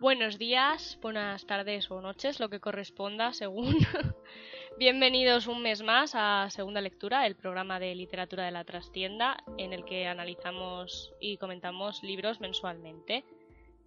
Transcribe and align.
Buenos 0.00 0.38
días, 0.38 0.98
buenas 1.02 1.44
tardes 1.44 1.90
o 1.90 2.00
noches, 2.00 2.40
lo 2.40 2.48
que 2.48 2.58
corresponda 2.58 3.34
según. 3.34 3.76
Bienvenidos 4.78 5.46
un 5.46 5.60
mes 5.60 5.82
más 5.82 6.12
a 6.14 6.48
Segunda 6.48 6.80
Lectura, 6.80 7.26
el 7.26 7.36
programa 7.36 7.78
de 7.78 7.94
literatura 7.94 8.46
de 8.46 8.50
la 8.50 8.64
trastienda, 8.64 9.36
en 9.58 9.74
el 9.74 9.84
que 9.84 10.06
analizamos 10.06 11.12
y 11.20 11.36
comentamos 11.36 12.02
libros 12.02 12.40
mensualmente. 12.40 13.26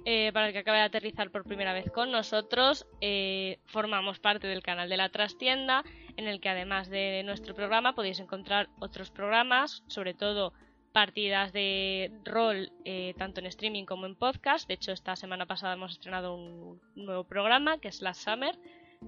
Eh, 0.06 0.30
para 0.34 0.46
el 0.48 0.54
que 0.54 0.60
acaba 0.60 0.78
de 0.78 0.84
aterrizar 0.84 1.32
por 1.32 1.46
primera 1.46 1.74
vez 1.74 1.90
con 1.90 2.12
nosotros, 2.12 2.86
eh, 3.02 3.58
formamos 3.66 4.20
parte 4.20 4.46
del 4.46 4.62
canal 4.62 4.90
de 4.90 4.98
la 4.98 5.10
trastienda, 5.10 5.84
en 6.16 6.28
el 6.28 6.40
que 6.40 6.50
además 6.50 6.92
de 6.92 7.24
nuestro 7.26 7.56
programa 7.56 7.96
podéis 7.96 8.20
encontrar 8.20 8.70
otros 8.80 9.10
programas, 9.10 9.82
sobre 9.88 10.14
todo 10.14 10.54
partidas 10.94 11.52
de 11.52 12.12
rol 12.24 12.72
eh, 12.86 13.14
tanto 13.18 13.42
en 13.42 13.48
streaming 13.48 13.86
como 13.86 14.06
en 14.06 14.16
podcast. 14.16 14.68
De 14.68 14.76
hecho, 14.76 14.92
esta 14.92 15.16
semana 15.16 15.46
pasada 15.46 15.74
hemos 15.74 15.94
estrenado 15.94 16.36
un 16.36 16.80
nuevo 16.96 17.26
programa 17.26 17.80
que 17.80 17.90
es 17.90 18.02
Last 18.02 18.24
Summer, 18.24 18.58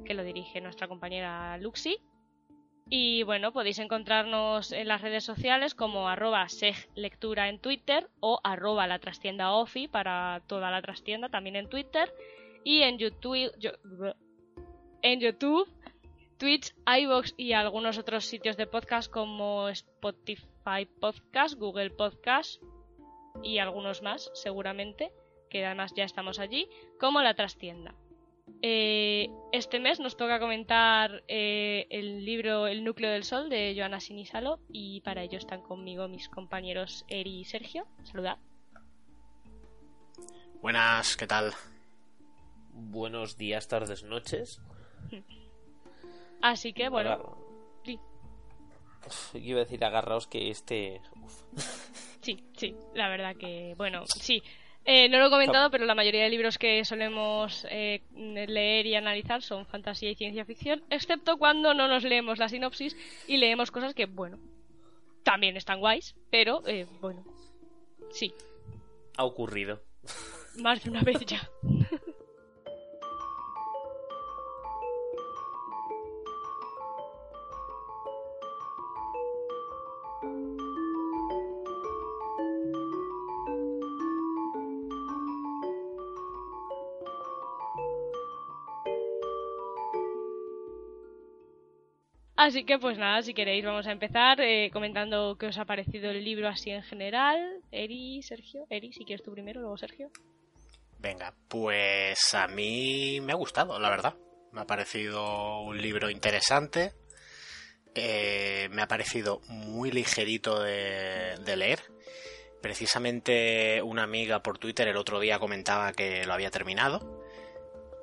que 0.04 0.16
lo 0.16 0.24
dirige 0.24 0.60
nuestra 0.60 0.88
compañera 0.88 1.58
Luxi. 1.60 1.98
Y 2.90 3.24
bueno, 3.24 3.52
podéis 3.52 3.80
encontrarnos 3.80 4.72
en 4.72 4.88
las 4.88 5.02
redes 5.02 5.24
sociales 5.24 5.74
como 5.74 6.08
arroba 6.08 6.48
seglectura 6.50 7.50
en 7.50 7.60
Twitter 7.60 8.10
o 8.20 8.40
arroba 8.44 8.86
la 8.86 9.00
trastienda 9.00 9.52
para 9.92 10.44
toda 10.48 10.70
la 10.70 10.82
trastienda 10.82 11.30
también 11.30 11.56
en 11.56 11.70
Twitter. 11.70 12.12
Y 12.64 12.82
en 12.82 12.98
YouTube, 12.98 13.52
en 15.02 15.20
YouTube 15.20 15.68
Twitch, 16.38 16.76
iVoox 16.86 17.34
y 17.38 17.54
algunos 17.54 17.98
otros 17.98 18.26
sitios 18.26 18.58
de 18.58 18.68
podcast 18.68 19.10
como 19.10 19.70
Spotify 19.70 20.86
Podcast, 21.00 21.58
Google 21.58 21.92
Podcast 21.92 22.62
y 23.42 23.60
algunos 23.60 24.02
más, 24.02 24.32
seguramente, 24.34 25.12
que 25.50 25.66
además 25.66 25.94
ya 25.96 26.04
estamos 26.04 26.40
allí, 26.40 26.68
como 27.00 27.22
la 27.22 27.36
trastienda. 27.36 27.96
Eh, 28.62 29.30
este 29.54 29.80
mes 29.80 30.00
nos 30.00 30.18
toca 30.18 30.40
comentar 30.40 31.24
eh, 31.28 31.88
el 31.90 32.26
libro 32.26 32.68
El 32.68 32.84
núcleo 32.84 33.12
del 33.12 33.24
sol 33.24 33.50
de 33.50 33.74
Joana 33.76 34.00
Sinisalo 34.00 34.60
y 34.70 35.02
para 35.02 35.24
ello 35.24 35.38
están 35.38 35.62
conmigo 35.62 36.08
mis 36.08 36.30
compañeros 36.30 37.06
Eri 37.08 37.40
y 37.40 37.46
Sergio. 37.46 37.88
Saludad. 38.04 38.38
Buenas, 40.62 41.16
¿qué 41.16 41.28
tal? 41.28 41.54
Buenos 42.72 43.38
días, 43.38 43.68
tardes, 43.68 44.04
noches. 44.04 44.62
Así 46.46 46.74
que, 46.74 46.90
bueno. 46.90 47.38
Sí. 47.84 48.00
Yo 49.34 49.40
iba 49.40 49.62
a 49.62 49.64
decir 49.64 49.84
agarraos 49.84 50.28
que 50.28 50.52
este. 50.52 51.02
Sí, 52.22 52.44
sí, 52.56 52.76
la 52.94 53.10
verdad 53.10 53.36
que, 53.36 53.74
bueno, 53.78 54.06
sí. 54.06 54.44
Eh, 54.84 55.10
no 55.10 55.18
lo 55.18 55.28
he 55.28 55.30
comentado, 55.32 55.72
pero 55.72 55.86
la 55.86 55.96
mayoría 55.96 56.24
de 56.24 56.30
libros 56.30 56.60
que 56.60 56.86
solemos 56.86 57.66
eh, 57.72 58.04
leer 58.14 58.86
y 58.86 58.94
analizar 58.94 59.42
son 59.42 59.66
fantasía 59.66 60.12
y 60.12 60.16
ciencia 60.16 60.46
ficción, 60.46 60.84
excepto 60.92 61.38
cuando 61.38 61.74
no 61.74 61.88
nos 61.88 62.04
leemos 62.04 62.38
la 62.38 62.48
sinopsis 62.48 62.96
y 63.28 63.38
leemos 63.38 63.72
cosas 63.72 63.96
que, 63.96 64.06
bueno, 64.06 64.38
también 65.24 65.58
están 65.58 65.80
guays, 65.80 66.16
pero, 66.30 66.62
eh, 66.68 66.86
bueno, 67.02 67.24
sí. 68.12 68.32
Ha 69.18 69.24
ocurrido. 69.24 69.82
Más 70.58 70.84
de 70.84 70.92
una 70.92 71.02
vez 71.02 71.26
ya. 71.26 71.50
Así 92.46 92.64
que 92.64 92.78
pues 92.78 93.00
nada, 93.00 93.24
si 93.24 93.34
queréis 93.34 93.66
vamos 93.66 93.88
a 93.88 93.92
empezar 93.92 94.40
eh, 94.40 94.70
comentando 94.72 95.36
qué 95.36 95.48
os 95.48 95.58
ha 95.58 95.66
parecido 95.66 96.12
el 96.12 96.24
libro 96.24 96.48
así 96.48 96.70
en 96.70 96.84
general. 96.84 97.64
Eri, 97.72 98.22
Sergio, 98.22 98.68
Eri, 98.70 98.94
si 98.94 99.04
quieres 99.04 99.26
tú 99.26 99.32
primero, 99.32 99.62
luego 99.62 99.76
Sergio. 99.80 100.12
Venga, 101.00 101.34
pues 101.48 102.36
a 102.36 102.48
mí 102.48 103.20
me 103.20 103.32
ha 103.32 103.36
gustado, 103.36 103.80
la 103.80 103.90
verdad. 103.90 104.14
Me 104.52 104.62
ha 104.62 104.68
parecido 104.68 105.62
un 105.62 105.82
libro 105.82 106.12
interesante. 106.12 106.94
Eh, 107.96 108.70
me 108.70 108.84
ha 108.84 108.88
parecido 108.88 109.42
muy 109.48 109.90
ligerito 109.90 110.62
de, 110.62 111.56
leer. 111.58 111.80
Precisamente 112.62 113.82
una 113.82 114.04
amiga 114.04 114.44
por 114.44 114.60
Twitter 114.60 114.88
el 114.88 114.98
otro 114.98 115.20
día 115.20 115.40
comentaba 115.40 115.94
que 115.94 116.28
lo 116.28 116.34
había 116.34 116.52
terminado. 116.52 117.24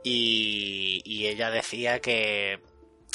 Y, 0.03 1.00
y 1.05 1.28
ella 1.28 1.53
decía 1.53 2.00
que 2.00 2.59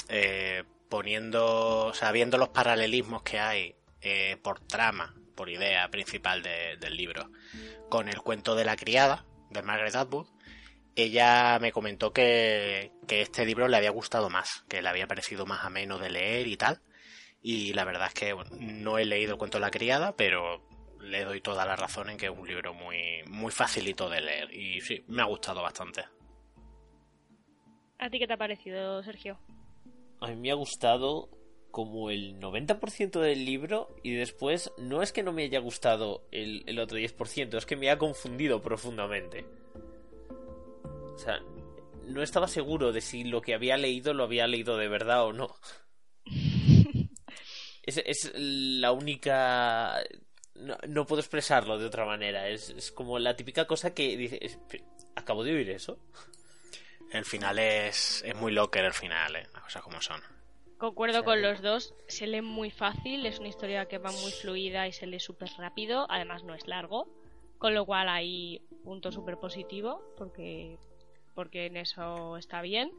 eh, 0.07 0.63
poniendo, 0.90 1.88
o 1.88 1.94
sea, 1.94 2.12
viendo 2.12 2.38
los 2.38 2.50
paralelismos 2.50 3.24
que 3.24 3.40
hay 3.40 3.75
eh, 4.02 4.38
por 4.42 4.59
trama, 4.59 5.16
por 5.36 5.50
idea 5.50 5.90
principal 5.90 6.42
del 6.42 6.98
libro, 6.98 7.31
con 7.90 8.09
el 8.09 8.22
cuento 8.22 8.56
de 8.56 8.66
la 8.66 8.75
criada 8.75 9.25
de 9.52 9.62
Margaret 9.62 9.96
Atwood, 9.96 10.28
ella 10.96 11.59
me 11.59 11.72
comentó 11.72 12.12
que, 12.12 12.92
que 13.08 13.22
este 13.22 13.46
libro 13.46 13.68
le 13.68 13.78
había 13.78 13.92
gustado 13.92 14.30
más, 14.30 14.66
que 14.68 14.81
le 14.81 14.90
había 14.90 15.08
parecido 15.08 15.46
más 15.46 15.64
ameno 15.64 16.00
de 16.00 16.09
leer 16.09 16.48
y 16.48 16.58
tal. 16.58 16.81
Y 17.42 17.74
la 17.74 17.86
verdad 17.86 18.08
es 18.08 18.14
que 18.16 18.36
no 18.59 18.98
he 18.98 19.06
leído 19.06 19.34
el 19.34 19.38
cuento 19.38 19.59
de 19.59 19.62
la 19.62 19.72
criada, 19.72 20.16
pero 20.16 20.68
le 21.00 21.24
doy 21.24 21.40
toda 21.40 21.66
la 21.66 21.75
razón 21.75 22.09
en 22.09 22.18
que 22.18 22.25
es 22.25 22.31
un 22.31 22.48
libro 22.48 22.74
muy, 22.74 23.22
muy 23.28 23.52
facilito 23.52 24.09
de 24.09 24.22
leer. 24.22 24.54
Y 24.54 24.81
sí, 24.81 25.06
me 25.08 25.22
ha 25.22 25.25
gustado 25.25 25.62
bastante. 25.62 26.06
¿A 28.00 28.09
ti 28.09 28.19
qué 28.19 28.28
te 28.28 28.34
ha 28.34 28.38
parecido, 28.38 29.04
Sergio? 29.04 29.40
A 30.19 30.28
mí 30.28 30.35
me 30.35 30.51
ha 30.51 30.55
gustado 30.55 31.29
como 31.72 32.09
el 32.09 32.39
90% 32.39 33.19
del 33.19 33.45
libro 33.45 33.95
y 34.03 34.16
después 34.16 34.72
no 34.78 35.03
es 35.03 35.11
que 35.11 35.23
no 35.23 35.31
me 35.31 35.44
haya 35.44 35.59
gustado 35.59 36.28
el, 36.31 36.63
el, 36.66 36.79
otro 36.79 36.97
10%, 36.97 37.55
es 37.55 37.66
que 37.66 37.75
me 37.75 37.91
ha 37.91 37.97
confundido 37.97 38.61
profundamente. 38.61 39.45
O 41.13 41.17
sea, 41.19 41.39
no 42.06 42.23
estaba 42.23 42.47
seguro 42.47 42.91
de 42.91 43.01
si 43.01 43.23
lo 43.23 43.41
que 43.41 43.53
había 43.53 43.77
leído 43.77 44.13
lo 44.13 44.23
había 44.23 44.47
leído 44.47 44.77
de 44.77 44.88
verdad 44.88 45.25
o 45.25 45.33
no. 45.33 45.56
es, 47.83 47.97
es, 47.97 48.31
la 48.35 48.91
única... 48.91 50.01
No, 50.56 50.77
no, 50.88 51.06
puedo 51.06 51.19
expresarlo 51.19 51.77
de 51.77 51.85
otra 51.85 52.06
manera. 52.06 52.50
Es, 52.50 52.72
es 52.72 52.91
como 52.91 53.19
la 53.19 53.35
típica 53.35 53.67
cosa 53.67 53.94
que 53.94 54.17
dices... 54.17 54.57
¿Acabo 55.16 55.44
de 55.44 55.53
oír 55.53 55.69
eso? 55.69 56.00
El 57.12 57.25
final 57.25 57.59
es, 57.59 58.23
es 58.25 58.35
muy 58.35 58.51
locker, 58.51 58.84
el 58.85 58.94
final, 58.94 59.35
¿eh? 59.35 59.47
las 59.53 59.63
cosas 59.63 59.81
como 59.81 60.01
son. 60.01 60.22
Concuerdo 60.78 61.23
con 61.23 61.41
los 61.41 61.62
dos, 61.62 61.95
se 62.07 62.28
lee 62.28 62.41
muy 62.41 62.69
fácil, 62.69 63.25
es 63.25 63.40
una 63.40 63.47
historia 63.47 63.88
que 63.88 63.97
va 63.97 64.12
muy 64.12 64.31
fluida 64.31 64.88
y 64.88 64.94
se 64.94 65.07
lee 65.07 65.19
súper 65.19 65.50
rápido, 65.57 66.06
además 66.09 66.44
no 66.44 66.53
es 66.53 66.68
largo, 66.68 67.07
con 67.57 67.73
lo 67.73 67.85
cual 67.85 68.09
hay 68.09 68.62
punto 68.84 69.12
súper 69.12 69.38
positivo, 69.38 70.01
porque, 70.18 70.78
porque 71.34 71.66
en 71.66 71.78
eso 71.78 72.38
está 72.38 72.62
bien. 72.62 72.91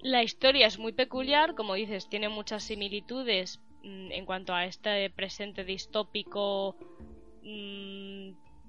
La 0.00 0.24
historia 0.24 0.66
es 0.66 0.78
muy 0.78 0.92
peculiar, 0.92 1.54
como 1.54 1.74
dices, 1.74 2.08
tiene 2.08 2.28
muchas 2.28 2.64
similitudes 2.64 3.60
mmm, 3.84 4.10
en 4.10 4.26
cuanto 4.26 4.52
a 4.52 4.64
este 4.64 5.08
presente 5.10 5.64
distópico 5.64 6.76
mmm, 7.42 8.17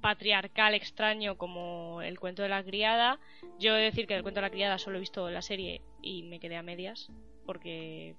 patriarcal 0.02 0.74
extraño 0.74 1.38
como 1.38 2.02
el 2.02 2.20
cuento 2.20 2.44
de 2.44 2.50
la 2.50 2.64
criada. 2.64 3.20
Yo 3.60 3.76
he 3.76 3.80
de 3.80 3.84
decir 3.86 4.08
que 4.08 4.16
el 4.16 4.24
cuento 4.24 4.40
de 4.40 4.48
la 4.48 4.52
criada 4.52 4.78
solo 4.78 4.98
he 4.98 5.00
visto 5.00 5.30
la 5.30 5.42
serie 5.42 5.82
y 6.02 6.24
me 6.24 6.40
quedé 6.40 6.58
a 6.58 6.64
medias 6.64 7.12
porque 7.46 8.16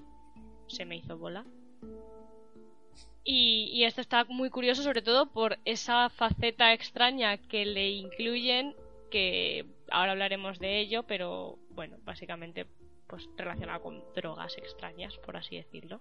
se 0.66 0.84
me 0.84 0.96
hizo 0.96 1.18
bola. 1.18 1.44
Y, 3.22 3.70
y, 3.72 3.84
esto 3.84 4.00
está 4.00 4.24
muy 4.24 4.48
curioso 4.50 4.82
sobre 4.82 5.02
todo 5.02 5.30
por 5.30 5.58
esa 5.64 6.08
faceta 6.08 6.72
extraña 6.72 7.36
que 7.36 7.66
le 7.66 7.90
incluyen, 7.90 8.74
que 9.10 9.66
ahora 9.90 10.12
hablaremos 10.12 10.58
de 10.58 10.80
ello, 10.80 11.02
pero 11.02 11.58
bueno, 11.70 11.98
básicamente 12.02 12.66
pues 13.06 13.28
relacionado 13.36 13.82
con 13.82 14.02
drogas 14.14 14.56
extrañas, 14.56 15.18
por 15.18 15.36
así 15.36 15.56
decirlo. 15.56 16.00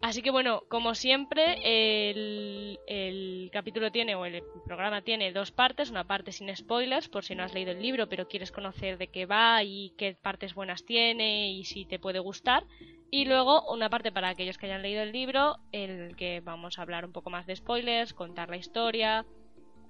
Así 0.00 0.22
que 0.22 0.30
bueno, 0.30 0.62
como 0.68 0.94
siempre, 0.94 1.58
el, 1.64 3.50
capítulo 3.52 3.90
tiene, 3.90 4.14
o 4.14 4.24
el 4.26 4.42
programa 4.64 5.02
tiene 5.02 5.32
dos 5.32 5.50
partes, 5.50 5.90
una 5.90 6.06
parte 6.06 6.30
sin 6.30 6.54
spoilers, 6.54 7.08
por 7.08 7.24
si 7.24 7.34
no 7.34 7.42
has 7.42 7.52
leído 7.52 7.72
el 7.72 7.82
libro, 7.82 8.08
pero 8.08 8.28
quieres 8.28 8.52
conocer 8.52 8.96
de 8.96 9.08
qué 9.08 9.26
va 9.26 9.64
y 9.64 9.92
qué 9.98 10.14
partes 10.14 10.54
buenas 10.54 10.84
tiene 10.84 11.50
y 11.50 11.64
si 11.64 11.84
te 11.84 11.98
puede 11.98 12.20
gustar. 12.20 12.64
Y 13.10 13.24
luego 13.24 13.72
una 13.72 13.90
parte 13.90 14.12
para 14.12 14.28
aquellos 14.28 14.56
que 14.56 14.66
hayan 14.66 14.82
leído 14.82 15.02
el 15.02 15.10
libro, 15.10 15.56
en 15.72 15.90
el 15.90 16.16
que 16.16 16.40
vamos 16.40 16.78
a 16.78 16.82
hablar 16.82 17.04
un 17.04 17.12
poco 17.12 17.30
más 17.30 17.46
de 17.46 17.56
spoilers, 17.56 18.14
contar 18.14 18.50
la 18.50 18.56
historia 18.56 19.26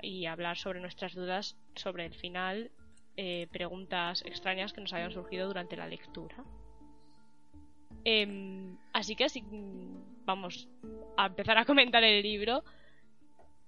y 0.00 0.24
hablar 0.24 0.56
sobre 0.56 0.80
nuestras 0.80 1.14
dudas 1.14 1.56
sobre 1.74 2.06
el 2.06 2.14
final, 2.14 2.70
eh, 3.16 3.46
preguntas 3.50 4.22
extrañas 4.24 4.72
que 4.72 4.80
nos 4.80 4.92
hayan 4.94 5.12
surgido 5.12 5.48
durante 5.48 5.76
la 5.76 5.86
lectura. 5.86 6.44
Eh, 8.10 8.74
así 8.94 9.16
que 9.16 9.28
si 9.28 9.44
vamos 10.24 10.66
a 11.18 11.26
empezar 11.26 11.58
a 11.58 11.66
comentar 11.66 12.02
el 12.02 12.22
libro. 12.22 12.64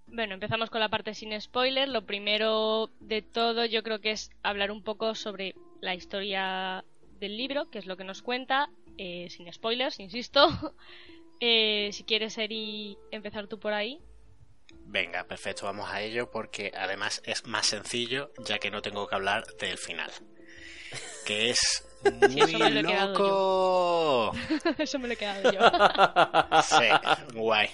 Bueno, 0.07 0.33
empezamos 0.33 0.71
con 0.71 0.81
la 0.81 0.89
parte 0.89 1.13
sin 1.13 1.39
spoiler. 1.39 1.91
Lo 1.91 2.07
primero 2.07 2.89
de 3.01 3.21
todo 3.21 3.67
yo 3.67 3.83
creo 3.83 4.01
que 4.01 4.13
es 4.13 4.31
hablar 4.43 4.71
un 4.71 4.83
poco 4.83 5.15
sobre 5.15 5.55
la 5.83 5.95
historia 5.95 6.87
del 7.19 7.37
libro, 7.37 7.69
que 7.69 7.79
es 7.79 7.85
lo 7.85 7.99
que 7.99 8.05
nos 8.05 8.23
cuenta, 8.23 8.71
eh, 8.97 9.29
sin 9.29 9.53
spoilers, 9.53 10.01
insisto. 10.01 10.49
Eh, 11.43 11.89
si 11.95 12.05
quieres, 12.05 12.37
Eri, 12.37 12.99
empezar 13.11 13.47
tú 13.47 13.59
por 13.59 13.73
ahí. 13.73 13.99
Venga, 14.85 15.25
perfecto, 15.25 15.65
vamos 15.65 15.89
a 15.89 16.03
ello 16.03 16.31
porque 16.31 16.71
además 16.77 17.23
es 17.25 17.47
más 17.47 17.65
sencillo 17.65 18.31
ya 18.45 18.59
que 18.59 18.71
no 18.71 18.83
tengo 18.83 19.07
que 19.07 19.15
hablar 19.15 19.47
del 19.59 19.79
final. 19.79 20.11
Que 21.25 21.49
es 21.49 21.90
muy 22.31 22.83
loco. 22.83 24.33
eso 24.79 24.99
me 24.99 25.09
lo 25.09 25.15
he 25.15 25.17
quedado 25.17 25.53
yo. 25.53 25.61
sí, 26.63 27.35
guay. 27.35 27.69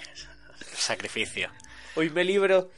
Sacrificio. 0.73 1.49
Hoy 1.95 2.09
me 2.09 2.23
libro. 2.23 2.69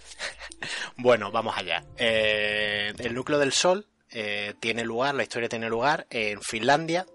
Bueno, 0.97 1.31
vamos 1.31 1.57
allá. 1.57 1.83
Eh, 1.97 2.93
el 2.97 3.13
núcleo 3.13 3.39
del 3.39 3.51
sol 3.51 3.87
eh, 4.11 4.53
tiene 4.59 4.83
lugar, 4.83 5.15
la 5.15 5.23
historia 5.23 5.49
tiene 5.49 5.69
lugar 5.69 6.07
en 6.09 6.41
Finlandia, 6.41 7.05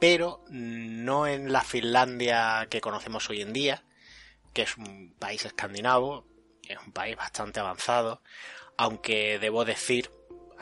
pero 0.00 0.44
no 0.48 1.26
en 1.26 1.52
la 1.52 1.62
Finlandia 1.62 2.66
que 2.68 2.80
conocemos 2.80 3.30
hoy 3.30 3.42
en 3.42 3.52
día, 3.52 3.84
que 4.52 4.62
es 4.62 4.76
un 4.76 5.14
país 5.18 5.44
escandinavo, 5.44 6.26
es 6.68 6.78
un 6.84 6.92
país 6.92 7.16
bastante 7.16 7.60
avanzado, 7.60 8.22
aunque 8.76 9.38
debo 9.38 9.64
decir 9.64 10.10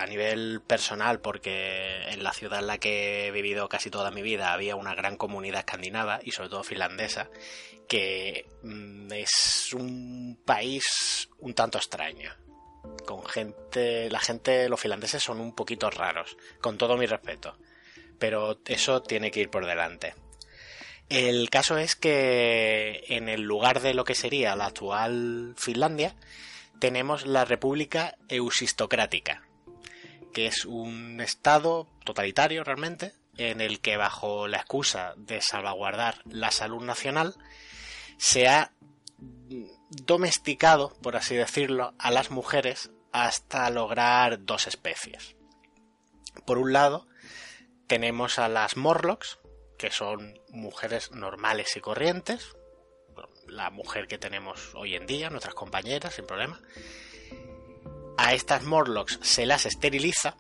a 0.01 0.07
nivel 0.07 0.63
personal, 0.67 1.21
porque 1.21 2.03
en 2.09 2.23
la 2.23 2.33
ciudad 2.33 2.61
en 2.61 2.67
la 2.67 2.79
que 2.79 3.27
he 3.27 3.31
vivido 3.31 3.69
casi 3.69 3.91
toda 3.91 4.11
mi 4.11 4.23
vida 4.23 4.53
había 4.53 4.77
una 4.77 4.95
gran 4.95 5.17
comunidad 5.17 5.61
escandinava 5.61 6.21
y 6.23 6.33
sobre 6.33 6.49
todo 6.49 6.65
finlandesa, 6.65 7.31
que 7.89 8.47
mm, 8.63 9.13
es 9.13 9.73
un 9.75 10.39
país 10.45 11.29
un 11.39 11.55
tanto 11.55 11.79
extraño. 11.79 12.35
Con 13.07 13.25
gente, 13.27 14.11
la 14.11 14.21
gente, 14.21 14.69
los 14.69 14.81
finlandeses 14.81 15.23
son 15.23 15.41
un 15.41 15.55
poquito 15.55 15.91
raros, 15.91 16.37
con 16.61 16.79
todo 16.79 16.97
mi 16.97 17.07
respeto 17.07 17.57
pero 18.21 18.61
eso 18.67 19.03
tiene 19.03 19.33
que 19.33 19.41
ir 19.41 19.51
por 19.51 19.67
delante. 19.67 20.15
El 21.09 21.51
caso 21.51 21.77
es 21.77 21.97
que 21.97 23.03
en 23.09 23.29
el 23.29 23.41
lugar 23.41 23.81
de 23.81 23.95
lo 23.95 24.05
que 24.05 24.15
sería 24.15 24.55
la 24.55 24.67
actual 24.67 25.55
Finlandia, 25.57 26.15
tenemos 26.79 27.27
la 27.27 27.45
República 27.45 28.17
Eusistocrática, 28.29 29.43
que 30.33 30.47
es 30.47 30.65
un 30.65 31.21
estado 31.21 31.87
totalitario 32.05 32.65
realmente, 32.65 33.15
en 33.37 33.61
el 33.61 33.81
que 33.81 33.97
bajo 33.97 34.49
la 34.49 34.59
excusa 34.59 35.15
de 35.17 35.41
salvaguardar 35.41 36.23
la 36.27 36.51
salud 36.51 36.83
nacional, 36.83 37.35
se 38.19 38.49
ha 38.49 38.73
domesticado, 39.91 40.95
por 41.03 41.17
así 41.17 41.35
decirlo, 41.35 41.95
a 41.99 42.11
las 42.11 42.31
mujeres 42.31 42.91
hasta 43.13 43.71
lograr 43.71 44.45
dos 44.45 44.67
especies. 44.67 45.37
Por 46.47 46.59
un 46.59 46.73
lado, 46.73 47.07
tenemos 47.87 48.39
a 48.39 48.49
las 48.49 48.77
Morlocks, 48.77 49.39
que 49.79 49.91
son 49.91 50.39
mujeres 50.51 51.11
normales 51.13 51.77
y 51.77 51.81
corrientes, 51.81 52.57
la 53.49 53.71
mujer 53.71 54.07
que 54.07 54.19
tenemos 54.19 54.75
hoy 54.75 54.95
en 54.95 55.07
día, 55.07 55.31
nuestras 55.31 55.55
compañeras, 55.55 56.15
sin 56.15 56.27
problema. 56.27 56.61
A 58.23 58.35
estas 58.35 58.63
Morlocks 58.65 59.19
se 59.23 59.47
las 59.47 59.67
esteriliza, 59.67 60.37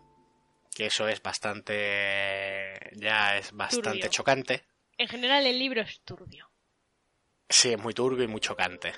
que 0.74 0.86
eso 0.86 1.08
es 1.08 1.22
bastante. 1.22 2.90
ya 2.96 3.36
es 3.38 3.52
bastante 3.52 4.08
chocante. 4.10 4.64
En 4.98 5.08
general, 5.08 5.46
el 5.46 5.58
libro 5.58 5.82
es 5.82 6.00
turbio. 6.04 6.50
Sí, 7.48 7.72
es 7.72 7.78
muy 7.78 7.94
turbio 7.94 8.24
y 8.24 8.28
muy 8.28 8.40
chocante. 8.40 8.92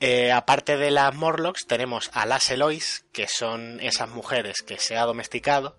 Eh, 0.00 0.32
aparte 0.32 0.76
de 0.76 0.90
las 0.90 1.14
Morlocks, 1.14 1.66
tenemos 1.66 2.10
a 2.14 2.24
las 2.24 2.50
Elois, 2.50 3.04
que 3.12 3.28
son 3.28 3.80
esas 3.80 4.08
mujeres 4.08 4.62
que 4.62 4.78
se 4.78 4.96
ha 4.96 5.04
domesticado 5.04 5.78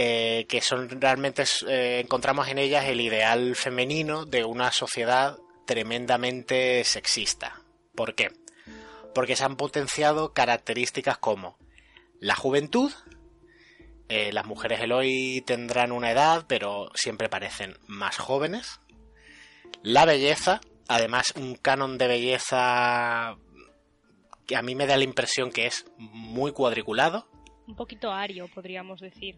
eh, 0.00 0.46
que 0.48 0.60
son 0.60 0.88
realmente 1.00 1.42
eh, 1.66 1.98
encontramos 2.04 2.46
en 2.46 2.58
ellas 2.58 2.84
el 2.84 3.00
ideal 3.00 3.56
femenino 3.56 4.26
de 4.26 4.44
una 4.44 4.70
sociedad 4.70 5.36
tremendamente 5.66 6.84
sexista. 6.84 7.62
¿Por 7.96 8.14
qué? 8.14 8.30
Porque 9.18 9.34
se 9.34 9.42
han 9.42 9.56
potenciado 9.56 10.32
características 10.32 11.18
como 11.18 11.58
la 12.20 12.36
juventud, 12.36 12.92
eh, 14.08 14.32
las 14.32 14.46
mujeres 14.46 14.80
Eloy 14.80 15.42
tendrán 15.44 15.90
una 15.90 16.12
edad, 16.12 16.44
pero 16.46 16.88
siempre 16.94 17.28
parecen 17.28 17.76
más 17.88 18.16
jóvenes. 18.16 18.78
La 19.82 20.04
belleza, 20.04 20.60
además 20.86 21.32
un 21.34 21.56
canon 21.56 21.98
de 21.98 22.06
belleza 22.06 23.36
que 24.46 24.54
a 24.54 24.62
mí 24.62 24.76
me 24.76 24.86
da 24.86 24.96
la 24.96 25.02
impresión 25.02 25.50
que 25.50 25.66
es 25.66 25.84
muy 25.96 26.52
cuadriculado. 26.52 27.28
Un 27.66 27.74
poquito 27.74 28.12
ario, 28.12 28.46
podríamos 28.54 29.00
decir. 29.00 29.36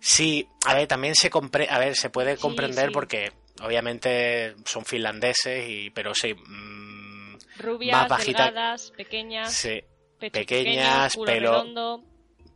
Sí, 0.00 0.46
a 0.66 0.74
ver, 0.74 0.86
también 0.86 1.14
se 1.14 1.30
compre 1.30 1.66
a 1.70 1.78
ver, 1.78 1.96
se 1.96 2.10
puede 2.10 2.36
comprender 2.36 2.92
porque 2.92 3.32
obviamente 3.62 4.54
son 4.66 4.84
finlandeses 4.84 5.66
y 5.66 5.88
pero 5.88 6.12
sí, 6.14 6.34
mm, 6.34 6.93
rubias, 7.58 8.08
más 8.08 8.26
delgadas, 8.26 8.90
pequeñas, 8.92 9.52
sí, 9.52 9.82
pequeñas, 10.18 11.16
pelo 11.16 12.02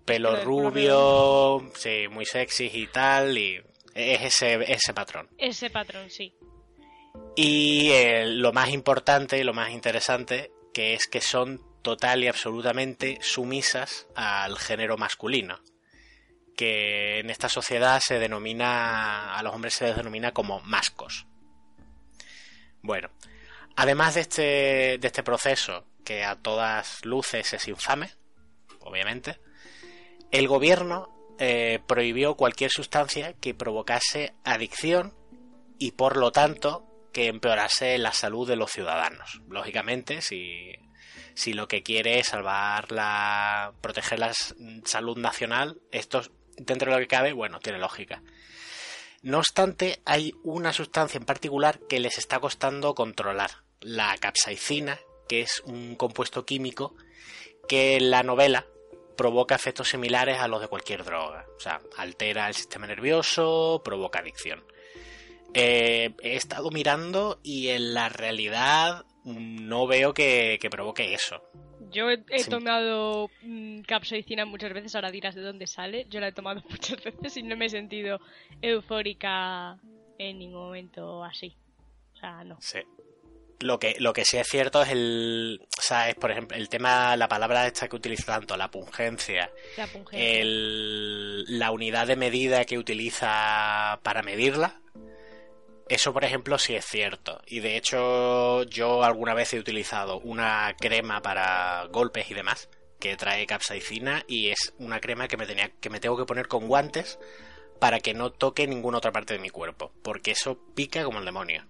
pelo 0.04 0.42
rubio, 0.42 1.70
sí, 1.74 2.08
muy 2.10 2.24
sexy 2.24 2.70
y 2.72 2.86
tal 2.86 3.36
y 3.36 3.60
es 3.94 4.22
ese 4.22 4.72
ese 4.72 4.94
patrón. 4.94 5.28
Ese 5.36 5.70
patrón, 5.70 6.08
sí. 6.08 6.34
Y 7.36 7.90
eh, 7.90 8.26
lo 8.26 8.52
más 8.52 8.70
importante 8.70 9.38
y 9.38 9.44
lo 9.44 9.52
más 9.52 9.70
interesante 9.70 10.50
que 10.72 10.94
es 10.94 11.06
que 11.06 11.20
son 11.20 11.60
total 11.82 12.24
y 12.24 12.28
absolutamente 12.28 13.18
sumisas 13.20 14.08
al 14.14 14.58
género 14.58 14.96
masculino 14.96 15.60
que 16.58 17.20
en 17.20 17.30
esta 17.30 17.48
sociedad 17.48 18.00
se 18.00 18.18
denomina, 18.18 19.36
a 19.36 19.42
los 19.44 19.54
hombres 19.54 19.74
se 19.74 19.86
les 19.86 19.96
denomina 19.96 20.32
como 20.32 20.60
mascos. 20.62 21.28
Bueno, 22.82 23.10
además 23.78 24.16
de 24.16 24.22
este, 24.22 24.98
de 24.98 25.06
este 25.06 25.22
proceso, 25.22 25.84
que 26.04 26.24
a 26.24 26.34
todas 26.34 27.04
luces 27.04 27.52
es 27.52 27.68
infame, 27.68 28.10
obviamente, 28.80 29.38
el 30.32 30.48
gobierno 30.48 31.36
eh, 31.38 31.78
prohibió 31.86 32.34
cualquier 32.34 32.72
sustancia 32.72 33.34
que 33.34 33.54
provocase 33.54 34.34
adicción 34.42 35.14
y 35.78 35.92
por 35.92 36.16
lo 36.16 36.32
tanto 36.32 37.08
que 37.12 37.28
empeorase 37.28 37.96
la 37.98 38.12
salud 38.12 38.48
de 38.48 38.56
los 38.56 38.72
ciudadanos. 38.72 39.40
Lógicamente, 39.48 40.22
si, 40.22 40.72
si 41.34 41.52
lo 41.52 41.68
que 41.68 41.84
quiere 41.84 42.18
es 42.18 42.26
salvar 42.26 42.90
la. 42.90 43.74
proteger 43.80 44.18
la 44.18 44.32
salud 44.84 45.16
nacional, 45.18 45.80
estos 45.92 46.32
dentro 46.56 46.90
de 46.90 46.96
lo 46.96 47.00
que 47.00 47.06
cabe, 47.06 47.32
bueno, 47.32 47.60
tiene 47.60 47.78
lógica. 47.78 48.22
No 49.22 49.38
obstante, 49.38 50.00
hay 50.04 50.34
una 50.42 50.72
sustancia 50.72 51.18
en 51.18 51.24
particular 51.24 51.78
que 51.88 52.00
les 52.00 52.18
está 52.18 52.40
costando 52.40 52.94
controlar, 52.96 53.67
la 53.80 54.16
capsaicina, 54.18 54.98
que 55.28 55.42
es 55.42 55.62
un 55.66 55.94
compuesto 55.96 56.44
químico 56.44 56.94
que 57.68 57.96
en 57.96 58.10
la 58.10 58.22
novela 58.22 58.66
provoca 59.16 59.54
efectos 59.54 59.88
similares 59.88 60.38
a 60.38 60.48
los 60.48 60.60
de 60.60 60.68
cualquier 60.68 61.04
droga. 61.04 61.46
O 61.56 61.60
sea, 61.60 61.80
altera 61.96 62.48
el 62.48 62.54
sistema 62.54 62.86
nervioso, 62.86 63.82
provoca 63.84 64.20
adicción. 64.20 64.64
Eh, 65.54 66.14
he 66.22 66.36
estado 66.36 66.70
mirando 66.70 67.40
y 67.42 67.68
en 67.68 67.94
la 67.94 68.08
realidad 68.08 69.04
no 69.24 69.86
veo 69.86 70.14
que 70.14 70.58
provoque 70.70 71.14
eso. 71.14 71.42
Yo 71.90 72.10
he, 72.10 72.44
tomado 72.44 73.30
mm, 73.42 73.80
capsaicina 73.82 74.44
muchas 74.44 74.72
veces, 74.72 74.94
ahora 74.94 75.10
dirás 75.10 75.34
de 75.34 75.42
dónde 75.42 75.66
sale. 75.66 76.06
Yo 76.10 76.20
la 76.20 76.28
he 76.28 76.32
tomado 76.32 76.62
muchas 76.68 77.02
veces 77.02 77.36
y 77.36 77.42
no 77.42 77.56
me 77.56 77.66
he 77.66 77.70
sentido 77.70 78.20
eufórica 78.60 79.78
en 80.18 80.38
ningún 80.38 80.66
momento 80.66 81.24
así. 81.24 81.56
O 82.14 82.16
sea, 82.18 82.44
no. 82.44 82.56
Sí. 82.60 82.80
Lo 83.60 83.78
que, 83.78 83.96
lo 83.98 84.12
que 84.12 84.24
sí 84.24 84.36
es 84.36 84.46
cierto 84.46 84.82
es 84.82 84.90
el. 84.90 85.60
O 85.78 85.82
sea, 85.82 86.08
es 86.08 86.14
por 86.14 86.30
ejemplo 86.30 86.56
el 86.56 86.68
tema, 86.68 87.16
la 87.16 87.28
palabra 87.28 87.66
esta 87.66 87.88
que 87.88 87.96
utiliza 87.96 88.26
tanto, 88.26 88.56
la 88.56 88.70
pungencia. 88.70 89.50
La 89.76 89.86
pungencia. 89.86 90.44
la 91.48 91.70
unidad 91.72 92.06
de 92.06 92.16
medida 92.16 92.64
que 92.64 92.78
utiliza 92.78 93.98
para 94.02 94.22
medirla 94.22 94.80
eso, 95.88 96.12
por 96.12 96.24
ejemplo, 96.24 96.58
sí 96.58 96.74
es 96.74 96.84
cierto. 96.84 97.40
Y 97.46 97.60
de 97.60 97.76
hecho, 97.76 98.64
yo 98.64 99.02
alguna 99.02 99.32
vez 99.32 99.54
he 99.54 99.58
utilizado 99.58 100.18
una 100.20 100.74
crema 100.78 101.22
para 101.22 101.86
golpes 101.90 102.30
y 102.30 102.34
demás 102.34 102.68
que 103.00 103.16
trae 103.16 103.46
capsaicina 103.46 104.24
y 104.26 104.48
es 104.48 104.74
una 104.78 105.00
crema 105.00 105.28
que 105.28 105.36
me 105.36 105.46
tenía 105.46 105.70
que 105.80 105.88
me 105.88 106.00
tengo 106.00 106.16
que 106.16 106.24
poner 106.24 106.48
con 106.48 106.66
guantes 106.66 107.18
para 107.78 108.00
que 108.00 108.12
no 108.12 108.32
toque 108.32 108.66
ninguna 108.66 108.98
otra 108.98 109.12
parte 109.12 109.34
de 109.34 109.40
mi 109.40 109.50
cuerpo, 109.50 109.92
porque 110.02 110.32
eso 110.32 110.58
pica 110.74 111.04
como 111.04 111.20
el 111.20 111.24
demonio. 111.24 111.64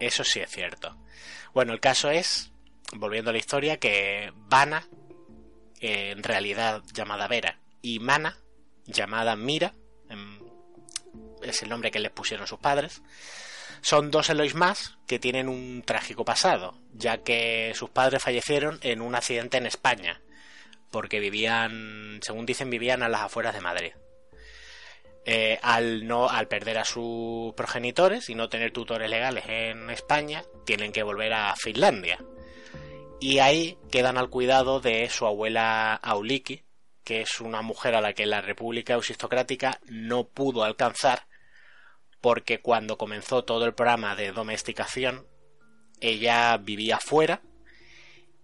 Eso 0.00 0.24
sí 0.24 0.40
es 0.40 0.50
cierto. 0.50 0.96
Bueno, 1.52 1.72
el 1.72 1.80
caso 1.80 2.10
es, 2.10 2.50
volviendo 2.94 3.30
a 3.30 3.32
la 3.32 3.38
historia, 3.38 3.78
que 3.78 4.32
Vana, 4.34 4.88
en 5.80 6.22
realidad 6.22 6.82
llamada 6.92 7.28
Vera, 7.28 7.58
y 7.82 8.00
Mana, 8.00 8.38
llamada 8.86 9.36
Mira, 9.36 9.74
es 11.42 11.62
el 11.62 11.68
nombre 11.68 11.90
que 11.90 12.00
les 12.00 12.10
pusieron 12.10 12.46
sus 12.46 12.58
padres, 12.58 13.02
Son 13.82 14.10
dos 14.10 14.28
Elois 14.28 14.54
más 14.54 14.98
que 15.06 15.18
tienen 15.18 15.48
un 15.48 15.82
trágico 15.86 16.24
pasado, 16.24 16.78
ya 16.92 17.18
que 17.18 17.72
sus 17.74 17.88
padres 17.88 18.22
fallecieron 18.22 18.78
en 18.82 19.00
un 19.00 19.14
accidente 19.14 19.56
en 19.56 19.66
España, 19.66 20.20
porque 20.90 21.20
vivían, 21.20 22.20
según 22.22 22.44
dicen, 22.46 22.68
vivían 22.68 23.02
a 23.02 23.08
las 23.08 23.22
afueras 23.22 23.54
de 23.54 23.60
Madrid. 23.60 23.92
Eh, 25.24 25.58
al 25.62 26.06
no, 26.06 26.28
al 26.28 26.48
perder 26.48 26.78
a 26.78 26.84
sus 26.84 27.52
progenitores 27.54 28.30
y 28.30 28.34
no 28.34 28.48
tener 28.48 28.72
tutores 28.72 29.10
legales 29.10 29.44
en 29.48 29.90
España, 29.90 30.42
tienen 30.64 30.92
que 30.92 31.02
volver 31.02 31.32
a 31.34 31.54
Finlandia. 31.56 32.18
Y 33.20 33.38
ahí 33.38 33.76
quedan 33.90 34.16
al 34.16 34.30
cuidado 34.30 34.80
de 34.80 35.08
su 35.10 35.26
abuela 35.26 35.94
Auliki, 35.94 36.62
que 37.04 37.20
es 37.20 37.40
una 37.40 37.60
mujer 37.60 37.94
a 37.94 38.00
la 38.00 38.14
que 38.14 38.24
la 38.24 38.40
República 38.40 38.94
Eusistocrática 38.94 39.78
no 39.86 40.28
pudo 40.28 40.64
alcanzar 40.64 41.26
porque 42.20 42.60
cuando 42.60 42.98
comenzó 42.98 43.44
todo 43.44 43.64
el 43.64 43.74
programa 43.74 44.14
de 44.14 44.32
domesticación 44.32 45.26
ella 46.00 46.56
vivía 46.58 46.98
fuera 46.98 47.42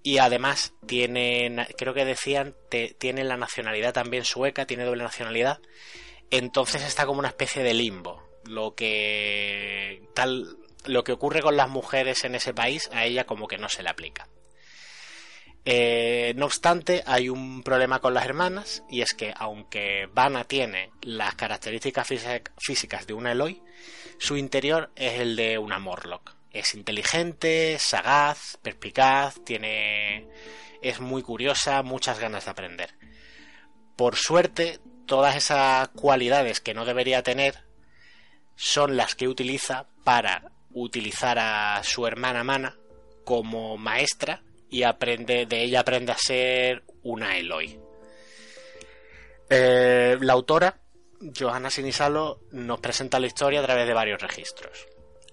y 0.02 0.18
además 0.18 0.74
tiene, 0.86 1.66
creo 1.76 1.92
que 1.92 2.04
decían, 2.04 2.54
tiene 2.98 3.24
la 3.24 3.36
nacionalidad 3.36 3.92
también 3.92 4.24
sueca, 4.24 4.64
tiene 4.64 4.84
doble 4.84 5.02
nacionalidad, 5.02 5.58
entonces 6.30 6.82
está 6.82 7.06
como 7.06 7.18
una 7.18 7.28
especie 7.28 7.62
de 7.62 7.74
limbo. 7.74 8.22
Lo 8.44 8.74
que 8.74 10.02
tal, 10.14 10.56
lo 10.84 11.04
que 11.04 11.12
ocurre 11.12 11.42
con 11.42 11.56
las 11.56 11.68
mujeres 11.68 12.24
en 12.24 12.34
ese 12.34 12.54
país 12.54 12.88
a 12.92 13.04
ella 13.04 13.24
como 13.24 13.48
que 13.48 13.58
no 13.58 13.68
se 13.68 13.82
le 13.82 13.90
aplica. 13.90 14.28
Eh, 15.68 16.32
no 16.36 16.46
obstante, 16.46 17.02
hay 17.06 17.28
un 17.28 17.64
problema 17.64 17.98
con 17.98 18.14
las 18.14 18.24
hermanas 18.24 18.84
y 18.88 19.00
es 19.00 19.14
que 19.14 19.34
aunque 19.36 20.08
Vanna 20.14 20.44
tiene 20.44 20.92
las 21.02 21.34
características 21.34 22.06
físicas 22.56 23.06
de 23.08 23.14
una 23.14 23.32
Eloy, 23.32 23.60
su 24.18 24.36
interior 24.36 24.92
es 24.94 25.20
el 25.20 25.34
de 25.34 25.58
una 25.58 25.80
Morlock. 25.80 26.36
Es 26.52 26.74
inteligente, 26.74 27.78
sagaz, 27.80 28.58
perspicaz, 28.62 29.42
tiene 29.44 30.28
es 30.82 31.00
muy 31.00 31.22
curiosa, 31.22 31.82
muchas 31.82 32.20
ganas 32.20 32.44
de 32.44 32.50
aprender. 32.52 32.94
Por 33.96 34.14
suerte, 34.14 34.78
todas 35.06 35.36
esas 35.36 35.88
cualidades 35.88 36.60
que 36.60 36.74
no 36.74 36.84
debería 36.84 37.22
tener 37.22 37.64
son 38.56 38.96
las 38.96 39.14
que 39.14 39.28
utiliza 39.28 39.86
para 40.04 40.50
utilizar 40.72 41.38
a 41.38 41.82
su 41.82 42.06
hermana 42.06 42.44
Mana 42.44 42.76
como 43.24 43.76
maestra 43.76 44.42
y 44.68 44.82
aprende 44.82 45.46
de 45.46 45.62
ella 45.62 45.80
aprende 45.80 46.12
a 46.12 46.18
ser 46.18 46.84
una 47.02 47.36
Eloy. 47.36 47.78
Eh, 49.48 50.16
la 50.20 50.32
autora, 50.32 50.78
Johanna 51.38 51.70
Sinisalo, 51.70 52.40
nos 52.52 52.80
presenta 52.80 53.20
la 53.20 53.26
historia 53.26 53.60
a 53.60 53.64
través 53.64 53.86
de 53.86 53.94
varios 53.94 54.20
registros. 54.20 54.86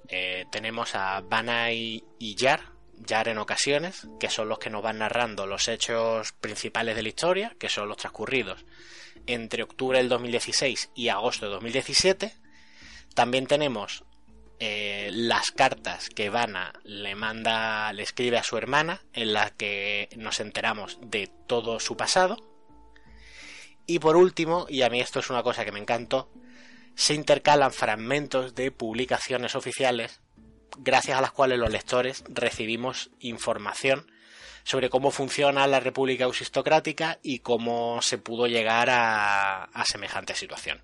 Eh, 0.07 0.45
tenemos 0.51 0.95
a 0.95 1.21
Vanna 1.21 1.71
y, 1.71 2.03
y 2.19 2.35
Yar, 2.35 2.61
Yar 2.99 3.29
en 3.29 3.39
ocasiones, 3.39 4.07
que 4.19 4.29
son 4.29 4.49
los 4.49 4.59
que 4.59 4.69
nos 4.69 4.83
van 4.83 4.99
narrando 4.99 5.47
los 5.47 5.67
hechos 5.67 6.31
principales 6.33 6.95
de 6.95 7.01
la 7.01 7.09
historia, 7.09 7.55
que 7.57 7.69
son 7.69 7.87
los 7.87 7.97
transcurridos 7.97 8.63
entre 9.27 9.63
octubre 9.63 9.97
del 9.97 10.09
2016 10.09 10.91
y 10.95 11.09
agosto 11.09 11.45
de 11.45 11.51
2017. 11.53 12.33
También 13.13 13.47
tenemos 13.47 14.03
eh, 14.59 15.09
las 15.11 15.51
cartas 15.51 16.09
que 16.09 16.29
Vanna 16.29 16.73
le 16.83 17.15
manda, 17.15 17.91
le 17.93 18.03
escribe 18.03 18.37
a 18.37 18.43
su 18.43 18.57
hermana, 18.57 19.01
en 19.13 19.33
las 19.33 19.51
que 19.51 20.09
nos 20.15 20.39
enteramos 20.39 20.99
de 21.01 21.29
todo 21.47 21.79
su 21.79 21.97
pasado. 21.97 22.37
Y 23.85 23.99
por 23.99 24.15
último, 24.15 24.65
y 24.69 24.83
a 24.83 24.89
mí 24.89 25.01
esto 25.01 25.19
es 25.19 25.29
una 25.29 25.43
cosa 25.43 25.65
que 25.65 25.71
me 25.71 25.79
encantó, 25.79 26.31
se 26.95 27.13
intercalan 27.13 27.73
fragmentos 27.73 28.55
de 28.55 28.71
publicaciones 28.71 29.55
oficiales 29.55 30.21
gracias 30.77 31.17
a 31.17 31.21
las 31.21 31.31
cuales 31.31 31.59
los 31.59 31.71
lectores 31.71 32.23
recibimos 32.29 33.11
información 33.19 34.07
sobre 34.63 34.89
cómo 34.89 35.11
funciona 35.11 35.67
la 35.67 35.79
República 35.79 36.25
Ausistocrática 36.25 37.19
y 37.21 37.39
cómo 37.39 38.01
se 38.01 38.17
pudo 38.17 38.47
llegar 38.47 38.89
a, 38.89 39.63
a 39.65 39.85
semejante 39.85 40.35
situación. 40.35 40.81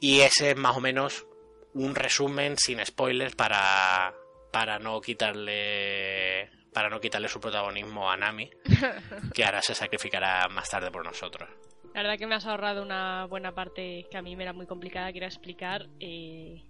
Y 0.00 0.20
ese 0.20 0.50
es 0.50 0.56
más 0.56 0.76
o 0.76 0.80
menos 0.80 1.26
un 1.74 1.94
resumen 1.94 2.56
sin 2.56 2.84
spoilers 2.84 3.34
para, 3.34 4.14
para 4.52 4.78
no 4.78 5.00
quitarle 5.00 6.50
para 6.72 6.90
no 6.90 7.00
quitarle 7.00 7.28
su 7.28 7.40
protagonismo 7.40 8.10
a 8.10 8.18
Nami, 8.18 8.50
que 9.34 9.44
ahora 9.44 9.62
se 9.62 9.74
sacrificará 9.74 10.46
más 10.48 10.68
tarde 10.68 10.90
por 10.90 11.02
nosotros. 11.02 11.48
La 11.94 12.02
verdad 12.02 12.18
que 12.18 12.26
me 12.26 12.34
has 12.34 12.44
ahorrado 12.44 12.82
una 12.82 13.24
buena 13.24 13.54
parte 13.54 14.06
que 14.10 14.18
a 14.18 14.20
mí 14.20 14.36
me 14.36 14.42
era 14.42 14.52
muy 14.52 14.66
complicada, 14.66 15.10
que 15.10 15.16
era 15.16 15.26
explicar 15.26 15.86
eh, 16.00 16.62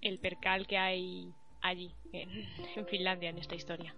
el 0.00 0.18
percal 0.18 0.66
que 0.66 0.78
hay 0.78 1.30
allí, 1.60 1.94
en, 2.14 2.86
Finlandia, 2.86 3.28
en 3.28 3.36
esta 3.36 3.54
historia. 3.54 3.94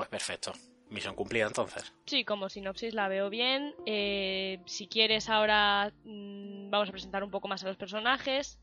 Pues 0.00 0.08
perfecto. 0.08 0.54
Misión 0.88 1.14
cumplida 1.14 1.46
entonces. 1.46 1.92
Sí, 2.06 2.24
como 2.24 2.48
sinopsis 2.48 2.94
la 2.94 3.06
veo 3.06 3.28
bien. 3.28 3.74
Eh, 3.84 4.62
si 4.64 4.88
quieres 4.88 5.28
ahora 5.28 5.92
mm, 6.04 6.70
vamos 6.70 6.88
a 6.88 6.92
presentar 6.92 7.22
un 7.22 7.30
poco 7.30 7.48
más 7.48 7.62
a 7.64 7.68
los 7.68 7.76
personajes. 7.76 8.58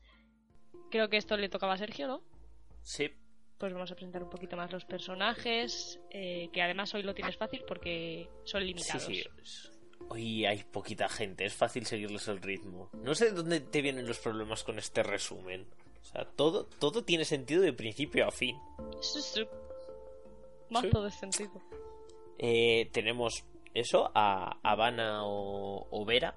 Creo 0.90 1.08
que 1.08 1.16
esto 1.16 1.36
le 1.36 1.48
tocaba 1.48 1.74
a 1.74 1.78
Sergio, 1.78 2.08
¿no? 2.08 2.24
Sí. 2.82 3.12
Pues 3.56 3.72
vamos 3.72 3.92
a 3.92 3.94
presentar 3.94 4.24
un 4.24 4.30
poquito 4.30 4.56
más 4.56 4.72
los 4.72 4.84
personajes, 4.84 6.00
eh, 6.10 6.50
que 6.52 6.60
además 6.60 6.92
hoy 6.94 7.04
lo 7.04 7.14
tienes 7.14 7.36
fácil 7.36 7.62
porque 7.68 8.28
son 8.42 8.66
limitados. 8.66 9.04
Sí, 9.04 9.22
sí. 9.44 9.68
Hoy 10.08 10.44
hay 10.44 10.64
poquita 10.64 11.08
gente, 11.08 11.44
es 11.44 11.54
fácil 11.54 11.86
seguirles 11.86 12.26
el 12.26 12.42
ritmo. 12.42 12.90
No 12.94 13.14
sé 13.14 13.26
de 13.26 13.30
dónde 13.30 13.60
te 13.60 13.80
vienen 13.80 14.08
los 14.08 14.18
problemas 14.18 14.64
con 14.64 14.80
este 14.80 15.04
resumen. 15.04 15.68
O 16.02 16.04
sea, 16.04 16.24
todo, 16.24 16.66
todo 16.66 17.04
tiene 17.04 17.24
sentido 17.24 17.62
de 17.62 17.72
principio 17.72 18.26
a 18.26 18.32
fin. 18.32 18.56
Sí, 19.00 19.20
sí. 19.22 19.46
Mazo 20.70 21.02
de 21.02 21.10
sentido. 21.10 21.62
Eh, 22.38 22.88
tenemos 22.92 23.44
eso, 23.74 24.10
a 24.14 24.58
Habana 24.62 25.24
o, 25.24 25.86
o 25.90 26.04
Vera, 26.04 26.36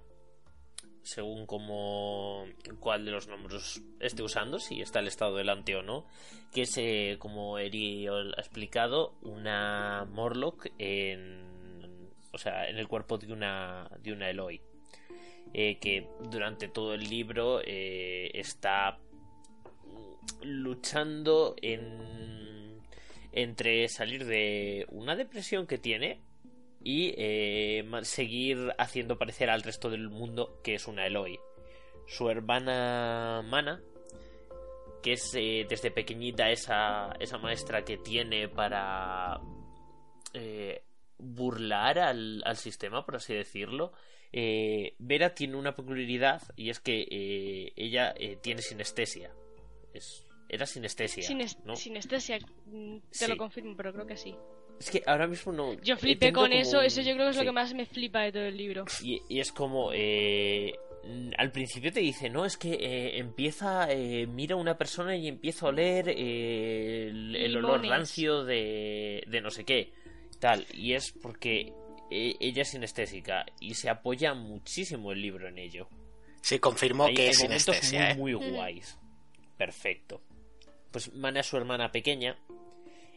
según 1.04 1.46
como 1.46 2.46
cuál 2.80 3.06
de 3.06 3.12
los 3.12 3.28
nombres 3.28 3.82
esté 4.00 4.24
usando, 4.24 4.60
si 4.60 4.82
está 4.82 5.00
el 5.00 5.08
estado 5.08 5.36
delante 5.36 5.76
o 5.76 5.82
no, 5.82 6.06
que 6.54 6.64
es, 6.64 6.78
eh, 6.78 7.16
como 7.20 7.58
Eri 7.58 8.08
ha 8.08 8.22
explicado, 8.38 9.16
una 9.22 10.06
Morlock 10.12 10.68
en, 10.78 12.10
o 12.32 12.38
sea, 12.38 12.68
en 12.68 12.78
el 12.78 12.88
cuerpo 12.88 13.18
de 13.18 13.34
una, 13.34 13.90
de 14.00 14.14
una 14.14 14.30
Eloy, 14.30 14.62
eh, 15.54 15.78
que 15.80 16.08
durante 16.30 16.68
todo 16.68 16.94
el 16.94 17.10
libro 17.10 17.62
eh, 17.64 18.30
está 18.34 19.00
luchando 20.44 21.56
en, 21.62 22.51
entre 23.32 23.88
salir 23.88 24.26
de 24.26 24.86
una 24.90 25.16
depresión 25.16 25.68
que 25.68 25.78
tiene 25.78 26.22
y 26.84 27.14
eh, 27.18 27.84
seguir 28.04 28.74
haciendo 28.78 29.18
parecer 29.18 29.50
al 29.50 29.62
resto 29.62 29.90
del 29.90 30.10
mundo 30.10 30.60
que 30.64 30.76
es 30.76 30.88
una 30.88 31.06
Eloy. 31.06 31.40
Su 32.08 32.30
hermana 32.30 33.42
Mana, 33.46 33.82
que 35.02 35.14
es 35.14 35.34
eh, 35.36 35.66
desde 35.70 35.92
pequeñita 35.92 36.50
esa, 36.50 37.14
esa 37.20 37.38
maestra 37.38 37.84
que 37.86 37.98
tiene 37.98 38.50
para 38.50 39.40
eh, 40.34 40.84
burlar 41.18 42.00
al, 42.00 42.42
al, 42.44 42.58
sistema, 42.58 43.06
por 43.06 43.18
así 43.18 43.34
decirlo. 43.34 43.94
Vera 44.34 45.36
tiene 45.36 45.58
una 45.58 45.76
peculiaridad 45.76 46.42
y 46.56 46.70
es 46.70 46.80
que 46.80 47.74
ella 47.76 48.14
tiene 48.42 48.62
sinestesia. 48.62 49.30
Es, 49.94 50.26
era 50.52 50.66
sinestesia. 50.66 51.24
Sinestesia, 51.76 52.40
mm, 52.66 52.98
te 53.18 53.28
lo 53.30 53.38
confirmo, 53.38 53.74
pero 53.78 53.94
creo 53.94 54.06
que 54.06 54.18
sí. 54.18 54.36
Es 54.78 54.92
que 54.92 55.02
ahora 55.06 55.26
mismo 55.26 55.54
no. 55.54 55.80
Yo 55.82 55.96
flipé 55.96 56.34
con 56.34 56.52
eso, 56.52 56.82
eso 56.82 57.02
yo 57.02 57.14
creo 57.14 57.28
que 57.28 57.32
es 57.32 57.38
lo 57.38 57.44
que 57.44 57.52
más 57.54 57.74
me 57.74 57.86
flipa 57.86 58.22
de 58.24 58.34
todo 58.34 58.44
el 58.44 58.58
libro. 58.58 58.84
Y, 59.02 59.22
es 59.40 59.54
como. 59.54 59.92
Eh, 59.94 60.74
al 61.38 61.52
principio 61.52 61.94
te 61.94 62.02
dice, 62.02 62.30
no, 62.30 62.46
es 62.46 62.58
que 62.58 62.74
eh, 62.74 63.18
empieza, 63.18 63.90
eh, 63.90 64.28
mira 64.28 64.56
a 64.56 64.58
una 64.58 64.78
persona 64.78 65.16
y 65.16 65.30
empieza 65.30 65.66
a 65.66 65.70
oler 65.70 66.10
el, 66.10 67.56
olor 67.56 67.86
rancio 67.88 68.44
de, 68.44 69.24
de 69.28 69.42
no 69.42 69.50
sé 69.52 69.64
qué, 69.64 69.94
tal. 70.40 70.66
Y 70.74 70.94
es 70.94 71.14
porque 71.14 71.74
ella 72.10 72.62
es 72.62 72.70
sinestésica 72.70 73.46
y 73.62 73.74
se 73.76 73.90
apoya 73.90 74.34
muchísimo 74.34 75.14
el 75.14 75.22
libro 75.22 75.48
en 75.48 75.60
ello. 75.60 75.88
Sí, 76.42 76.60
confirmó 76.60 77.08
que 77.08 77.30
es 77.30 77.38
sinestesia. 77.38 78.16
Muy, 78.16 78.36
muy 78.36 78.50
guays. 78.52 79.00
Perfecto. 79.58 80.22
Pues 80.92 81.14
Mana, 81.14 81.42
su 81.44 81.58
hermana 81.58 81.92
pequeña, 81.92 82.38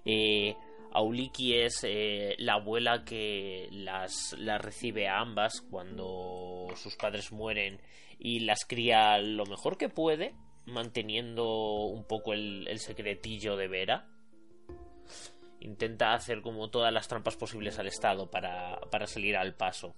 eh, 0.04 0.56
Auliki 0.94 1.54
es 1.54 1.80
eh, 1.82 2.36
la 2.38 2.54
abuela 2.54 3.04
que 3.04 3.68
las, 3.72 4.36
recibe 4.60 5.08
a 5.08 5.18
ambas 5.18 5.60
cuando 5.60 6.68
sus 6.76 6.94
padres 6.94 7.32
mueren 7.32 7.80
y 8.18 8.40
las 8.40 8.64
cría 8.64 9.18
lo 9.18 9.44
mejor 9.44 9.76
que 9.76 9.88
puede, 9.88 10.36
manteniendo 10.66 11.86
un 11.86 12.04
poco 12.04 12.32
el, 12.32 12.78
secretillo 12.78 13.56
de 13.56 13.66
Vera. 13.66 14.08
Intenta 15.58 16.12
hacer 16.12 16.42
como 16.42 16.70
todas 16.70 16.92
las 16.92 17.08
trampas 17.08 17.36
posibles 17.36 17.78
al 17.80 17.88
Estado 17.88 18.30
para, 18.30 19.06
salir 19.06 19.36
al 19.36 19.56
paso. 19.56 19.96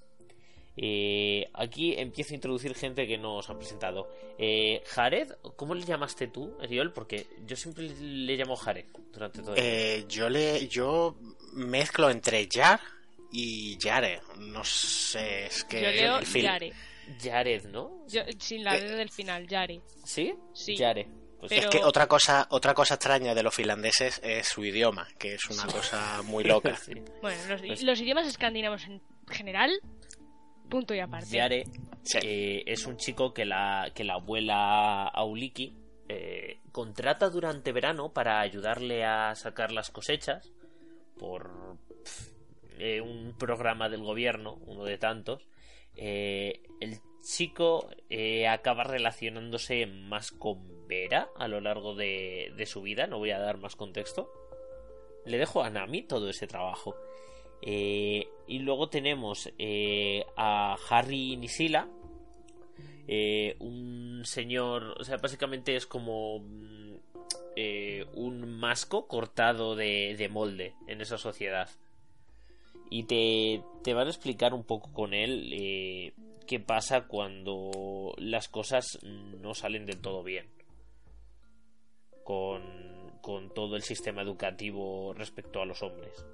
Eh, 0.76 1.48
aquí 1.54 1.94
empiezo 1.96 2.32
a 2.32 2.36
introducir 2.36 2.74
gente 2.74 3.06
que 3.06 3.16
no 3.16 3.36
os 3.36 3.48
han 3.48 3.58
presentado. 3.58 4.08
Eh, 4.38 4.82
Jared, 4.86 5.32
¿cómo 5.56 5.74
le 5.74 5.84
llamaste 5.86 6.28
tú, 6.28 6.56
Eriol? 6.60 6.92
Porque 6.92 7.26
yo 7.46 7.56
siempre 7.56 7.84
le 7.88 8.36
llamo 8.36 8.56
Jared 8.56 8.84
durante 9.12 9.40
todo 9.40 9.54
el 9.54 9.62
Eh, 9.62 10.04
yo 10.08 10.28
le 10.28 10.68
yo 10.68 11.16
mezclo 11.54 12.10
entre 12.10 12.46
Jar 12.52 12.78
y 13.32 13.78
Yare. 13.78 14.20
No 14.38 14.62
sé, 14.64 15.46
es 15.46 15.64
que 15.64 15.80
Yo 15.82 15.90
leo 15.90 16.20
Yare. 16.20 16.72
Jared, 17.22 17.64
¿no? 17.66 18.04
Yo- 18.08 18.22
sin 18.38 18.62
la 18.64 18.76
Eh, 18.76 18.80
D 18.82 18.96
del 18.96 19.10
final, 19.10 19.46
Yare. 19.46 19.80
¿Sí? 20.04 20.34
Sí. 20.52 20.76
Pues 21.38 21.50
Pero- 21.50 21.68
Es 21.68 21.68
que 21.68 21.84
otra 21.84 22.06
cosa, 22.08 22.46
otra 22.50 22.72
cosa 22.74 22.94
extraña 22.94 23.34
de 23.34 23.42
los 23.42 23.54
finlandeses 23.54 24.20
es 24.24 24.48
su 24.48 24.64
idioma, 24.64 25.06
que 25.18 25.34
es 25.34 25.44
una 25.50 25.66
cosa 25.66 26.22
muy 26.22 26.44
loca. 26.72 26.76
sí. 26.76 26.94
Bueno, 27.22 27.38
los, 27.48 27.60
Pues- 27.62 27.82
los 27.82 28.00
idiomas 28.00 28.26
escandinavos 28.26 28.84
en 28.84 29.00
general, 29.28 29.70
punto 30.68 30.94
y 30.94 31.00
aparte. 31.00 31.30
Yare 31.36 31.64
Sí. 32.02 32.18
eh, 32.22 32.62
es 32.66 32.86
un 32.86 32.96
chico 32.96 33.34
que 33.34 33.44
la, 33.44 33.90
que 33.94 34.04
la 34.04 34.14
abuela 34.14 35.08
Auliki 35.08 35.74
eh, 36.08 36.60
contrata 36.70 37.30
durante 37.30 37.72
verano 37.72 38.12
para 38.12 38.40
ayudarle 38.40 39.04
a 39.04 39.34
sacar 39.34 39.72
las 39.72 39.90
cosechas 39.90 40.52
por 41.18 41.50
eh, 42.78 43.00
un 43.00 43.34
programa 43.36 43.88
del 43.88 44.02
gobierno, 44.02 44.54
uno 44.66 44.84
de 44.84 44.98
tantos. 44.98 45.48
Eh, 45.96 46.62
el 46.80 46.98
chico 47.22 47.88
eh, 48.08 48.46
acaba 48.46 48.84
relacionándose 48.84 49.86
más 49.86 50.30
con 50.30 50.86
Vera 50.86 51.28
a 51.36 51.48
lo 51.48 51.60
largo 51.60 51.96
de, 51.96 52.52
de 52.56 52.66
su 52.66 52.82
vida, 52.82 53.08
no 53.08 53.18
voy 53.18 53.32
a 53.32 53.40
dar 53.40 53.58
más 53.58 53.74
contexto. 53.74 54.30
Le 55.24 55.38
dejo 55.38 55.64
a 55.64 55.70
Nami 55.70 56.02
todo 56.04 56.28
ese 56.30 56.46
trabajo. 56.46 56.94
Eh, 57.62 58.28
y 58.46 58.58
luego 58.60 58.88
tenemos 58.88 59.50
eh, 59.58 60.24
a 60.36 60.76
Harry 60.90 61.36
Nisila, 61.36 61.88
eh, 63.08 63.56
un 63.60 64.22
señor, 64.24 64.94
o 64.98 65.04
sea, 65.04 65.16
básicamente 65.16 65.76
es 65.76 65.86
como 65.86 66.40
mm, 66.40 66.96
un 68.14 68.58
masco 68.58 69.06
cortado 69.06 69.76
de, 69.76 70.14
de 70.16 70.28
molde 70.28 70.74
en 70.86 71.00
esa 71.00 71.18
sociedad. 71.18 71.70
Y 72.88 73.04
te, 73.04 73.62
te 73.82 73.94
van 73.94 74.06
a 74.06 74.10
explicar 74.10 74.54
un 74.54 74.62
poco 74.62 74.92
con 74.92 75.12
él 75.12 76.12
qué 76.46 76.60
pasa 76.60 77.08
cuando 77.08 78.14
las 78.18 78.48
cosas 78.48 78.98
no 79.02 79.54
salen 79.54 79.86
del 79.86 80.00
todo 80.00 80.22
bien. 80.22 80.46
Con, 82.22 82.62
con 83.22 83.52
todo 83.52 83.74
el 83.74 83.82
sistema 83.82 84.22
educativo 84.22 85.12
respecto 85.14 85.60
a 85.60 85.66
los 85.66 85.82
hombres. 85.82 86.24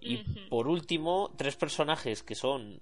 Y 0.00 0.18
por 0.48 0.68
último, 0.68 1.32
tres 1.36 1.56
personajes 1.56 2.22
que 2.22 2.34
son 2.34 2.80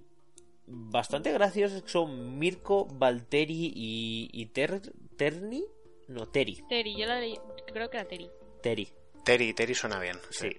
bastante 0.67 1.33
graciosos, 1.33 1.83
que 1.83 1.89
son 1.89 2.39
Mirko, 2.39 2.87
Valteri 2.87 3.73
y, 3.75 4.29
y 4.33 4.47
Ter- 4.47 4.93
Terni. 5.17 5.65
No, 6.09 6.27
Teri. 6.29 6.63
Teri, 6.69 6.97
yo 6.97 7.07
la 7.07 7.19
leí, 7.21 7.37
creo 7.73 7.91
que 7.91 7.97
era 7.99 8.07
Teri. 8.09 8.29
Teri. 8.63 8.89
Terry, 9.25 9.55
Terry 9.55 9.75
suena 9.75 9.99
bien. 9.99 10.17
Sí. 10.31 10.51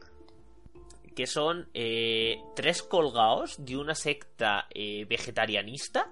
Que 1.15 1.25
son 1.25 1.69
eh, 1.73 2.37
tres 2.55 2.83
colgados 2.83 3.55
de 3.63 3.77
una 3.77 3.95
secta 3.95 4.67
eh, 4.73 5.05
vegetarianista 5.05 6.11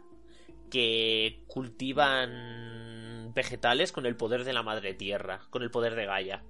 que 0.71 1.43
cultivan 1.47 3.31
vegetales 3.33 3.91
con 3.91 4.05
el 4.05 4.15
poder 4.15 4.43
de 4.45 4.53
la 4.53 4.63
madre 4.63 4.93
tierra, 4.93 5.41
con 5.49 5.63
el 5.63 5.71
poder 5.71 5.95
de 5.95 6.05
Gaia. 6.05 6.43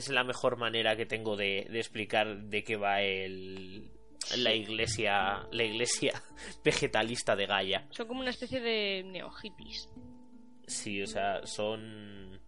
Es 0.00 0.08
la 0.08 0.24
mejor 0.24 0.56
manera 0.56 0.96
que 0.96 1.04
tengo 1.04 1.36
de, 1.36 1.66
de 1.70 1.78
explicar 1.78 2.44
de 2.44 2.64
qué 2.64 2.76
va 2.76 3.02
el, 3.02 3.90
la 4.38 4.54
iglesia 4.54 5.46
la 5.52 5.62
iglesia 5.62 6.22
vegetalista 6.64 7.36
de 7.36 7.44
Gaia. 7.44 7.86
Son 7.90 8.08
como 8.08 8.20
una 8.20 8.30
especie 8.30 8.60
de 8.62 9.02
neo-hippies. 9.04 9.90
Sí, 10.66 11.02
o 11.02 11.06
sea, 11.06 11.46
son. 11.46 12.40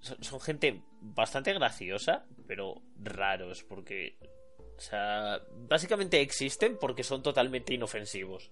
Son, 0.00 0.22
son 0.22 0.40
gente 0.40 0.82
bastante 1.00 1.54
graciosa, 1.54 2.26
pero 2.46 2.82
raros, 2.96 3.64
porque. 3.64 4.18
O 4.76 4.80
sea, 4.80 5.40
básicamente 5.68 6.20
existen 6.20 6.76
porque 6.78 7.02
son 7.02 7.22
totalmente 7.22 7.72
inofensivos. 7.72 8.50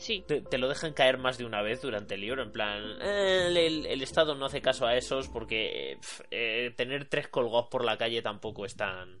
Sí, 0.00 0.24
Te, 0.28 0.40
te 0.42 0.58
lo 0.58 0.68
dejan 0.68 0.92
caer 0.92 1.18
más 1.18 1.38
de 1.38 1.44
una 1.44 1.60
vez 1.60 1.82
durante 1.82 2.14
el 2.14 2.20
libro, 2.20 2.40
en 2.42 2.52
plan. 2.52 2.82
"Eh, 3.02 3.66
el, 3.88 4.00
Estado 4.00 4.36
no 4.36 4.46
hace 4.46 4.62
caso 4.62 4.86
a 4.86 4.96
esos 4.96 5.28
porque. 5.28 5.92
eh, 5.92 5.98
eh, 6.30 6.70
tener 6.76 7.08
tres 7.08 7.26
colgados 7.28 7.66
por 7.68 7.84
la 7.84 7.98
calle 7.98 8.22
tampoco 8.22 8.64
es 8.64 8.76
tan. 8.76 9.20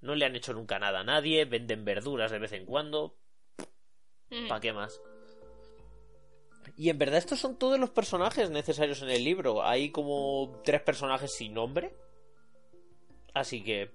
No 0.00 0.14
le 0.14 0.24
han 0.24 0.34
hecho 0.34 0.54
nunca 0.54 0.78
nada 0.78 1.00
a 1.00 1.04
nadie, 1.04 1.44
venden 1.44 1.84
verduras 1.84 2.30
de 2.30 2.38
vez 2.38 2.52
en 2.52 2.64
cuando, 2.66 3.16
Ujú. 4.30 4.48
¿Para 4.48 4.60
qué 4.60 4.72
más? 4.72 5.00
Y 6.76 6.88
en 6.88 6.98
verdad 6.98 7.18
estos 7.18 7.38
son 7.38 7.58
todos 7.58 7.78
los 7.78 7.90
personajes 7.90 8.48
necesarios 8.50 9.02
en 9.02 9.10
el 9.10 9.22
libro. 9.22 9.62
Hay 9.62 9.90
como 9.90 10.60
tres 10.64 10.80
personajes 10.80 11.34
sin 11.34 11.52
nombre. 11.54 11.94
Así 13.34 13.62
que 13.62 13.90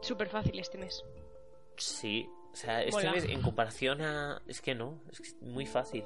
súper 0.00 0.28
fácil 0.28 0.58
este 0.58 0.78
mes. 0.78 1.04
sí. 1.76 2.26
O 2.52 2.56
sea, 2.56 2.82
este 2.82 3.08
Mola. 3.08 3.14
en 3.16 3.42
comparación 3.42 4.02
a... 4.02 4.42
Es 4.46 4.60
que 4.60 4.74
no, 4.74 5.00
es 5.10 5.36
muy 5.40 5.66
fácil. 5.66 6.04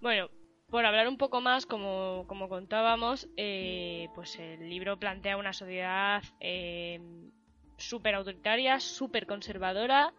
Bueno, 0.00 0.30
por 0.70 0.86
hablar 0.86 1.08
un 1.08 1.18
poco 1.18 1.40
más, 1.40 1.66
como, 1.66 2.24
como 2.26 2.48
contábamos, 2.48 3.28
eh, 3.36 4.08
pues 4.14 4.38
el 4.38 4.70
libro 4.70 4.98
plantea 4.98 5.36
una 5.36 5.52
sociedad 5.52 6.22
eh, 6.40 7.00
súper 7.76 8.14
autoritaria, 8.14 8.80
súper 8.80 9.26
conservadora 9.26 10.14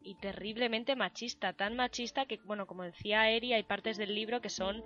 y 0.00 0.14
terriblemente 0.14 0.94
machista. 0.94 1.52
Tan 1.52 1.74
machista 1.74 2.26
que, 2.26 2.38
bueno, 2.44 2.66
como 2.66 2.84
decía 2.84 3.30
Eri, 3.30 3.52
hay 3.52 3.64
partes 3.64 3.96
del 3.96 4.14
libro 4.14 4.40
que 4.40 4.50
son 4.50 4.84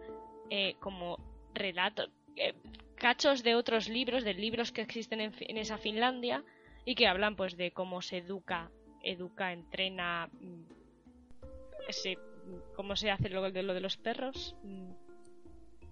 eh, 0.51 0.77
como 0.81 1.19
relatos, 1.55 2.09
eh, 2.37 2.55
cachos 2.97 3.43
de 3.43 3.55
otros 3.55 3.89
libros, 3.89 4.25
de 4.25 4.35
libros 4.35 4.73
que 4.73 4.81
existen 4.81 5.21
en, 5.21 5.35
en 5.41 5.59
esa 5.59 5.77
Finlandia 5.77 6.43
y 6.85 6.95
que 6.95 7.07
hablan 7.07 7.37
pues 7.37 7.57
de 7.57 7.71
cómo 7.73 8.03
se 8.03 8.19
educa, 8.19 8.71
educa, 9.03 9.53
entrena, 9.53 10.29
mm, 10.41 10.63
ese 11.89 12.19
¿Cómo 12.75 12.97
se 12.97 13.11
hace 13.11 13.29
lo 13.29 13.51
de, 13.51 13.63
lo 13.63 13.75
de 13.75 13.81
los 13.81 13.97
perros? 13.97 14.57
Mm, 14.63 14.93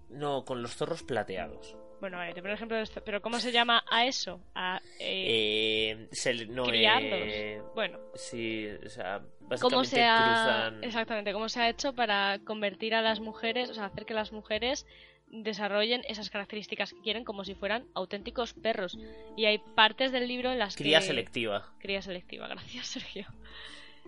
No, 0.09 0.43
con 0.43 0.61
los 0.61 0.75
zorros 0.75 1.03
plateados. 1.03 1.77
Bueno, 2.01 2.19
a 2.19 2.25
ver, 2.25 2.37
el 2.37 2.45
ejemplo. 2.47 2.77
¿Pero 3.05 3.21
cómo 3.21 3.39
se 3.39 3.51
llama 3.51 3.83
a 3.89 4.05
eso? 4.05 4.41
A 4.55 4.81
eh, 4.99 5.91
Eh, 5.91 6.07
se 6.11 6.47
no, 6.47 6.65
eh, 6.73 7.61
Bueno, 7.75 7.99
sí, 8.15 8.67
o 8.83 8.89
sea, 8.89 9.19
básicamente 9.41 9.61
¿cómo 9.61 9.83
se 9.83 10.03
ha... 10.03 10.17
cruzan... 10.17 10.83
Exactamente, 10.83 11.31
¿cómo 11.31 11.47
se 11.47 11.61
ha 11.61 11.69
hecho 11.69 11.93
para 11.93 12.39
convertir 12.43 12.95
a 12.95 13.01
las 13.01 13.19
mujeres, 13.19 13.69
o 13.69 13.73
sea, 13.75 13.85
hacer 13.85 14.05
que 14.05 14.15
las 14.15 14.31
mujeres 14.31 14.87
desarrollen 15.27 16.01
esas 16.07 16.29
características 16.29 16.93
que 16.93 17.01
quieren 17.01 17.23
como 17.23 17.45
si 17.45 17.55
fueran 17.55 17.87
auténticos 17.93 18.53
perros? 18.53 18.97
Y 19.35 19.45
hay 19.45 19.59
partes 19.59 20.11
del 20.11 20.27
libro 20.27 20.51
en 20.51 20.59
las 20.59 20.75
Cría 20.75 20.99
que... 20.99 21.05
selectiva. 21.05 21.73
Cría 21.79 22.01
selectiva, 22.01 22.47
gracias 22.49 22.87
Sergio. 22.87 23.27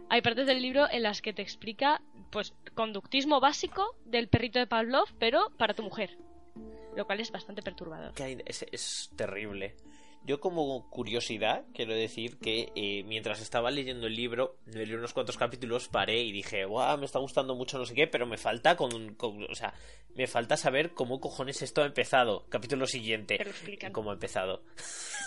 Hay 0.09 0.21
partes 0.21 0.47
del 0.47 0.61
libro 0.61 0.89
en 0.91 1.03
las 1.03 1.21
que 1.21 1.33
te 1.33 1.41
explica, 1.41 2.01
pues, 2.31 2.53
conductismo 2.75 3.39
básico 3.39 3.95
del 4.05 4.27
perrito 4.27 4.59
de 4.59 4.67
Pavlov, 4.67 5.07
pero 5.19 5.49
para 5.57 5.73
tu 5.73 5.83
mujer. 5.83 6.17
Lo 6.95 7.05
cual 7.05 7.19
es 7.19 7.31
bastante 7.31 7.63
perturbador. 7.63 8.13
Es 8.45 9.11
terrible. 9.15 9.75
Yo 10.25 10.39
como 10.39 10.89
curiosidad 10.89 11.65
quiero 11.73 11.93
decir 11.93 12.37
que 12.39 12.71
eh, 12.75 13.03
mientras 13.03 13.41
estaba 13.41 13.71
leyendo 13.71 14.07
el 14.07 14.15
libro, 14.15 14.55
leí 14.65 14.93
unos 14.93 15.11
cuantos 15.13 15.35
capítulos, 15.37 15.89
paré 15.89 16.21
y 16.23 16.31
dije, 16.31 16.63
guau, 16.63 16.97
me 16.97 17.05
está 17.05 17.19
gustando 17.19 17.55
mucho 17.55 17.77
no 17.77 17.85
sé 17.85 17.93
qué, 17.93 18.07
pero 18.07 18.25
me 18.25 18.37
falta 18.37 18.77
con, 18.77 19.15
con- 19.15 19.43
o 19.51 19.55
sea, 19.55 19.73
me 20.15 20.25
falta 20.27 20.55
saber 20.55 20.91
cómo 20.93 21.19
cojones 21.19 21.61
esto 21.61 21.81
ha 21.81 21.85
empezado. 21.85 22.45
Capítulo 22.47 22.87
siguiente. 22.87 23.37
¿Cómo 23.91 24.11
ha 24.11 24.13
empezado? 24.13 24.63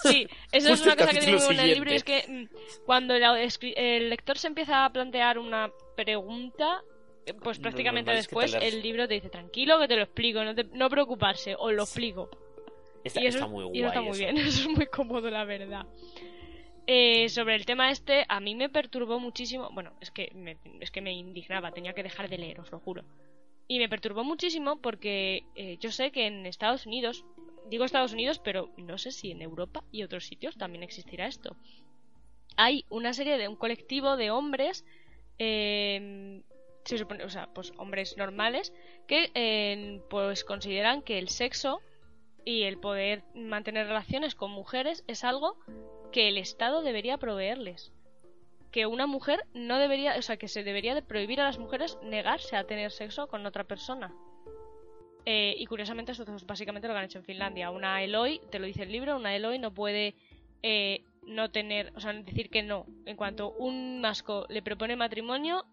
Sí, 0.02 0.26
eso 0.52 0.72
es 0.72 0.80
una 0.82 0.96
cosa 0.96 1.12
que 1.12 1.18
tengo 1.26 1.50
en 1.50 1.60
el 1.60 1.74
libro 1.74 1.92
y 1.92 1.96
es 1.96 2.04
que 2.04 2.24
mm, 2.28 2.84
cuando 2.86 3.14
el, 3.14 4.08
lector 4.10 4.38
se 4.38 4.46
empieza 4.46 4.84
a 4.86 4.92
plantear 4.92 5.38
una 5.38 5.70
pregunta, 5.94 6.82
eh, 7.26 7.34
pues 7.34 7.58
prácticamente 7.58 8.12
después 8.12 8.52
las- 8.52 8.62
el 8.62 8.82
libro 8.82 9.06
te 9.08 9.14
dice 9.14 9.28
tranquilo 9.28 9.78
que 9.78 9.88
te 9.88 9.96
lo 9.96 10.02
explico, 10.04 10.42
no, 10.44 10.54
te- 10.54 10.64
no 10.64 10.88
preocuparse, 10.88 11.54
os 11.58 11.72
lo 11.74 11.82
explico. 11.82 12.30
Está, 13.06 13.22
y 13.22 13.26
eso, 13.26 13.38
está 13.38 13.48
muy 13.48 13.64
guay. 13.64 13.76
y 13.76 13.80
eso 13.80 13.88
está 13.88 14.00
muy 14.00 14.10
eso. 14.10 14.18
bien, 14.18 14.36
eso 14.46 14.68
es 14.68 14.76
muy 14.76 14.86
cómodo 14.86 15.30
la 15.30 15.44
verdad. 15.44 15.86
Eh, 16.88 17.28
sobre 17.28 17.56
el 17.56 17.66
tema 17.66 17.90
este, 17.90 18.24
a 18.28 18.38
mí 18.40 18.54
me 18.54 18.68
perturbó 18.68 19.18
muchísimo, 19.18 19.70
bueno, 19.72 19.92
es 20.00 20.10
que 20.10 20.30
me, 20.34 20.56
es 20.80 20.90
que 20.90 21.00
me 21.00 21.12
indignaba, 21.12 21.72
tenía 21.72 21.92
que 21.94 22.02
dejar 22.02 22.28
de 22.28 22.38
leer, 22.38 22.60
os 22.60 22.70
lo 22.70 22.78
juro. 22.78 23.04
Y 23.68 23.78
me 23.78 23.88
perturbó 23.88 24.22
muchísimo 24.22 24.80
porque 24.80 25.44
eh, 25.56 25.78
yo 25.80 25.90
sé 25.90 26.12
que 26.12 26.26
en 26.26 26.46
Estados 26.46 26.86
Unidos, 26.86 27.24
digo 27.68 27.84
Estados 27.84 28.12
Unidos, 28.12 28.38
pero 28.38 28.70
no 28.76 28.98
sé 28.98 29.10
si 29.10 29.32
en 29.32 29.42
Europa 29.42 29.82
y 29.90 30.04
otros 30.04 30.26
sitios 30.26 30.56
también 30.56 30.84
existirá 30.84 31.26
esto. 31.26 31.56
Hay 32.56 32.84
una 32.88 33.12
serie 33.12 33.36
de 33.38 33.48
un 33.48 33.56
colectivo 33.56 34.16
de 34.16 34.30
hombres, 34.30 34.84
eh, 35.38 36.42
se 36.84 36.98
supone, 36.98 37.24
o 37.24 37.30
sea, 37.30 37.48
pues 37.52 37.72
hombres 37.78 38.16
normales, 38.16 38.72
que 39.08 39.30
eh, 39.34 40.00
pues 40.08 40.44
consideran 40.44 41.02
que 41.02 41.18
el 41.18 41.28
sexo 41.28 41.80
y 42.46 42.62
el 42.62 42.78
poder 42.78 43.24
mantener 43.34 43.88
relaciones 43.88 44.36
con 44.36 44.52
mujeres 44.52 45.04
es 45.08 45.24
algo 45.24 45.58
que 46.12 46.28
el 46.28 46.38
Estado 46.38 46.80
debería 46.80 47.18
proveerles. 47.18 47.92
Que 48.70 48.86
una 48.86 49.08
mujer 49.08 49.44
no 49.52 49.78
debería, 49.78 50.14
o 50.16 50.22
sea, 50.22 50.36
que 50.36 50.46
se 50.46 50.62
debería 50.62 50.94
de 50.94 51.02
prohibir 51.02 51.40
a 51.40 51.44
las 51.44 51.58
mujeres 51.58 51.98
negarse 52.04 52.56
a 52.56 52.64
tener 52.64 52.92
sexo 52.92 53.26
con 53.26 53.44
otra 53.44 53.64
persona. 53.64 54.14
Eh, 55.24 55.56
y 55.58 55.66
curiosamente 55.66 56.12
esto 56.12 56.24
es 56.36 56.46
básicamente 56.46 56.86
lo 56.86 56.94
que 56.94 56.98
han 56.98 57.04
hecho 57.06 57.18
en 57.18 57.24
Finlandia. 57.24 57.70
Una 57.70 58.00
Eloy, 58.04 58.40
te 58.48 58.60
lo 58.60 58.66
dice 58.66 58.84
el 58.84 58.92
libro, 58.92 59.16
una 59.16 59.34
Eloy 59.34 59.58
no 59.58 59.74
puede 59.74 60.14
eh, 60.62 61.02
no 61.26 61.50
tener, 61.50 61.92
o 61.96 62.00
sea, 62.00 62.12
decir 62.12 62.48
que 62.48 62.62
no. 62.62 62.86
En 63.06 63.16
cuanto 63.16 63.50
un 63.58 64.00
masco 64.00 64.46
le 64.48 64.62
propone 64.62 64.94
matrimonio, 64.94 65.64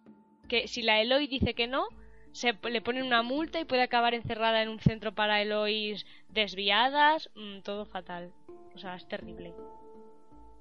que 0.50 0.68
si 0.68 0.82
la 0.82 1.00
Eloy 1.02 1.28
dice 1.28 1.54
que 1.54 1.68
no, 1.68 1.88
se 2.34 2.58
le 2.64 2.82
ponen 2.82 3.04
una 3.04 3.22
multa 3.22 3.60
y 3.60 3.66
puede 3.66 3.84
acabar 3.84 4.14
encerrada 4.14 4.62
en 4.62 4.70
un 4.70 4.80
centro 4.80 5.14
para 5.14 5.42
Eloys 5.42 6.06
desviadas, 6.30 7.30
mm, 7.36 7.60
todo 7.60 7.86
fatal. 7.86 8.32
O 8.76 8.80
sea, 8.80 8.96
es 8.96 9.08
terrible. 9.08 9.54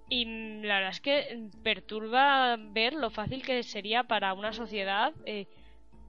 Y 0.09 0.27
mm, 0.27 0.63
la 0.63 0.75
verdad 0.77 0.91
es 0.91 1.01
que 1.01 1.49
perturba 1.63 2.57
ver 2.59 2.93
lo 2.93 3.11
fácil 3.11 3.43
que 3.43 3.63
sería 3.63 4.05
para 4.05 4.35
una 4.35 4.53
sociedad 4.53 5.15
eh, 5.25 5.47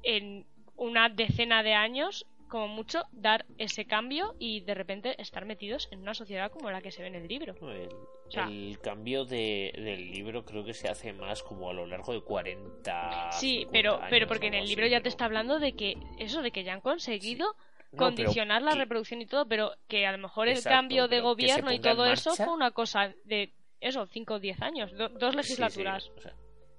en 0.04 0.46
una 0.76 1.08
decena 1.08 1.64
de 1.64 1.74
años 1.74 2.26
como 2.54 2.68
mucho 2.68 3.02
dar 3.12 3.48
ese 3.58 3.86
cambio 3.86 4.36
y 4.38 4.60
de 4.60 4.76
repente 4.76 5.20
estar 5.20 5.44
metidos 5.44 5.88
en 5.90 6.02
una 6.02 6.14
sociedad 6.14 6.52
como 6.52 6.70
la 6.70 6.84
que 6.84 6.92
se 6.92 7.02
ve 7.02 7.08
en 7.08 7.16
el 7.16 7.28
libro. 7.28 7.56
El, 8.30 8.80
cambio 8.80 9.26
de, 9.26 9.74
del 9.76 10.12
libro 10.12 10.46
creo 10.46 10.64
que 10.64 10.76
se 10.76 10.88
hace 10.88 11.14
más 11.14 11.42
como 11.42 11.72
a 11.72 11.74
lo 11.74 11.88
largo 11.88 12.14
de 12.14 12.22
40 12.22 13.32
Sí, 13.32 13.66
pero, 13.72 14.00
pero 14.08 14.28
porque 14.28 14.48
en 14.48 14.54
el 14.54 14.68
libro 14.68 14.86
ya 14.86 15.02
te 15.02 15.10
está 15.10 15.26
hablando 15.26 15.58
de 15.58 15.74
que 15.74 15.98
eso, 16.20 16.44
de 16.44 16.52
que 16.52 16.64
ya 16.64 16.74
han 16.74 16.82
conseguido 16.82 17.56
condicionar 17.98 18.62
la 18.62 18.76
reproducción 18.76 19.24
y 19.24 19.26
todo, 19.26 19.48
pero 19.48 19.72
que 19.88 20.06
a 20.06 20.12
lo 20.12 20.20
mejor 20.20 20.48
el 20.48 20.62
cambio 20.62 21.08
de 21.08 21.22
gobierno 21.22 21.74
y 21.74 21.80
todo 21.80 22.06
eso 22.06 22.36
fue 22.36 22.54
una 22.54 22.70
cosa 22.70 23.16
de 23.26 23.52
eso, 23.82 24.06
5 24.06 24.36
o 24.36 24.40
10 24.40 24.62
años, 24.62 24.92
dos 24.96 25.36
legislaturas 25.36 26.12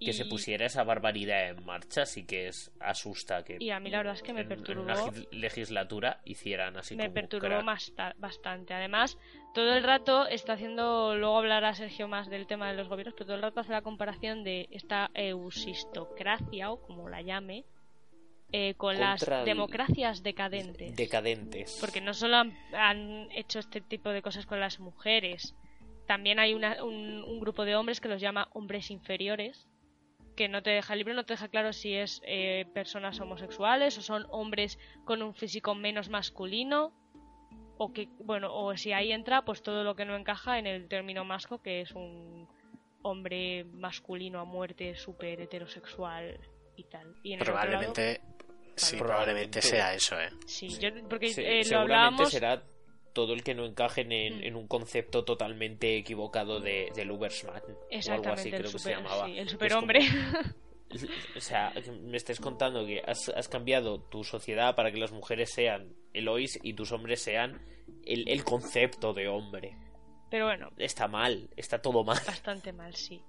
que 0.01 0.13
se 0.13 0.25
pusiera 0.25 0.67
esa 0.67 0.85
barbaridad 0.85 1.49
en 1.49 1.65
marcha 1.65 2.07
sí 2.07 2.27
que 2.27 2.49
es 2.49 2.71
asusta 2.81 3.45
que 3.45 3.57
y 3.61 3.71
a 3.71 3.81
mí 3.81 3.91
la 3.91 3.99
verdad 3.99 4.15
es 4.15 4.23
que 4.23 4.33
me 4.33 4.45
perturbó 4.45 4.83
en 4.83 4.91
una 4.91 5.13
legislatura 5.31 6.21
hicieran 6.25 6.77
así 6.77 6.97
me 6.97 7.11
perturbó 7.11 7.63
bastante. 8.17 8.75
Además 8.75 9.19
todo 9.55 9.75
el 9.75 9.83
rato 9.83 10.27
está 10.27 10.55
haciendo 10.55 11.17
luego 11.17 11.39
hablará 11.39 11.75
Sergio 11.75 12.09
más 12.09 12.29
del 12.29 12.47
tema 12.47 12.71
de 12.71 12.77
los 12.77 12.89
gobiernos 12.89 13.15
pero 13.15 13.27
todo 13.27 13.37
el 13.37 13.43
rato 13.43 13.61
hace 13.61 13.73
la 13.73 13.83
comparación 13.83 14.45
de 14.45 14.69
esta 14.71 15.11
eusistocracia 15.15 16.71
o 16.71 16.81
como 16.81 17.09
la 17.09 17.23
llame 17.23 17.65
eh, 18.53 18.75
con 18.75 19.01
las 19.01 19.25
democracias 19.45 20.23
decadentes. 20.23 20.95
decadentes. 20.95 21.77
Porque 21.81 22.01
no 22.01 22.15
solo 22.15 22.37
han, 22.73 23.29
hecho 23.33 23.59
este 23.59 23.81
tipo 23.81 24.11
de 24.11 24.23
cosas 24.23 24.47
con 24.47 24.61
las 24.61 24.79
mujeres 24.79 25.55
también 26.07 26.39
hay 26.39 26.55
un, 26.55 26.65
un, 26.65 27.41
grupo 27.41 27.65
de 27.65 27.77
hombres 27.77 28.01
que 28.01 28.09
los 28.09 28.21
llama 28.21 28.49
hombres 28.53 28.91
inferiores, 28.91 29.67
que 30.35 30.49
no 30.49 30.63
te 30.63 30.71
deja 30.71 30.93
el 30.93 30.99
libro 30.99 31.15
no 31.15 31.25
te 31.25 31.35
deja 31.35 31.49
claro 31.49 31.73
si 31.73 31.95
es 31.95 32.21
eh, 32.25 32.67
personas 32.75 33.21
homosexuales 33.21 33.97
o 33.99 34.03
son 34.03 34.27
hombres 34.31 34.79
con 35.05 35.23
un 35.23 35.35
físico 35.35 35.75
menos 35.75 36.09
masculino 36.09 36.93
o 37.79 37.93
que 37.93 38.09
bueno 38.19 38.55
o 38.55 38.77
si 38.77 38.93
ahí 38.93 39.13
entra 39.13 39.45
pues 39.45 39.63
todo 39.63 39.85
lo 39.85 39.97
que 39.97 40.05
no 40.05 40.17
encaja 40.17 40.59
en 40.59 40.67
el 40.67 40.89
término 40.89 41.25
masco 41.25 41.63
que 41.63 41.81
es 41.81 41.93
un 41.93 42.49
hombre 43.03 43.65
masculino 43.65 44.41
a 44.41 44.45
muerte 44.45 44.95
súper 44.97 45.41
heterosexual 45.41 46.41
y 46.77 46.85
tal. 46.85 47.15
Y 47.23 47.37
probablemente 47.37 48.21
sí 48.77 48.97
probablemente 48.97 49.63
sea 49.63 49.95
eso 49.95 50.19
eh 50.21 50.31
sí, 50.47 50.69
yo 50.81 50.89
porque 51.09 51.33
eh, 51.37 51.65
lo 51.71 51.81
hablábamos 51.81 52.31
será 52.31 52.61
todo 53.15 53.33
el 53.33 53.43
que 53.43 53.55
no 53.55 53.65
encaje 53.65 54.03
en, 54.03 54.53
mm. 54.53 54.57
un 54.57 54.67
concepto 54.67 55.25
totalmente 55.25 55.97
equivocado 55.97 56.61
de, 56.61 56.91
del 56.95 57.11
Ubersman 57.11 57.63
o 57.63 58.13
algo 58.13 58.29
así 58.29 58.51
creo 58.51 58.71
que 58.71 58.79
se 58.79 58.91
llamaba. 58.91 59.27
el 59.31 59.49
superhombre. 59.49 60.01
o 61.37 61.41
sea, 61.41 61.73
me 62.03 62.17
estés 62.17 62.41
contando 62.41 62.85
que 62.85 63.03
has, 63.07 63.49
cambiado 63.49 64.01
tu 64.01 64.25
sociedad 64.25 64.75
para 64.75 64.93
que 64.93 64.99
las 64.99 65.13
mujeres 65.13 65.51
sean 65.51 65.95
Elois 66.13 66.59
y 66.63 66.75
tus 66.75 66.93
hombres 66.93 67.23
sean 67.23 67.63
el, 68.05 68.45
concepto 68.45 69.15
de 69.15 69.29
hombre. 69.29 69.77
Pero 70.31 70.47
bueno. 70.47 70.71
Está 70.77 71.09
mal, 71.09 71.49
está 71.57 71.81
todo 71.81 72.05
mal. 72.05 72.19
Bastante 72.27 72.73
mal, 72.73 72.95
sí. 72.95 73.23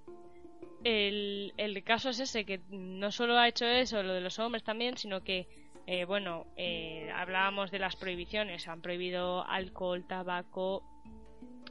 El, 0.83 1.53
el 1.57 1.83
caso 1.83 2.09
es 2.09 2.19
ese, 2.19 2.45
que 2.45 2.59
no 2.69 3.11
solo 3.11 3.37
ha 3.37 3.47
hecho 3.47 3.65
eso, 3.65 4.03
lo 4.03 4.13
de 4.13 4.21
los 4.21 4.37
hombres 4.39 4.63
también, 4.63 4.97
sino 4.97 5.23
que 5.23 5.47
eh, 5.87 6.05
bueno, 6.05 6.47
eh, 6.55 7.09
hablábamos 7.13 7.71
de 7.71 7.79
las 7.79 7.95
prohibiciones. 7.95 8.67
Han 8.67 8.81
prohibido 8.81 9.45
alcohol, 9.47 10.05
tabaco, 10.07 10.83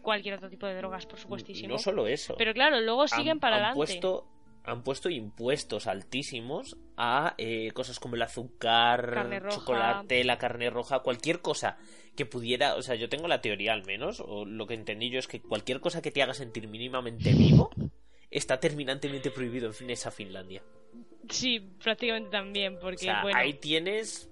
cualquier 0.03 0.35
otro 0.35 0.49
tipo 0.49 0.67
de 0.67 0.77
drogas, 0.77 1.07
por 1.07 1.19
supuestísimo. 1.19 1.69
No 1.69 1.79
solo 1.79 2.07
eso. 2.07 2.35
Pero 2.39 2.53
claro, 2.53 2.81
luego 2.81 3.09
siguen 3.09 3.41
para 3.41 3.57
han 3.57 3.63
adelante. 3.63 3.77
Puesto, 3.77 4.29
han 4.63 4.83
puesto 4.83 5.11
impuestos 5.11 5.87
altísimos 5.89 6.77
a 6.97 7.35
eh, 7.39 7.73
cosas 7.73 7.99
como 7.99 8.15
el 8.15 8.23
azúcar, 8.23 9.43
chocolate, 9.51 10.23
la 10.23 10.39
carne 10.39 10.71
roja, 10.71 11.01
cualquier 11.01 11.41
cosa 11.41 11.77
que 12.17 12.25
pudiera. 12.25 12.77
O 12.77 12.83
sea, 12.83 12.95
yo 12.95 13.09
tengo 13.09 13.27
la 13.27 13.41
teoría 13.41 13.73
al 13.73 13.85
menos, 13.85 14.21
o 14.21 14.45
lo 14.45 14.67
que 14.67 14.75
entendí 14.75 15.11
yo 15.11 15.19
es 15.19 15.27
que 15.27 15.43
cualquier 15.43 15.81
cosa 15.81 16.01
que 16.01 16.13
te 16.13 16.23
haga 16.23 16.35
sentir 16.35 16.69
mínimamente 16.69 17.33
vivo 17.33 17.71
está 18.31 18.61
terminantemente 18.61 19.31
prohibido 19.31 19.71
en 19.81 19.91
esa 19.91 20.11
Finlandia. 20.11 20.63
Sí, 21.29 21.61
prácticamente 21.83 22.31
también, 22.31 22.79
porque 22.79 23.11
ahí 23.11 23.55
tienes... 23.55 24.29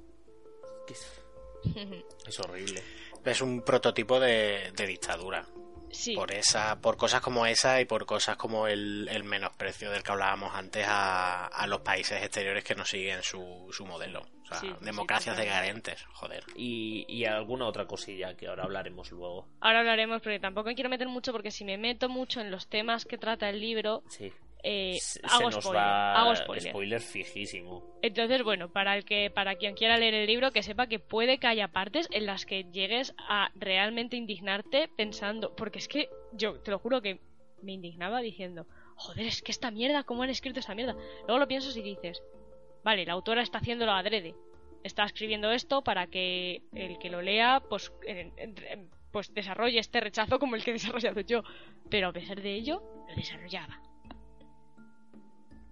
Es... 2.26 2.40
horrible. 2.40 2.82
Es 3.24 3.40
un 3.40 3.62
prototipo 3.62 4.18
de, 4.18 4.72
dictadura. 4.76 5.46
Sí. 5.90 6.14
Por, 6.14 6.32
esa, 6.32 6.80
por 6.80 6.96
cosas 6.96 7.20
como 7.20 7.46
esa 7.46 7.80
y 7.80 7.84
por 7.84 8.06
cosas 8.06 8.36
como 8.36 8.66
el, 8.66 9.22
menosprecio 9.24 9.90
del 9.90 10.02
que 10.02 10.10
hablábamos 10.10 10.54
antes 10.54 10.84
a, 10.88 11.64
los 11.68 11.82
países 11.82 12.20
exteriores 12.22 12.64
que 12.64 12.74
no 12.74 12.84
siguen 12.84 13.22
su, 13.22 13.68
su 13.70 13.86
modelo. 13.86 14.26
O 14.50 14.54
sea, 14.54 14.76
democracias 14.80 15.36
decadentes, 15.36 16.02
joder. 16.12 16.44
Y, 16.56 17.04
y 17.08 17.24
alguna 17.26 17.66
otra 17.66 17.86
cosilla 17.86 18.36
que 18.36 18.48
ahora 18.48 18.64
hablaremos 18.64 19.10
luego. 19.12 19.46
Ahora 19.60 19.80
hablaremos, 19.80 20.20
porque 20.20 20.40
tampoco 20.40 20.68
me 20.68 20.74
quiero 20.74 20.90
meter 20.90 21.08
mucho, 21.08 21.32
porque 21.32 21.50
si 21.50 21.64
me 21.64 21.78
meto 21.78 22.08
mucho 22.08 22.40
en 22.40 22.50
los 22.50 22.66
temas 22.68 23.04
que 23.04 23.18
trata 23.18 23.48
el 23.48 23.60
libro, 23.60 24.02
sí. 24.08 24.32
Eh, 24.64 24.98
hago, 25.24 25.50
spoiler, 25.50 26.70
spoiler. 26.70 27.00
fijísimo. 27.00 27.82
Entonces, 28.00 28.44
bueno, 28.44 28.72
para 28.72 28.96
el 28.96 29.04
que 29.04 29.28
para 29.30 29.56
quien 29.56 29.74
quiera 29.74 29.98
leer 29.98 30.14
el 30.14 30.26
libro, 30.26 30.52
que 30.52 30.62
sepa 30.62 30.86
que 30.86 31.00
puede 31.00 31.38
que 31.38 31.48
haya 31.48 31.68
partes 31.68 32.08
en 32.12 32.26
las 32.26 32.46
que 32.46 32.64
llegues 32.64 33.12
a 33.18 33.50
realmente 33.56 34.16
indignarte 34.16 34.88
pensando, 34.96 35.54
porque 35.56 35.80
es 35.80 35.88
que 35.88 36.08
yo 36.32 36.60
te 36.60 36.70
lo 36.70 36.78
juro 36.78 37.02
que 37.02 37.20
me 37.62 37.72
indignaba 37.72 38.20
diciendo, 38.20 38.66
joder, 38.96 39.26
es 39.26 39.42
que 39.42 39.50
esta 39.50 39.70
mierda, 39.72 40.04
¿cómo 40.04 40.22
han 40.22 40.30
escrito 40.30 40.60
esta 40.60 40.74
mierda? 40.74 40.94
Luego 41.26 41.38
lo 41.38 41.48
piensas 41.48 41.76
y 41.76 41.82
dices, 41.82 42.22
vale, 42.84 43.04
la 43.04 43.14
autora 43.14 43.42
está 43.42 43.58
haciéndolo 43.58 43.92
adrede, 43.92 44.34
está 44.84 45.04
escribiendo 45.04 45.50
esto 45.50 45.82
para 45.82 46.06
que 46.06 46.62
el 46.72 46.98
que 46.98 47.10
lo 47.10 47.20
lea, 47.20 47.62
pues, 47.68 47.92
pues 49.10 49.34
desarrolle 49.34 49.80
este 49.80 50.00
rechazo 50.00 50.38
como 50.38 50.54
el 50.54 50.62
que 50.62 50.70
he 50.70 50.74
desarrollado 50.74 51.20
yo, 51.20 51.42
pero 51.90 52.08
a 52.08 52.12
pesar 52.12 52.40
de 52.40 52.54
ello, 52.54 52.82
lo 53.08 53.14
desarrollaba. 53.16 53.80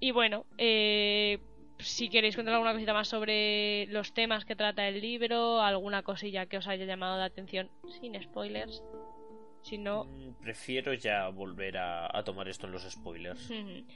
Y 0.01 0.13
bueno, 0.13 0.47
eh, 0.57 1.39
si 1.79 2.09
queréis 2.09 2.37
contar 2.37 2.55
alguna 2.55 2.73
cosita 2.73 2.95
más 2.95 3.09
sobre 3.09 3.87
los 3.87 4.15
temas 4.15 4.45
que 4.45 4.57
trata 4.57 4.89
el 4.89 5.01
libro, 5.01 5.61
alguna 5.61 6.03
cosilla 6.03 6.47
que 6.47 6.57
os 6.57 6.67
haya 6.67 6.87
llamado 6.87 7.19
la 7.19 7.27
atención, 7.27 7.71
sin 8.01 8.21
spoilers. 8.21 8.83
Si 9.63 9.77
no. 9.77 10.05
Mm, 10.05 10.41
prefiero 10.41 10.95
ya 10.95 11.29
volver 11.29 11.77
a, 11.77 12.23
tomar 12.25 12.49
esto 12.49 12.67
en 12.67 12.73
los 12.73 12.91
spoilers, 12.91 13.51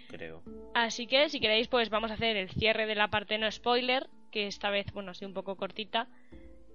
creo. 0.09 0.43
Así 0.75 1.07
que, 1.07 1.31
si 1.31 1.40
queréis, 1.40 1.69
pues 1.69 1.88
vamos 1.88 2.11
a 2.11 2.14
hacer 2.14 2.37
el 2.37 2.51
cierre 2.51 2.87
de 2.87 2.95
la 2.95 3.09
parte 3.09 3.38
no 3.38 3.51
spoiler, 3.51 4.09
que 4.31 4.47
esta 4.47 4.69
vez, 4.69 4.93
bueno, 4.93 5.12
ha 5.12 5.14
sido 5.14 5.29
un 5.29 5.35
poco 5.35 5.57
cortita, 5.57 6.09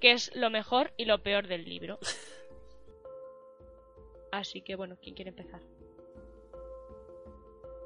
que 0.02 0.12
es 0.12 0.36
lo 0.36 0.50
mejor 0.50 0.92
y 0.98 1.06
lo 1.06 1.22
peor 1.22 1.48
del 1.48 1.66
libro. 1.66 2.00
Así 4.32 4.62
que, 4.62 4.76
bueno, 4.76 4.98
¿quién 5.02 5.16
quiere 5.16 5.30
empezar? 5.30 5.62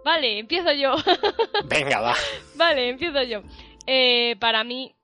Vale, 0.03 0.39
empiezo 0.39 0.71
yo. 0.73 0.95
Venga, 1.65 2.01
va. 2.01 2.15
Vale, 2.55 2.89
empiezo 2.89 3.23
yo. 3.23 3.41
Eh, 3.87 4.35
para 4.39 4.63
mí, 4.63 4.95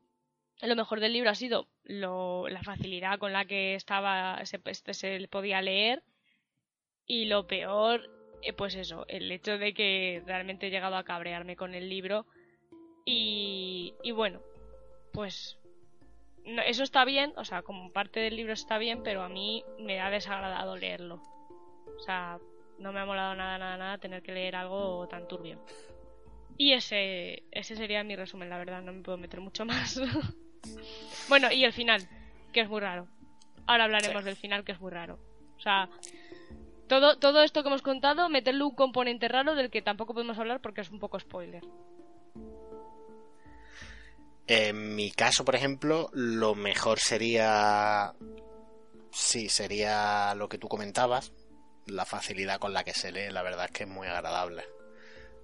lo 0.62 0.75
mejor 0.75 0.99
del 0.99 1.13
libro 1.13 1.29
ha 1.29 1.35
sido 1.35 1.67
la 1.85 2.62
facilidad 2.63 3.17
con 3.17 3.33
la 3.33 3.45
que 3.45 3.75
estaba 3.75 4.45
se, 4.45 4.59
este, 4.65 4.93
se 4.93 5.27
podía 5.29 5.62
leer. 5.62 6.03
Y 7.05 7.25
lo 7.25 7.47
peor, 7.47 8.09
eh, 8.41 8.53
pues 8.53 8.75
eso, 8.75 9.05
el 9.07 9.31
hecho 9.31 9.57
de 9.57 9.73
que 9.73 10.21
realmente 10.25 10.67
he 10.67 10.71
llegado 10.71 10.95
a 10.95 11.03
cabrearme 11.03 11.55
con 11.55 11.73
el 11.73 11.89
libro. 11.89 12.25
Y, 13.05 13.95
y 14.03 14.12
bueno, 14.12 14.41
pues 15.13 15.57
eso 16.65 16.83
está 16.83 17.05
bien, 17.05 17.33
o 17.38 17.45
sea, 17.45 17.62
como 17.62 17.91
parte 17.91 18.19
del 18.19 18.35
libro 18.35 18.53
está 18.53 18.77
bien, 18.77 19.03
pero 19.03 19.23
a 19.23 19.29
mí 19.29 19.63
me 19.79 19.99
ha 19.99 20.09
desagradado 20.09 20.75
leerlo. 20.75 21.21
O 21.97 21.99
sea, 22.01 22.39
no 22.79 22.91
me 22.91 22.99
ha 22.99 23.05
molado 23.05 23.35
nada, 23.35 23.57
nada, 23.57 23.77
nada 23.77 23.97
tener 23.97 24.21
que 24.21 24.31
leer 24.31 24.55
algo 24.55 25.07
tan 25.07 25.27
turbio. 25.27 25.63
Y 26.57 26.73
ese, 26.73 27.43
ese 27.51 27.75
sería 27.75 28.03
mi 28.03 28.15
resumen, 28.15 28.49
la 28.49 28.57
verdad, 28.57 28.81
no 28.81 28.91
me 28.91 29.01
puedo 29.01 29.17
meter 29.17 29.39
mucho 29.39 29.65
más. 29.65 29.99
bueno, 31.29 31.51
y 31.51 31.63
el 31.63 31.73
final, 31.73 32.07
que 32.51 32.61
es 32.61 32.69
muy 32.69 32.81
raro. 32.81 33.07
ahora 33.65 33.85
hablaremos 33.85 34.25
del 34.25 34.35
final, 34.35 34.63
que 34.63 34.73
es 34.73 34.81
muy 34.81 34.91
raro. 34.91 35.19
O 35.57 35.61
sea, 35.61 35.89
todo, 36.87 37.17
todo 37.17 37.43
esto 37.43 37.63
que 37.63 37.69
hemos 37.69 37.81
contado, 37.81 38.27
meterle 38.29 38.63
un 38.63 38.75
componente 38.75 39.27
raro 39.27 39.55
del 39.55 39.69
que 39.69 39.81
tampoco 39.81 40.13
podemos 40.13 40.37
hablar 40.37 40.59
porque 40.59 40.81
es 40.81 40.89
un 40.89 40.99
poco 40.99 41.19
spoiler. 41.19 41.63
En 44.47 44.95
mi 44.95 45.11
caso, 45.11 45.45
por 45.45 45.55
ejemplo, 45.55 46.09
lo 46.11 46.55
mejor 46.55 46.99
sería. 46.99 48.13
Sí, 49.11 49.47
sería 49.47 50.33
lo 50.33 50.49
que 50.49 50.57
tú 50.57 50.67
comentabas. 50.67 51.31
La 51.89 52.06
facilidad 52.06 52.60
con 52.60 52.73
la 52.73 52.84
que 52.84 52.93
se 52.93 53.12
lee, 53.12 53.32
la 53.32 53.41
verdad 53.41 53.65
es 53.65 53.71
que 53.71 53.84
es 53.84 53.89
muy 53.89 54.08
agradable. 54.08 54.63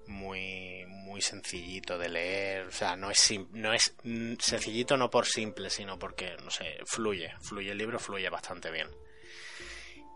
Muy, 0.07 0.85
muy 0.87 1.21
sencillito 1.21 1.97
de 1.97 2.09
leer. 2.09 2.67
O 2.67 2.71
sea, 2.71 2.95
no 2.95 3.09
es, 3.09 3.33
no 3.51 3.73
es 3.73 3.95
sencillito 4.39 4.97
no 4.97 5.09
por 5.09 5.25
simple, 5.25 5.69
sino 5.69 5.97
porque, 5.97 6.35
no 6.43 6.51
sé, 6.51 6.77
fluye. 6.85 7.33
Fluye 7.41 7.71
el 7.71 7.77
libro, 7.77 7.99
fluye 7.99 8.29
bastante 8.29 8.69
bien. 8.71 8.87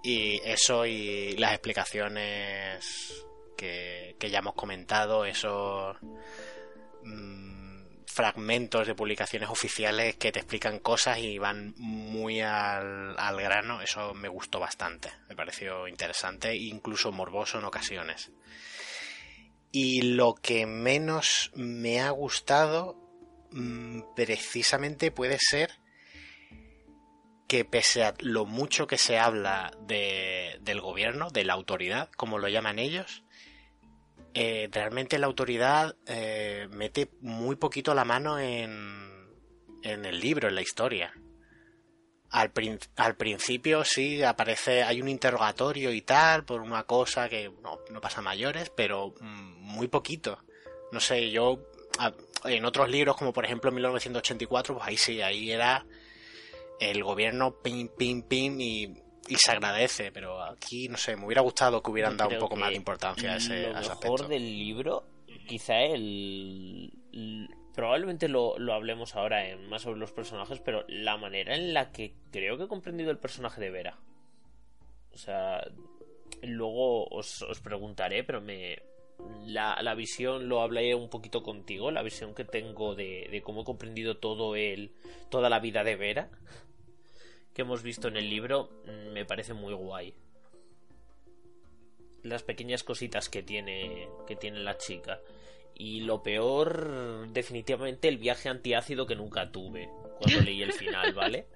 Y 0.04 0.40
eso 0.46 0.86
y 0.86 1.36
las 1.38 1.54
explicaciones 1.54 3.26
que, 3.58 4.16
que 4.20 4.30
ya 4.30 4.40
hemos 4.40 4.54
comentado, 4.54 5.26
eso 5.26 5.98
fragmentos 8.20 8.86
de 8.86 8.96
publicaciones 8.96 9.48
oficiales 9.50 10.18
que 10.18 10.34
te 10.34 10.40
explican 10.40 10.80
cosas 10.80 11.20
y 11.20 11.38
van 11.38 11.74
muy 11.78 12.42
al, 12.42 13.16
grano, 13.38 13.82
eso 13.82 14.14
me 14.14 14.28
gustó 14.28 14.60
bastante, 14.60 15.10
me 15.30 15.38
pareció 15.38 15.88
interesante 15.88 16.54
incluso 16.54 17.14
morboso 17.14 17.60
en 17.60 17.64
ocasiones. 17.64 18.34
Y 19.72 20.02
lo 20.02 20.36
que 20.36 20.66
menos 20.66 21.50
me 21.56 22.02
ha 22.02 22.10
gustado 22.10 22.98
mm, 23.52 24.02
precisamente 24.18 25.12
puede 25.12 25.38
ser 25.40 25.72
que 27.48 27.64
pese 27.64 28.04
a 28.04 28.16
lo 28.20 28.46
mucho 28.46 28.86
que 28.86 28.98
se 28.98 29.18
habla 29.18 29.72
del 29.80 30.82
gobierno, 30.82 31.30
de 31.30 31.46
la 31.46 31.54
autoridad, 31.54 32.10
como 32.18 32.38
lo 32.38 32.50
llaman 32.50 32.80
ellos, 32.80 33.24
eh, 34.34 34.70
realmente 34.72 35.18
la 35.18 35.28
autoridad 35.28 35.96
eh, 36.06 36.68
mete 36.72 37.10
muy 37.22 37.56
poquito 37.56 37.94
la 37.94 38.06
mano 38.06 38.40
en, 38.40 39.28
en 39.84 40.06
el 40.06 40.20
libro, 40.20 40.48
en 40.48 40.56
la 40.56 40.62
historia. 40.62 41.14
Al, 42.32 42.52
al, 42.96 43.16
principio 43.16 43.84
sí 43.84 44.22
aparece, 44.22 44.84
hay 44.84 45.02
un 45.02 45.10
interrogatorio 45.10 45.92
y 45.92 46.02
tal, 46.02 46.46
por 46.46 46.62
una 46.62 46.84
cosa 46.84 47.28
que 47.28 47.50
no, 47.64 47.80
no 47.90 48.02
pasa 48.02 48.22
mayores, 48.22 48.72
pero 48.76 49.16
mm, 49.20 49.62
muy 49.62 49.88
poquito. 49.88 50.38
No 50.92 51.00
sé, 51.00 51.32
yo 51.32 51.60
en 52.46 52.66
otros 52.66 52.90
libros, 52.90 53.18
como 53.18 53.34
por 53.34 53.46
ejemplo 53.46 53.72
1984, 53.72 54.76
pues 54.76 54.88
ahí 54.88 54.98
sí, 54.98 55.22
ahí 55.22 55.52
era 55.52 55.86
el 56.80 57.04
gobierno 57.04 57.60
pim, 57.62 57.90
pim, 57.90 58.22
pim 58.22 58.62
y 58.62 58.94
y 59.30 59.36
se 59.36 59.52
agradece, 59.52 60.12
pero 60.12 60.42
aquí, 60.44 60.88
no 60.90 60.98
sé, 60.98 61.16
me 61.16 61.26
hubiera 61.26 61.42
gustado 61.42 61.82
que 61.82 61.92
hubieran 61.92 62.18
dado 62.18 62.32
un 62.32 62.40
poco 62.40 62.56
más 62.56 62.70
de 62.70 62.76
importancia 62.76 63.34
a 63.34 63.38
ese, 63.38 63.70
lo 63.70 63.80
mejor 63.80 64.28
del 64.28 64.44
libro, 64.44 65.04
quizá 65.48 65.80
el... 65.82 66.92
Probablemente 67.76 68.28
lo, 68.28 68.58
lo 68.58 68.74
hablemos 68.74 69.16
ahora 69.16 69.48
en, 69.48 69.70
más 69.70 69.84
sobre 69.84 70.00
los 70.00 70.12
personajes, 70.12 70.60
pero 70.60 70.84
la 70.90 71.16
manera 71.16 71.56
en 71.56 71.74
la 71.74 71.92
que 71.92 72.16
creo 72.32 72.58
que 72.58 72.64
he 72.64 72.68
comprendido 72.68 73.12
el 73.12 73.20
personaje 73.20 73.62
de 73.62 73.70
Vera. 73.70 74.00
O 75.14 75.18
sea, 75.18 75.64
luego 76.42 77.06
os, 77.06 77.42
os 77.44 77.60
preguntaré, 77.62 78.24
pero 78.26 78.42
me, 78.42 78.80
la, 79.46 79.82
la, 79.82 79.96
visión 79.96 80.50
lo 80.50 80.62
hablé 80.62 80.94
un 80.94 81.10
poquito 81.10 81.42
contigo, 81.42 81.92
la 81.92 82.02
visión 82.02 82.34
que 82.34 82.44
tengo 82.44 82.96
de, 82.96 83.30
de 83.32 83.42
cómo 83.42 83.62
he 83.62 83.66
comprendido 83.66 84.18
todo 84.18 84.56
el, 84.56 84.92
toda 85.30 85.50
la 85.50 85.60
vida 85.60 85.84
de 85.84 85.96
Vera 85.96 86.30
que 87.60 87.64
hemos 87.64 87.84
visto 87.84 88.08
en 88.08 88.16
el 88.16 88.30
libro 88.30 88.70
mm, 88.86 89.12
me 89.12 89.26
parece 89.26 89.54
muy 89.54 89.74
guay. 89.74 90.14
Las 92.24 92.42
pequeñas 92.42 92.86
cositas 92.86 93.28
que 93.28 93.44
tiene, 93.44 94.08
que 94.26 94.38
tiene 94.38 94.60
la 94.60 94.78
chica. 94.78 95.20
Y 95.76 96.00
lo 96.00 96.24
peor, 96.24 97.28
definitivamente, 97.34 98.08
el 98.08 98.18
viaje 98.18 98.48
antiácido 98.48 99.06
que 99.06 99.18
nunca 99.18 99.52
tuve 99.52 99.90
cuando 100.20 100.40
leí 100.40 100.62
el 100.62 100.72
final, 100.72 101.12
¿vale? 101.14 101.48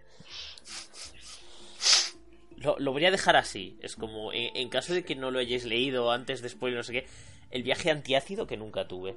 Lo, 2.58 2.78
lo 2.80 2.92
voy 2.92 3.06
a 3.06 3.12
dejar 3.12 3.38
así. 3.38 3.78
Es 3.82 3.96
como, 3.96 4.34
en, 4.34 4.58
en, 4.58 4.68
caso 4.68 4.94
de 4.94 5.06
que 5.06 5.16
no 5.16 5.32
lo 5.32 5.39
hayáis 5.39 5.63
leído 5.63 6.12
antes, 6.12 6.42
después, 6.42 6.74
no 6.74 6.84
sé 6.84 6.92
qué, 6.92 7.08
el 7.50 7.63
viaje 7.63 7.92
antiácido 7.92 8.46
que 8.46 8.58
nunca 8.58 8.89
tuve. 8.89 9.16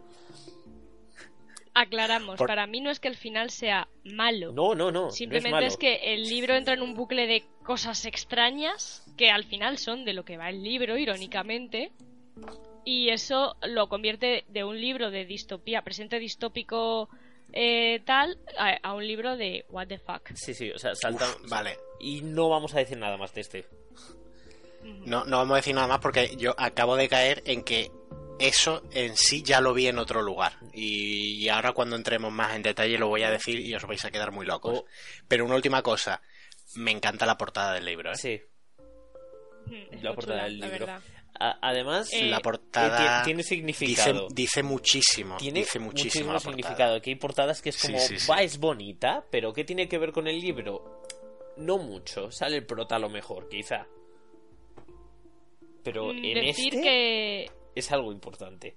Aclaramos, 1.79 2.39
para 2.39 2.67
mí 2.67 2.81
no 2.81 2.91
es 2.91 3.01
que 3.01 3.09
el 3.09 3.17
final 3.17 3.51
sea 3.51 3.87
malo. 4.03 4.51
No, 4.53 4.75
no, 4.75 4.91
no. 4.91 5.11
Simplemente 5.11 5.67
es, 5.67 5.77
que 5.77 6.15
el 6.15 6.23
libro 6.23 6.55
entra 6.55 6.73
en 6.73 6.81
un 6.81 6.95
bucle 6.95 7.27
de 7.27 7.45
cosas 7.63 8.07
extrañas 8.07 9.05
que 9.19 9.31
al 9.31 9.45
final 9.45 9.77
son 9.77 10.07
de 10.07 10.15
lo 10.15 10.25
que 10.25 10.39
va 10.39 10.49
el 10.49 10.63
libro, 10.63 10.97
irónicamente. 10.97 11.93
Y 12.87 13.11
eso 13.11 13.57
lo 13.61 13.91
convierte 13.91 14.47
de 14.49 14.65
un 14.65 14.81
libro 14.81 15.11
de 15.11 15.27
distopía, 15.27 15.83
presente 15.83 16.19
distópico 16.19 17.11
eh, 17.53 18.01
tal, 18.07 18.39
a, 18.83 18.95
un 18.95 19.07
libro 19.07 19.37
de 19.37 19.67
what 19.69 19.87
the 19.89 19.99
fuck. 19.99 20.31
Sí, 20.35 20.55
sí, 20.55 20.71
o 20.71 20.79
sea, 20.79 20.95
salta. 20.95 21.27
vale. 21.47 21.77
Y 22.01 22.23
no 22.23 22.49
vamos 22.49 22.75
a 22.75 22.79
decir 22.79 22.97
nada 22.97 23.19
más 23.19 23.35
de 23.35 23.43
este. 23.43 23.67
No, 25.05 25.27
no 25.27 25.37
vamos 25.37 25.53
a 25.53 25.57
decir 25.57 25.75
nada 25.75 25.89
más 25.89 25.99
porque 25.99 26.37
yo 26.39 26.55
acabo 26.57 26.97
de 26.97 27.09
caer 27.11 27.43
en 27.45 27.65
que 27.65 27.91
eso 28.39 28.83
en 28.93 29.17
sí 29.17 29.43
ya 29.43 29.61
lo 29.61 29.73
vi 29.73 29.87
en 29.89 29.99
otro 29.99 30.23
lugar. 30.23 30.53
Y, 30.73 31.49
ahora 31.49 31.73
cuando 31.73 31.97
entremos 31.97 32.33
más 32.33 32.55
en 32.55 32.63
detalle 32.63 32.99
lo 32.99 33.09
voy 33.09 33.23
a 33.23 33.31
decir 33.31 33.61
y 33.61 33.75
os 33.75 33.85
vais 33.85 34.05
a 34.05 34.11
quedar 34.11 34.33
muy 34.33 34.47
locos. 34.47 34.81
Oh. 34.81 34.87
Pero 35.29 35.45
una 35.45 35.55
última 35.55 35.83
cosa, 35.83 36.21
me 36.75 36.91
encanta 36.91 37.27
la 37.27 37.39
portada 37.39 37.75
del 37.75 37.85
libro, 37.85 38.13
¿eh? 38.13 38.17
Sí. 38.17 38.41
Mm, 39.67 40.03
la 40.03 40.15
portada 40.15 40.45
del 40.45 40.61
libro. 40.61 40.87
además, 41.39 42.13
eh, 42.13 42.27
la 42.27 42.41
portada 42.41 43.23
tiene 43.23 43.43
significado. 43.43 44.29
Dice, 44.31 44.63
muchísimo. 44.63 45.37
Tiene 45.37 45.61
dice 45.61 45.79
muchísimo, 45.79 46.39
significado. 46.39 47.01
Que 47.01 47.11
hay 47.11 47.17
portadas 47.17 47.63
que 47.63 47.71
es 47.71 47.81
como, 47.81 47.99
va, 48.31 48.43
es 48.43 48.59
bonita, 48.59 49.25
pero 49.31 49.53
¿qué 49.53 49.65
tiene 49.65 49.89
que 49.89 49.99
ver 49.99 50.13
con 50.13 50.27
el 50.27 50.41
libro? 50.41 51.03
No 51.57 51.79
mucho. 51.79 52.31
Sale 52.31 52.57
el 52.57 52.67
prota 52.67 52.97
a 52.97 52.99
lo 52.99 53.09
mejor, 53.09 53.49
quizá. 53.49 53.87
Pero 55.83 56.13
mm, 56.13 56.25
en 56.25 56.47
decir 56.47 56.75
este 56.75 56.83
que 56.83 57.51
es 57.77 57.93
algo 57.93 58.11
importante. 58.11 58.77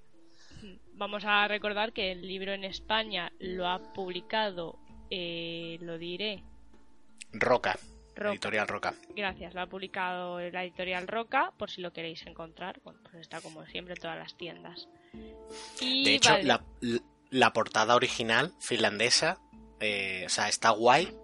Vamos 0.93 1.23
a 1.25 1.47
recordar 1.47 1.93
que 1.93 2.11
el 2.11 2.27
libro 2.27 2.53
en 2.53 2.65
España 2.65 3.31
lo 3.39 3.67
ha 3.67 3.93
publicado, 3.93 4.77
eh, 5.09 5.77
lo 5.81 5.97
diré. 5.97 6.43
Roca, 7.31 7.79
Editorial 8.15 8.67
Roca. 8.67 8.93
Gracias, 9.15 9.53
lo 9.53 9.61
ha 9.61 9.67
publicado 9.67 10.39
la 10.39 10.63
editorial 10.63 11.07
Roca, 11.07 11.53
por 11.57 11.71
si 11.71 11.81
lo 11.81 11.93
queréis 11.93 12.25
encontrar. 12.25 12.81
Bueno, 12.83 12.99
pues 13.03 13.15
está 13.15 13.39
como 13.39 13.65
siempre 13.67 13.93
en 13.93 14.01
todas 14.01 14.17
las 14.17 14.35
tiendas. 14.35 14.89
de 15.79 16.15
hecho, 16.15 16.33
la, 17.31 17.53
portada 17.53 17.95
original 17.95 18.53
finlandesa, 18.59 19.39
eh, 19.79 20.23
o 20.25 20.29
sea, 20.29 20.49
está 20.49 20.71
guay, 20.71 21.15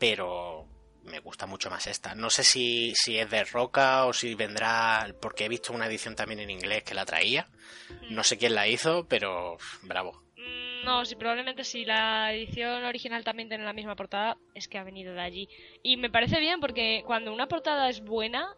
pero 0.00 0.66
me 1.04 1.20
gusta 1.20 1.46
mucho 1.46 1.70
más 1.70 1.86
esta. 1.86 2.14
No 2.14 2.30
sé 2.30 2.44
si, 2.44 2.92
si 2.94 3.18
es 3.18 3.30
de 3.30 3.44
Roca 3.44 4.06
o 4.06 4.12
si 4.12 4.34
vendrá, 4.34 5.06
porque 5.20 5.44
he 5.44 5.48
visto 5.48 5.72
una 5.72 5.86
edición 5.86 6.14
también 6.14 6.40
en 6.40 6.50
inglés 6.50 6.82
que 6.84 6.94
la 6.94 7.04
traía. 7.04 7.48
Mm. 7.88 8.14
No 8.14 8.22
sé 8.22 8.38
quién 8.38 8.54
la 8.54 8.68
hizo, 8.68 9.06
pero 9.08 9.56
bravo. 9.82 10.22
Mm, 10.36 10.84
no, 10.84 11.04
si 11.04 11.14
probablemente 11.16 11.64
si 11.64 11.84
la 11.84 12.32
edición 12.32 12.84
original 12.84 13.24
también 13.24 13.48
tiene 13.48 13.64
la 13.64 13.72
misma 13.72 13.96
portada, 13.96 14.36
es 14.54 14.68
que 14.68 14.78
ha 14.78 14.84
venido 14.84 15.14
de 15.14 15.20
allí. 15.20 15.48
Y 15.82 15.96
me 15.96 16.10
parece 16.10 16.40
bien 16.40 16.60
porque 16.60 17.02
cuando 17.06 17.32
una 17.32 17.48
portada 17.48 17.88
es 17.88 18.02
buena 18.02 18.56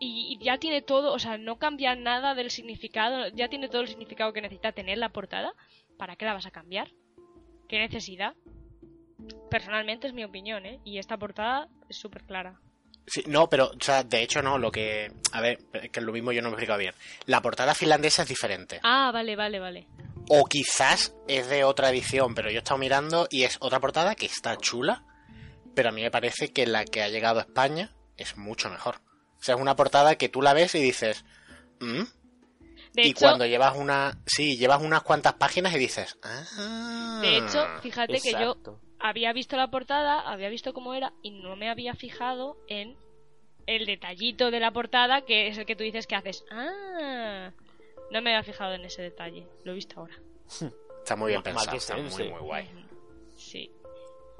y, 0.00 0.38
ya 0.40 0.58
tiene 0.58 0.82
todo, 0.82 1.12
o 1.12 1.18
sea, 1.18 1.38
no 1.38 1.58
cambia 1.58 1.94
nada 1.94 2.34
del 2.34 2.50
significado, 2.50 3.28
ya 3.28 3.48
tiene 3.48 3.68
todo 3.68 3.82
el 3.82 3.88
significado 3.88 4.32
que 4.32 4.42
necesita 4.42 4.72
tener 4.72 4.98
la 4.98 5.10
portada, 5.10 5.52
¿para 5.96 6.16
qué 6.16 6.24
la 6.24 6.34
vas 6.34 6.46
a 6.46 6.50
cambiar? 6.50 6.88
¿Qué 7.68 7.78
necesidad? 7.78 8.34
Personalmente 9.50 10.06
es 10.06 10.14
mi 10.14 10.24
opinión, 10.24 10.64
¿eh? 10.66 10.80
Y 10.84 10.98
esta 10.98 11.16
portada 11.16 11.68
es 11.88 11.96
súper 11.96 12.24
clara. 12.24 12.60
Sí, 13.06 13.24
no, 13.26 13.48
pero, 13.48 13.66
o 13.66 13.80
sea, 13.80 14.04
de 14.04 14.22
hecho 14.22 14.42
no, 14.42 14.58
lo 14.58 14.70
que... 14.70 15.12
A 15.32 15.40
ver, 15.40 15.58
que 15.90 16.00
lo 16.00 16.12
mismo 16.12 16.32
yo 16.32 16.40
no 16.40 16.50
me 16.50 16.54
explico 16.54 16.78
bien. 16.78 16.94
La 17.26 17.42
portada 17.42 17.74
finlandesa 17.74 18.22
es 18.22 18.28
diferente. 18.28 18.80
Ah, 18.82 19.10
vale, 19.12 19.34
vale, 19.34 19.58
vale. 19.58 19.88
O 20.28 20.44
quizás 20.44 21.14
es 21.26 21.48
de 21.48 21.64
otra 21.64 21.90
edición, 21.90 22.34
pero 22.34 22.48
yo 22.48 22.56
he 22.56 22.58
estado 22.58 22.78
mirando 22.78 23.26
y 23.30 23.42
es 23.42 23.56
otra 23.60 23.80
portada 23.80 24.14
que 24.14 24.26
está 24.26 24.56
chula, 24.56 25.04
pero 25.74 25.88
a 25.88 25.92
mí 25.92 26.02
me 26.02 26.10
parece 26.10 26.52
que 26.52 26.66
la 26.66 26.84
que 26.84 27.02
ha 27.02 27.08
llegado 27.08 27.40
a 27.40 27.42
España 27.42 27.92
es 28.16 28.36
mucho 28.36 28.70
mejor. 28.70 29.00
O 29.40 29.42
sea, 29.42 29.56
es 29.56 29.60
una 29.60 29.74
portada 29.74 30.14
que 30.14 30.28
tú 30.28 30.40
la 30.40 30.54
ves 30.54 30.74
y 30.74 30.80
dices... 30.80 31.24
¿Mm? 31.80 32.02
y 32.94 33.14
cuando 33.14 33.46
llevas 33.46 33.76
una... 33.76 34.18
Sí, 34.26 34.56
llevas 34.56 34.80
unas 34.80 35.02
cuantas 35.02 35.34
páginas 35.34 35.74
y 35.74 35.78
dices... 35.78 36.18
Ah, 36.22 37.18
de 37.22 37.38
hecho, 37.38 37.66
fíjate 37.80 38.20
que 38.20 38.32
yo 38.32 38.56
había 39.02 39.32
visto 39.32 39.56
la 39.56 39.70
portada, 39.70 40.20
había 40.20 40.48
visto 40.48 40.72
cómo 40.72 40.94
era 40.94 41.12
y 41.22 41.32
no 41.32 41.56
me 41.56 41.68
había 41.68 41.94
fijado 41.94 42.56
en 42.68 42.96
el 43.66 43.84
detallito 43.84 44.50
de 44.50 44.60
la 44.60 44.72
portada 44.72 45.22
que 45.22 45.48
es 45.48 45.58
el 45.58 45.66
que 45.66 45.76
tú 45.76 45.82
dices 45.82 46.06
que 46.06 46.14
haces. 46.14 46.44
Ah, 46.50 47.50
no 48.10 48.22
me 48.22 48.30
había 48.30 48.44
fijado 48.44 48.74
en 48.74 48.84
ese 48.84 49.02
detalle. 49.02 49.46
Lo 49.64 49.72
he 49.72 49.74
visto 49.74 50.00
ahora. 50.00 50.14
Está 50.46 51.16
muy 51.16 51.30
bien 51.30 51.42
pensado, 51.42 51.76
está 51.76 51.96
muy, 51.96 52.30
muy 52.30 52.40
guay. 52.40 52.68
Sí. 53.36 53.70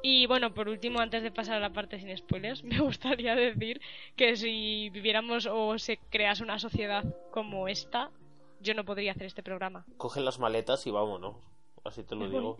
Y 0.04 0.26
bueno, 0.26 0.52
por 0.54 0.68
último, 0.68 1.00
antes 1.00 1.22
de 1.22 1.30
pasar 1.30 1.56
a 1.56 1.60
la 1.60 1.72
parte 1.72 1.98
sin 1.98 2.16
spoilers, 2.16 2.62
me 2.64 2.78
gustaría 2.80 3.34
decir 3.34 3.80
que 4.16 4.36
si 4.36 4.90
viviéramos 4.90 5.46
o 5.46 5.78
se 5.78 5.98
crease 6.10 6.42
una 6.42 6.58
sociedad 6.58 7.04
como 7.32 7.66
esta, 7.66 8.10
yo 8.60 8.74
no 8.74 8.84
podría 8.84 9.12
hacer 9.12 9.26
este 9.26 9.42
programa. 9.42 9.84
Coge 9.96 10.20
las 10.20 10.38
maletas 10.38 10.86
y 10.86 10.90
vámonos. 10.92 11.36
Así 11.84 12.04
te 12.04 12.14
lo 12.14 12.28
digo. 12.28 12.58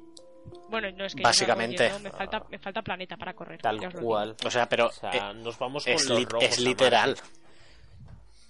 Bueno, 0.68 0.90
no 0.92 1.05
es 1.05 1.14
que 1.14 1.22
Básicamente. 1.22 1.88
no, 1.90 1.98
me, 2.00 2.11
falta, 2.11 2.44
me 2.50 2.59
falta 2.59 2.83
planeta 2.83 3.16
para 3.16 3.35
correr. 3.35 3.61
Tal 3.61 3.92
cual. 3.92 4.35
O 4.44 4.50
sea, 4.50 4.68
pero 4.68 4.87
O 4.88 4.92
sea, 4.92 5.11
eh, 5.31 5.35
nos 5.35 5.59
vamos 5.59 5.87
es, 5.87 6.02
con 6.02 6.09
los 6.11 6.18
li- 6.18 6.24
rojos 6.24 6.48
es 6.48 6.59
a 6.59 6.61
literal. 6.62 7.16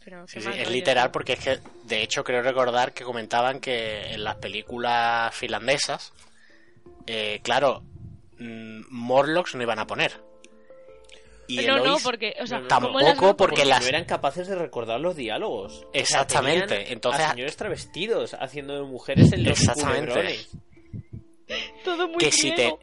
Pero 0.05 0.25
qué 0.27 0.33
Sí, 0.33 0.41
sí, 0.41 0.49
mal 0.49 0.59
es 0.59 0.71
literal 0.71 1.11
porque 1.11 1.35
es 1.35 1.39
que, 1.41 1.59
de 1.85 2.03
hecho, 2.03 2.25
creo 2.25 2.43
recordar 2.43 2.93
que 2.93 3.05
comentaban 3.05 3.61
que 3.61 4.13
en 4.15 4.25
las 4.25 4.37
películas 4.37 5.35
finlandesas, 5.35 6.13
eh, 7.07 7.41
claro, 7.43 7.83
mm, 8.39 8.83
Morlocks 8.91 9.55
no 9.55 9.63
iban 9.63 9.79
a 9.79 9.87
poner. 9.87 10.13
Y 11.49 11.67
no, 11.67 11.79
no, 11.85 11.99
porque, 11.99 12.35
o 12.41 12.47
sea, 12.47 12.59
No, 12.59 12.65
no, 12.65 12.69
¿cómo 12.69 12.81
tampoco 12.81 13.01
las 13.01 13.21
veo? 13.21 13.37
porque 13.37 13.37
Porque 13.57 13.65
las- 13.65 13.83
no 13.83 13.89
eran 13.89 14.05
capaces 14.05 14.49
de 14.49 14.55
recordar 14.55 15.01
los 15.01 15.17
diálogos. 15.17 15.73
O 15.79 15.81
sea, 15.93 16.01
Exactamente, 16.01 16.93
entonces- 16.93 17.25
a 17.25 17.31
señores 17.31 17.57
travestidos 17.57 18.35
haciendo 18.35 18.75
de 18.75 18.83
mujeres 18.83 19.33
en 19.33 19.45
los 19.45 19.61
Exactamente. 19.61 20.11
culebrones. 20.13 20.49
todo 21.85 22.09
muy 22.09 22.19
que 22.19 22.31
si 22.33 22.55
te 22.55 22.75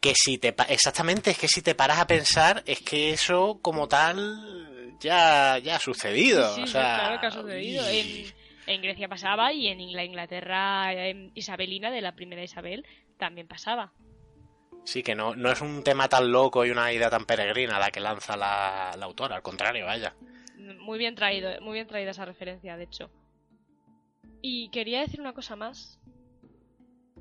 que 0.00 0.14
si 0.14 0.38
te 0.38 0.54
exactamente 0.68 1.30
es 1.30 1.38
que 1.38 1.48
si 1.48 1.62
te 1.62 1.74
paras 1.74 1.98
a 1.98 2.06
pensar 2.06 2.62
es 2.66 2.80
que 2.80 3.10
eso 3.10 3.58
como 3.62 3.88
tal 3.88 4.96
ya 5.00 5.58
ya 5.58 5.76
ha 5.76 5.78
sucedido 5.80 6.48
Sí, 6.54 6.62
sí, 6.62 6.62
o 6.62 6.66
sea 6.66 6.96
claro 6.98 7.20
que 7.20 7.26
ha 7.26 7.30
sucedido. 7.30 7.88
En, 7.88 8.32
en 8.66 8.82
Grecia 8.82 9.08
pasaba 9.08 9.52
y 9.52 9.68
en 9.68 9.92
la 9.92 10.04
Inglaterra 10.04 10.92
em, 10.94 11.30
isabelina 11.34 11.90
de 11.90 12.00
la 12.00 12.14
primera 12.14 12.42
Isabel 12.42 12.84
también 13.18 13.46
pasaba. 13.48 13.92
sí 14.84 15.02
que 15.02 15.14
no 15.14 15.34
no 15.36 15.50
es 15.50 15.60
un 15.60 15.82
tema 15.84 16.08
tan 16.08 16.30
loco 16.32 16.64
y 16.64 16.70
una 16.70 16.92
idea 16.92 17.10
tan 17.10 17.24
peregrina 17.24 17.78
la 17.78 17.90
que 17.90 18.00
lanza 18.00 18.36
la, 18.36 18.92
la 18.98 19.04
autora 19.04 19.36
al 19.36 19.42
contrario 19.42 19.86
vaya 19.86 20.14
Muy 20.80 20.98
bien 20.98 21.14
traído, 21.14 21.50
muy 21.60 21.74
bien 21.74 21.86
traída 21.86 22.10
esa 22.12 22.24
referencia, 22.24 22.76
de 22.76 22.84
hecho. 22.84 23.10
Y 24.44 24.70
quería 24.70 25.00
decir 25.00 25.20
una 25.20 25.34
cosa 25.34 25.54
más, 25.56 25.98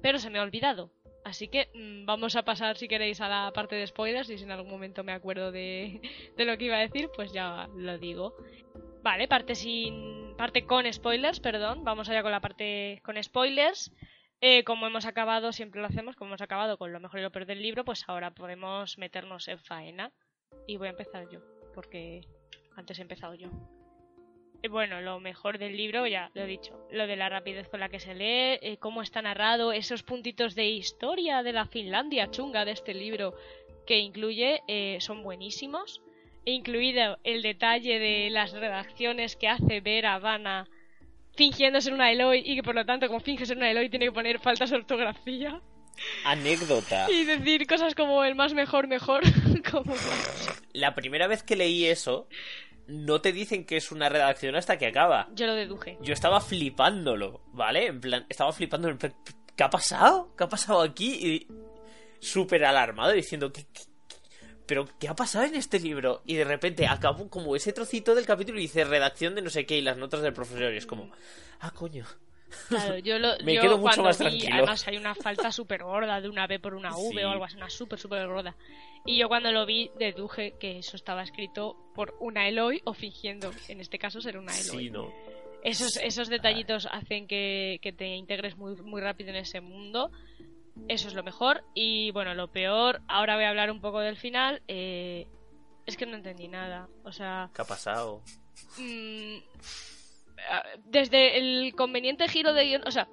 pero 0.02 0.20
se 0.20 0.30
me 0.30 0.40
ha 0.40 0.44
olvidado. 0.44 0.92
Así 1.24 1.48
que 1.48 1.70
mm, 1.74 2.06
vamos 2.06 2.36
a 2.36 2.44
pasar, 2.44 2.78
si 2.78 2.88
queréis, 2.88 3.22
a 3.22 3.30
la 3.30 3.52
parte 3.54 3.76
de 3.76 3.88
spoilers. 3.88 4.30
Y 4.30 4.38
si 4.38 4.44
en 4.44 4.52
algún 4.52 4.72
momento 4.72 5.04
me 5.04 5.12
acuerdo 5.12 5.52
de, 5.52 6.02
lo 6.38 6.58
que 6.58 6.66
iba 6.66 6.78
a 6.78 6.82
decir, 6.82 7.10
pues 7.16 7.32
ya 7.32 7.68
lo 7.76 7.98
digo. 7.98 8.36
Vale, 9.04 9.28
parte 9.28 9.56
sin. 9.56 10.36
parte 10.38 10.66
con 10.66 10.92
spoilers, 10.92 11.40
perdón. 11.40 11.84
Vamos 11.84 12.10
allá 12.10 12.22
con 12.22 12.32
la 12.32 12.42
parte 12.42 13.02
con 13.04 13.22
spoilers. 13.22 13.92
Eh, 14.42 14.64
como 14.64 14.88
hemos 14.88 15.06
acabado, 15.06 15.52
siempre 15.52 15.82
lo 15.82 15.88
hacemos, 15.88 16.16
como 16.16 16.30
hemos 16.30 16.42
acabado 16.42 16.78
con 16.80 16.92
lo 16.92 17.00
mejor 17.00 17.20
y 17.20 17.24
lo 17.24 17.32
peor 17.32 17.46
del 17.46 17.62
libro, 17.62 17.86
pues 17.86 18.04
ahora 18.08 18.32
podemos 18.32 18.98
meternos 18.98 19.48
en 19.48 19.60
faena. 19.60 20.12
Y 20.68 20.78
voy 20.78 20.88
a 20.88 20.92
empezar 20.92 21.30
yo, 21.30 21.42
porque 21.76 22.22
antes 22.76 22.98
he 22.98 23.04
empezado 23.04 23.36
yo. 23.36 23.50
Eh, 24.64 24.68
Bueno, 24.68 25.02
lo 25.02 25.20
mejor 25.20 25.58
del 25.58 25.76
libro, 25.76 26.08
ya 26.08 26.32
lo 26.34 26.44
he 26.44 26.48
dicho, 26.48 26.80
lo 26.92 27.08
de 27.08 27.16
la 27.16 27.30
rapidez 27.30 27.68
con 27.68 27.80
la 27.80 27.90
que 27.90 28.00
se 28.00 28.14
lee, 28.14 28.60
eh, 28.62 28.78
cómo 28.80 29.02
está 29.02 29.22
narrado, 29.22 29.72
esos 29.74 30.04
puntitos 30.04 30.56
de 30.56 30.70
historia 30.70 31.44
de 31.44 31.54
la 31.54 31.66
Finlandia 31.66 32.30
chunga 32.30 32.66
de 32.66 32.72
este 32.72 32.94
libro 32.94 33.34
que 33.86 34.00
incluye, 34.00 34.62
eh, 34.68 34.98
son 35.02 35.24
buenísimos. 35.24 36.02
He 36.46 36.52
incluido 36.52 37.20
el 37.24 37.42
detalle 37.42 38.00
de 38.00 38.30
las 38.30 38.52
redacciones 38.54 39.36
que 39.36 39.48
hace 39.48 39.82
ver 39.82 40.06
a 40.06 40.20
Vanna 40.20 40.68
fingiendo 41.36 41.82
ser 41.82 41.94
una 41.94 42.12
Eloy 42.12 42.42
y 42.46 42.56
que 42.56 42.64
por 42.64 42.76
lo 42.76 42.86
tanto, 42.86 43.08
como 43.08 43.20
finge 43.20 43.46
ser 43.46 43.58
una 43.58 43.70
Eloy, 43.72 43.90
tiene 43.90 44.06
que 44.06 44.12
poner 44.12 44.40
faltas 44.40 44.70
de 44.70 44.78
ortografía 44.78 45.62
Anécdota. 46.26 47.08
y 47.12 47.26
decir 47.26 47.68
cosas 47.68 47.96
como 47.96 48.24
el 48.24 48.36
más 48.36 48.54
mejor, 48.54 48.88
mejor. 48.88 49.24
como... 49.72 49.94
La 50.74 50.96
primera 50.96 51.28
vez 51.28 51.44
que 51.44 51.56
leí 51.56 51.86
eso, 51.86 52.28
no 52.92 53.22
te 53.22 53.32
dicen 53.32 53.66
que 53.66 53.78
es 53.78 53.92
una 53.92 54.10
redacción 54.10 54.56
hasta 54.56 54.78
que 54.78 54.88
acaba. 54.88 55.30
Yo 55.34 55.48
lo 55.48 55.56
deduje. 55.56 55.98
Yo 56.02 56.14
estaba 56.14 56.42
flipándolo, 56.42 57.42
¿vale? 57.54 57.88
En 57.88 58.02
plan, 58.02 58.26
estaba 58.30 58.52
flipando. 58.52 58.90
en 58.90 58.98
plan, 58.98 59.14
¿Qué 59.56 59.64
ha 59.64 59.70
pasado? 59.70 60.34
¿Qué 60.38 60.44
ha 60.44 60.50
pasado 60.50 60.82
aquí? 60.82 61.14
Y 61.14 61.48
súper 62.20 62.66
alarmado 62.66 63.12
diciendo, 63.12 63.52
¿qué, 63.52 63.64
qué- 63.74 63.84
qué- 64.08 64.16
pero 64.66 64.88
qué 65.00 65.08
ha 65.10 65.16
pasado 65.16 65.46
en 65.46 65.56
este 65.56 65.80
libro? 65.80 66.22
Y 66.26 66.36
de 66.36 66.44
repente 66.46 66.88
acabo 66.88 67.30
como 67.30 67.56
ese 67.56 67.74
trocito 67.74 68.16
del 68.16 68.26
capítulo 68.26 68.58
y 68.60 68.64
dice 68.64 68.84
redacción 68.86 69.36
de 69.36 69.42
no 69.42 69.50
sé 69.50 69.66
qué 69.66 69.78
y 69.78 69.82
las 69.82 69.98
notas 69.98 70.22
del 70.22 70.34
profesor. 70.34 70.74
Y 70.74 70.78
es 70.78 70.86
como, 70.86 71.12
ah, 71.60 71.72
coño. 71.72 72.06
Claro, 72.70 72.98
yo 73.00 73.20
lo 73.20 73.34
Me 73.44 73.56
yo 73.56 73.62
quedo 73.62 73.78
mucho 73.78 74.04
más 74.04 74.18
vi, 74.20 74.26
tranquilo. 74.26 74.54
Además 74.56 74.88
hay 74.88 74.98
una 74.98 75.16
falta 75.16 75.52
súper 75.52 75.84
gorda 75.84 76.20
de 76.22 76.30
una 76.30 76.48
B 76.48 76.60
por 76.60 76.74
una 76.76 76.96
V 76.96 77.12
Sí. 77.20 77.24
o 77.24 77.30
algo 77.30 77.46
así, 77.46 77.58
una 77.58 77.70
súper, 77.70 78.00
súper 78.00 78.28
gorda. 78.28 78.56
Y 79.06 79.18
yo 79.18 79.28
cuando 79.28 79.52
lo 79.52 79.66
vi 79.66 79.90
deduje 79.98 80.56
que 80.60 80.78
eso 80.80 80.96
estaba 80.96 81.24
escrito 81.24 81.76
por 81.96 82.16
una 82.20 82.48
Eloy 82.48 82.82
o 82.86 82.94
fingiendo, 82.94 83.52
en 83.68 83.82
este 83.82 83.98
caso, 83.98 84.22
ser 84.22 84.38
una 84.38 84.52
Eloy. 84.58 84.86
Sí, 84.86 84.90
no. 84.92 85.12
Esos, 85.64 85.98
esos 85.98 86.28
detallitos 86.30 86.88
hacen 86.92 87.28
que, 87.28 87.80
que 87.82 87.92
te 87.94 88.08
integres 88.16 88.58
muy, 88.58 88.76
muy 88.78 89.02
rápido 89.02 89.30
en 89.30 89.36
ese 89.38 89.62
mundo. 89.62 90.12
Eso 90.88 91.08
es 91.08 91.14
lo 91.14 91.24
mejor. 91.24 91.64
Y 91.76 92.12
bueno, 92.12 92.34
lo 92.34 92.48
peor, 92.48 93.02
ahora 93.08 93.36
voy 93.36 93.44
a 93.46 93.50
hablar 93.50 93.70
un 93.72 93.82
poco 93.82 94.00
del 94.00 94.18
final. 94.18 94.62
eh, 94.68 95.28
es 95.86 95.98
que 95.98 96.06
no 96.06 96.16
entendí 96.16 96.48
nada. 96.48 96.88
O 97.04 97.12
sea, 97.12 97.50
¿Qué 97.56 97.62
ha 97.64 97.66
pasado? 97.66 98.22
mm, 98.78 99.38
ah, 99.38 100.01
desde 100.86 101.38
el 101.38 101.74
conveniente 101.76 102.28
giro 102.28 102.54
de 102.54 102.66
guion, 102.66 102.88
o 102.88 102.92
sea, 102.92 103.08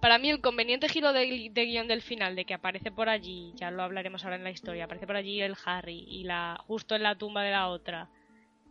para 0.00 0.18
mí 0.18 0.30
el 0.30 0.40
conveniente 0.40 0.88
giro 0.88 1.12
de, 1.12 1.48
de 1.50 1.64
guion 1.66 1.86
del 1.86 2.02
final, 2.02 2.34
de 2.34 2.44
que 2.44 2.54
aparece 2.54 2.90
por 2.90 3.08
allí, 3.08 3.52
ya 3.54 3.70
lo 3.70 3.82
hablaremos 3.82 4.24
ahora 4.24 4.36
en 4.36 4.44
la 4.44 4.50
historia, 4.50 4.84
aparece 4.84 5.06
por 5.06 5.16
allí 5.16 5.40
el 5.40 5.56
Harry 5.64 6.04
y 6.08 6.24
la 6.24 6.56
justo 6.66 6.94
en 6.96 7.04
la 7.04 7.16
tumba 7.16 7.42
de 7.42 7.52
la 7.52 7.68
otra 7.68 8.08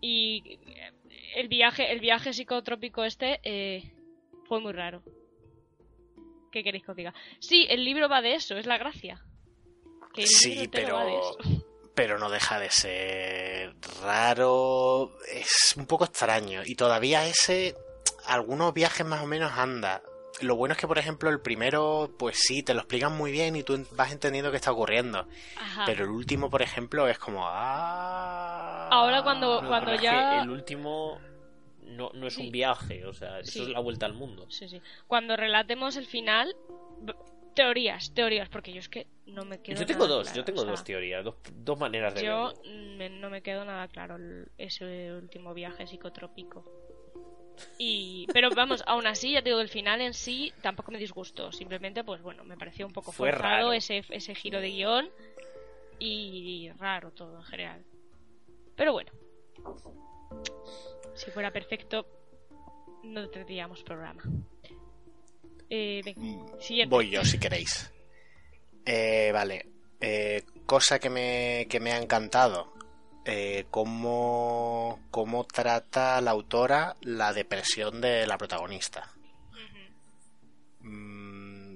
y 0.02 0.60
eh, 0.68 0.92
el 1.36 1.48
viaje, 1.48 1.92
el 1.92 2.00
viaje 2.00 2.34
psicotrópico 2.34 3.04
este 3.06 3.40
eh, 3.44 3.94
fue 4.48 4.60
muy 4.60 4.74
raro. 4.74 5.04
¿Qué 6.52 6.64
queréis 6.64 6.84
que 6.84 6.92
os 6.92 6.98
diga? 6.98 7.14
Sí, 7.40 7.66
el 7.70 7.86
libro 7.86 8.10
va 8.10 8.22
de 8.22 8.34
eso, 8.34 8.58
es 8.58 8.66
la 8.66 8.78
gracia. 8.78 9.24
Que 10.14 10.24
el 10.24 10.28
sí 10.28 10.60
entero 10.60 10.96
va 10.96 11.06
de 11.06 11.12
pero 11.12 11.40
eso. 11.40 11.66
pero 11.96 12.20
no 12.20 12.30
deja 12.30 12.60
de 12.60 12.70
ser 12.70 13.74
raro 14.02 15.18
es 15.32 15.76
un 15.78 15.86
poco 15.86 16.04
extraño 16.04 16.64
y 16.66 16.76
todavía 16.76 17.26
ese 17.26 17.76
algunos 18.34 18.74
viajes 18.74 19.06
más 19.06 19.22
o 19.24 19.28
menos 19.28 19.52
anda 19.54 20.02
lo 20.42 20.56
bueno 20.56 20.74
es 20.74 20.80
que 20.80 20.88
por 20.88 20.98
ejemplo 20.98 21.30
el 21.30 21.42
primero 21.42 22.10
pues 22.18 22.38
sí 22.40 22.64
te 22.64 22.74
lo 22.74 22.80
explican 22.80 23.16
muy 23.16 23.32
bien 23.32 23.56
y 23.56 23.64
tú 23.64 23.86
vas 23.92 24.12
entendiendo 24.12 24.50
qué 24.50 24.58
está 24.58 24.72
ocurriendo 24.72 25.28
Ajá. 25.58 25.84
Pero 25.86 26.06
el 26.06 26.10
último, 26.12 26.50
por 26.50 26.62
ejemplo, 26.62 27.08
es 27.08 27.20
como. 27.20 27.42
Ah... 27.46 28.88
Ahora 28.92 29.22
cuando- 29.24 29.62
No, 29.62 29.68
cuando 29.68 29.86
pero 29.88 29.96
es 29.98 30.02
ya- 30.02 30.32
que 30.38 30.44
el 30.44 30.50
último 30.50 31.20
no, 31.84 32.10
no 32.14 32.28
es 32.28 32.34
Sí. 32.36 32.44
un 32.46 32.52
viaje, 32.52 33.06
o 33.06 33.14
sea, 33.14 33.40
eso 33.40 33.52
Sí. 33.52 33.62
es 33.64 33.68
la 33.70 33.80
vuelta 33.82 34.06
al 34.06 34.14
mundo. 34.14 34.46
Sí, 34.50 34.68
sí. 34.70 34.82
Cuando 35.08 35.36
relatemos 35.36 35.96
el 35.98 36.06
final, 36.08 36.56
teorías, 37.56 38.14
teorías, 38.14 38.48
porque 38.50 38.72
yo 38.72 38.80
es 38.80 38.88
que 38.90 39.08
no 39.26 39.44
me 39.46 39.62
quedo 39.62 39.78
Yo 39.80 39.86
tengo 39.86 40.06
nada 40.06 40.16
dos, 40.18 40.24
claro, 40.28 40.38
yo 40.38 40.46
tengo 40.46 40.62
o 40.62 40.64
sea, 40.64 40.72
dos 40.72 40.84
teorías, 40.84 41.24
dos, 41.24 41.36
dos 41.54 41.78
maneras 41.80 42.16
de 42.16 42.24
Yo 42.24 42.54
verlo. 42.66 42.98
me- 42.98 43.10
no 43.10 43.30
me 43.30 43.42
quedo 43.42 43.66
nada 43.66 43.88
claro 43.90 44.16
el- 44.16 44.50
ese 44.58 45.12
último 45.14 45.54
viaje 45.54 45.86
psicotrópico. 45.88 46.64
Y, 47.78 48.28
pero 48.34 48.50
vamos, 48.52 48.84
aún 48.86 49.08
así, 49.08 49.32
ya 49.34 49.42
te 49.42 49.50
digo, 49.50 49.62
el 49.62 49.70
final 49.70 50.02
en 50.02 50.14
sí 50.14 50.54
tampoco 50.62 50.92
me 50.92 50.98
disgustó. 51.00 51.52
Simplemente, 51.52 52.04
pues 52.04 52.22
bueno, 52.22 52.44
me 52.44 52.58
pareció 52.58 52.86
un 52.86 52.94
poco 52.94 53.12
Fue 53.12 53.30
forzado 53.32 53.50
raro. 53.56 53.74
ese, 53.74 54.04
ese 54.10 54.36
giro 54.36 54.60
de 54.60 54.70
guion 54.70 55.10
y 56.00 56.70
raro 56.78 57.12
todo 57.12 57.38
en 57.38 57.44
general. 57.44 57.84
Pero 58.76 58.94
bueno, 58.94 59.12
si 61.16 61.30
fuera 61.32 61.52
perfecto, 61.52 62.06
no 63.04 63.30
tendríamos 63.30 63.84
programa. 63.84 64.24
Eh, 65.70 66.02
venga, 66.04 66.22
Mm, 66.22 66.60
siguiente. 66.60 66.90
Voy 66.96 67.10
yo, 67.10 67.24
si 67.24 67.40
queréis. 67.40 67.92
Eh, 68.86 69.32
vale. 69.34 69.66
Eh, 70.00 70.44
cosa 70.66 71.00
que 71.00 71.10
me, 71.10 71.68
que 71.70 71.80
me 71.80 71.92
ha 71.92 71.98
encantado. 71.98 72.74
Eh, 73.24 73.66
cómo, 73.70 75.00
cómo 75.12 75.44
trata 75.44 76.20
la 76.22 76.32
autora 76.32 76.96
la 77.02 77.34
depresión 77.34 78.02
de 78.02 78.26
la 78.26 78.38
protagonista. 78.38 79.12
Mm, 80.80 81.76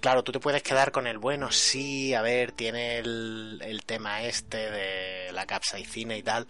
claro, 0.00 0.24
tú 0.24 0.32
te 0.32 0.40
puedes 0.40 0.62
quedar 0.62 0.90
con 0.90 1.06
el 1.06 1.18
bueno, 1.18 1.52
sí, 1.52 2.14
a 2.14 2.22
ver, 2.22 2.52
tiene 2.52 2.98
el, 2.98 3.60
el 3.62 3.84
tema 3.84 4.22
este 4.22 4.70
de 4.70 5.32
la 5.32 5.46
capsaicina 5.46 6.16
y 6.16 6.22
tal. 6.22 6.46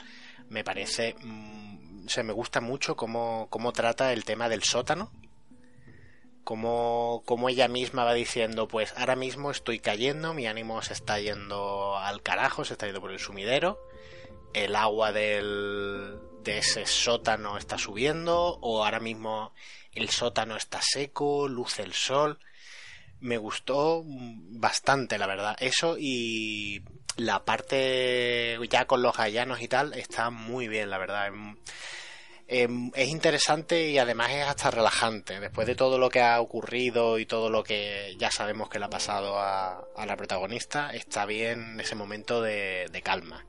Me 0.49 0.63
parece, 0.63 1.17
mm, 1.21 2.07
o 2.07 2.09
sea, 2.09 2.23
me 2.23 2.33
gusta 2.33 2.61
mucho 2.61 2.97
cómo, 2.97 3.49
cómo 3.51 3.73
trata 3.73 4.13
el 4.13 4.25
tema 4.25 4.49
del 4.49 4.63
sótano. 4.63 5.11
Cómo, 6.45 7.23
cómo 7.27 7.51
ella 7.51 7.69
misma 7.69 8.05
va 8.05 8.15
diciendo, 8.15 8.69
pues 8.69 8.95
ahora 8.97 9.17
mismo 9.17 9.51
estoy 9.51 9.81
cayendo, 9.81 10.33
mi 10.33 10.47
ánimo 10.47 10.81
se 10.81 10.95
está 10.95 11.21
yendo 11.21 11.99
al 11.99 12.23
carajo, 12.23 12.65
se 12.65 12.73
está 12.73 12.87
yendo 12.87 13.03
por 13.03 13.11
el 13.11 13.19
sumidero, 13.19 13.79
el 14.53 14.77
agua 14.77 15.13
del, 15.13 16.19
de 16.43 16.59
ese 16.59 16.87
sótano 16.87 17.59
está 17.59 17.79
subiendo, 17.79 18.59
o 18.61 18.85
ahora 18.85 19.01
mismo 19.01 19.53
el 19.93 20.09
sótano 20.11 20.57
está 20.57 20.81
seco, 20.83 21.49
luce 21.49 21.83
el 21.83 21.93
sol. 21.93 22.39
me 23.21 23.37
gustó 23.37 24.03
bastante, 24.05 25.19
la 25.19 25.27
verdad. 25.27 25.57
Eso 25.61 25.97
y 25.99 26.83
la 27.17 27.45
parte 27.45 28.59
ya 28.71 28.87
con 28.87 29.03
los 29.03 29.17
gallanos 29.17 29.61
y 29.61 29.69
tal 29.69 29.93
está 29.95 30.31
muy 30.31 30.69
bien, 30.69 30.91
la 30.91 30.99
verdad. 30.99 31.31
Em, 32.51 32.91
es 32.95 33.09
interesante 33.09 33.91
y 33.91 33.99
además 33.99 34.31
es 34.31 34.47
hasta 34.47 34.71
relajante. 34.71 35.41
Después 35.41 35.67
de 35.67 35.75
todo 35.75 35.99
lo 35.99 36.09
que 36.11 36.21
ha 36.23 36.41
ocurrido 36.41 37.19
y 37.19 37.27
todo 37.27 37.51
lo 37.51 37.63
que 37.65 38.17
ya 38.19 38.31
sabemos 38.31 38.69
que 38.71 38.79
le 38.79 38.87
ha 38.87 38.91
pasado 38.91 39.39
a, 39.39 39.85
la 40.07 40.17
protagonista, 40.17 40.91
está 40.95 41.27
bien 41.27 41.81
ese 41.81 41.95
momento 41.95 42.41
de 42.41 43.03
calma. 43.05 43.45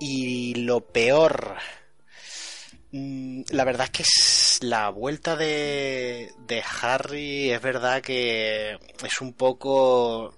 Y 0.00 0.54
lo 0.54 0.80
peor 0.80 1.56
Mm, 2.96 3.42
la 3.50 3.64
verdad 3.64 3.90
es 3.92 4.60
que 4.60 4.66
la 4.68 4.88
vuelta 4.90 5.34
de, 5.34 6.30
de 6.46 6.62
Harry 6.80 7.50
es 7.50 7.60
verdad 7.60 8.00
que 8.00 8.78
es 9.04 9.20
un 9.20 9.32
poco... 9.32 10.32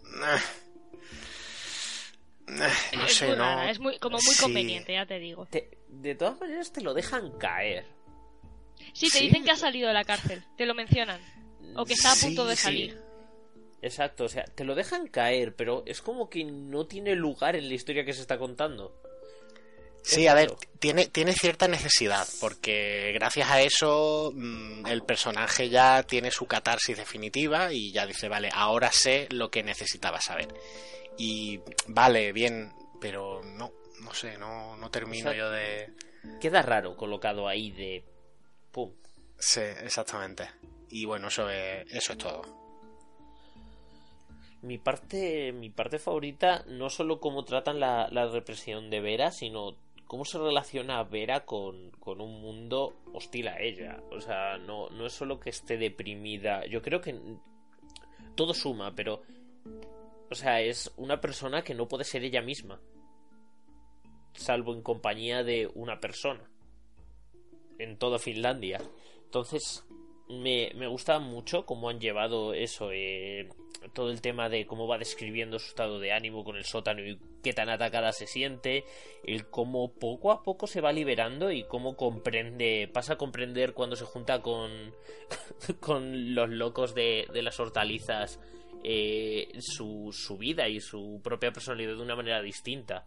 No 2.46 3.04
es 3.04 3.14
sé, 3.14 3.36
¿no? 3.36 3.62
es 3.64 3.78
muy, 3.78 3.98
como 3.98 4.16
muy 4.24 4.34
conveniente, 4.36 4.94
ya 4.94 5.04
te 5.04 5.18
digo. 5.18 5.46
de 5.50 6.14
todas 6.14 6.40
maneras 6.40 6.72
te 6.72 6.80
lo 6.80 6.94
dejan 6.94 7.36
caer. 7.36 7.84
Sí, 8.94 9.10
te 9.10 9.20
dicen 9.20 9.44
que 9.44 9.50
ha 9.50 9.56
salido 9.56 9.88
de 9.88 9.94
la 9.94 10.04
cárcel, 10.04 10.42
te 10.56 10.64
lo 10.64 10.72
mencionan. 10.72 11.20
O 11.74 11.84
que 11.84 11.92
está 11.92 12.12
a 12.12 12.16
punto 12.16 12.46
de 12.46 12.56
salir. 12.56 12.98
Exacto, 13.82 14.24
o 14.24 14.28
sea, 14.30 14.44
te 14.44 14.64
lo 14.64 14.74
dejan 14.74 15.08
caer, 15.08 15.54
pero 15.54 15.82
es 15.84 16.00
como 16.00 16.30
que 16.30 16.42
no 16.44 16.86
tiene 16.86 17.14
lugar 17.16 17.54
en 17.54 17.68
la 17.68 17.74
historia 17.74 18.06
que 18.06 18.14
se 18.14 18.22
está 18.22 18.38
contando. 18.38 18.98
Sí, 20.06 20.28
a 20.28 20.34
ver, 20.34 20.52
tiene, 20.78 21.08
tiene 21.08 21.32
cierta 21.32 21.66
necesidad, 21.66 22.24
porque 22.40 23.10
gracias 23.12 23.50
a 23.50 23.60
eso 23.60 24.30
mm, 24.32 24.86
el 24.86 25.02
personaje 25.02 25.68
ya 25.68 26.04
tiene 26.04 26.30
su 26.30 26.46
catarsis 26.46 26.96
definitiva 26.96 27.72
y 27.72 27.90
ya 27.90 28.06
dice, 28.06 28.28
vale, 28.28 28.48
ahora 28.52 28.92
sé 28.92 29.26
lo 29.32 29.50
que 29.50 29.64
necesitaba 29.64 30.20
saber. 30.20 30.46
Y 31.18 31.60
vale, 31.88 32.32
bien, 32.32 32.72
pero 33.00 33.42
no, 33.42 33.72
no 34.00 34.14
sé, 34.14 34.38
no, 34.38 34.76
no 34.76 34.90
termino 34.92 35.32
yo 35.32 35.50
de... 35.50 35.92
Queda 36.40 36.62
raro 36.62 36.96
colocado 36.96 37.48
ahí 37.48 37.72
de... 37.72 38.04
¡Pum! 38.70 38.92
Sí, 39.40 39.60
exactamente. 39.60 40.48
Y 40.88 41.04
bueno, 41.04 41.28
eso 41.28 41.50
es, 41.50 41.84
eso 41.90 42.12
es 42.12 42.18
todo. 42.18 42.42
Mi 44.62 44.78
parte, 44.78 45.52
mi 45.52 45.70
parte 45.70 45.98
favorita, 45.98 46.64
no 46.68 46.90
solo 46.90 47.18
cómo 47.18 47.44
tratan 47.44 47.80
la, 47.80 48.06
la 48.12 48.28
represión 48.28 48.88
de 48.88 49.00
Vera, 49.00 49.32
sino 49.32 49.76
cómo 50.06 50.24
se 50.24 50.38
relaciona 50.38 51.02
Vera 51.04 51.44
con, 51.44 51.90
con, 51.92 52.20
un 52.20 52.40
mundo 52.40 52.94
hostil 53.12 53.48
a 53.48 53.60
ella. 53.60 54.02
O 54.10 54.20
sea, 54.20 54.58
no, 54.58 54.88
no 54.90 55.06
es 55.06 55.12
solo 55.12 55.40
que 55.40 55.50
esté 55.50 55.76
deprimida. 55.76 56.66
Yo 56.66 56.82
creo 56.82 57.00
que 57.00 57.18
todo 58.34 58.54
suma, 58.54 58.94
pero. 58.94 59.22
O 60.28 60.34
sea, 60.34 60.60
es 60.60 60.92
una 60.96 61.20
persona 61.20 61.62
que 61.62 61.74
no 61.74 61.86
puede 61.86 62.04
ser 62.04 62.24
ella 62.24 62.42
misma. 62.42 62.80
Salvo 64.34 64.74
en 64.74 64.82
compañía 64.82 65.44
de 65.44 65.70
una 65.74 66.00
persona. 66.00 66.50
En 67.78 67.96
toda 67.96 68.18
Finlandia. 68.18 68.80
Entonces, 69.24 69.84
me, 70.28 70.72
me 70.74 70.86
gusta 70.88 71.18
mucho 71.18 71.64
cómo 71.64 71.88
han 71.88 72.00
llevado 72.00 72.54
eso. 72.54 72.90
Eh, 72.92 73.48
todo 73.92 74.10
el 74.10 74.20
tema 74.20 74.48
de 74.48 74.66
cómo 74.66 74.86
va 74.86 74.98
describiendo 74.98 75.58
su 75.58 75.68
estado 75.68 75.98
de 75.98 76.12
ánimo 76.12 76.44
con 76.44 76.56
el 76.56 76.64
sótano 76.64 77.00
y 77.02 77.18
qué 77.42 77.52
tan 77.52 77.68
atacada 77.68 78.12
se 78.12 78.26
siente, 78.26 78.84
el 79.24 79.46
cómo 79.48 79.92
poco 79.92 80.32
a 80.32 80.42
poco 80.42 80.66
se 80.66 80.80
va 80.80 80.92
liberando 80.92 81.50
y 81.50 81.64
cómo 81.64 81.96
comprende, 81.96 82.90
pasa 82.92 83.14
a 83.14 83.18
comprender 83.18 83.72
cuando 83.72 83.96
se 83.96 84.04
junta 84.04 84.42
con, 84.42 84.70
con 85.80 86.34
los 86.34 86.48
locos 86.50 86.94
de, 86.94 87.26
de 87.32 87.42
las 87.42 87.58
hortalizas 87.60 88.40
eh, 88.84 89.48
su, 89.60 90.10
su 90.12 90.38
vida 90.38 90.68
y 90.68 90.80
su 90.80 91.20
propia 91.22 91.52
personalidad 91.52 91.96
de 91.96 92.02
una 92.02 92.16
manera 92.16 92.40
distinta. 92.40 93.04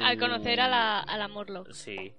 Al 0.00 0.18
conocer 0.18 0.60
a 0.60 0.68
la, 0.68 1.00
a 1.00 1.16
la 1.16 1.28
Morlock. 1.28 1.72
Sí. 1.72 2.12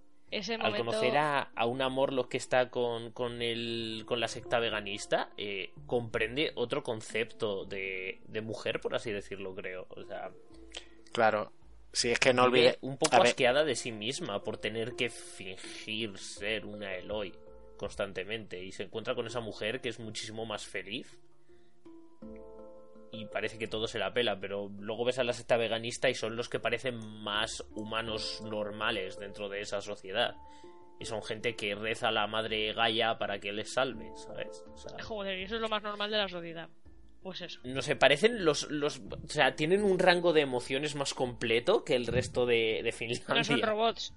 Al 0.60 0.78
conocer 0.78 1.18
a, 1.18 1.52
a 1.56 1.66
un 1.66 1.80
Morlock 1.80 2.30
que 2.30 2.38
está 2.38 2.70
con, 2.70 3.12
con, 3.12 3.42
el, 3.42 4.04
con 4.06 4.20
la 4.20 4.28
secta 4.28 4.60
veganista, 4.60 5.32
eh, 5.38 5.72
comprende 5.88 6.52
otro 6.56 6.84
concepto 6.84 7.66
de, 7.66 8.22
de 8.28 8.42
mujer, 8.42 8.80
por 8.80 8.96
así 8.96 9.12
decirlo, 9.12 9.56
creo. 9.56 9.88
O 9.90 10.04
sea, 10.04 10.32
claro. 11.12 11.52
Si 11.92 12.12
es 12.12 12.20
que 12.20 12.34
no 12.34 12.44
olvide. 12.44 12.78
Un 12.82 12.98
poco 12.98 13.16
asqueada 13.16 13.64
de 13.64 13.76
sí 13.76 13.92
misma 13.92 14.44
por 14.44 14.58
tener 14.58 14.96
que 14.96 15.10
fingir 15.10 16.18
ser 16.20 16.66
una 16.66 16.96
Eloy 16.96 17.34
constantemente. 17.78 18.64
Y 18.64 18.72
se 18.72 18.84
encuentra 18.84 19.16
con 19.16 19.26
esa 19.26 19.40
mujer 19.40 19.82
que 19.82 19.90
es 19.90 20.00
muchísimo 20.00 20.46
más 20.46 20.68
feliz 20.68 21.18
y 23.20 23.26
parece 23.26 23.58
que 23.58 23.68
todo 23.68 23.88
se 23.88 24.00
la 24.00 24.14
pela, 24.14 24.40
pero 24.40 24.70
luego 24.80 25.04
ves 25.04 25.20
a 25.20 25.24
la 25.24 25.34
secta 25.34 25.58
veganista 25.58 26.10
y 26.10 26.16
son 26.16 26.36
los 26.36 26.48
que 26.48 26.60
parecen 26.60 26.98
más 27.22 27.64
humanos 27.76 28.42
normales 28.42 29.18
dentro 29.20 29.50
de 29.50 29.62
esa 29.62 29.82
sociedad. 29.82 30.36
Y 31.00 31.06
son 31.06 31.22
gente 31.22 31.56
que 31.56 31.76
reza 31.76 32.10
a 32.10 32.12
la 32.12 32.28
madre 32.28 32.74
Gaia 32.74 33.18
para 33.18 33.40
que 33.40 33.52
les 33.52 33.74
salve, 33.74 34.12
¿sabes? 34.16 34.64
Joder, 35.04 35.40
y 35.40 35.44
eso 35.44 35.56
es 35.56 35.62
lo 35.62 35.70
más 35.70 35.84
normal 35.84 36.12
de 36.12 36.18
la 36.18 36.28
sociedad. 36.28 36.70
Pues 37.22 37.42
eso. 37.42 37.60
No 37.64 37.82
sé, 37.82 37.98
parecen 37.98 38.46
los, 38.46 38.70
los. 38.70 39.00
O 39.00 39.28
sea, 39.28 39.56
tienen 39.56 39.84
un 39.84 40.00
rango 40.00 40.32
de 40.32 40.42
emociones 40.42 40.96
más 40.96 41.14
completo 41.14 41.84
que 41.84 41.96
el 41.96 42.08
resto 42.08 42.46
de, 42.46 42.82
de 42.82 42.92
Finlandia. 42.94 43.36
No 43.36 43.44
son 43.44 43.62
robots. 43.62 44.14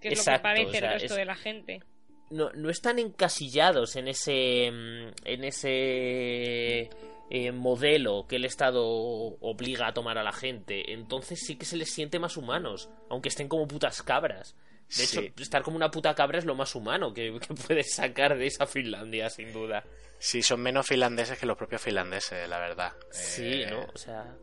Que 0.00 0.08
es 0.08 0.26
lo 0.26 0.32
que 0.32 0.38
parece 0.40 0.78
el 0.78 0.92
resto 0.92 1.14
de 1.14 1.24
la 1.24 1.34
gente. 1.34 1.82
No, 2.28 2.50
no 2.52 2.68
están 2.68 2.98
encasillados 2.98 3.96
en 3.96 4.08
ese. 4.08 4.66
En 4.66 5.44
ese 5.44 6.90
eh, 7.30 7.52
modelo 7.52 8.26
que 8.28 8.36
el 8.36 8.44
Estado 8.44 8.84
obliga 8.84 9.88
a 9.88 9.94
tomar 9.94 10.18
a 10.18 10.22
la 10.22 10.32
gente. 10.32 10.92
Entonces 10.92 11.40
sí 11.44 11.56
que 11.56 11.64
se 11.64 11.76
les 11.76 11.92
siente 11.92 12.18
más 12.18 12.36
humanos, 12.36 12.88
aunque 13.10 13.28
estén 13.28 13.48
como 13.48 13.66
putas 13.66 14.02
cabras. 14.02 14.56
De 14.96 15.02
hecho, 15.02 15.20
estar 15.42 15.62
como 15.62 15.76
una 15.76 15.90
puta 15.90 16.14
cabra 16.14 16.38
es 16.38 16.44
lo 16.44 16.54
más 16.54 16.74
humano 16.76 17.12
que, 17.12 17.36
puedes 17.66 17.92
sacar 17.94 18.38
de 18.38 18.46
esa 18.46 18.66
Finlandia, 18.66 19.28
sin 19.28 19.52
duda. 19.52 19.84
Sí, 20.18 20.42
son 20.42 20.60
menos 20.60 20.86
finlandeses 20.86 21.38
que 21.38 21.46
los 21.46 21.58
propios 21.58 21.82
finlandeses, 21.82 22.48
la 22.48 22.60
verdad. 22.60 22.92
Sí, 23.10 23.62
eh, 23.62 23.66
¿no? 23.70 23.80
O 23.92 23.98
sea... 23.98 24.36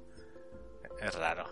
Es 1.01 1.15
raro. 1.15 1.49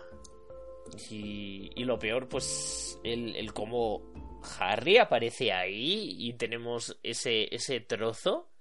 Y, 1.10 1.70
y 1.74 1.84
lo 1.84 1.98
peor, 1.98 2.28
pues, 2.28 2.98
el, 3.02 3.34
el 3.34 3.52
cómo 3.52 4.12
Harry 4.58 4.98
aparece 4.98 5.52
ahí 5.52 6.14
y 6.18 6.34
tenemos 6.34 6.98
ese, 7.02 7.54
ese 7.54 7.80
trozo 7.80 8.51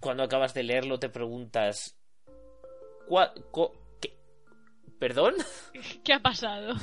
cuando 0.00 0.22
acabas 0.22 0.54
de 0.54 0.62
leerlo 0.62 0.98
te 0.98 1.08
preguntas... 1.08 1.96
¿Qué? 4.00 4.16
¿Perdón? 4.98 5.34
¿Qué 6.04 6.12
ha 6.12 6.20
pasado? 6.20 6.74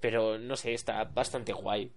Pero 0.00 0.38
no 0.38 0.56
sé, 0.56 0.74
está 0.74 1.04
bastante 1.04 1.52
guay. 1.52 1.92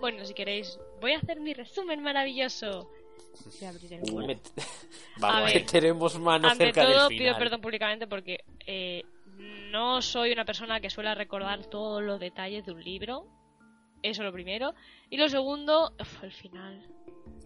Bueno, 0.00 0.24
si 0.24 0.34
queréis, 0.34 0.78
voy 1.00 1.12
a 1.12 1.18
hacer 1.18 1.40
mi 1.40 1.54
resumen 1.54 2.02
maravilloso. 2.02 2.90
Vamos, 5.18 5.52
tenemos 5.70 6.18
mano 6.18 6.48
ante 6.48 6.72
todo, 6.72 7.08
pido 7.08 7.36
perdón 7.38 7.60
públicamente 7.60 8.06
porque 8.06 8.44
eh, 8.66 9.02
no 9.70 10.02
soy 10.02 10.32
una 10.32 10.44
persona 10.44 10.80
que 10.80 10.90
suele 10.90 11.14
recordar 11.14 11.64
todos 11.66 12.02
los 12.02 12.20
detalles 12.20 12.64
de 12.66 12.72
un 12.72 12.82
libro. 12.82 13.26
Eso 14.02 14.22
lo 14.22 14.32
primero. 14.32 14.74
Y 15.10 15.16
lo 15.16 15.28
segundo, 15.28 15.94
el 16.22 16.32
final. 16.32 16.86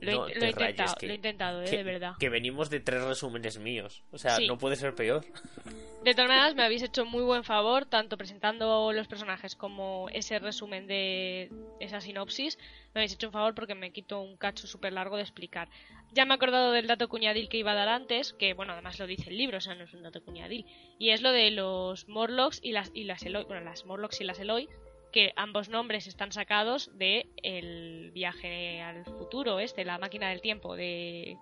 Lo, 0.00 0.28
he, 0.28 0.50
intentado, 0.50 0.94
lo 1.00 1.08
he 1.08 1.14
intentado, 1.14 1.62
eh, 1.62 1.70
de 1.70 1.82
verdad. 1.82 2.14
Que 2.18 2.28
venimos 2.28 2.68
de 2.68 2.80
tres 2.80 3.02
resúmenes 3.02 3.58
míos. 3.58 4.02
O 4.10 4.18
sea, 4.18 4.38
no 4.40 4.58
puede 4.58 4.76
ser 4.76 4.94
peor. 4.94 5.24
De 6.04 6.12
todas 6.12 6.28
maneras, 6.28 6.54
me 6.54 6.62
habéis 6.62 6.82
hecho 6.82 7.06
muy 7.06 7.22
buen 7.22 7.44
favor, 7.44 7.86
tanto 7.86 8.16
presentando 8.16 8.92
los 8.92 9.08
personajes 9.08 9.56
como 9.56 10.08
ese 10.12 10.38
resumen 10.38 10.86
de 10.86 11.50
esa 11.80 12.00
sinopsis. 12.00 12.58
Me 12.94 13.00
habéis 13.00 13.14
hecho 13.14 13.28
un 13.28 13.32
favor 13.32 13.54
porque 13.54 13.74
me 13.74 13.90
quito 13.90 14.20
un 14.20 14.36
cacho 14.36 14.66
súper 14.66 14.92
largo 14.92 15.16
de 15.16 15.22
explicar. 15.22 15.68
Ya 16.12 16.24
me 16.24 16.34
he 16.34 16.36
acordado 16.36 16.72
del 16.72 16.86
dato 16.86 17.08
cuñadil 17.08 17.48
que 17.48 17.58
iba 17.58 17.72
a 17.72 17.74
dar 17.74 17.88
antes, 17.88 18.34
que 18.34 18.54
bueno, 18.54 18.74
además 18.74 18.98
lo 18.98 19.06
dice 19.06 19.30
el 19.30 19.38
libro, 19.38 19.58
o 19.58 19.60
sea, 19.60 19.74
no 19.74 19.84
es 19.84 19.94
un 19.94 20.02
dato 20.02 20.22
cuñadil. 20.22 20.66
Y 20.98 21.10
es 21.10 21.22
lo 21.22 21.32
de 21.32 21.50
los 21.50 22.06
Morlocks 22.08 22.60
y 22.62 22.72
las, 22.72 22.90
y 22.94 23.04
las 23.04 23.22
Eloy, 23.24 23.44
bueno, 23.44 23.64
las 23.64 23.84
Morlocks 23.86 24.20
y 24.20 24.24
las 24.24 24.38
Eloy, 24.38 24.68
que 25.12 25.32
ambos 25.36 25.68
nombres 25.68 26.06
están 26.06 26.32
sacados 26.32 26.90
de 26.96 27.30
el 27.42 28.10
viaje 28.12 28.80
al 28.82 29.04
futuro, 29.04 29.60
este, 29.60 29.84
la 29.84 29.98
máquina 29.98 30.30
del 30.30 30.40
tiempo 30.40 30.76
de, 30.76 31.36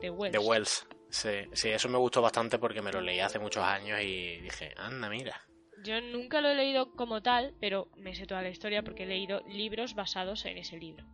de 0.00 0.10
Wells. 0.10 0.32
De 0.32 0.38
Wells, 0.38 0.86
sí, 1.08 1.30
sí, 1.52 1.70
eso 1.70 1.88
me 1.88 1.98
gustó 1.98 2.22
bastante 2.22 2.58
porque 2.58 2.82
me 2.82 2.92
lo 2.92 3.00
leí 3.00 3.20
hace 3.20 3.38
muchos 3.38 3.64
años 3.64 4.00
y 4.02 4.40
dije, 4.40 4.74
anda, 4.76 5.08
mira. 5.08 5.40
Yo 5.84 6.00
nunca 6.00 6.40
lo 6.40 6.48
he 6.48 6.54
leído 6.54 6.92
como 6.92 7.22
tal, 7.22 7.54
pero 7.60 7.88
me 7.96 8.14
sé 8.14 8.26
toda 8.26 8.42
la 8.42 8.48
historia 8.48 8.82
porque 8.82 9.04
he 9.04 9.06
leído 9.06 9.40
libros 9.46 9.94
basados 9.94 10.44
en 10.46 10.58
ese 10.58 10.78
libro. 10.78 11.04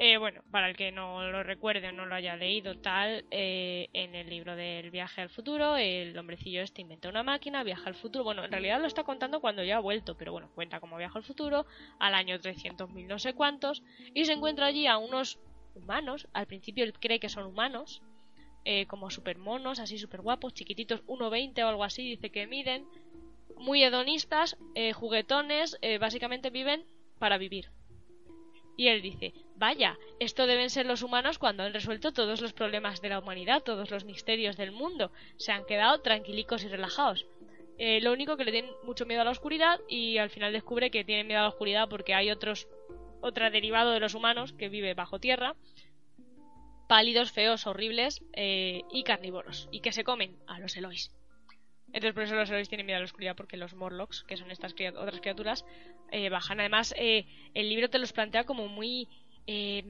Eh, 0.00 0.16
bueno, 0.16 0.42
para 0.52 0.70
el 0.70 0.76
que 0.76 0.92
no 0.92 1.28
lo 1.28 1.42
recuerde 1.42 1.88
o 1.88 1.92
no 1.92 2.06
lo 2.06 2.14
haya 2.14 2.36
leído 2.36 2.78
tal, 2.78 3.24
eh, 3.32 3.88
en 3.92 4.14
el 4.14 4.30
libro 4.30 4.54
del 4.54 4.92
viaje 4.92 5.22
al 5.22 5.28
futuro, 5.28 5.76
el 5.76 6.16
hombrecillo 6.16 6.62
este 6.62 6.82
inventa 6.82 7.08
una 7.08 7.24
máquina, 7.24 7.64
viaja 7.64 7.88
al 7.88 7.96
futuro. 7.96 8.22
Bueno, 8.22 8.44
en 8.44 8.52
realidad 8.52 8.80
lo 8.80 8.86
está 8.86 9.02
contando 9.02 9.40
cuando 9.40 9.64
ya 9.64 9.78
ha 9.78 9.80
vuelto, 9.80 10.16
pero 10.16 10.30
bueno, 10.30 10.50
cuenta 10.54 10.78
como 10.78 10.96
viaja 10.96 11.18
al 11.18 11.24
futuro, 11.24 11.66
al 11.98 12.14
año 12.14 12.38
300.000 12.38 13.08
no 13.08 13.18
sé 13.18 13.34
cuántos, 13.34 13.82
y 14.14 14.24
se 14.24 14.34
encuentra 14.34 14.66
allí 14.66 14.86
a 14.86 14.98
unos 14.98 15.40
humanos. 15.74 16.28
Al 16.32 16.46
principio 16.46 16.84
él 16.84 16.92
cree 16.92 17.18
que 17.18 17.28
son 17.28 17.46
humanos, 17.46 18.00
eh, 18.64 18.86
como 18.86 19.10
super 19.10 19.36
monos, 19.36 19.80
así 19.80 19.98
super 19.98 20.20
guapos, 20.20 20.54
chiquititos, 20.54 21.02
1,20 21.08 21.64
o 21.64 21.68
algo 21.68 21.82
así, 21.82 22.04
dice 22.04 22.30
que 22.30 22.46
miden, 22.46 22.86
muy 23.56 23.82
hedonistas, 23.82 24.56
juguetones, 24.94 25.76
básicamente 25.98 26.50
viven 26.50 26.84
para 27.18 27.36
vivir. 27.38 27.72
Y 28.76 28.86
él 28.86 29.02
dice, 29.02 29.34
vaya, 29.58 29.98
esto 30.20 30.46
deben 30.46 30.70
ser 30.70 30.86
los 30.86 31.02
humanos 31.02 31.38
cuando 31.38 31.62
han 31.62 31.74
resuelto 31.74 32.12
todos 32.12 32.40
los 32.40 32.52
problemas 32.52 33.00
de 33.00 33.08
la 33.08 33.18
humanidad, 33.18 33.62
todos 33.62 33.90
los 33.90 34.04
misterios 34.04 34.56
del 34.56 34.72
mundo. 34.72 35.10
Se 35.36 35.52
han 35.52 35.66
quedado 35.66 36.00
tranquilicos 36.00 36.62
y 36.64 36.68
relajados. 36.68 37.26
Eh, 37.78 38.00
lo 38.00 38.12
único 38.12 38.36
que 38.36 38.44
le 38.44 38.52
tienen 38.52 38.72
mucho 38.84 39.06
miedo 39.06 39.22
a 39.22 39.24
la 39.24 39.30
oscuridad 39.30 39.80
y 39.88 40.18
al 40.18 40.30
final 40.30 40.52
descubre 40.52 40.90
que 40.90 41.04
tienen 41.04 41.26
miedo 41.26 41.40
a 41.40 41.44
la 41.44 41.48
oscuridad 41.48 41.88
porque 41.88 42.14
hay 42.14 42.30
otros, 42.30 42.68
otra 43.20 43.50
derivado 43.50 43.92
de 43.92 44.00
los 44.00 44.14
humanos 44.14 44.52
que 44.52 44.68
vive 44.68 44.94
bajo 44.94 45.20
tierra, 45.20 45.54
pálidos, 46.88 47.30
feos, 47.30 47.66
horribles 47.66 48.24
eh, 48.32 48.82
y 48.90 49.04
carnívoros, 49.04 49.68
y 49.70 49.80
que 49.80 49.92
se 49.92 50.04
comen 50.04 50.36
a 50.46 50.58
los 50.58 50.76
Elois. 50.76 51.12
Entonces 51.88 52.12
por 52.12 52.24
eso 52.24 52.34
los 52.34 52.50
héroes 52.50 52.68
tienen 52.68 52.86
miedo 52.86 52.98
a 52.98 53.00
la 53.00 53.06
oscuridad 53.06 53.36
porque 53.36 53.56
los 53.56 53.74
Morlocks, 53.74 54.24
que 54.24 54.36
son 54.36 54.50
estas 54.50 54.74
otras 54.74 55.20
criaturas, 55.20 55.64
eh, 56.10 56.28
bajan. 56.28 56.60
Además, 56.60 56.94
eh, 56.98 57.26
el 57.54 57.68
libro 57.68 57.88
te 57.88 57.98
los 57.98 58.12
plantea 58.12 58.44
como 58.44 58.68
muy 58.68 59.08
eh, 59.48 59.82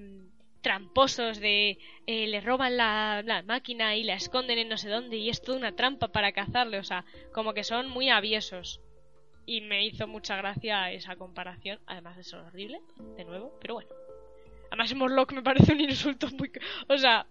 tramposos 0.63 1.41
de 1.41 1.79
le 2.07 2.41
roban 2.41 2.77
la, 2.77 3.23
la, 3.25 3.43
máquina 3.43 3.97
y 3.97 4.05
la 4.05 4.15
esconden 4.15 4.59
en 4.59 4.69
no 4.69 4.77
sé 4.77 4.89
dónde 4.89 5.17
y 5.17 5.29
es 5.29 5.43
toda 5.43 5.59
una 5.59 5.75
trampa 5.77 6.09
para 6.09 6.33
cazarle. 6.33 6.79
O 6.79 6.85
sea, 6.85 7.05
como 7.33 7.53
que 7.53 7.65
son 7.65 7.89
muy 7.89 8.09
aviesos. 8.09 8.81
Y 9.45 9.63
me 9.63 9.85
hizo 9.85 10.07
mucha 10.07 10.37
gracia 10.37 10.93
esa 10.93 11.17
comparación. 11.17 11.81
Además 11.87 12.19
es 12.19 12.33
horrible, 12.35 12.81
de 13.17 13.25
nuevo, 13.25 13.57
pero 13.61 13.75
bueno. 13.75 13.89
Además 14.69 14.95
Morlock 14.95 15.33
me 15.33 15.43
parece 15.43 15.73
un 15.73 15.81
insulto 15.81 16.29
muy... 16.37 16.53
O 16.89 16.99
sea, 16.99 17.27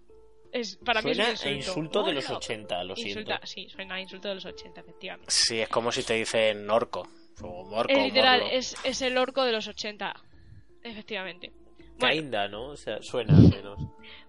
es, 0.52 0.76
para 0.76 1.00
suena 1.00 1.26
mí 1.26 1.32
es 1.32 1.44
a 1.44 1.50
insulto 1.50 2.02
de 2.02 2.12
los 2.14 2.28
80, 2.28 2.84
lo 2.84 2.94
insulta, 2.96 3.40
siento. 3.44 3.46
Sí, 3.46 3.68
suena 3.68 3.94
a 3.94 4.00
insulto 4.00 4.28
de 4.28 4.34
los 4.34 4.44
80, 4.44 4.80
efectivamente. 4.80 5.30
Sí, 5.30 5.60
es 5.60 5.68
como 5.68 5.92
si 5.92 6.02
te 6.02 6.14
dicen 6.14 6.68
orco. 6.70 7.08
O 7.42 7.64
morco, 7.64 7.92
es 7.92 8.02
literal, 8.02 8.42
es, 8.50 8.76
es, 8.82 9.00
el 9.02 9.16
orco 9.16 9.44
de 9.44 9.52
los 9.52 9.68
80, 9.68 10.12
efectivamente. 10.82 11.52
Kinda, 11.98 12.48
¿no? 12.48 12.68
O 12.68 12.76
sea, 12.76 13.02
suena 13.02 13.36
al 13.36 13.50
menos. 13.50 13.78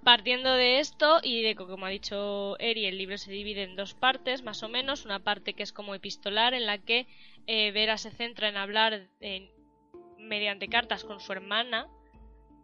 Partiendo 0.03 0.53
de 0.53 0.79
esto 0.79 1.19
y 1.23 1.41
de 1.41 1.55
como 1.55 1.85
ha 1.85 1.89
dicho 1.89 2.57
Eri, 2.59 2.85
el 2.85 2.97
libro 2.97 3.17
se 3.17 3.31
divide 3.31 3.63
en 3.63 3.75
dos 3.75 3.93
partes, 3.93 4.43
más 4.43 4.63
o 4.63 4.69
menos. 4.69 5.05
Una 5.05 5.19
parte 5.19 5.53
que 5.53 5.63
es 5.63 5.73
como 5.73 5.95
epistolar, 5.95 6.53
en 6.53 6.65
la 6.65 6.77
que 6.79 7.07
eh, 7.47 7.71
Vera 7.71 7.97
se 7.97 8.11
centra 8.11 8.49
en 8.49 8.57
hablar 8.57 9.09
mediante 10.17 10.67
cartas 10.67 11.03
con 11.03 11.19
su 11.19 11.31
hermana, 11.31 11.87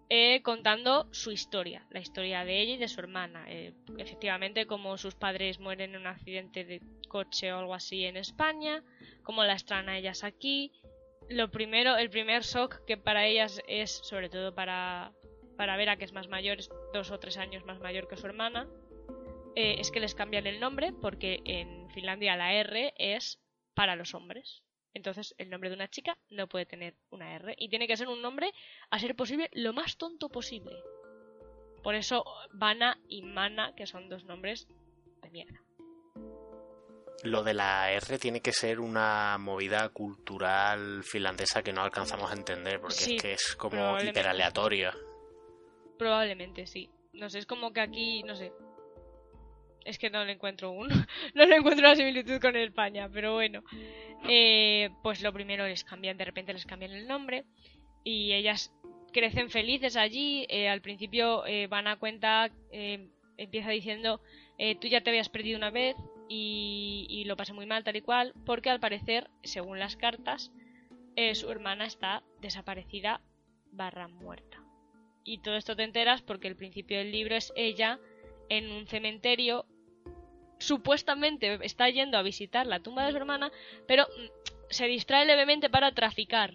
eh, 0.10 0.42
contando 0.44 1.08
su 1.12 1.32
historia, 1.32 1.86
la 1.90 2.00
historia 2.00 2.46
de 2.46 2.62
ella 2.62 2.74
y 2.76 2.78
de 2.78 2.88
su 2.88 3.00
hermana. 3.00 3.46
Eh, 3.48 3.74
efectivamente, 3.98 4.68
como 4.68 4.98
sus 4.98 5.16
padres 5.16 5.60
mueren 5.60 5.96
en 5.96 6.02
un 6.02 6.08
accidente 6.08 6.64
de 6.64 6.82
coche 7.08 7.52
o 7.52 7.58
algo 7.58 7.74
así 7.74 8.06
en 8.06 8.18
España, 8.18 8.84
como 9.24 9.44
la 9.44 9.54
extrañan 9.54 9.96
ellas 9.96 10.24
aquí. 10.24 10.72
Lo 11.30 11.50
primero, 11.50 11.98
el 11.98 12.10
primer 12.10 12.44
shock 12.44 12.86
que 12.86 12.98
para 12.98 13.26
ellas 13.26 13.62
es, 13.68 13.92
sobre 13.92 14.30
todo 14.30 14.54
para, 14.54 15.12
para 15.58 15.76
Vera, 15.78 15.98
que 15.98 16.06
es 16.06 16.14
más 16.14 16.28
mayor, 16.28 16.60
es 16.60 16.70
dos 16.94 17.12
o 17.12 17.20
tres 17.20 17.38
años 17.38 17.66
más 17.66 17.80
mayor 17.80 18.08
que 18.08 18.18
su 18.18 18.28
hermana, 18.28 18.68
eh, 19.56 19.78
es 19.80 19.90
que 19.90 20.00
les 20.00 20.14
cambian 20.14 20.46
el 20.46 20.60
nombre 20.60 20.94
porque 20.94 21.42
en 21.46 21.90
Finlandia 21.92 22.36
la 22.36 22.54
R 22.54 22.94
es 22.98 23.40
para 23.74 23.96
los 23.96 24.14
hombres. 24.14 24.64
Entonces, 24.94 25.36
el 25.38 25.50
nombre 25.50 25.70
de 25.70 25.76
una 25.76 25.90
chica 25.90 26.18
no 26.30 26.48
puede 26.48 26.66
tener 26.66 26.96
una 27.10 27.36
R. 27.36 27.56
Y 27.58 27.70
tiene 27.70 27.88
que 27.88 27.98
ser 27.98 28.08
un 28.08 28.22
nombre, 28.22 28.54
a 28.90 29.00
ser 29.00 29.16
posible, 29.16 29.50
lo 29.52 29.74
más 29.74 29.98
tonto 29.98 30.30
posible. 30.30 30.76
Por 31.84 31.96
eso, 31.96 32.24
Vana 32.54 32.98
y 33.10 33.22
Mana, 33.22 33.76
que 33.76 33.88
son 33.88 34.10
dos 34.10 34.24
nombres 34.24 34.68
de 35.22 35.30
mierda. 35.32 35.65
Lo 37.26 37.44
de 37.44 37.54
la 37.54 37.92
R 37.92 38.18
tiene 38.20 38.42
que 38.42 38.52
ser 38.54 38.80
una 38.80 39.38
movida 39.40 39.90
cultural 39.90 41.04
finlandesa 41.04 41.64
que 41.64 41.74
no 41.74 41.82
alcanzamos 41.82 42.30
a 42.32 42.36
entender, 42.36 42.80
porque 42.80 42.96
Sí, 42.96 43.16
es 43.16 43.22
que 43.22 43.34
es 43.34 43.56
como 43.56 43.72
probablemente. 43.72 44.20
hiper 44.20 44.30
aleatoria. 44.30 44.94
Probablemente 45.98 46.68
sí. 46.68 46.90
No 47.14 47.30
sé, 47.30 47.40
es 47.40 47.46
como 47.46 47.72
que 47.72 47.82
aquí, 47.82 48.24
no 48.24 48.36
sé. 48.36 48.52
Es 49.86 49.98
que 50.00 50.10
no 50.10 50.26
le 50.26 50.34
encuentro 50.34 50.72
un. 50.72 50.88
no 51.36 51.46
le 51.46 51.56
encuentro 51.56 51.86
una 51.88 51.96
similitud 51.96 52.40
con 52.42 52.56
España, 52.56 53.10
pero 53.12 53.34
bueno. 53.34 53.64
Eh, 54.28 54.90
pues 55.04 55.22
lo 55.22 55.32
primero 55.32 55.66
les 55.68 55.84
cambian, 55.84 56.18
de 56.18 56.26
repente 56.26 56.54
les 56.54 56.66
cambian 56.66 56.92
el 56.92 57.08
nombre. 57.08 57.46
Y 58.04 58.34
ellas 58.34 58.72
crecen 59.14 59.50
felices 59.50 59.96
allí. 59.96 60.46
eh, 60.50 60.68
al 60.70 60.82
principio 60.82 61.46
eh, 61.46 61.68
van 61.68 61.88
a 61.88 61.98
cuenta, 61.98 62.52
eh, 62.72 63.08
empieza 63.38 63.70
diciendo: 63.70 64.22
eh, 64.58 64.76
Tú 64.76 64.88
ya 64.88 65.02
te 65.02 65.12
habías 65.12 65.30
perdido 65.30 65.58
una 65.58 65.70
vez 65.72 65.96
y, 66.30 67.06
y 67.10 67.26
lo 67.26 67.38
pasé 67.38 67.54
muy 67.54 67.66
mal, 67.66 67.84
tal 67.84 67.96
y 67.96 68.02
cual. 68.02 68.34
Porque 68.46 68.70
al 68.70 68.80
parecer, 68.80 69.30
según 69.44 69.80
las 69.80 69.96
cartas, 69.96 70.52
eh, 71.16 71.34
su 71.36 71.50
hermana 71.50 71.86
está 71.86 72.24
desaparecida 72.42 73.22
barra 73.72 74.08
muerta. 74.08 74.62
Y 75.24 75.40
todo 75.40 75.56
esto 75.56 75.76
te 75.76 75.84
enteras 75.84 76.22
porque 76.22 76.48
el 76.48 76.56
principio 76.56 76.98
del 76.98 77.12
libro 77.12 77.36
es 77.36 77.54
ella 77.56 78.00
en 78.50 78.72
un 78.72 78.86
cementerio. 78.88 79.66
Supuestamente 80.60 81.60
está 81.66 81.90
yendo 81.90 82.18
a 82.18 82.22
visitar 82.22 82.68
la 82.68 82.80
tumba 82.80 83.06
de 83.06 83.12
su 83.12 83.18
hermana, 83.18 83.52
pero 83.88 84.04
mm, 84.04 84.52
se 84.70 84.88
distrae 84.88 85.26
levemente 85.26 85.70
para 85.70 85.94
traficar. 85.94 86.54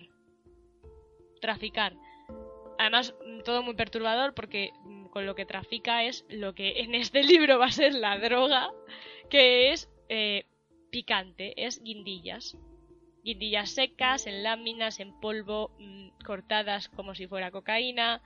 Traficar. 1.40 1.94
Además, 2.78 3.14
mm, 3.26 3.40
todo 3.40 3.62
muy 3.62 3.74
perturbador 3.74 4.34
porque 4.34 4.72
mm, 4.84 5.06
con 5.06 5.26
lo 5.26 5.34
que 5.34 5.46
trafica 5.46 6.04
es 6.04 6.24
lo 6.28 6.54
que 6.54 6.80
en 6.80 6.94
este 6.94 7.22
libro 7.24 7.58
va 7.58 7.66
a 7.66 7.72
ser 7.72 7.94
la 7.94 8.18
droga, 8.18 8.70
que 9.30 9.72
es 9.72 9.88
eh, 10.08 10.44
picante, 10.90 11.54
es 11.56 11.82
guindillas. 11.82 12.58
Guindillas 13.22 13.70
secas, 13.70 14.26
en 14.26 14.42
láminas, 14.42 15.00
en 15.00 15.18
polvo, 15.20 15.70
mm, 15.78 16.08
cortadas 16.24 16.88
como 16.88 17.14
si 17.14 17.26
fuera 17.26 17.50
cocaína, 17.50 18.22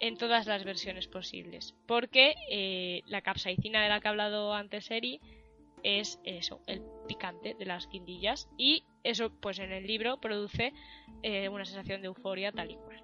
en 0.00 0.16
todas 0.16 0.46
las 0.46 0.64
versiones 0.64 1.08
posibles. 1.08 1.74
Porque 1.86 2.34
eh, 2.50 3.02
la 3.06 3.22
capsaicina 3.22 3.82
de 3.82 3.88
la 3.88 4.00
que 4.00 4.08
ha 4.08 4.10
hablado 4.10 4.54
antes 4.54 4.90
Eri 4.90 5.20
es 5.82 6.20
eso, 6.24 6.60
el 6.66 6.82
picante 7.06 7.54
de 7.58 7.64
las 7.64 7.88
guindillas. 7.88 8.48
Y 8.56 8.84
eso, 9.04 9.30
pues 9.40 9.58
en 9.58 9.72
el 9.72 9.86
libro 9.86 10.20
produce 10.20 10.72
eh, 11.22 11.48
una 11.48 11.64
sensación 11.64 12.02
de 12.02 12.08
euforia 12.08 12.52
tal 12.52 12.70
y 12.70 12.76
cual. 12.76 13.02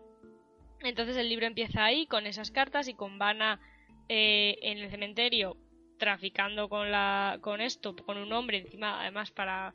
Entonces 0.80 1.16
el 1.16 1.28
libro 1.28 1.46
empieza 1.46 1.84
ahí, 1.84 2.06
con 2.06 2.26
esas 2.26 2.50
cartas 2.50 2.88
y 2.88 2.94
con 2.94 3.18
Vanna 3.18 3.60
eh, 4.08 4.58
en 4.60 4.78
el 4.78 4.90
cementerio 4.90 5.56
traficando 5.98 6.68
con, 6.68 6.90
la, 6.90 7.38
con 7.40 7.60
esto, 7.60 7.94
con 7.96 8.18
un 8.18 8.32
hombre 8.32 8.58
encima, 8.58 9.00
además 9.00 9.30
para 9.30 9.72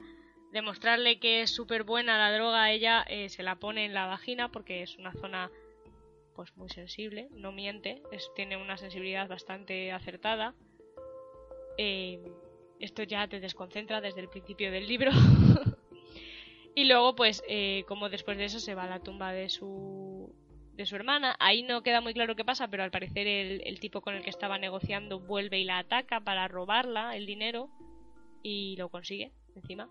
demostrarle 0.51 1.20
que 1.20 1.41
es 1.41 1.51
súper 1.51 1.84
buena 1.84 2.17
la 2.17 2.36
droga, 2.36 2.72
ella 2.72 3.03
eh, 3.07 3.30
se 3.30 3.43
la 3.43 3.55
pone 3.55 3.86
en 3.86 3.93
la 3.93 4.07
vagina 4.07 4.51
porque 4.51 4.82
es 4.82 4.97
una 4.97 5.13
zona 5.13 5.51
pues 6.36 6.55
muy 6.55 6.70
sensible, 6.70 7.28
no 7.34 7.51
miente, 7.51 8.01
tiene 8.36 8.55
una 8.55 8.78
sensibilidad 8.78 9.28
bastante 9.28 9.91
acertada. 9.91 10.55
Eh, 11.78 12.20
esto 12.80 13.03
ya 13.03 13.28
te 13.28 13.41
desconcentra 13.41 13.99
desde 13.99 14.22
el 14.22 14.30
principio 14.30 14.72
del 14.72 14.88
libro. 14.88 15.11
y 16.76 16.86
luego, 16.86 17.13
pues, 17.13 17.43
eh, 17.49 17.84
como 17.89 18.07
después 18.07 18.38
de 18.38 18.45
eso 18.45 18.61
se 18.61 18.74
va 18.74 18.84
a 18.84 18.89
la 18.89 19.01
tumba 19.01 19.34
de 19.34 19.49
su 19.49 20.09
de 20.80 20.86
su 20.86 20.95
hermana. 20.95 21.36
Ahí 21.39 21.61
no 21.61 21.84
queda 21.84 21.99
muy 21.99 22.13
claro 22.13 22.38
qué 22.38 22.45
pasa, 22.45 22.69
pero 22.69 22.84
al 22.84 22.89
parecer 22.89 23.27
el, 23.27 23.61
el 23.65 23.82
tipo 23.82 23.99
con 23.99 24.15
el 24.15 24.23
que 24.23 24.30
estaba 24.30 24.57
negociando 24.57 25.19
vuelve 25.19 25.59
y 25.59 25.65
la 25.65 25.80
ataca 25.80 26.21
para 26.21 26.47
robarla 26.47 27.17
el 27.17 27.25
dinero 27.25 27.69
y 28.43 28.77
lo 28.77 28.88
consigue 28.88 29.34
encima. 29.55 29.89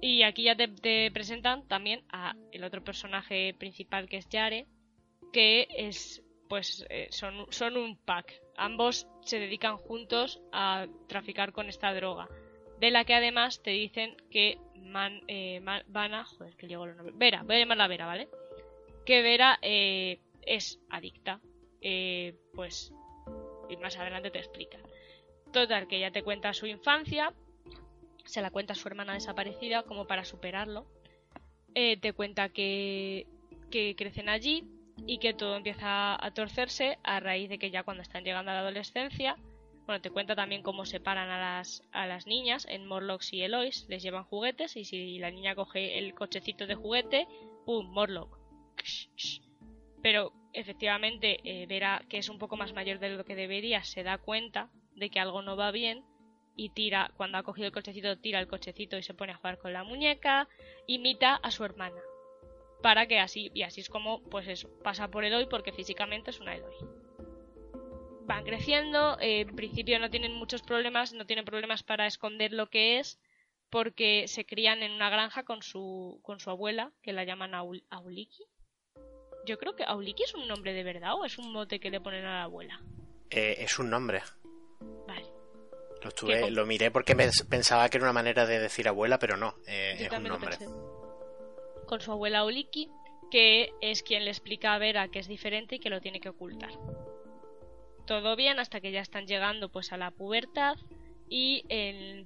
Y 0.00 0.22
aquí 0.22 0.44
ya 0.44 0.56
te, 0.56 1.10
presentan 1.10 1.68
también 1.68 2.04
a 2.10 2.34
el 2.52 2.64
otro 2.64 2.82
personaje 2.82 3.54
principal 3.58 4.08
que 4.08 4.16
es 4.16 4.28
Yare, 4.30 4.66
que 5.30 5.68
es 5.76 6.22
pues 6.48 6.86
eh, 6.88 7.08
son, 7.10 7.46
son 7.50 7.76
un 7.76 7.98
pack. 7.98 8.32
Ambos 8.56 9.06
se 9.20 9.38
dedican 9.38 9.76
juntos 9.76 10.40
a 10.52 10.86
traficar 11.06 11.52
con 11.52 11.68
esta 11.68 11.92
droga. 11.92 12.28
De 12.80 12.90
la 12.90 13.04
que 13.04 13.14
además 13.14 13.62
te 13.62 13.72
dicen 13.72 14.16
que 14.30 14.58
Man, 14.74 15.20
eh, 15.28 15.60
Man- 15.60 15.84
Vanna, 15.86 16.24
joder, 16.24 16.56
que 16.56 16.66
llegó 16.66 16.86
los 16.86 16.96
nombres. 16.96 17.16
Vera, 17.16 17.42
voy 17.42 17.56
a 17.56 17.58
llamarla 17.60 17.88
Vera, 17.88 18.06
¿vale? 18.06 18.28
Que 19.04 19.22
Vera 19.22 19.58
eh, 19.62 20.20
es 20.42 20.80
adicta. 20.90 21.40
Eh, 21.80 22.34
pues, 22.54 22.92
y 23.68 23.76
más 23.76 23.96
adelante 23.98 24.30
te 24.30 24.38
explica. 24.38 24.78
Total, 25.52 25.86
que 25.88 25.96
ella 25.96 26.10
te 26.10 26.22
cuenta 26.22 26.54
su 26.54 26.66
infancia, 26.66 27.34
se 28.24 28.40
la 28.40 28.50
cuenta 28.50 28.72
a 28.72 28.76
su 28.76 28.88
hermana 28.88 29.14
desaparecida 29.14 29.82
como 29.82 30.06
para 30.06 30.24
superarlo. 30.24 30.86
Eh, 31.74 31.96
te 31.96 32.12
cuenta 32.12 32.50
que, 32.50 33.26
que 33.70 33.94
crecen 33.96 34.28
allí 34.28 34.64
y 35.06 35.18
que 35.18 35.34
todo 35.34 35.56
empieza 35.56 36.24
a 36.24 36.30
torcerse 36.32 36.98
a 37.02 37.20
raíz 37.20 37.48
de 37.48 37.58
que 37.58 37.70
ya 37.70 37.82
cuando 37.82 38.02
están 38.02 38.24
llegando 38.24 38.50
a 38.50 38.54
la 38.54 38.60
adolescencia, 38.60 39.36
bueno, 39.86 40.00
te 40.00 40.10
cuenta 40.10 40.36
también 40.36 40.62
cómo 40.62 40.84
separan 40.84 41.28
a 41.28 41.40
las, 41.40 41.82
a 41.92 42.06
las 42.06 42.26
niñas 42.26 42.66
en 42.68 42.86
Morlocks 42.86 43.32
y 43.32 43.42
Elois, 43.42 43.86
les 43.88 44.02
llevan 44.02 44.24
juguetes 44.24 44.76
y 44.76 44.84
si 44.84 45.18
la 45.18 45.30
niña 45.30 45.54
coge 45.54 45.98
el 45.98 46.14
cochecito 46.14 46.66
de 46.66 46.76
juguete, 46.76 47.26
¡pum! 47.64 47.86
Morlock. 47.90 48.41
Pero 50.02 50.32
efectivamente 50.52 51.38
eh, 51.44 51.66
verá 51.66 52.04
que 52.08 52.18
es 52.18 52.28
un 52.28 52.38
poco 52.38 52.56
más 52.56 52.72
mayor 52.72 52.98
de 52.98 53.10
lo 53.10 53.24
que 53.24 53.36
debería, 53.36 53.84
se 53.84 54.02
da 54.02 54.18
cuenta 54.18 54.70
de 54.94 55.10
que 55.10 55.20
algo 55.20 55.42
no 55.42 55.56
va 55.56 55.70
bien 55.70 56.04
y 56.56 56.70
tira, 56.70 57.10
cuando 57.16 57.38
ha 57.38 57.42
cogido 57.42 57.66
el 57.66 57.72
cochecito, 57.72 58.18
tira 58.18 58.38
el 58.40 58.46
cochecito 58.46 58.98
y 58.98 59.02
se 59.02 59.14
pone 59.14 59.32
a 59.32 59.36
jugar 59.36 59.58
con 59.58 59.72
la 59.72 59.84
muñeca, 59.84 60.48
imita 60.86 61.36
a 61.36 61.50
su 61.50 61.64
hermana. 61.64 62.00
Para 62.82 63.06
que 63.06 63.20
así, 63.20 63.50
y 63.54 63.62
así 63.62 63.80
es 63.80 63.88
como, 63.88 64.22
pues 64.24 64.48
eso, 64.48 64.68
pasa 64.82 65.08
por 65.08 65.24
Eloy 65.24 65.46
porque 65.46 65.72
físicamente 65.72 66.30
es 66.30 66.40
una 66.40 66.54
Eloy. 66.54 66.74
Van 68.24 68.44
creciendo, 68.44 69.18
eh, 69.20 69.40
en 69.40 69.56
principio 69.56 69.98
no 69.98 70.10
tienen 70.10 70.34
muchos 70.34 70.62
problemas, 70.62 71.12
no 71.12 71.26
tienen 71.26 71.44
problemas 71.44 71.82
para 71.82 72.06
esconder 72.06 72.52
lo 72.52 72.68
que 72.68 72.98
es, 72.98 73.20
porque 73.70 74.28
se 74.28 74.44
crían 74.44 74.82
en 74.82 74.92
una 74.92 75.10
granja 75.10 75.44
con 75.44 75.62
su, 75.62 76.20
con 76.22 76.40
su 76.40 76.50
abuela, 76.50 76.92
que 77.02 77.12
la 77.12 77.24
llaman 77.24 77.54
Auliki. 77.54 78.44
Yo 79.44 79.58
creo 79.58 79.74
que 79.74 79.84
Auliki 79.84 80.22
es 80.22 80.34
un 80.34 80.46
nombre 80.46 80.72
de 80.72 80.84
verdad 80.84 81.14
o 81.14 81.24
es 81.24 81.38
un 81.38 81.52
mote 81.52 81.80
que 81.80 81.90
le 81.90 82.00
ponen 82.00 82.24
a 82.24 82.38
la 82.38 82.42
abuela. 82.44 82.80
Eh, 83.30 83.56
es 83.58 83.78
un 83.78 83.90
nombre. 83.90 84.22
Vale. 85.06 85.26
Lo, 86.02 86.50
lo 86.50 86.66
miré 86.66 86.90
porque 86.90 87.16
pensaba 87.48 87.88
que 87.88 87.96
era 87.96 88.06
una 88.06 88.12
manera 88.12 88.44
de 88.46 88.58
decir 88.58 88.88
abuela, 88.88 89.18
pero 89.18 89.36
no, 89.36 89.54
eh, 89.66 89.96
es 89.98 90.12
un 90.12 90.24
nombre. 90.24 90.56
Con 91.86 92.00
su 92.00 92.12
abuela 92.12 92.44
Oliki, 92.44 92.90
que 93.30 93.72
es 93.80 94.02
quien 94.02 94.24
le 94.24 94.30
explica 94.30 94.74
a 94.74 94.78
Vera 94.78 95.08
que 95.08 95.18
es 95.18 95.28
diferente 95.28 95.76
y 95.76 95.78
que 95.78 95.90
lo 95.90 96.00
tiene 96.00 96.20
que 96.20 96.28
ocultar. 96.28 96.72
Todo 98.06 98.36
bien 98.36 98.58
hasta 98.58 98.80
que 98.80 98.92
ya 98.92 99.00
están 99.00 99.26
llegando 99.26 99.70
pues 99.70 99.92
a 99.92 99.96
la 99.96 100.10
pubertad 100.10 100.76
y 101.28 101.64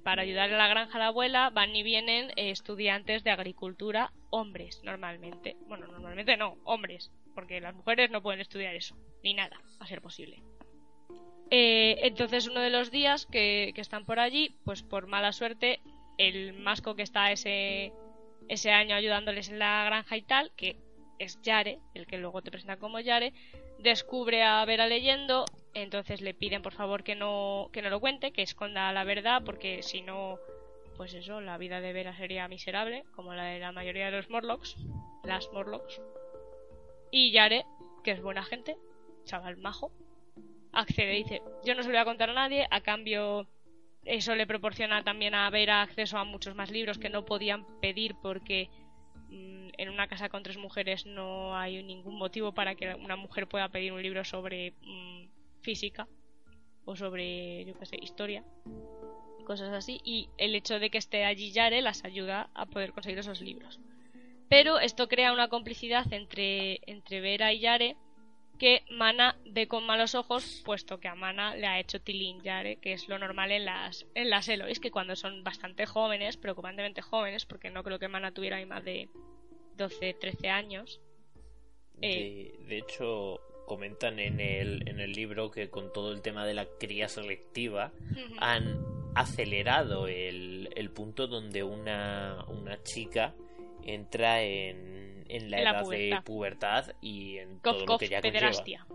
para 0.03 0.23
ayudar 0.23 0.51
a 0.53 0.57
la 0.57 0.67
granja 0.67 0.97
a 0.97 0.99
la 0.99 1.07
abuela 1.07 1.49
van 1.49 1.73
y 1.73 1.81
vienen 1.81 2.31
eh, 2.31 2.49
estudiantes 2.49 3.23
de 3.23 3.31
agricultura, 3.31 4.11
hombres 4.29 4.81
normalmente. 4.83 5.55
Bueno, 5.67 5.87
normalmente 5.87 6.37
no, 6.37 6.57
hombres, 6.63 7.11
porque 7.35 7.61
las 7.61 7.75
mujeres 7.75 8.09
no 8.11 8.21
pueden 8.21 8.41
estudiar 8.41 8.75
eso, 8.75 8.95
ni 9.23 9.33
nada, 9.33 9.59
a 9.79 9.87
ser 9.87 10.01
posible. 10.01 10.41
Eh, 11.49 11.99
entonces 12.03 12.47
uno 12.47 12.59
de 12.59 12.69
los 12.69 12.91
días 12.91 13.25
que, 13.25 13.73
están 13.75 14.05
por 14.05 14.19
allí, 14.19 14.55
pues 14.65 14.83
por 14.83 15.07
mala 15.07 15.31
suerte, 15.31 15.79
el 16.17 16.53
masco 16.53 16.95
que 16.95 17.03
está 17.03 17.31
ese, 17.31 17.93
ese 18.49 18.71
año 18.71 18.95
ayudándoles 18.95 19.49
en 19.49 19.59
la 19.59 19.85
granja 19.85 20.17
y 20.17 20.23
tal, 20.23 20.51
que 20.55 20.77
es 21.19 21.41
Yare, 21.41 21.79
el 21.93 22.05
que 22.05 22.17
luego 22.17 22.41
te 22.41 22.51
presenta 22.51 22.77
como 22.77 22.99
Yare, 22.99 23.33
descubre 23.79 24.43
a 24.43 24.63
Vera 24.65 24.87
leyendo, 24.87 25.45
entonces 25.73 26.21
le 26.21 26.33
piden 26.33 26.61
por 26.61 26.73
favor 26.73 27.03
que 27.03 27.15
no, 27.15 27.69
que 27.71 27.81
no 27.81 27.89
lo 27.89 27.99
cuente, 27.99 28.31
que 28.31 28.41
esconda 28.41 28.91
la 28.91 29.03
verdad, 29.03 29.41
porque 29.45 29.83
si 29.83 30.01
no, 30.01 30.39
pues 30.97 31.13
eso, 31.13 31.39
la 31.39 31.57
vida 31.57 31.79
de 31.79 31.93
Vera 31.93 32.17
sería 32.17 32.47
miserable, 32.47 33.05
como 33.15 33.33
la 33.33 33.45
de 33.45 33.59
la 33.59 33.71
mayoría 33.71 34.05
de 34.05 34.17
los 34.17 34.29
Morlocks, 34.29 34.75
las 35.23 35.51
Morlocks. 35.53 36.01
Y 37.11 37.31
Yare, 37.31 37.65
que 38.03 38.11
es 38.11 38.21
buena 38.21 38.43
gente, 38.43 38.75
chaval 39.23 39.57
majo, 39.57 39.91
accede, 40.73 41.11
dice, 41.11 41.41
yo 41.63 41.75
no 41.75 41.83
se 41.83 41.89
lo 41.89 41.93
voy 41.93 42.01
a 42.01 42.05
contar 42.05 42.31
a 42.31 42.33
nadie, 42.33 42.67
a 42.69 42.81
cambio 42.81 43.47
eso 44.07 44.35
le 44.35 44.47
proporciona 44.47 45.03
también 45.03 45.35
a 45.35 45.49
Vera 45.49 45.81
acceso 45.81 46.17
a 46.17 46.23
muchos 46.23 46.55
más 46.55 46.71
libros 46.71 46.97
que 46.97 47.09
no 47.09 47.25
podían 47.25 47.65
pedir 47.81 48.15
porque 48.21 48.69
mm, 49.29 49.69
en 49.77 49.89
una 49.89 50.07
casa 50.07 50.29
con 50.29 50.43
tres 50.43 50.57
mujeres 50.57 51.05
no 51.05 51.57
hay 51.57 51.83
ningún 51.83 52.17
motivo 52.17 52.53
para 52.53 52.75
que 52.75 52.95
una 52.95 53.17
mujer 53.17 53.47
pueda 53.47 53.69
pedir 53.69 53.91
un 53.91 54.01
libro 54.01 54.23
sobre 54.23 54.71
mm, 54.81 55.27
física 55.61 56.07
o 56.85 56.95
sobre, 56.95 57.65
yo 57.65 57.77
qué 57.77 57.85
sé, 57.85 57.97
historia, 58.01 58.45
cosas 59.47 59.73
así, 59.73 60.01
y 60.03 60.29
el 60.37 60.53
hecho 60.55 60.77
de 60.77 60.89
que 60.89 60.97
esté 60.97 61.23
allí 61.23 61.51
Yare 61.51 61.81
las 61.81 62.03
ayuda 62.03 62.49
a 62.53 62.65
poder 62.65 62.91
conseguir 62.91 63.19
esos 63.19 63.39
libros. 63.39 63.79
Pero 64.49 64.77
esto 64.77 65.07
crea 65.07 65.31
una 65.31 65.47
complicidad 65.47 66.11
entre, 66.11 66.81
entre 66.85 67.21
Vera 67.21 67.53
y 67.53 67.59
Yare 67.61 67.95
que 68.59 68.83
Mana 68.89 69.37
ve 69.45 69.69
con 69.69 69.85
malos 69.85 70.15
ojos, 70.15 70.63
puesto 70.65 70.99
que 70.99 71.07
a 71.07 71.15
Mana 71.15 71.55
le 71.55 71.65
ha 71.65 71.79
hecho 71.79 72.01
Tilín 72.01 72.41
Yare, 72.41 72.75
que 72.77 72.91
es 72.91 73.07
lo 73.07 73.19
normal 73.19 73.51
en 73.51 73.65
las, 73.65 74.05
en 74.15 74.29
las 74.29 74.49
Elois, 74.49 74.81
que 74.81 74.91
cuando 74.91 75.15
son 75.15 75.43
bastante 75.43 75.85
jóvenes, 75.85 76.35
preocupantemente 76.35 77.01
jóvenes, 77.01 77.45
porque 77.45 77.69
no 77.69 77.83
creo 77.83 77.99
que 77.99 78.09
Mana 78.09 78.33
tuviera 78.33 78.63
más 78.65 78.83
de 78.83 79.09
12, 79.77 80.15
13 80.15 80.49
años. 80.49 80.99
Eh, 82.01 82.51
de, 82.67 82.77
hecho, 82.79 83.39
comentan 83.65 84.19
en 84.19 84.41
el, 84.41 84.89
en 84.89 84.99
el 84.99 85.13
libro 85.13 85.51
que 85.51 85.69
con 85.69 85.93
todo 85.93 86.11
el 86.11 86.21
tema 86.21 86.45
de 86.45 86.55
la 86.55 86.65
cría 86.79 87.07
selectiva 87.07 87.93
han 88.39 88.96
acelerado 89.19 90.07
el, 90.07 90.69
el 90.75 90.89
punto 90.91 91.27
donde 91.27 91.63
una, 91.63 92.45
una 92.47 92.81
chica 92.83 93.33
entra 93.83 94.41
en 94.41 95.07
en 95.29 95.51
la, 95.51 95.61
edad 95.61 95.87
de 95.87 96.19
pubertad 96.23 96.91
y 97.01 97.37
en 97.37 97.59
todo 97.59 97.85
lo 97.85 97.97
que 97.97 98.07
ya 98.07 98.21
pederastia. 98.21 98.85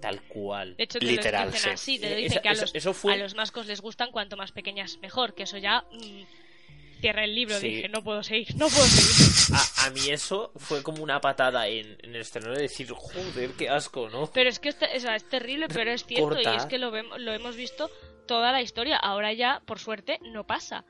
Tal 0.00 0.22
cual. 0.22 0.76
De 0.76 0.84
hecho, 0.84 0.98
te 0.98 1.06
Literal, 1.06 1.46
lo 1.46 1.52
dicen 1.52 1.72
así, 1.72 1.98
te 1.98 2.14
dicen 2.14 2.42
que 2.42 2.48
a 2.48 2.54
los, 2.54 3.04
a 3.04 3.16
los 3.16 3.34
mascos 3.34 3.66
les 3.66 3.80
gustan 3.80 4.10
cuanto 4.10 4.36
más 4.36 4.52
pequeñas 4.52 4.98
mejor, 4.98 5.34
que 5.34 5.44
eso 5.44 5.56
ya 5.56 5.84
mm, 5.90 7.00
cierra 7.00 7.24
el 7.24 7.34
libro, 7.34 7.58
dije, 7.58 7.88
no 7.88 8.04
puedo 8.04 8.22
seguir, 8.22 8.54
no 8.56 8.68
puedo 8.68 8.84
seguir. 8.84 9.56
A, 9.84 9.90
mí 9.90 10.10
eso 10.10 10.52
fue 10.56 10.82
como 10.82 11.02
una 11.02 11.20
patada 11.20 11.66
en, 11.66 11.96
en 12.02 12.14
el 12.14 12.20
estreno 12.20 12.52
de 12.52 12.62
decir, 12.62 12.88
joder, 12.90 13.52
qué 13.52 13.68
asco, 13.68 14.08
¿no? 14.10 14.30
Pero 14.32 14.50
es 14.50 14.58
que 14.58 14.68
es, 14.68 14.76
es 14.82 15.28
terrible, 15.28 15.66
pero 15.68 15.90
es 15.90 16.04
cierto, 16.04 16.38
y 16.38 16.46
es 16.46 16.66
que 16.66 16.78
lo, 16.78 16.90
vemos, 16.90 17.18
lo 17.18 17.32
hemos 17.32 17.56
visto 17.56 17.90
toda 18.26 18.52
la 18.52 18.62
historia. 18.62 18.96
Ahora 18.96 19.32
ya, 19.32 19.62
por 19.66 19.78
suerte, 19.78 20.18
no 20.22 20.46
pasa. 20.46 20.84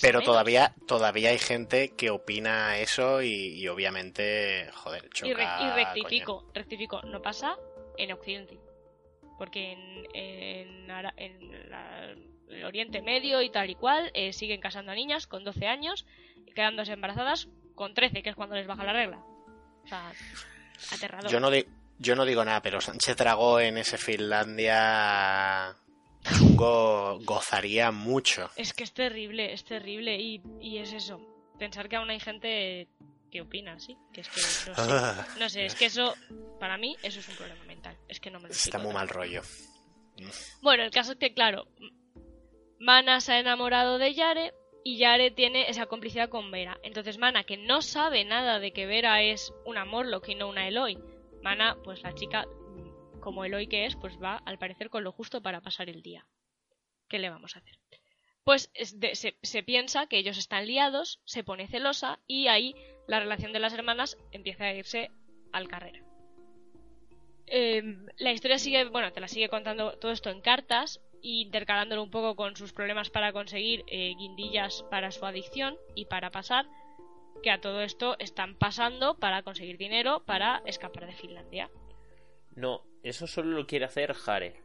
Pero 0.00 0.20
todavía, 0.20 0.74
todavía 0.86 1.30
hay 1.30 1.38
gente 1.38 1.90
que 1.90 2.10
opina 2.10 2.78
eso 2.78 3.22
y, 3.22 3.66
obviamente, 3.68 4.68
joder, 4.74 5.08
choca, 5.10 5.28
Y, 5.28 5.70
rectifico, 5.70 6.50
rectifico, 6.52 7.02
no 7.02 7.22
pasa 7.22 7.56
en 7.96 8.12
Occidente. 8.12 8.58
Porque 9.38 9.72
en, 9.72 10.90
el 12.48 12.64
Oriente 12.64 13.00
Medio 13.00 13.42
y 13.42 13.50
tal 13.50 13.70
y 13.70 13.74
cual 13.76 14.10
eh, 14.14 14.32
siguen 14.32 14.60
casando 14.60 14.92
a 14.92 14.94
niñas 14.94 15.26
con 15.26 15.44
12 15.44 15.66
años 15.66 16.04
y 16.46 16.52
quedándose 16.52 16.92
embarazadas 16.92 17.48
con 17.74 17.94
13, 17.94 18.22
que 18.22 18.30
es 18.30 18.36
cuando 18.36 18.56
les 18.56 18.66
baja 18.66 18.84
la 18.84 18.92
regla. 18.92 19.22
O 19.84 19.88
sea, 19.88 20.12
aterrador. 20.92 21.30
Yo 21.30 21.38
no, 21.38 21.50
yo 21.98 22.16
no 22.16 22.24
digo 22.24 22.44
nada, 22.44 22.60
pero 22.60 22.80
Sánchez 22.80 23.16
Dragó 23.16 23.60
en 23.60 23.78
ese 23.78 23.98
Finlandia 23.98 25.76
Chungo 26.24 27.18
gozaría 27.24 27.90
mucho. 27.90 28.50
Es 28.56 28.72
que 28.72 28.84
es 28.84 28.92
terrible, 28.92 29.52
es 29.52 29.64
terrible. 29.64 30.18
Y, 30.20 30.42
y 30.60 30.78
es 30.78 30.92
eso. 30.92 31.20
Pensar 31.58 31.88
que 31.88 31.96
aún 31.96 32.10
hay 32.10 32.20
gente 32.20 32.88
que 33.30 33.40
opina 33.40 33.74
así. 33.74 33.96
Que 34.12 34.20
es 34.20 34.28
que 34.28 34.40
no 34.40 34.46
sé, 34.46 34.72
ah. 34.76 35.26
no 35.38 35.48
sé, 35.48 35.66
es 35.66 35.74
que 35.74 35.86
eso, 35.86 36.14
para 36.58 36.76
mí, 36.76 36.96
eso 37.02 37.20
es 37.20 37.28
un 37.28 37.36
problema 37.36 37.64
mental. 37.64 37.96
Es 38.08 38.20
que 38.20 38.30
no 38.30 38.40
me 38.40 38.48
lo 38.48 38.54
Está 38.54 38.78
muy 38.78 38.92
mal 38.92 39.08
rollo. 39.08 39.42
Bueno, 40.60 40.82
el 40.82 40.90
caso 40.90 41.12
es 41.12 41.18
que, 41.18 41.32
claro, 41.32 41.66
Mana 42.78 43.20
se 43.20 43.32
ha 43.32 43.40
enamorado 43.40 43.98
de 43.98 44.14
Yare 44.14 44.52
y 44.84 44.98
Yare 44.98 45.30
tiene 45.30 45.68
esa 45.70 45.86
complicidad 45.86 46.28
con 46.28 46.50
Vera. 46.50 46.78
Entonces 46.82 47.18
Mana, 47.18 47.44
que 47.44 47.56
no 47.56 47.82
sabe 47.82 48.24
nada 48.24 48.58
de 48.58 48.72
que 48.72 48.86
Vera 48.86 49.22
es 49.22 49.52
una 49.64 49.84
Morlock 49.84 50.28
y 50.28 50.34
no 50.34 50.48
una 50.48 50.68
Eloy, 50.68 50.98
Mana, 51.42 51.76
pues 51.84 52.02
la 52.02 52.14
chica 52.14 52.46
como 53.20 53.44
Eloy 53.44 53.66
que 53.66 53.86
es, 53.86 53.96
pues 53.96 54.20
va 54.22 54.36
al 54.44 54.58
parecer 54.58 54.90
con 54.90 55.04
lo 55.04 55.12
justo 55.12 55.42
para 55.42 55.60
pasar 55.60 55.88
el 55.88 56.02
día. 56.02 56.26
¿Qué 57.08 57.18
le 57.18 57.30
vamos 57.30 57.56
a 57.56 57.60
hacer? 57.60 57.78
Pues 58.44 58.70
se, 59.42 59.62
piensa 59.62 60.06
que 60.06 60.18
ellos 60.18 60.38
están 60.38 60.66
liados, 60.66 61.20
se 61.24 61.44
pone 61.44 61.68
celosa 61.68 62.18
y 62.26 62.48
ahí 62.48 62.74
la 63.06 63.20
relación 63.20 63.52
de 63.52 63.60
las 63.60 63.74
hermanas 63.74 64.16
empieza 64.32 64.64
a 64.64 64.74
irse 64.74 65.10
al 65.52 65.68
carrera. 65.68 66.02
Em, 67.46 68.06
la 68.16 68.32
historia 68.32 68.58
sigue, 68.58 68.84
bueno, 68.86 69.12
te 69.12 69.20
la 69.20 69.28
sigue 69.28 69.48
contando 69.48 69.98
todo 69.98 70.12
esto 70.12 70.30
en 70.30 70.40
cartas, 70.40 71.00
intercalándolo 71.20 72.02
un 72.02 72.10
poco 72.10 72.36
con 72.36 72.56
sus 72.56 72.72
problemas 72.72 73.10
para 73.10 73.32
conseguir 73.32 73.84
eh, 73.88 74.14
guindillas 74.16 74.84
para 74.90 75.10
su 75.10 75.26
adicción 75.26 75.76
y 75.94 76.06
para 76.06 76.30
pasar, 76.30 76.66
que 77.42 77.50
a 77.50 77.60
todo 77.60 77.82
esto 77.82 78.16
están 78.18 78.56
pasando 78.56 79.18
para 79.18 79.42
conseguir 79.42 79.78
dinero 79.78 80.24
para 80.24 80.62
escapar 80.64 81.06
de 81.06 81.12
Finlandia. 81.12 81.70
No, 82.54 82.84
eso 83.02 83.26
solo 83.26 83.50
lo 83.50 83.66
quiere 83.66 83.84
hacer 83.84 84.12
Jare. 84.14 84.62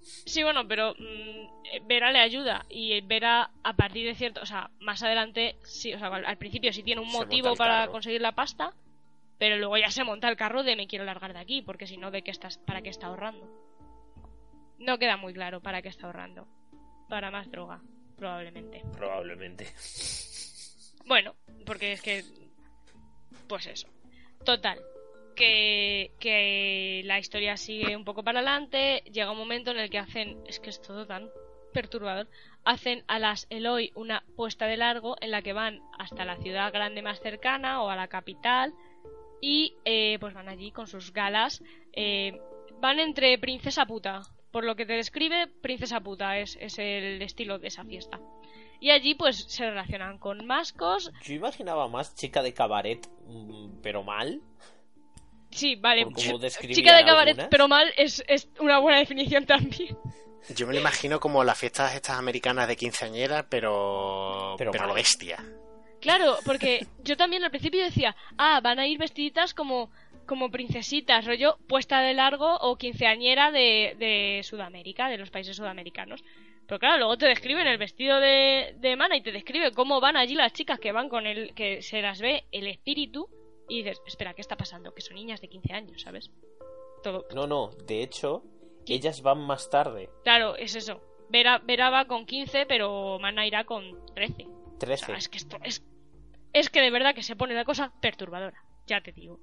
Sí, 0.00 0.42
bueno, 0.44 0.68
pero 0.68 0.94
mm, 0.94 1.86
Vera 1.86 2.12
le 2.12 2.20
ayuda 2.20 2.64
y 2.68 3.00
Vera 3.00 3.50
a 3.64 3.72
partir 3.74 4.06
de 4.06 4.14
cierto, 4.14 4.40
o 4.40 4.46
sea, 4.46 4.70
más 4.78 5.02
adelante, 5.02 5.56
sí, 5.64 5.92
o 5.94 5.98
sea, 5.98 6.08
al 6.08 6.38
principio 6.38 6.72
sí 6.72 6.82
tiene 6.82 7.00
un 7.00 7.10
motivo 7.10 7.56
para 7.56 7.88
conseguir 7.88 8.20
la 8.20 8.32
pasta, 8.32 8.72
pero 9.38 9.58
luego 9.58 9.76
ya 9.76 9.90
se 9.90 10.04
monta 10.04 10.28
el 10.28 10.36
carro 10.36 10.62
de 10.62 10.76
me 10.76 10.86
quiero 10.86 11.04
largar 11.04 11.32
de 11.32 11.40
aquí, 11.40 11.62
porque 11.62 11.86
si 11.86 11.96
no, 11.96 12.10
¿de 12.10 12.22
qué 12.22 12.30
estás, 12.30 12.58
para 12.58 12.82
qué 12.82 12.88
está 12.88 13.08
ahorrando? 13.08 13.48
No 14.78 14.98
queda 14.98 15.16
muy 15.16 15.32
claro 15.32 15.60
para 15.60 15.82
qué 15.82 15.88
está 15.88 16.06
ahorrando. 16.06 16.46
Para 17.08 17.30
más 17.30 17.50
droga, 17.50 17.80
probablemente. 18.16 18.82
Probablemente. 18.92 19.66
Bueno, 21.04 21.34
porque 21.64 21.92
es 21.92 22.02
que... 22.02 22.24
Pues 23.48 23.66
eso. 23.66 23.88
Total, 24.44 24.80
que, 25.36 27.02
la 27.04 27.18
historia 27.18 27.56
sigue 27.56 27.96
un 27.96 28.04
poco 28.04 28.24
para 28.24 28.40
adelante. 28.40 29.02
Llega 29.12 29.30
un 29.30 29.38
momento 29.38 29.70
en 29.70 29.78
el 29.78 29.90
que 29.90 29.98
hacen. 29.98 30.38
Es 30.46 30.58
que 30.58 30.70
es 30.70 30.80
todo 30.82 31.06
tan 31.06 31.28
perturbador. 31.72 32.28
Hacen 32.64 33.04
a 33.06 33.18
las 33.18 33.46
Eloy 33.50 33.92
una 33.94 34.24
puesta 34.34 34.66
de 34.66 34.76
largo 34.76 35.16
en 35.20 35.30
la 35.30 35.42
que 35.42 35.52
van 35.52 35.80
hasta 35.98 36.24
la 36.24 36.36
ciudad 36.38 36.72
grande 36.72 37.02
más 37.02 37.20
cercana 37.20 37.82
o 37.82 37.90
a 37.90 37.96
la 37.96 38.08
capital. 38.08 38.74
Y 39.40 39.74
eh, 39.84 40.16
pues 40.18 40.34
van 40.34 40.48
allí 40.48 40.72
con 40.72 40.86
sus 40.86 41.12
galas. 41.12 41.62
Eh, 41.92 42.40
van 42.80 42.98
entre 42.98 43.38
princesa 43.38 43.86
puta. 43.86 44.22
Por 44.50 44.64
lo 44.64 44.74
que 44.74 44.86
te 44.86 44.94
describe, 44.94 45.48
princesa 45.60 46.00
puta 46.00 46.38
es, 46.38 46.56
es 46.60 46.78
el 46.78 47.20
estilo 47.20 47.58
de 47.58 47.68
esa 47.68 47.84
fiesta. 47.84 48.18
Y 48.80 48.90
allí 48.90 49.14
pues 49.14 49.36
se 49.36 49.68
relacionan 49.68 50.18
con 50.18 50.46
mascos. 50.46 51.12
Yo 51.22 51.34
imaginaba 51.34 51.88
más 51.88 52.14
chica 52.14 52.42
de 52.42 52.52
cabaret, 52.52 53.06
mm, 53.26 53.80
pero 53.82 54.02
mal. 54.02 54.40
Sí, 55.56 55.74
vale. 55.76 56.06
Chica 56.14 56.96
de 56.96 57.04
cabaret, 57.04 57.30
algunas. 57.30 57.48
pero 57.48 57.66
mal 57.66 57.92
es, 57.96 58.22
es 58.28 58.48
una 58.60 58.78
buena 58.78 58.98
definición 58.98 59.46
también. 59.46 59.96
Yo 60.54 60.66
me 60.66 60.74
lo 60.74 60.80
imagino 60.80 61.18
como 61.18 61.42
las 61.42 61.58
fiestas 61.58 61.94
estas 61.94 62.18
americanas 62.18 62.68
de 62.68 62.76
quinceañera, 62.76 63.46
pero. 63.48 64.54
Pero 64.58 64.72
lo 64.86 64.94
bestia. 64.94 65.42
Claro, 66.00 66.36
porque 66.44 66.86
yo 67.02 67.16
también 67.16 67.42
al 67.42 67.50
principio 67.50 67.82
decía, 67.82 68.14
ah, 68.36 68.60
van 68.62 68.78
a 68.78 68.86
ir 68.86 68.98
vestiditas 68.98 69.54
como, 69.54 69.90
como 70.26 70.50
princesitas, 70.50 71.24
rollo 71.24 71.58
puesta 71.66 72.00
de 72.00 72.14
largo 72.14 72.54
o 72.58 72.76
quinceañera 72.76 73.50
de, 73.50 73.96
de 73.98 74.42
Sudamérica, 74.44 75.08
de 75.08 75.18
los 75.18 75.30
países 75.30 75.56
sudamericanos. 75.56 76.22
Pero 76.66 76.78
claro, 76.78 76.98
luego 76.98 77.16
te 77.16 77.26
describen 77.26 77.66
el 77.66 77.78
vestido 77.78 78.20
de, 78.20 78.74
de 78.78 78.96
Mana 78.96 79.16
y 79.16 79.22
te 79.22 79.32
describe 79.32 79.72
cómo 79.72 80.00
van 80.00 80.16
allí 80.16 80.34
las 80.34 80.52
chicas 80.52 80.78
que 80.78 80.92
van 80.92 81.08
con 81.08 81.26
el, 81.26 81.54
que 81.54 81.80
se 81.82 82.02
las 82.02 82.20
ve 82.20 82.44
el 82.52 82.66
espíritu 82.66 83.28
y 83.68 83.82
dices, 83.82 84.00
espera, 84.06 84.34
¿qué 84.34 84.40
está 84.40 84.56
pasando? 84.56 84.94
Que 84.94 85.02
son 85.02 85.16
niñas 85.16 85.40
de 85.40 85.48
15 85.48 85.72
años, 85.72 86.02
¿sabes? 86.02 86.30
Todo. 87.02 87.26
No, 87.34 87.46
no, 87.46 87.70
de 87.86 88.02
hecho, 88.02 88.42
ellas 88.86 89.22
van 89.22 89.38
más 89.38 89.70
tarde. 89.70 90.10
Claro, 90.24 90.56
es 90.56 90.74
eso. 90.74 91.00
Vera, 91.28 91.58
Vera 91.58 91.90
va 91.90 92.06
con 92.06 92.26
15, 92.26 92.66
pero 92.66 93.18
Mana 93.20 93.46
irá 93.46 93.64
con 93.64 94.04
13. 94.14 94.46
O 94.46 94.78
13. 94.78 95.06
sea, 95.06 95.16
es 95.16 95.28
que 95.28 95.38
esto 95.38 95.58
es. 95.62 95.84
Es 96.52 96.70
que 96.70 96.80
de 96.80 96.90
verdad 96.90 97.14
que 97.14 97.22
se 97.22 97.36
pone 97.36 97.54
la 97.54 97.64
cosa 97.64 97.92
perturbadora, 98.00 98.62
ya 98.86 99.00
te 99.00 99.12
digo. 99.12 99.40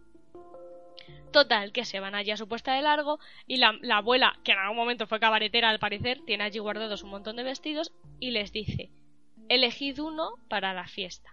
Total, 1.32 1.72
que 1.72 1.84
se 1.84 2.00
van 2.00 2.16
allí 2.16 2.32
a 2.32 2.38
su 2.38 2.48
puesta 2.48 2.76
de 2.76 2.82
largo 2.84 3.20
y 3.48 3.58
la, 3.58 3.78
la 3.82 3.98
abuela, 3.98 4.40
que 4.44 4.52
en 4.52 4.60
algún 4.60 4.78
momento 4.78 5.08
fue 5.08 5.20
cabaretera 5.20 5.70
al 5.70 5.80
parecer, 5.80 6.22
tiene 6.26 6.44
allí 6.44 6.60
guardados 6.60 7.04
un 7.04 7.10
montón 7.10 7.36
de 7.36 7.44
vestidos 7.44 7.92
y 8.20 8.32
les 8.32 8.52
dice, 8.52 8.92
elegid 9.50 10.00
uno 10.00 10.36
para 10.48 10.74
la 10.74 10.88
fiesta. 10.88 11.32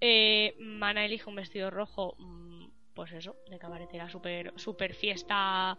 Eh, 0.00 0.54
Mana 0.58 1.04
elige 1.04 1.28
un 1.28 1.36
vestido 1.36 1.70
rojo, 1.70 2.14
mm, 2.18 2.66
pues 2.94 3.12
eso, 3.12 3.36
de 3.48 3.58
cabaretera, 3.58 4.08
super, 4.08 4.52
super 4.56 4.94
fiesta 4.94 5.78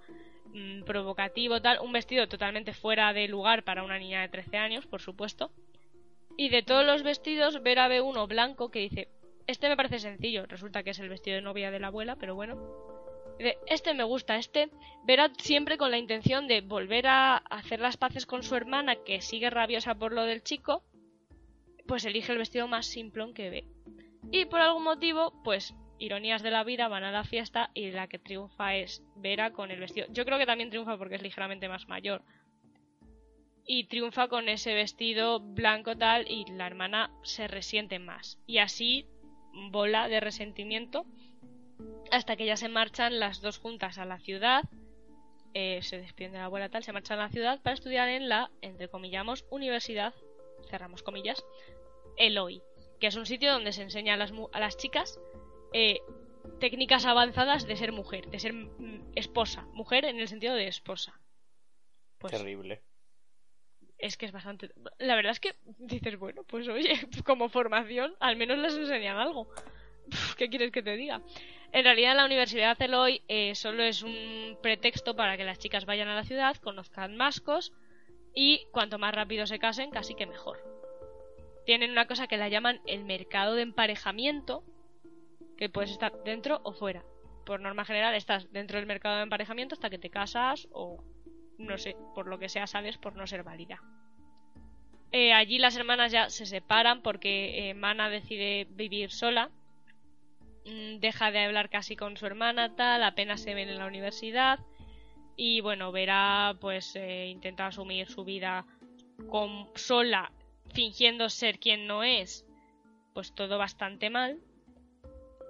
mm, 0.54 0.84
provocativo, 0.84 1.62
tal, 1.62 1.80
un 1.82 1.92
vestido 1.92 2.28
totalmente 2.28 2.74
fuera 2.74 3.14
de 3.14 3.28
lugar 3.28 3.64
para 3.64 3.84
una 3.84 3.98
niña 3.98 4.22
de 4.22 4.30
13 4.30 4.58
años, 4.58 4.86
por 4.86 5.02
supuesto. 5.02 5.52
Y 6.38 6.50
de 6.50 6.64
todos 6.64 6.86
los 6.86 7.04
vestidos, 7.04 7.62
Vera 7.64 7.88
ve 7.88 8.02
uno 8.02 8.28
blanco 8.28 8.70
que 8.70 8.80
dice, 8.80 9.10
este 9.48 9.70
me 9.70 9.76
parece 9.76 10.00
sencillo, 10.00 10.46
resulta 10.46 10.84
que 10.84 10.92
es 10.92 11.00
el 11.00 11.10
vestido 11.10 11.36
de 11.36 11.42
novia 11.42 11.72
de 11.72 11.80
la 11.80 11.88
abuela, 11.88 12.16
pero 12.16 12.36
bueno. 12.36 12.58
Este 13.66 13.96
me 13.96 14.04
gusta, 14.04 14.36
este 14.38 14.70
Vera 15.04 15.32
siempre 15.38 15.78
con 15.78 15.90
la 15.90 15.98
intención 15.98 16.48
de 16.48 16.62
volver 16.62 17.08
a 17.08 17.38
hacer 17.38 17.80
las 17.80 17.98
paces 17.98 18.26
con 18.28 18.44
su 18.44 18.56
hermana, 18.56 18.96
que 18.96 19.20
sigue 19.20 19.50
rabiosa 19.50 19.96
por 19.96 20.14
lo 20.14 20.24
del 20.26 20.44
chico, 20.44 20.84
pues 21.88 22.06
elige 22.06 22.32
el 22.32 22.38
vestido 22.38 22.68
más 22.68 22.86
simplón 22.86 23.34
que 23.34 23.50
ve. 23.50 23.66
Y 24.30 24.46
por 24.46 24.62
algún 24.62 24.84
motivo, 24.84 25.34
pues 25.44 25.74
ironías 25.98 26.42
de 26.42 26.52
la 26.52 26.64
vida, 26.64 26.88
van 26.88 27.04
a 27.04 27.12
la 27.12 27.24
fiesta 27.24 27.72
y 27.74 27.92
la 27.92 28.08
que 28.08 28.20
triunfa 28.20 28.76
es 28.76 29.04
Vera 29.16 29.52
con 29.52 29.72
el 29.72 29.80
vestido. 29.80 30.08
Yo 30.10 30.26
creo 30.26 30.38
que 30.38 30.46
también 30.46 30.70
triunfa 30.70 30.98
porque 30.98 31.16
es 31.16 31.22
ligeramente 31.22 31.70
más 31.70 31.88
mayor. 31.88 32.24
Y 33.66 33.86
triunfa 33.86 34.28
con 34.28 34.50
ese 34.50 34.74
vestido 34.74 35.40
blanco 35.40 35.96
tal 35.96 36.30
y 36.30 36.46
la 36.52 36.68
hermana 36.68 37.12
se 37.24 37.48
resiente 37.48 38.00
más. 38.00 38.40
Y 38.48 38.58
así 38.58 39.08
bola 39.72 40.08
de 40.08 40.20
resentimiento 40.20 41.06
hasta 42.12 42.36
que 42.36 42.46
ya 42.46 42.58
se 42.58 42.70
marchan 42.70 43.20
las 43.20 43.42
dos 43.42 43.58
juntas 43.60 43.98
a 43.98 44.06
la 44.06 44.20
ciudad. 44.20 44.64
eh, 45.54 45.82
se 45.82 45.98
despiden 45.98 46.32
de 46.32 46.38
la 46.38 46.46
abuela 46.46 46.70
tal, 46.70 46.84
se 46.84 46.94
marchan 46.94 47.20
a 47.20 47.24
la 47.24 47.30
ciudad 47.30 47.62
para 47.62 47.74
estudiar 47.74 48.08
en 48.08 48.30
la, 48.30 48.50
entre 48.62 48.88
comillamos, 48.88 49.46
universidad, 49.52 50.14
cerramos 50.70 51.04
comillas, 51.04 51.44
Eloy, 52.18 52.62
que 53.02 53.08
es 53.08 53.16
un 53.16 53.26
sitio 53.26 53.52
donde 53.52 53.74
se 53.74 53.82
enseña 53.82 54.14
a 54.14 54.18
las, 54.18 54.32
a 54.54 54.60
las 54.60 54.78
chicas 54.78 55.20
eh, 55.74 56.00
técnicas 56.60 57.06
avanzadas 57.06 57.66
de 57.66 57.76
ser 57.76 57.92
mujer, 57.92 58.28
de 58.30 58.40
ser 58.40 58.54
mm, 58.54 59.12
esposa, 59.16 59.66
mujer 59.74 60.06
en 60.06 60.20
el 60.20 60.28
sentido 60.28 60.54
de 60.54 60.68
esposa. 60.68 61.20
Pues 62.20 62.32
Terrible. 62.32 62.84
es 63.98 64.18
que 64.18 64.28
es 64.28 64.32
bastante. 64.32 64.70
La 65.00 65.16
verdad 65.16 65.32
es 65.32 65.40
que 65.40 65.56
dices, 65.80 66.18
bueno, 66.18 66.44
pues 66.44 66.68
oye, 66.68 66.94
como 67.26 67.50
formación, 67.50 68.14
al 68.20 68.36
menos 68.36 68.60
les 68.60 68.78
enseñan 68.78 69.18
algo. 69.18 69.50
¿Qué 70.38 70.50
quieres 70.50 70.72
que 70.72 70.84
te 70.84 70.96
diga? 70.96 71.22
En 71.74 71.84
realidad, 71.84 72.16
la 72.16 72.26
Universidad 72.26 72.80
Eloy 72.80 73.24
eh, 73.28 73.56
solo 73.56 73.82
es 73.82 74.04
un 74.04 74.60
pretexto 74.62 75.16
para 75.16 75.38
que 75.38 75.44
las 75.44 75.58
chicas 75.58 75.86
vayan 75.86 76.10
a 76.10 76.16
la 76.16 76.24
ciudad, 76.24 76.56
conozcan 76.58 77.18
mascos 77.18 77.74
y 78.36 78.68
cuanto 78.72 79.00
más 79.00 79.16
rápido 79.16 79.48
se 79.48 79.58
casen, 79.58 79.90
casi 79.90 80.14
que 80.14 80.28
mejor. 80.28 80.71
Tienen 81.66 81.92
una 81.92 82.08
cosa 82.08 82.28
que 82.28 82.38
la 82.38 82.50
llaman 82.50 82.82
el 82.88 83.06
mercado 83.06 83.56
de 83.56 83.62
emparejamiento, 83.62 84.64
que 85.58 85.70
puedes 85.70 85.92
estar 85.92 86.12
dentro 86.24 86.60
o 86.64 86.74
fuera. 86.74 87.04
Por 87.46 87.60
norma 87.60 87.86
general, 87.86 88.16
estás 88.16 88.52
dentro 88.52 88.78
del 88.78 88.88
mercado 88.88 89.18
de 89.18 89.24
emparejamiento 89.24 89.76
hasta 89.76 89.90
que 89.90 90.00
te 90.00 90.10
casas 90.10 90.68
o 90.72 91.04
no 91.58 91.78
sé, 91.78 91.96
por 92.16 92.28
lo 92.28 92.40
que 92.40 92.50
sea 92.50 92.68
sales 92.68 92.98
por 92.98 93.16
no 93.16 93.28
ser 93.28 93.44
válida. 93.44 93.82
Eh, 95.12 95.34
allí 95.34 95.60
las 95.60 95.76
hermanas 95.76 96.12
ya 96.12 96.30
se 96.30 96.46
separan 96.46 97.02
porque 97.02 97.70
eh, 97.70 97.74
Mana 97.74 98.10
decide 98.10 98.68
vivir 98.70 99.12
sola. 99.12 99.50
Mm, 100.66 101.00
Deja 101.00 101.32
de 101.32 101.40
hablar 101.40 101.70
casi 101.70 101.96
con 101.96 102.18
su 102.18 102.26
hermana, 102.26 102.76
tal, 102.76 103.04
apenas 103.04 103.42
se 103.42 103.54
ven 103.54 103.70
en 103.70 103.78
la 103.78 103.88
universidad. 103.88 104.60
Y 105.36 105.62
bueno, 105.62 105.92
Vera 105.92 106.56
pues 106.60 106.96
eh, 106.96 107.28
intenta 107.28 107.68
asumir 107.68 108.08
su 108.10 108.24
vida 108.24 108.66
con, 109.30 109.70
sola, 109.76 110.32
fingiendo 110.72 111.30
ser 111.30 111.60
quien 111.60 111.88
no 111.88 112.04
es. 112.04 112.46
Pues 113.14 113.34
todo 113.34 113.58
bastante 113.58 114.10
mal. 114.10 114.40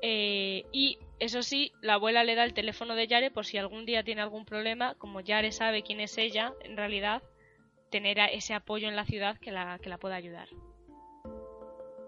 Eh, 0.02 0.66
y 0.72 0.98
eso 1.20 1.44
sí, 1.44 1.72
la 1.82 1.94
abuela 1.94 2.24
le 2.24 2.36
da 2.36 2.44
el 2.44 2.54
teléfono 2.54 2.96
de 2.96 3.08
Yare 3.08 3.30
por 3.30 3.46
si 3.46 3.58
algún 3.58 3.86
día 3.86 4.04
tiene 4.04 4.22
algún 4.22 4.46
problema. 4.46 4.96
Como 4.96 5.22
Yare 5.22 5.52
sabe 5.52 5.84
quién 5.84 6.00
es 6.00 6.18
ella, 6.18 6.54
en 6.62 6.76
realidad, 6.76 7.22
tener 7.92 8.18
ese 8.20 8.54
apoyo 8.54 8.88
en 8.88 8.96
la 8.96 9.06
ciudad 9.06 9.38
que 9.38 9.52
la, 9.52 9.78
que 9.80 9.90
la 9.90 10.00
pueda 10.00 10.16
ayudar. 10.16 10.50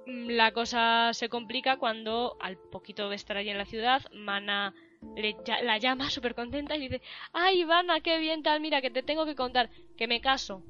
Mm, 0.07 0.29
La 0.31 0.51
cosa 0.51 1.11
se 1.13 1.29
complica 1.29 1.77
cuando, 1.77 2.35
al 2.39 2.57
poquito 2.57 3.09
de 3.09 3.15
estar 3.15 3.37
allí 3.37 3.49
en 3.49 3.57
la 3.57 3.65
ciudad, 3.65 4.01
Mana 4.11 4.73
le 5.15 5.35
la 5.63 5.77
llama 5.77 6.09
súper 6.09 6.33
contenta 6.33 6.75
y 6.75 6.81
dice: 6.87 7.01
¡Ay, 7.33 7.61
Ivana, 7.61 7.99
qué 8.01 8.17
bien 8.17 8.41
tal! 8.41 8.59
Mira, 8.61 8.81
que 8.81 8.89
te 8.89 9.03
tengo 9.03 9.25
que 9.25 9.35
contar 9.35 9.69
que 9.97 10.07
me 10.07 10.21
caso. 10.21 10.63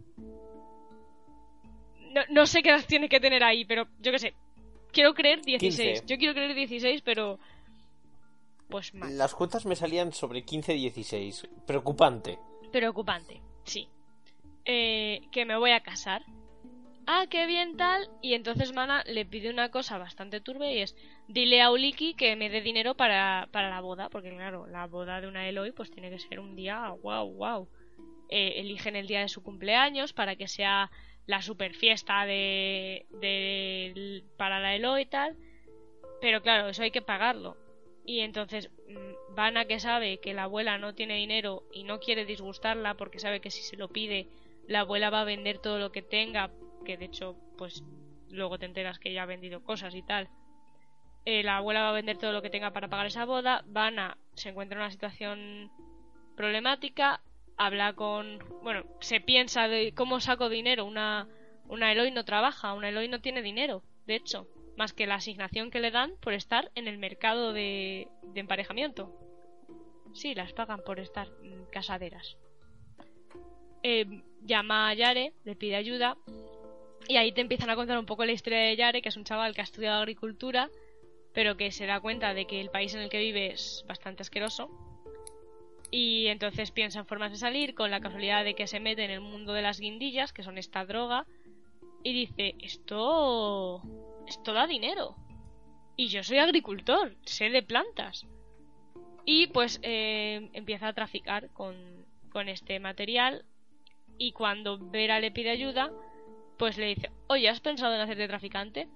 No, 2.14 2.22
no 2.30 2.46
sé 2.46 2.62
qué 2.62 2.70
edad 2.70 2.84
tiene 2.88 3.10
que 3.10 3.20
tener 3.20 3.44
ahí, 3.44 3.66
pero 3.66 3.88
yo 4.00 4.12
qué 4.12 4.20
sé. 4.20 4.34
Quiero 4.92 5.14
creer 5.14 5.42
16. 5.42 6.02
15. 6.02 6.06
Yo 6.06 6.18
quiero 6.18 6.34
creer 6.34 6.54
16, 6.54 7.02
pero. 7.02 7.40
Pues 8.70 8.94
mal. 8.94 9.18
Las 9.18 9.34
cuentas 9.34 9.66
me 9.66 9.76
salían 9.76 10.14
sobre 10.14 10.46
15-16. 10.46 11.50
Preocupante. 11.66 12.40
Preocupante, 12.72 13.42
sí. 13.64 13.88
Eh, 14.66 15.22
que 15.32 15.46
me 15.46 15.58
voy 15.58 15.72
a 15.72 15.82
casar. 15.82 16.24
Ah, 17.06 17.26
qué 17.30 17.48
bien 17.48 17.76
tal. 17.76 18.10
Y 18.22 18.34
entonces 18.34 18.74
Mana 18.74 19.04
le 19.06 19.26
pide 19.26 19.50
una 19.50 19.70
cosa 19.70 19.98
bastante 19.98 20.40
turbia 20.40 20.72
y 20.72 20.80
es, 20.80 20.96
dile 21.28 21.62
a 21.62 21.72
Uliki 21.72 22.14
que 22.14 22.36
me 22.36 22.50
dé 22.50 22.62
dinero 22.62 22.96
para, 22.96 23.50
para 23.52 23.70
la 23.70 23.82
boda, 23.82 24.10
porque 24.10 24.30
claro, 24.30 24.68
la 24.68 24.88
boda 24.88 25.20
de 25.20 25.28
una 25.28 25.48
Eloy 25.48 25.72
pues 25.72 25.92
tiene 25.92 26.10
que 26.10 26.20
ser 26.20 26.40
un 26.40 26.56
día, 26.56 26.90
wow, 27.02 27.30
wow. 27.34 27.68
Eh, 28.30 28.54
eligen 28.58 28.96
el 28.96 29.08
día 29.08 29.20
de 29.20 29.28
su 29.28 29.44
cumpleaños 29.44 30.14
para 30.14 30.36
que 30.36 30.48
sea 30.48 30.90
la 31.26 31.42
super 31.42 31.74
fiesta 31.74 32.26
de, 32.26 33.06
para 34.38 34.60
la 34.60 34.76
Eloy 34.76 35.04
y 35.04 35.06
tal. 35.06 35.38
Pero 36.22 36.42
claro, 36.42 36.70
eso 36.70 36.84
hay 36.84 36.92
que 36.92 37.02
pagarlo. 37.02 37.58
Y 38.06 38.20
entonces 38.20 38.70
mm, 38.88 39.36
Vanna 39.36 39.66
que 39.66 39.80
sabe 39.80 40.20
que 40.20 40.34
la 40.34 40.44
abuela 40.44 40.78
no 40.78 40.94
tiene 40.94 41.16
dinero 41.16 41.64
y 41.72 41.84
no 41.84 42.00
quiere 42.00 42.26
disgustarla 42.26 42.96
porque 42.96 43.20
sabe 43.20 43.40
que 43.40 43.52
si 43.52 43.62
se 43.62 43.78
lo 43.78 43.88
pide 43.88 44.28
la 44.68 44.82
abuela 44.82 45.10
va 45.10 45.22
a 45.22 45.26
vender 45.26 45.60
todo 45.60 45.80
lo 45.80 45.92
que 45.92 46.02
tenga, 46.02 46.52
que 46.86 46.98
de 46.98 47.06
hecho 47.06 47.36
pues 47.58 47.84
luego 48.30 48.58
te 48.58 48.66
enteras 48.66 49.00
que 49.00 49.10
ella 49.10 49.24
ha 49.24 49.28
vendido 49.28 49.64
cosas 49.64 49.94
y 49.96 50.02
tal. 50.02 50.30
Eh, 51.26 51.44
la 51.44 51.58
abuela 51.58 51.84
va 51.84 51.90
a 51.90 51.94
vender 51.94 52.18
todo 52.18 52.34
lo 52.34 52.42
que 52.42 52.50
tenga 52.50 52.72
para 52.72 52.90
pagar 52.90 53.08
esa 53.08 53.26
boda. 53.26 53.64
Vanna 53.68 54.18
se 54.34 54.50
encuentra 54.50 54.78
en 54.78 54.82
una 54.82 54.92
situación 54.92 55.72
problemática, 56.36 57.22
habla 57.58 57.94
con, 57.94 58.40
bueno, 58.64 58.84
se 59.00 59.20
piensa 59.20 59.68
de 59.68 59.94
cómo 59.94 60.20
saco 60.20 60.50
dinero. 60.50 60.86
Una 60.86 61.28
una 61.68 61.92
Eloy 61.92 62.12
no 62.12 62.26
trabaja, 62.26 62.74
una 62.74 62.90
Eloy 62.90 63.08
no 63.08 63.22
tiene 63.22 63.42
dinero, 63.42 63.84
de 64.06 64.16
hecho, 64.16 64.48
más 64.78 64.94
que 64.94 65.08
la 65.08 65.16
asignación 65.16 65.72
que 65.72 65.80
le 65.80 65.92
dan 65.92 66.16
por 66.20 66.34
estar 66.34 66.72
en 66.76 66.88
el 66.88 66.98
mercado 66.98 67.54
de, 67.54 68.08
de 68.22 68.40
emparejamiento. 68.40 69.12
Sí, 70.14 70.36
las 70.36 70.54
pagan 70.54 70.82
por 70.86 71.00
estar 71.00 71.30
casaderas. 71.72 72.38
Eh, 73.82 74.06
llama 74.42 74.90
a 74.90 74.94
Yare, 74.94 75.34
le 75.44 75.56
pide 75.56 75.76
ayuda 75.76 76.18
y 77.08 77.18
ahí 77.18 77.32
te 77.34 77.42
empiezan 77.42 77.70
a 77.70 77.76
contar 77.76 77.98
un 77.98 78.06
poco 78.06 78.24
la 78.24 78.32
historia 78.32 78.60
de 78.60 78.76
Yare, 78.76 79.02
que 79.02 79.10
es 79.10 79.18
un 79.18 79.26
chaval 79.26 79.54
que 79.56 79.62
ha 79.62 79.66
estudiado 79.66 80.00
agricultura, 80.00 80.70
pero 81.34 81.58
que 81.58 81.72
se 81.72 81.86
da 81.86 82.00
cuenta 82.00 82.34
de 82.34 82.46
que 82.46 82.62
el 82.62 82.70
país 82.70 82.94
en 82.94 83.02
el 83.02 83.10
que 83.10 83.20
vive 83.20 83.48
es 83.52 83.84
bastante 83.88 84.22
asqueroso. 84.22 84.70
Y 85.96 86.26
entonces 86.26 86.72
piensa 86.72 86.98
en 86.98 87.06
formas 87.06 87.30
de 87.30 87.38
salir, 87.38 87.76
con 87.76 87.92
la 87.92 88.02
casualidad 88.02 88.44
de 88.44 88.56
que 88.56 88.66
se 88.66 88.80
mete 88.80 89.06
en 89.06 89.12
el 89.12 89.22
mundo 89.22 89.54
de 89.54 89.62
las 89.62 89.80
guindillas, 89.80 90.34
que 90.34 90.42
son 90.42 90.58
esta 90.58 90.84
droga, 90.86 91.28
y 92.02 92.14
dice, 92.14 92.56
esto... 92.60 93.80
esto 94.26 94.54
da 94.54 94.66
dinero. 94.66 95.16
Y 95.96 96.08
yo 96.08 96.24
soy 96.24 96.40
agricultor, 96.40 97.16
sé 97.26 97.52
de 97.52 97.62
plantas. 97.62 98.26
Y 99.24 99.46
pues 99.48 99.80
eh, 99.84 100.50
empieza 100.54 100.88
a 100.88 100.94
traficar 100.94 101.52
con, 101.54 101.76
con 102.32 102.50
este 102.50 102.80
material 102.80 103.46
y 104.18 104.32
cuando 104.32 104.80
Vera 104.80 105.20
le 105.20 105.30
pide 105.30 105.52
ayuda, 105.52 105.92
pues 106.58 106.80
le 106.80 106.88
dice, 106.88 107.12
oye, 107.28 107.50
¿has 107.50 107.60
pensado 107.60 107.94
en 107.94 108.02
hacerte 108.02 108.28
traficante? 108.28 108.90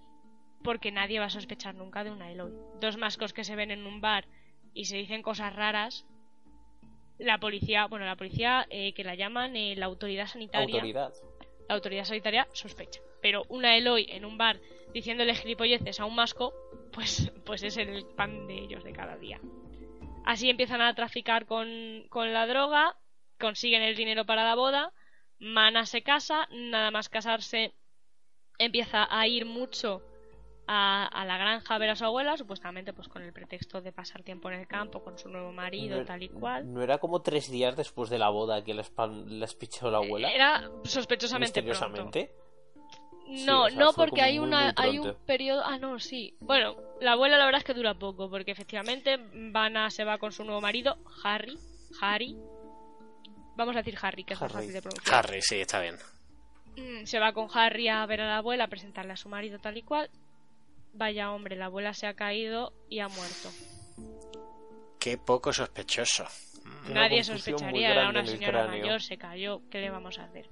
Porque 0.63 0.91
nadie 0.91 1.19
va 1.19 1.25
a 1.25 1.29
sospechar 1.29 1.75
nunca 1.75 2.03
de 2.03 2.09
una 2.09 2.31
Eloy. 2.31 2.53
Dos 2.81 2.97
mascos 2.97 3.33
que 3.33 3.43
se 3.43 3.55
ven 3.55 3.69
en 3.69 3.85
un 3.85 4.01
bar 4.01 4.25
y 4.73 4.85
se 4.85 4.97
dicen 4.97 5.21
cosas 5.21 5.55
raras. 5.55 6.07
La 7.17 7.39
policía, 7.39 7.87
bueno, 7.87 8.05
la 8.05 8.15
policía 8.15 8.67
eh, 8.69 8.93
que 8.93 9.03
la 9.03 9.15
llaman 9.15 9.55
eh, 9.55 9.75
la 9.75 9.87
autoridad 9.87 10.27
sanitaria. 10.27 10.75
Autoridad. 10.75 11.13
La 11.67 11.75
autoridad 11.75 12.05
sanitaria 12.05 12.47
sospecha. 12.53 13.01
Pero 13.21 13.43
una 13.49 13.75
Eloy 13.75 14.07
en 14.09 14.25
un 14.25 14.37
bar 14.37 14.59
diciéndole 14.93 15.35
gilipolleces 15.35 15.99
a 15.99 16.05
un 16.05 16.15
masco, 16.15 16.53
pues, 16.93 17.31
pues 17.45 17.63
es 17.63 17.77
el 17.77 18.05
pan 18.15 18.47
de 18.47 18.59
ellos 18.59 18.83
de 18.83 18.93
cada 18.93 19.17
día. 19.17 19.39
Así 20.25 20.49
empiezan 20.49 20.81
a 20.81 20.93
traficar 20.93 21.45
con, 21.45 22.05
con 22.09 22.33
la 22.33 22.45
droga, 22.47 22.95
consiguen 23.39 23.81
el 23.81 23.95
dinero 23.95 24.25
para 24.25 24.43
la 24.43 24.55
boda 24.55 24.93
Mana 25.39 25.85
se 25.85 26.01
casa, 26.01 26.47
nada 26.51 26.89
más 26.89 27.09
casarse 27.09 27.73
empieza 28.57 29.07
a 29.09 29.27
ir 29.27 29.45
mucho 29.45 30.01
a, 30.67 31.23
la 31.25 31.37
granja 31.37 31.75
a 31.75 31.77
ver 31.77 31.89
a 31.89 31.95
su 31.95 32.05
abuela, 32.05 32.37
supuestamente 32.37 32.93
pues 32.93 33.07
con 33.07 33.23
el 33.23 33.33
pretexto 33.33 33.81
de 33.81 33.91
pasar 33.91 34.23
tiempo 34.23 34.49
en 34.49 34.59
el 34.59 34.67
campo 34.67 35.03
con 35.03 35.17
su 35.17 35.29
nuevo 35.29 35.51
marido, 35.51 36.03
tal 36.05 36.23
y 36.23 36.29
cual. 36.29 36.71
¿No 36.71 36.81
era 36.81 36.97
como 36.97 37.21
tres 37.21 37.49
días 37.49 37.75
después 37.75 38.09
de 38.09 38.19
la 38.19 38.29
boda 38.29 38.63
que 38.63 38.73
les, 38.73 38.91
les 39.27 39.55
pichó 39.55 39.89
la 39.89 39.99
abuela? 39.99 40.31
Era 40.31 40.69
sospechosamente 40.83 41.61
Misteriosamente. 41.61 42.31
No, 43.45 43.69
no 43.69 43.91
porque 43.91 44.21
hay 44.21 44.39
una 44.39 44.73
hay 44.77 44.99
un 44.99 45.13
periodo, 45.25 45.61
ah 45.65 45.77
no, 45.77 45.99
sí. 45.99 46.35
Bueno, 46.39 46.77
la 47.01 47.13
abuela 47.13 47.37
la 47.37 47.45
verdad 47.45 47.59
es 47.59 47.65
que 47.65 47.73
dura 47.73 47.93
poco 47.93 48.29
porque 48.29 48.51
efectivamente 48.51 49.17
Vanna 49.51 49.89
se 49.89 50.05
va 50.05 50.17
con 50.17 50.31
su 50.31 50.45
nuevo 50.45 50.61
marido, 50.61 50.97
Harry, 51.23 51.57
Harry, 52.01 52.37
Vamos 53.57 53.75
a 53.75 53.79
decir 53.79 53.97
Harry, 53.99 54.23
que 54.23 54.35
es 54.35 54.41
más 54.41 54.51
fácil 54.51 54.71
de 54.71 54.81
pronunciar. 54.83 55.15
Harry, 55.15 55.41
sí, 55.41 55.55
está 55.55 55.81
bien. 55.81 55.95
Mm, 56.75 57.05
se 57.05 57.17
va 57.17 57.33
con 57.33 57.47
Harry 57.51 57.87
a 57.87 58.05
ver 58.05 58.21
a 58.21 58.27
la 58.27 58.37
abuela, 58.37 58.65
a 58.65 58.67
presentarle 58.67 59.13
a 59.13 59.17
su 59.17 59.29
marido 59.29 59.57
tal 59.57 59.77
y 59.77 59.81
cual. 59.81 60.11
Vaya 60.93 61.31
hombre, 61.31 61.55
la 61.55 61.65
abuela 61.65 61.93
se 61.93 62.07
ha 62.07 62.15
caído 62.15 62.73
y 62.89 62.99
ha 62.99 63.07
muerto. 63.07 63.49
Qué 64.99 65.17
poco 65.17 65.53
sospechoso. 65.53 66.25
Nadie 66.89 67.23
sospecharía, 67.23 67.91
era 67.91 68.09
una 68.09 68.25
señora 68.25 68.67
mayor, 68.67 69.01
se 69.01 69.17
cayó, 69.17 69.61
¿qué 69.69 69.79
le 69.79 69.89
vamos 69.89 70.19
a 70.19 70.23
hacer? 70.23 70.49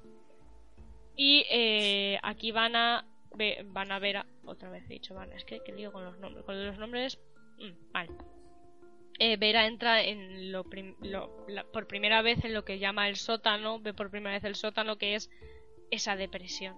Y 1.16 1.46
eh, 1.50 2.20
aquí 2.24 2.52
van 2.52 2.76
a 2.76 3.06
van 3.66 3.92
a 3.92 4.00
ver 4.00 4.18
a, 4.18 4.26
otra 4.46 4.70
vez 4.70 4.86
he 4.86 4.94
dicho 4.94 5.14
van 5.14 5.34
es 5.34 5.44
que, 5.44 5.62
que 5.62 5.74
lío 5.74 5.92
con 5.92 6.06
los 6.06 6.18
nombres 6.20 6.46
con 6.46 6.66
los 6.66 6.78
nombres 6.78 7.20
mm, 7.58 7.92
vale 7.92 8.12
eh, 9.20 9.38
Vera 9.38 9.66
entra 9.66 10.04
en 10.04 10.52
lo, 10.52 10.66
por 11.72 11.88
primera 11.88 12.22
vez 12.22 12.44
en 12.44 12.54
lo 12.54 12.66
que 12.66 12.80
llama 12.80 13.08
el 13.08 13.16
sótano, 13.16 13.80
ve 13.80 13.94
por 13.94 14.12
primera 14.12 14.36
vez 14.36 14.44
el 14.44 14.56
sótano 14.56 14.98
que 14.98 15.16
es 15.16 15.30
esa 15.90 16.18
depresión, 16.18 16.76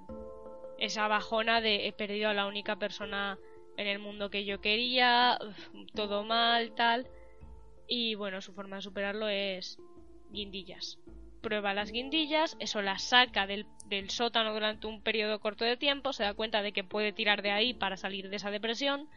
esa 0.80 1.08
bajona 1.08 1.62
de 1.62 1.88
he 1.88 1.94
perdido 1.94 2.30
a 2.30 2.34
la 2.34 2.48
única 2.48 2.78
persona 2.78 3.38
en 3.78 3.88
el 3.88 4.00
mundo 4.00 4.30
que 4.30 4.46
yo 4.46 4.60
quería, 4.60 5.38
todo 5.94 6.24
mal, 6.24 6.74
tal. 6.76 7.08
Y 7.88 8.16
bueno, 8.16 8.42
su 8.42 8.54
forma 8.54 8.78
de 8.78 8.82
superarlo 8.82 9.30
es 9.30 9.80
guindillas. 10.32 11.00
Prueba 11.42 11.74
las 11.74 11.92
guindillas, 11.92 12.58
eso 12.60 12.82
la 12.82 12.98
saca 12.98 13.48
del, 13.48 13.68
del 13.86 14.10
sótano 14.10 14.54
durante 14.54 14.88
un 14.88 15.02
periodo 15.02 15.40
corto 15.40 15.64
de 15.64 15.78
tiempo, 15.78 16.12
se 16.12 16.24
da 16.24 16.34
cuenta 16.34 16.62
de 16.62 16.74
que 16.74 16.84
puede 16.84 17.14
tirar 17.14 17.42
de 17.42 17.52
ahí 17.52 17.74
para 17.74 17.96
salir 17.96 18.30
de 18.30 18.36
esa 18.36 18.52
depresión 18.52 19.08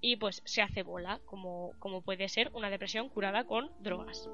y 0.00 0.16
pues 0.16 0.42
se 0.44 0.62
hace 0.62 0.82
bola, 0.82 1.20
como, 1.26 1.72
como 1.78 2.02
puede 2.02 2.28
ser 2.28 2.50
una 2.54 2.70
depresión 2.70 3.08
curada 3.08 3.44
con 3.44 3.70
drogas. 3.80 4.28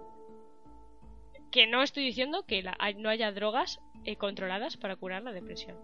Que 1.51 1.67
no 1.67 1.83
estoy 1.83 2.05
diciendo 2.05 2.45
que 2.47 2.65
no 2.97 3.09
haya 3.09 3.33
drogas 3.33 3.81
eh, 4.05 4.17
controladas 4.17 4.77
para 4.77 4.97
curar 4.97 5.23
la 5.23 5.33
depresión. 5.33 5.77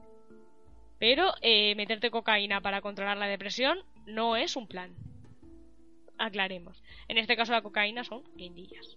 Pero 0.99 1.33
eh, 1.43 1.75
meterte 1.77 2.11
cocaína 2.11 2.61
para 2.61 2.81
controlar 2.81 3.17
la 3.17 3.27
depresión 3.27 3.85
no 4.07 4.37
es 4.37 4.57
un 4.57 4.67
plan. 4.67 4.95
Aclaremos. 6.19 6.83
En 7.07 7.19
este 7.19 7.37
caso 7.37 7.53
la 7.53 7.63
cocaína 7.63 8.05
son 8.05 8.25
guindillas. 8.35 8.97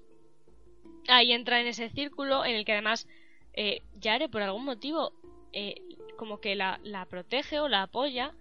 Ahí 1.07 1.31
entra 1.31 1.61
en 1.61 1.67
ese 1.67 1.89
círculo 1.89 2.45
en 2.45 2.55
el 2.55 2.65
que 2.65 2.73
además 2.73 3.07
eh, 3.53 3.81
Yare 3.99 4.29
por 4.29 4.41
algún 4.41 4.65
motivo 4.65 5.13
eh, 5.53 5.75
como 6.17 6.39
que 6.39 6.55
la, 6.55 6.79
la 6.83 7.05
protege 7.05 7.59
o 7.59 7.67
la 7.67 7.83
apoya 7.83 8.33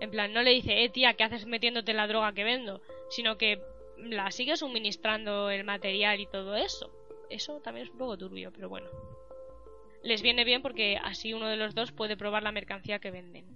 en 0.00 0.10
plan, 0.10 0.32
no 0.32 0.42
le 0.42 0.50
dice, 0.50 0.84
eh, 0.84 0.88
tía, 0.88 1.14
¿qué 1.14 1.24
haces 1.24 1.46
metiéndote 1.46 1.92
la 1.92 2.06
droga 2.06 2.32
que 2.32 2.44
vendo? 2.44 2.80
Sino 3.10 3.36
que 3.36 3.60
la 3.98 4.30
sigue 4.30 4.56
suministrando 4.56 5.50
el 5.50 5.64
material 5.64 6.20
y 6.20 6.26
todo 6.26 6.54
eso. 6.54 6.90
Eso 7.30 7.60
también 7.60 7.86
es 7.86 7.92
un 7.92 7.98
poco 7.98 8.16
turbio, 8.16 8.52
pero 8.52 8.68
bueno. 8.68 8.88
Les 10.02 10.22
viene 10.22 10.44
bien 10.44 10.62
porque 10.62 10.98
así 11.02 11.34
uno 11.34 11.48
de 11.48 11.56
los 11.56 11.74
dos 11.74 11.92
puede 11.92 12.16
probar 12.16 12.42
la 12.42 12.52
mercancía 12.52 12.98
que 12.98 13.10
venden. 13.10 13.46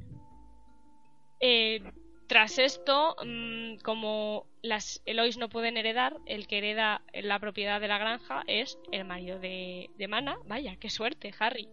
Eh, 1.40 1.82
tras 2.26 2.58
esto, 2.58 3.16
mm, 3.24 3.76
como 3.82 4.46
las 4.62 5.02
Elois 5.06 5.38
no 5.38 5.48
pueden 5.48 5.76
heredar, 5.76 6.16
el 6.26 6.46
que 6.46 6.58
hereda 6.58 7.02
la 7.12 7.38
propiedad 7.38 7.80
de 7.80 7.88
la 7.88 7.98
granja 7.98 8.42
es 8.46 8.78
el 8.90 9.04
marido 9.04 9.38
de, 9.38 9.90
de 9.96 10.08
Mana. 10.08 10.36
Vaya, 10.46 10.76
qué 10.76 10.88
suerte, 10.88 11.34
Harry 11.38 11.68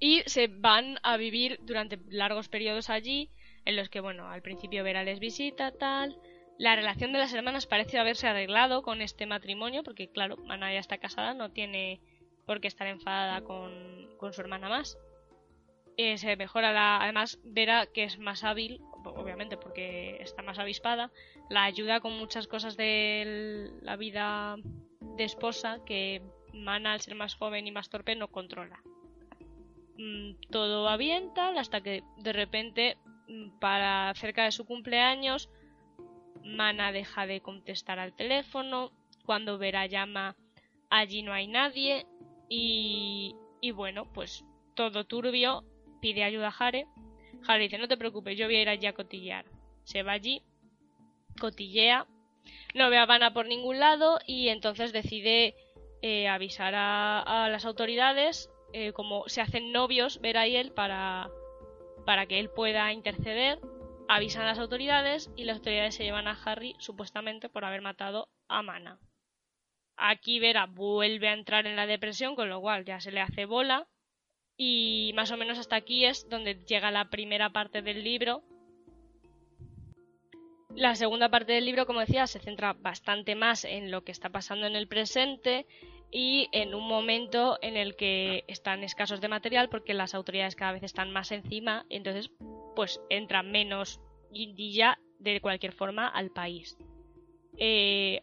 y 0.00 0.22
se 0.26 0.46
van 0.46 0.98
a 1.02 1.16
vivir 1.16 1.58
durante 1.62 1.98
largos 2.08 2.48
periodos 2.48 2.90
allí, 2.90 3.30
en 3.64 3.76
los 3.76 3.88
que, 3.88 4.00
bueno, 4.00 4.28
al 4.28 4.42
principio 4.42 4.84
Vera 4.84 5.02
les 5.02 5.18
visita, 5.18 5.72
tal. 5.72 6.16
La 6.56 6.76
relación 6.76 7.12
de 7.12 7.18
las 7.18 7.32
hermanas 7.34 7.66
parece 7.66 7.98
haberse 7.98 8.26
arreglado 8.26 8.82
con 8.82 9.02
este 9.02 9.26
matrimonio, 9.26 9.82
porque, 9.82 10.08
claro, 10.08 10.36
Mana 10.36 10.72
ya 10.72 10.78
está 10.78 10.98
casada, 10.98 11.34
no 11.34 11.50
tiene 11.50 12.00
por 12.48 12.62
qué 12.62 12.68
estar 12.68 12.86
enfadada 12.86 13.42
con, 13.42 14.08
con 14.16 14.32
su 14.32 14.40
hermana 14.40 14.70
más. 14.70 14.98
Eh, 15.98 16.16
se 16.16 16.34
mejora 16.34 16.72
la. 16.72 17.02
Además, 17.02 17.38
Vera, 17.44 17.86
que 17.86 18.04
es 18.04 18.18
más 18.18 18.42
hábil, 18.42 18.80
obviamente 19.04 19.58
porque 19.58 20.16
está 20.22 20.42
más 20.42 20.58
avispada, 20.58 21.12
la 21.50 21.64
ayuda 21.64 22.00
con 22.00 22.18
muchas 22.18 22.48
cosas 22.48 22.76
de 22.78 23.70
la 23.82 23.96
vida 23.96 24.56
de 25.16 25.24
esposa 25.24 25.80
que 25.84 26.22
Mana, 26.54 26.94
al 26.94 27.00
ser 27.02 27.14
más 27.14 27.34
joven 27.34 27.66
y 27.66 27.70
más 27.70 27.90
torpe, 27.90 28.16
no 28.16 28.28
controla. 28.28 28.80
Mm, 29.98 30.40
todo 30.50 30.84
va 30.84 30.96
bien 30.96 31.34
tal 31.34 31.58
hasta 31.58 31.82
que 31.82 32.02
de 32.16 32.32
repente 32.32 32.96
mm, 33.28 33.58
para 33.58 34.14
cerca 34.14 34.44
de 34.44 34.52
su 34.52 34.64
cumpleaños 34.64 35.50
Mana 36.44 36.92
deja 36.92 37.26
de 37.26 37.40
contestar 37.42 37.98
al 37.98 38.14
teléfono 38.14 38.92
cuando 39.26 39.58
Vera 39.58 39.86
llama 39.86 40.36
allí 40.88 41.22
no 41.22 41.32
hay 41.32 41.48
nadie 41.48 42.06
y, 42.48 43.34
bueno 43.74 44.10
pues 44.12 44.44
todo 44.74 45.04
turbio 45.04 45.64
pide 46.00 46.24
ayuda 46.24 46.48
a 46.48 46.52
Jare. 46.52 46.86
Jare 47.42 47.64
dice 47.64 47.78
no 47.78 47.88
te 47.88 47.96
preocupes 47.96 48.36
yo 48.38 48.46
voy 48.46 48.56
a 48.56 48.62
ir 48.62 48.68
allí 48.68 48.86
a 48.86 48.94
cotillear 48.94 49.44
se 49.84 50.02
va 50.02 50.12
allí 50.12 50.42
cotillea 51.40 52.06
no 52.74 52.90
ve 52.90 52.98
a 52.98 53.06
Vanna 53.06 53.32
por 53.32 53.46
ningún 53.46 53.78
lado 53.78 54.18
y 54.26 54.48
entonces 54.48 54.92
decide 54.92 55.54
eh, 56.02 56.28
avisar 56.28 56.74
a 56.74 57.48
las 57.50 57.64
autoridades 57.64 58.50
eh, 58.72 58.92
como 58.92 59.26
se 59.28 59.40
hacen 59.40 59.72
novios 59.72 60.20
Vera 60.20 60.46
y 60.46 60.56
él 60.56 60.72
para, 60.72 61.30
para 62.04 62.26
que 62.26 62.38
él 62.38 62.50
pueda 62.50 62.92
interceder, 62.92 63.60
avisan 64.08 64.42
a 64.42 64.48
las 64.48 64.58
autoridades 64.58 65.30
y 65.36 65.44
las 65.44 65.58
autoridades 65.58 65.94
se 65.94 66.04
llevan 66.04 66.28
a 66.28 66.38
Harry 66.44 66.76
supuestamente 66.78 67.48
por 67.48 67.64
haber 67.64 67.80
matado 67.80 68.28
a 68.46 68.62
Mana. 68.62 68.98
Aquí 69.98 70.38
Vera 70.38 70.66
vuelve 70.66 71.28
a 71.28 71.34
entrar 71.34 71.66
en 71.66 71.76
la 71.76 71.86
depresión, 71.86 72.36
con 72.36 72.48
lo 72.48 72.60
cual 72.60 72.84
ya 72.84 73.00
se 73.00 73.12
le 73.12 73.20
hace 73.20 73.44
bola. 73.44 73.86
Y 74.56 75.12
más 75.14 75.30
o 75.30 75.36
menos 75.36 75.58
hasta 75.58 75.76
aquí 75.76 76.04
es 76.04 76.28
donde 76.28 76.54
llega 76.64 76.90
la 76.90 77.10
primera 77.10 77.50
parte 77.50 77.82
del 77.82 78.02
libro. 78.02 78.42
La 80.74 80.94
segunda 80.94 81.28
parte 81.28 81.52
del 81.52 81.64
libro, 81.64 81.86
como 81.86 82.00
decía, 82.00 82.26
se 82.26 82.38
centra 82.38 82.72
bastante 82.72 83.34
más 83.34 83.64
en 83.64 83.90
lo 83.90 84.04
que 84.04 84.12
está 84.12 84.30
pasando 84.30 84.66
en 84.66 84.76
el 84.76 84.86
presente, 84.86 85.66
y 86.10 86.48
en 86.52 86.74
un 86.74 86.88
momento 86.88 87.58
en 87.60 87.76
el 87.76 87.94
que 87.96 88.44
están 88.48 88.82
escasos 88.82 89.20
de 89.20 89.28
material 89.28 89.68
porque 89.68 89.94
las 89.94 90.14
autoridades 90.14 90.56
cada 90.56 90.72
vez 90.72 90.82
están 90.82 91.12
más 91.12 91.32
encima, 91.32 91.84
entonces 91.90 92.30
pues 92.74 93.00
entra 93.10 93.42
menos 93.42 94.00
guindilla 94.30 94.98
de 95.18 95.40
cualquier 95.40 95.72
forma 95.72 96.08
al 96.08 96.30
país. 96.30 96.78
Eh, 97.58 98.22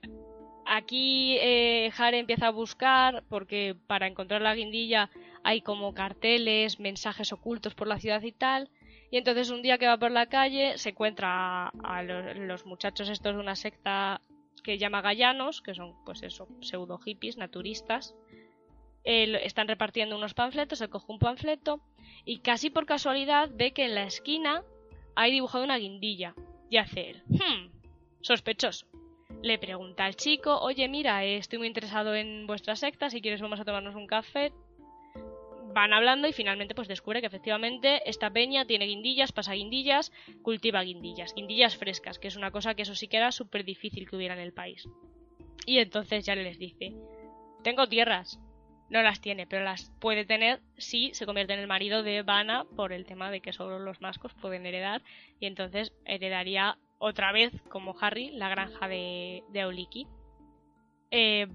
aquí 0.66 1.38
eh, 1.42 1.92
Harry 1.98 2.18
empieza 2.18 2.48
a 2.48 2.52
buscar 2.52 3.24
porque 3.30 3.76
para 3.88 4.08
encontrar 4.08 4.42
la 4.42 4.56
guindilla 4.56 5.10
hay 5.44 5.62
como 5.62 5.94
carteles, 5.94 6.80
mensajes 6.80 7.32
ocultos 7.32 7.76
por 7.76 7.88
la 7.88 8.00
ciudad 8.00 8.22
y 8.24 8.32
tal. 8.32 8.70
Y 9.12 9.18
entonces 9.18 9.50
un 9.52 9.62
día 9.62 9.78
que 9.78 9.88
va 9.88 9.98
por 9.98 10.12
la 10.12 10.26
calle 10.26 10.78
se 10.78 10.90
encuentra 10.90 11.68
a, 11.68 12.04
los, 12.04 12.66
muchachos 12.66 13.10
estos 13.10 13.36
de 13.36 13.40
una 13.40 13.56
secta 13.56 14.22
que 14.64 14.78
llama 14.78 15.02
Gallanos, 15.02 15.62
que 15.62 15.76
son 15.76 15.94
pues 16.04 16.24
eso, 16.24 16.48
pseudo 16.62 16.98
hippies, 16.98 17.38
naturistas. 17.38 18.16
están 19.04 19.68
repartiendo 19.68 20.18
unos 20.18 20.34
panfletos, 20.34 20.82
él 20.82 20.90
coge 20.90 21.12
un 21.12 21.20
panfleto 21.20 21.80
y 22.26 22.40
casi 22.40 22.72
por 22.72 22.88
casualidad 22.88 23.50
ve 23.54 23.72
que 23.72 23.86
en 23.86 23.94
la 23.94 24.04
esquina 24.04 24.64
hay 25.16 25.32
dibujado 25.32 25.64
una 25.64 25.78
guindilla. 25.78 26.34
Y 26.68 26.78
hace 26.78 27.12
él, 27.12 27.24
hmm, 27.30 27.70
sospechoso. 28.22 28.88
Le 29.42 29.60
pregunta 29.60 30.06
al 30.06 30.16
chico, 30.16 30.60
oye 30.60 30.88
mira, 30.88 31.24
estoy 31.24 31.60
muy 31.60 31.68
interesado 31.68 32.16
en 32.16 32.48
vuestra 32.48 32.76
secta, 32.76 33.10
si 33.10 33.22
quieres 33.22 33.42
vamos 33.42 33.60
a 33.60 33.66
tomarnos 33.66 33.96
un 33.96 34.08
café 34.08 34.52
van 35.76 35.92
hablando 35.92 36.28
y 36.30 36.34
finalmente 36.34 36.74
pues 36.74 36.88
descubre 36.88 37.20
que 37.20 37.28
efectivamente 37.28 38.02
esta 38.10 38.32
peña 38.32 38.66
tiene 38.66 38.86
guindillas, 38.86 39.34
pasa 39.34 39.52
guindillas, 39.54 40.14
cultiva 40.42 40.82
guindillas, 40.82 41.36
guindillas 41.36 41.76
frescas, 41.76 42.18
que 42.18 42.30
es 42.30 42.38
una 42.38 42.50
cosa 42.50 42.76
que 42.76 42.84
eso 42.84 42.96
sí 42.96 43.10
que 43.10 43.18
era 43.18 43.34
súper 43.34 43.66
difícil 43.66 44.10
que 44.10 44.16
hubiera 44.16 44.36
en 44.36 44.40
el 44.40 44.54
país. 44.54 44.88
Y 45.66 45.80
entonces 45.80 46.26
ya 46.26 46.34
les 46.34 46.58
dice, 46.58 46.94
tengo 47.62 47.88
tierras, 47.88 48.40
no 48.90 49.02
las 49.02 49.20
tiene, 49.20 49.48
pero 49.48 49.66
las 49.66 49.92
puede 50.00 50.24
tener 50.24 50.62
si 50.78 51.14
se 51.14 51.26
convierte 51.26 51.54
en 51.54 51.60
el 51.60 51.68
marido 51.68 52.04
de 52.04 52.22
Vanna 52.22 52.66
por 52.78 52.94
el 52.94 53.06
tema 53.06 53.30
de 53.30 53.42
que 53.42 53.52
solo 53.52 53.78
los 53.78 54.00
mascos 54.00 54.34
pueden 54.36 54.66
heredar 54.66 55.04
y 55.42 55.46
entonces 55.46 55.92
heredaría 56.06 56.78
otra 56.98 57.32
vez 57.32 57.54
como 57.70 57.96
Harry 58.00 58.32
la 58.32 58.50
granja 58.50 58.88
de, 58.88 59.44
de 59.50 59.62
Auliki. 59.62 60.08
Eh, 61.12 61.48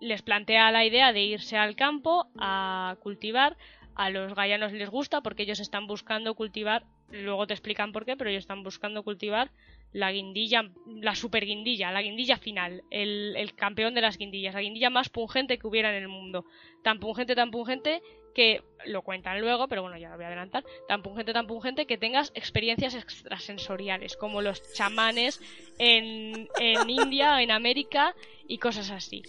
les 0.00 0.22
plantea 0.22 0.70
la 0.70 0.84
idea 0.84 1.12
de 1.12 1.22
irse 1.22 1.56
al 1.56 1.76
campo 1.76 2.26
a 2.38 2.96
cultivar. 3.00 3.56
A 3.94 4.10
los 4.10 4.34
gallanos 4.34 4.72
les 4.72 4.90
gusta 4.90 5.22
porque 5.22 5.42
ellos 5.42 5.58
están 5.58 5.88
buscando 5.88 6.34
cultivar, 6.36 6.84
luego 7.10 7.48
te 7.48 7.54
explican 7.54 7.90
por 7.90 8.04
qué, 8.04 8.16
pero 8.16 8.30
ellos 8.30 8.44
están 8.44 8.62
buscando 8.62 9.02
cultivar 9.02 9.50
la 9.92 10.12
guindilla, 10.12 10.70
la 10.86 11.16
super 11.16 11.44
guindilla, 11.44 11.90
la 11.90 12.02
guindilla 12.02 12.36
final, 12.36 12.82
el, 12.90 13.34
el 13.36 13.54
campeón 13.54 13.94
de 13.94 14.02
las 14.02 14.16
guindillas, 14.16 14.54
la 14.54 14.60
guindilla 14.60 14.90
más 14.90 15.08
pungente 15.08 15.58
que 15.58 15.66
hubiera 15.66 15.90
en 15.90 16.02
el 16.02 16.08
mundo. 16.08 16.44
Tan 16.84 17.00
pungente, 17.00 17.34
tan 17.34 17.50
pungente 17.50 18.02
que 18.38 18.62
lo 18.86 19.02
cuentan 19.02 19.40
luego, 19.40 19.66
pero 19.66 19.82
bueno, 19.82 19.98
ya 19.98 20.10
lo 20.10 20.14
voy 20.14 20.24
a 20.24 20.28
adelantar, 20.28 20.64
tan 20.86 21.02
pungente, 21.02 21.32
tan 21.32 21.48
pungente 21.48 21.86
que 21.86 21.98
tengas 21.98 22.30
experiencias 22.36 22.94
extrasensoriales, 22.94 24.16
como 24.16 24.42
los 24.42 24.62
chamanes 24.74 25.40
en, 25.78 26.48
en 26.60 26.90
India, 27.02 27.42
en 27.42 27.50
América 27.50 28.14
y 28.46 28.58
cosas 28.58 28.90
así 28.90 29.22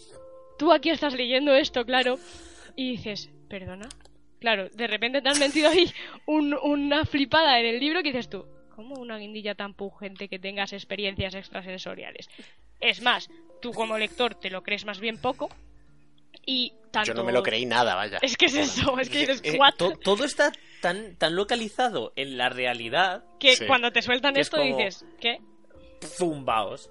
tú 0.60 0.74
aquí 0.74 0.90
estás 0.92 1.16
leyendo 1.16 1.56
esto, 1.56 1.86
claro, 1.86 2.20
y 2.76 2.92
dices, 2.92 3.32
perdona. 3.48 3.88
Claro, 4.40 4.70
de 4.70 4.88
repente 4.88 5.22
te 5.22 5.30
has 5.30 5.40
metido 5.40 5.70
ahí 5.70 5.92
una 6.26 7.06
flipada 7.06 7.60
en 7.60 7.66
el 7.66 7.80
libro 7.80 8.04
que 8.04 8.12
dices 8.12 8.30
tú, 8.30 8.46
¿cómo 8.76 8.96
una 8.96 9.18
guindilla 9.18 9.56
tan 9.56 9.74
pungente 9.74 10.28
que 10.28 10.38
tengas 10.38 10.74
experiencias 10.74 11.34
extrasensoriales? 11.34 12.30
Es 12.80 13.02
más, 13.02 13.30
tú 13.62 13.72
como 13.74 13.98
lector 13.98 14.36
te 14.36 14.50
lo 14.50 14.62
crees 14.64 14.86
más 14.86 15.00
bien 15.00 15.18
poco. 15.18 15.50
Y 16.46 16.74
tanto... 16.92 17.10
Yo 17.10 17.14
no 17.14 17.24
me 17.24 17.32
lo 17.32 17.44
creí 17.44 17.66
nada, 17.66 17.96
vaya. 17.96 18.20
Es 18.22 18.38
que 18.38 18.46
es 18.46 18.56
eso, 18.56 19.00
es 19.00 19.10
que 19.10 19.20
dices, 19.20 19.42
eh, 19.44 19.60
todo 19.78 20.24
está 20.24 20.52
tan, 20.82 21.16
tan 21.16 21.36
localizado 21.36 22.14
en 22.16 22.38
la 22.38 22.50
realidad. 22.50 23.24
Que 23.40 23.68
cuando 23.68 23.92
te 23.92 24.02
sueltan 24.02 24.38
esto 24.38 24.62
dices, 24.62 25.06
¿qué? 25.20 25.40
Zumbaos. 26.02 26.90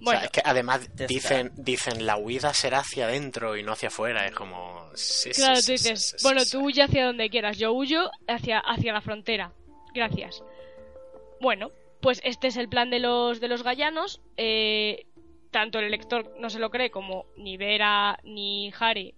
Bueno, 0.00 0.22
es 0.22 0.30
que 0.30 0.42
además 0.44 0.90
dicen, 1.06 1.52
dicen 1.56 2.04
la 2.04 2.16
huida 2.16 2.52
será 2.52 2.80
hacia 2.80 3.04
adentro 3.04 3.56
y 3.56 3.62
no 3.62 3.72
hacia 3.72 3.88
afuera. 3.88 4.26
Es 4.26 4.34
como. 4.34 4.90
claro, 5.34 5.60
tú 5.60 5.72
dices, 5.72 6.16
bueno, 6.22 6.42
tú 6.50 6.64
huye 6.64 6.82
hacia 6.82 7.06
donde 7.06 7.30
quieras. 7.30 7.58
Yo 7.58 7.72
huyo 7.72 8.10
hacia, 8.26 8.58
hacia 8.58 8.92
la 8.92 9.00
frontera. 9.00 9.52
Gracias. 9.94 10.42
Bueno, 11.40 11.70
pues 12.00 12.20
este 12.24 12.48
es 12.48 12.56
el 12.56 12.68
plan 12.68 12.90
de 12.90 12.98
los, 12.98 13.40
de 13.40 13.48
los 13.48 13.62
gallanos. 13.62 14.20
Eh, 14.36 15.06
tanto 15.50 15.78
el 15.78 15.90
lector 15.90 16.34
no 16.38 16.50
se 16.50 16.58
lo 16.58 16.70
cree 16.70 16.90
como 16.90 17.26
ni 17.36 17.56
Vera 17.56 18.18
ni 18.24 18.72
Harry 18.78 19.14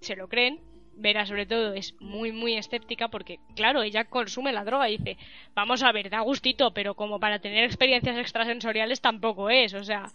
se 0.00 0.16
lo 0.16 0.28
creen. 0.28 0.60
Vera 0.98 1.26
sobre 1.26 1.44
todo 1.44 1.74
es 1.74 1.94
muy 2.00 2.32
muy 2.32 2.54
escéptica 2.56 3.08
porque 3.08 3.38
claro, 3.54 3.82
ella 3.82 4.04
consume 4.04 4.52
la 4.52 4.64
droga 4.64 4.88
y 4.88 4.96
dice, 4.96 5.18
vamos 5.54 5.82
a 5.82 5.92
ver, 5.92 6.08
da 6.08 6.20
gustito, 6.20 6.72
pero 6.72 6.94
como 6.94 7.20
para 7.20 7.38
tener 7.38 7.64
experiencias 7.64 8.16
extrasensoriales 8.16 9.00
tampoco 9.00 9.50
es, 9.50 9.74
o 9.74 9.84
sea... 9.84 10.10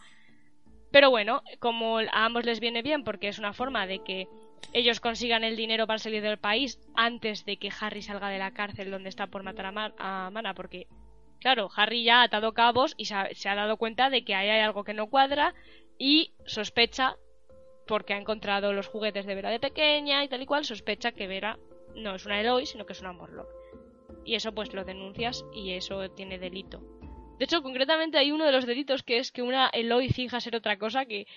Pero 0.91 1.09
bueno, 1.09 1.41
como 1.59 1.99
a 1.99 2.25
ambos 2.25 2.43
les 2.43 2.59
viene 2.59 2.81
bien 2.81 3.05
porque 3.05 3.29
es 3.29 3.39
una 3.39 3.53
forma 3.53 3.87
de 3.87 3.99
que 3.99 4.27
ellos 4.73 4.99
consigan 4.99 5.43
el 5.43 5.55
dinero 5.55 5.87
para 5.87 5.99
salir 5.99 6.21
del 6.21 6.37
país 6.37 6.79
antes 6.95 7.45
de 7.45 7.57
que 7.57 7.71
Harry 7.79 8.01
salga 8.01 8.29
de 8.29 8.39
la 8.39 8.51
cárcel 8.51 8.91
donde 8.91 9.09
está 9.09 9.27
por 9.27 9.43
matar 9.43 9.73
a, 9.97 10.29
Mana, 10.31 10.53
porque 10.53 10.87
claro, 11.41 11.69
Harry 11.75 12.03
ya 12.03 12.21
ha 12.21 12.23
atado 12.23 12.53
cabos 12.53 12.93
y 12.97 13.05
se 13.05 13.15
ha, 13.15 13.55
dado 13.55 13.77
cuenta 13.77 14.09
de 14.09 14.23
que 14.23 14.35
hay 14.35 14.49
algo 14.61 14.83
que 14.83 14.93
no 14.93 15.07
cuadra 15.07 15.53
y 15.97 16.31
sospecha 16.45 17.17
porque 17.87 18.13
ha 18.13 18.17
encontrado 18.17 18.71
los 18.71 18.87
juguetes 18.87 19.25
de 19.25 19.35
Vera 19.35 19.49
de 19.49 19.59
pequeña 19.59 20.23
y 20.23 20.29
tal 20.29 20.41
y 20.41 20.45
cual, 20.45 20.63
sospecha 20.63 21.11
que 21.11 21.27
Vera 21.27 21.57
no 21.95 22.15
es 22.15 22.25
una 22.25 22.39
Eloy, 22.39 22.65
sino 22.65 22.85
que 22.85 22.93
es 22.93 23.01
una 23.01 23.11
Morlock. 23.11 23.49
Y 24.23 24.35
eso 24.35 24.53
pues 24.53 24.71
lo 24.73 24.85
denuncias 24.85 25.43
y 25.53 25.71
eso 25.73 26.09
tiene 26.11 26.37
delito. 26.37 26.81
De 27.39 27.45
hecho, 27.45 27.63
concretamente 27.63 28.19
hay 28.19 28.31
uno 28.31 28.45
de 28.45 28.51
los 28.51 28.67
delitos 28.67 29.01
que 29.01 29.17
es 29.17 29.31
que 29.31 29.41
una 29.41 29.67
Eloy 29.73 30.09
finja 30.09 30.39
ser 30.39 30.55
otra 30.55 30.77
cosa 30.77 31.05
que 31.05 31.27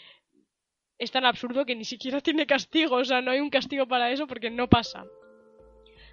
es 0.99 1.11
tan 1.11 1.25
absurdo 1.25 1.65
que 1.65 1.75
ni 1.75 1.85
siquiera 1.85 2.21
tiene 2.21 2.47
castigo, 2.47 2.97
o 2.97 3.05
sea, 3.05 3.23
no 3.23 3.31
hay 3.31 3.41
un 3.41 3.51
castigo 3.51 3.89
para 3.89 4.11
eso 4.11 4.27
porque 4.27 4.51
no 4.51 4.69
pasa. 4.69 5.07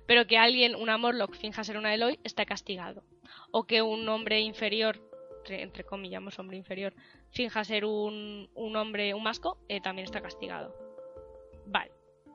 Pero 0.08 0.26
que 0.26 0.38
alguien, 0.38 0.76
una 0.76 0.98
Morlock, 0.98 1.36
finja 1.36 1.64
ser 1.64 1.78
una 1.78 1.94
Eloy, 1.94 2.20
está 2.24 2.46
castigado. 2.46 3.04
O 3.52 3.64
que 3.66 3.82
un 3.82 4.08
hombre 4.10 4.40
inferior 4.42 5.00
entre, 5.50 5.84
comillas, 5.84 6.40
hombre 6.40 6.58
inferior, 6.58 6.94
finja 7.32 7.64
ser 7.64 7.86
un, 7.86 8.50
un 8.54 8.76
hombre, 8.76 9.14
un 9.14 9.24
masco, 9.24 9.58
eh, 9.68 9.82
también 9.82 10.06
está 10.06 10.22
castigado. 10.22 10.76
Vale. 11.66 11.92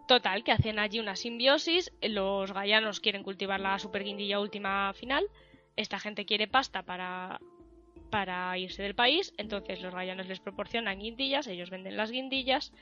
Total, 0.09 0.45
que 0.45 0.53
hacen 0.53 0.79
allí 0.79 1.01
una 1.01 1.17
simbiosis, 1.17 1.93
los 2.01 2.53
gallanos 2.53 3.01
quieren 3.01 3.25
cultivar 3.25 3.59
la 3.59 3.79
super 3.79 4.05
guindilla 4.05 4.39
última 4.39 4.93
final, 4.95 5.27
esta 5.75 5.99
gente 5.99 6.25
quiere 6.25 6.47
pasta 6.47 6.85
para, 6.85 7.41
para 8.11 8.57
irse 8.57 8.85
del 8.85 8.95
país, 8.95 9.33
entonces 9.37 9.83
los 9.83 9.93
gallanos 9.93 10.29
les 10.29 10.39
proporcionan 10.39 11.01
guindillas, 11.01 11.49
ellos 11.49 11.71
venden 11.71 11.97
las 11.97 12.13
guindillas, 12.13 12.73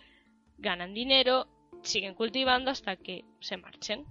ganan 0.59 0.93
dinero, 0.93 1.49
siguen 1.83 2.15
cultivando 2.15 2.71
hasta 2.71 2.97
que 2.97 3.25
se 3.41 3.57
marchen 3.57 4.05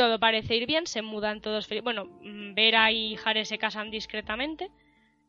todo 0.00 0.18
parece 0.18 0.56
ir 0.56 0.66
bien, 0.66 0.86
se 0.86 1.02
mudan 1.02 1.42
todos 1.42 1.68
Bueno, 1.82 2.06
mm, 2.06 2.54
Vera 2.54 2.90
y 2.90 3.16
Jare 3.16 3.44
se 3.44 3.58
casan 3.58 3.90
discretamente, 3.90 4.70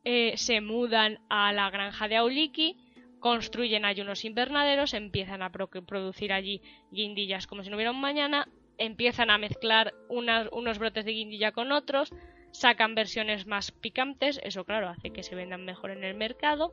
eh, 0.06 0.32
se 0.38 0.62
mudan 0.62 1.20
a 1.28 1.52
la 1.52 1.70
granja 1.70 2.08
de 2.08 2.16
Auliki, 2.16 2.78
construyen 3.20 3.84
allí 3.84 4.00
unos 4.00 4.24
invernaderos, 4.24 4.94
empiezan 4.94 5.42
a 5.42 5.52
producir 5.52 6.32
allí 6.32 6.62
guindillas 6.90 7.48
como 7.48 7.66
si 7.66 7.70
no 7.70 7.76
hubiera 7.76 7.92
un 7.92 8.00
mañana, 8.00 8.48
empiezan 8.78 9.30
a 9.30 9.38
mezclar 9.38 9.94
unos 10.08 10.80
brotes 10.80 11.04
de 11.04 11.12
guindilla 11.12 11.52
con 11.52 11.74
otros, 11.74 12.14
sacan 12.54 12.96
versiones 12.96 13.48
más 13.48 13.74
picantes, 13.74 14.40
eso 14.42 14.64
claro 14.64 14.88
hace 14.88 15.12
que 15.12 15.24
se 15.24 15.36
vendan 15.36 15.66
mejor 15.66 15.92
en 15.92 16.06
el 16.06 16.16
mercado, 16.16 16.72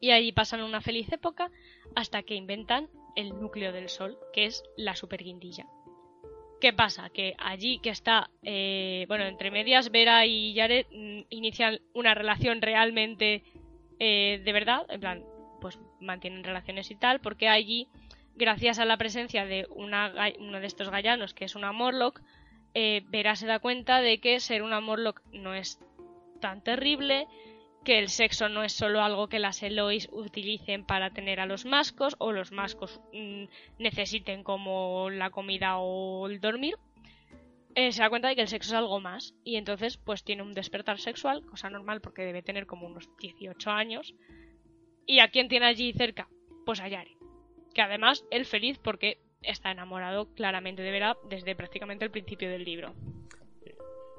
y 0.00 0.12
allí 0.12 0.32
pasan 0.32 0.62
una 0.62 0.80
feliz 0.80 1.12
época 1.12 1.50
hasta 1.94 2.22
que 2.22 2.36
inventan 2.36 2.88
el 3.16 3.38
núcleo 3.38 3.70
del 3.70 3.90
sol, 3.90 4.16
que 4.32 4.46
es 4.46 4.62
la 4.78 4.96
super 4.96 5.22
guindilla. 5.22 5.66
¿Qué 6.62 6.72
pasa? 6.72 7.10
Que 7.10 7.34
allí 7.38 7.80
que 7.80 7.90
está, 7.90 8.30
eh, 8.44 9.04
bueno, 9.08 9.24
entre 9.24 9.50
medias, 9.50 9.90
Vera 9.90 10.26
y 10.26 10.54
Jared 10.54 10.86
mm, 10.92 11.22
inician 11.30 11.80
una 11.92 12.14
relación 12.14 12.62
realmente 12.62 13.42
eh, 13.98 14.40
de 14.44 14.52
verdad, 14.52 14.86
en 14.88 15.00
plan, 15.00 15.24
pues 15.60 15.80
mantienen 15.98 16.44
relaciones 16.44 16.88
y 16.92 16.94
tal, 16.94 17.20
porque 17.20 17.48
allí, 17.48 17.88
gracias 18.36 18.78
a 18.78 18.84
la 18.84 18.96
presencia 18.96 19.44
de 19.44 19.66
una, 19.70 20.14
uno 20.38 20.60
de 20.60 20.66
estos 20.68 20.88
gallanos, 20.88 21.34
que 21.34 21.46
es 21.46 21.56
una 21.56 21.72
Morlock, 21.72 22.20
eh, 22.74 23.02
Vera 23.08 23.34
se 23.34 23.48
da 23.48 23.58
cuenta 23.58 24.00
de 24.00 24.20
que 24.20 24.38
ser 24.38 24.62
una 24.62 24.80
Morlock 24.80 25.20
no 25.32 25.54
es 25.54 25.80
tan 26.40 26.62
terrible, 26.62 27.26
que 27.84 27.98
el 27.98 28.08
sexo 28.08 28.48
no 28.48 28.62
es 28.62 28.72
solo 28.72 29.02
algo 29.02 29.28
que 29.28 29.38
las 29.38 29.62
Elois 29.62 30.08
utilicen 30.12 30.84
para 30.84 31.10
tener 31.10 31.40
a 31.40 31.46
los 31.46 31.64
mascos 31.64 32.14
o 32.18 32.32
los 32.32 32.52
mascos 32.52 33.00
mm, 33.12 33.44
necesiten 33.78 34.42
como 34.44 35.10
la 35.10 35.30
comida 35.30 35.78
o 35.78 36.26
el 36.28 36.40
dormir. 36.40 36.76
Eh, 37.74 37.90
se 37.92 38.02
da 38.02 38.10
cuenta 38.10 38.28
de 38.28 38.36
que 38.36 38.42
el 38.42 38.48
sexo 38.48 38.70
es 38.70 38.78
algo 38.78 39.00
más 39.00 39.34
y 39.44 39.56
entonces 39.56 39.96
pues 39.96 40.24
tiene 40.24 40.42
un 40.42 40.52
despertar 40.52 41.00
sexual, 41.00 41.44
cosa 41.46 41.70
normal 41.70 42.00
porque 42.00 42.22
debe 42.22 42.42
tener 42.42 42.66
como 42.66 42.86
unos 42.86 43.08
18 43.18 43.70
años. 43.70 44.14
¿Y 45.06 45.18
a 45.18 45.28
quién 45.28 45.48
tiene 45.48 45.66
allí 45.66 45.92
cerca? 45.92 46.28
Pues 46.64 46.80
a 46.80 46.88
Yari. 46.88 47.16
Que 47.74 47.82
además 47.82 48.24
él 48.30 48.44
feliz 48.44 48.78
porque 48.78 49.18
está 49.42 49.72
enamorado 49.72 50.32
claramente 50.34 50.82
de 50.82 50.90
Vera 50.90 51.16
desde 51.28 51.56
prácticamente 51.56 52.04
el 52.04 52.10
principio 52.10 52.48
del 52.48 52.64
libro. 52.64 52.94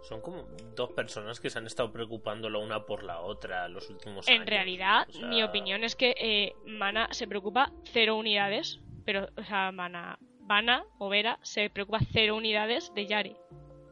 Son 0.03 0.21
como 0.21 0.43
dos 0.75 0.91
personas 0.91 1.39
que 1.39 1.49
se 1.49 1.57
han 1.59 1.65
estado 1.65 1.91
preocupando 1.91 2.49
la 2.49 2.59
una 2.59 2.85
por 2.85 3.03
la 3.03 3.21
otra 3.21 3.67
los 3.69 3.89
últimos 3.89 4.27
años. 4.27 4.41
En 4.41 4.47
realidad, 4.47 5.07
O 5.09 5.13
sea, 5.13 5.27
mi 5.27 5.41
opinión 5.43 5.83
es 5.83 5.95
que 5.95 6.13
eh, 6.19 6.53
Mana 6.65 7.07
se 7.11 7.27
preocupa 7.27 7.71
cero 7.85 8.15
unidades, 8.17 8.79
pero, 9.05 9.27
o 9.37 9.43
sea, 9.43 9.71
Mana, 9.71 10.19
Vana 10.41 10.83
o 10.99 11.07
Vera 11.09 11.39
se 11.41 11.69
preocupa 11.69 11.99
cero 12.11 12.35
unidades 12.35 12.93
de 12.93 13.05
Yare. 13.07 13.35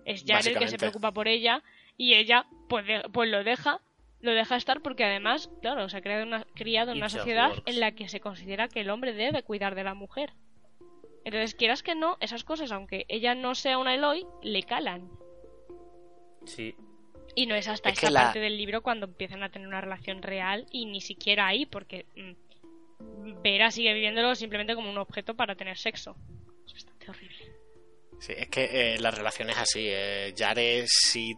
Es 0.05 0.26
Yare 0.26 0.49
el 0.51 0.59
que 0.59 0.68
se 0.68 0.78
preocupa 0.78 1.12
por 1.14 1.28
ella 1.30 1.64
y 1.95 2.16
ella, 2.16 2.45
pues, 2.68 2.86
de- 2.86 3.03
pues 3.14 3.30
lo 3.30 3.43
deja, 3.45 3.80
lo 4.20 4.32
deja 4.34 4.57
estar 4.57 4.82
porque 4.82 5.05
además, 5.05 5.49
claro, 5.62 5.88
se 5.88 5.95
ha 5.97 6.01
creado 6.01 6.24
una, 6.26 6.45
criado 6.55 6.91
en 6.91 6.97
una 6.97 7.07
sociedad 7.09 7.51
works. 7.51 7.64
en 7.68 7.80
la 7.80 7.93
que 7.93 8.09
se 8.09 8.20
considera 8.20 8.68
que 8.68 8.82
el 8.82 8.89
hombre 8.89 9.14
debe 9.14 9.43
cuidar 9.43 9.76
de 9.76 9.84
la 9.86 9.93
mujer. 9.93 10.34
Entonces, 11.24 11.53
quieras 11.55 11.84
que 11.84 11.93
no, 11.95 12.18
esas 12.20 12.43
cosas, 12.43 12.72
aunque 12.72 13.05
ella 13.07 13.34
no 13.36 13.53
sea 13.55 13.78
una 13.78 13.93
Eloy, 13.93 14.26
le 14.41 14.64
calan. 14.64 15.09
Sí, 16.45 16.75
Y 17.35 17.45
no 17.45 17.55
es 17.55 17.67
hasta 17.67 17.89
Es 17.89 17.95
esta 17.97 18.09
la- 18.11 18.23
parte 18.25 18.39
del 18.39 18.57
libro 18.57 18.81
cuando 18.81 19.05
empiezan 19.05 19.41
a 19.43 19.49
tener 19.49 19.67
una 19.67 19.81
relación 19.81 20.21
real 20.21 20.65
y 20.71 20.85
ni 20.85 21.01
siquiera 21.01 21.47
ahí, 21.47 21.65
porque 21.65 22.05
mm, 22.15 23.41
Vera 23.41 23.71
sigue 23.71 23.93
viviéndolo 23.93 24.35
simplemente 24.35 24.75
como 24.75 24.89
un 24.91 24.97
objeto 24.97 25.35
para 25.35 25.55
tener 25.55 25.77
sexo. 25.77 26.15
Es 26.65 26.73
bastante 26.73 27.09
horrible. 27.09 27.37
Sí, 28.19 28.33
es 28.37 28.49
que 28.49 28.93
eh, 28.95 28.99
la 28.99 29.11
relación 29.11 29.49
es 29.49 29.57
así. 29.57 29.87
Eh, 29.89 30.33
Yare 30.35 30.83
sí 30.87 31.35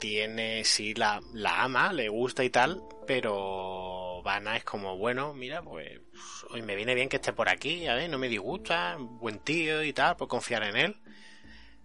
tiene, 0.00 0.64
sí 0.64 0.94
la, 0.94 1.20
la 1.34 1.62
ama, 1.62 1.92
le 1.92 2.08
gusta 2.08 2.44
y 2.44 2.50
tal, 2.50 2.82
pero 3.06 4.22
Vanna 4.22 4.56
es 4.56 4.64
como, 4.64 4.96
bueno, 4.96 5.32
mira, 5.34 5.62
pues 5.62 6.00
hoy 6.50 6.62
me 6.62 6.76
viene 6.76 6.94
bien 6.94 7.08
que 7.08 7.16
esté 7.16 7.32
por 7.32 7.48
aquí, 7.48 7.86
a 7.86 7.94
ver, 7.94 8.08
no 8.10 8.18
me 8.18 8.28
disgusta, 8.28 8.96
buen 8.98 9.38
tío 9.40 9.82
y 9.82 9.92
tal, 9.92 10.16
puedo 10.16 10.28
confiar 10.28 10.62
en 10.64 10.76
él, 10.76 10.96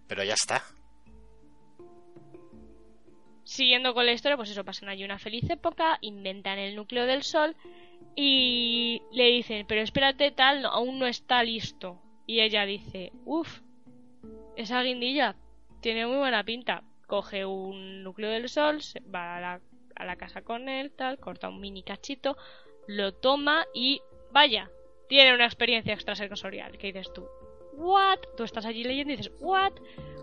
pero 0.06 0.22
ya 0.24 0.34
está. 0.34 0.62
Siguiendo 3.44 3.92
con 3.94 4.06
la 4.06 4.12
historia, 4.12 4.36
pues 4.36 4.50
eso, 4.50 4.64
pasan 4.64 4.88
allí 4.88 5.04
una 5.04 5.18
feliz 5.18 5.48
época, 5.50 5.98
inventan 6.00 6.58
el 6.58 6.76
núcleo 6.76 7.06
del 7.06 7.22
sol 7.22 7.56
y 8.14 9.02
le 9.12 9.26
dicen, 9.26 9.66
pero 9.66 9.80
espérate, 9.80 10.30
tal, 10.30 10.64
aún 10.66 10.98
no 10.98 11.06
está 11.06 11.42
listo. 11.42 12.00
Y 12.26 12.40
ella 12.40 12.64
dice, 12.66 13.12
uff, 13.24 13.60
esa 14.56 14.82
guindilla 14.82 15.36
tiene 15.80 16.06
muy 16.06 16.18
buena 16.18 16.44
pinta. 16.44 16.84
Coge 17.06 17.44
un 17.44 18.02
núcleo 18.04 18.30
del 18.30 18.48
sol, 18.48 18.80
se 18.80 19.00
va 19.00 19.36
a 19.36 19.40
la, 19.40 19.60
a 19.96 20.04
la 20.04 20.16
casa 20.16 20.42
con 20.42 20.68
él, 20.68 20.92
tal, 20.92 21.18
corta 21.18 21.48
un 21.48 21.60
mini 21.60 21.82
cachito, 21.82 22.36
lo 22.86 23.12
toma 23.12 23.66
y 23.74 24.00
vaya, 24.30 24.70
tiene 25.08 25.34
una 25.34 25.46
experiencia 25.46 25.94
extrasensorial. 25.94 26.78
¿Qué 26.78 26.86
dices 26.86 27.12
tú? 27.12 27.26
¿What? 27.72 28.18
Tú 28.36 28.44
estás 28.44 28.66
allí 28.66 28.84
leyendo 28.84 29.12
y 29.12 29.16
dices, 29.16 29.32
¿what? 29.40 29.72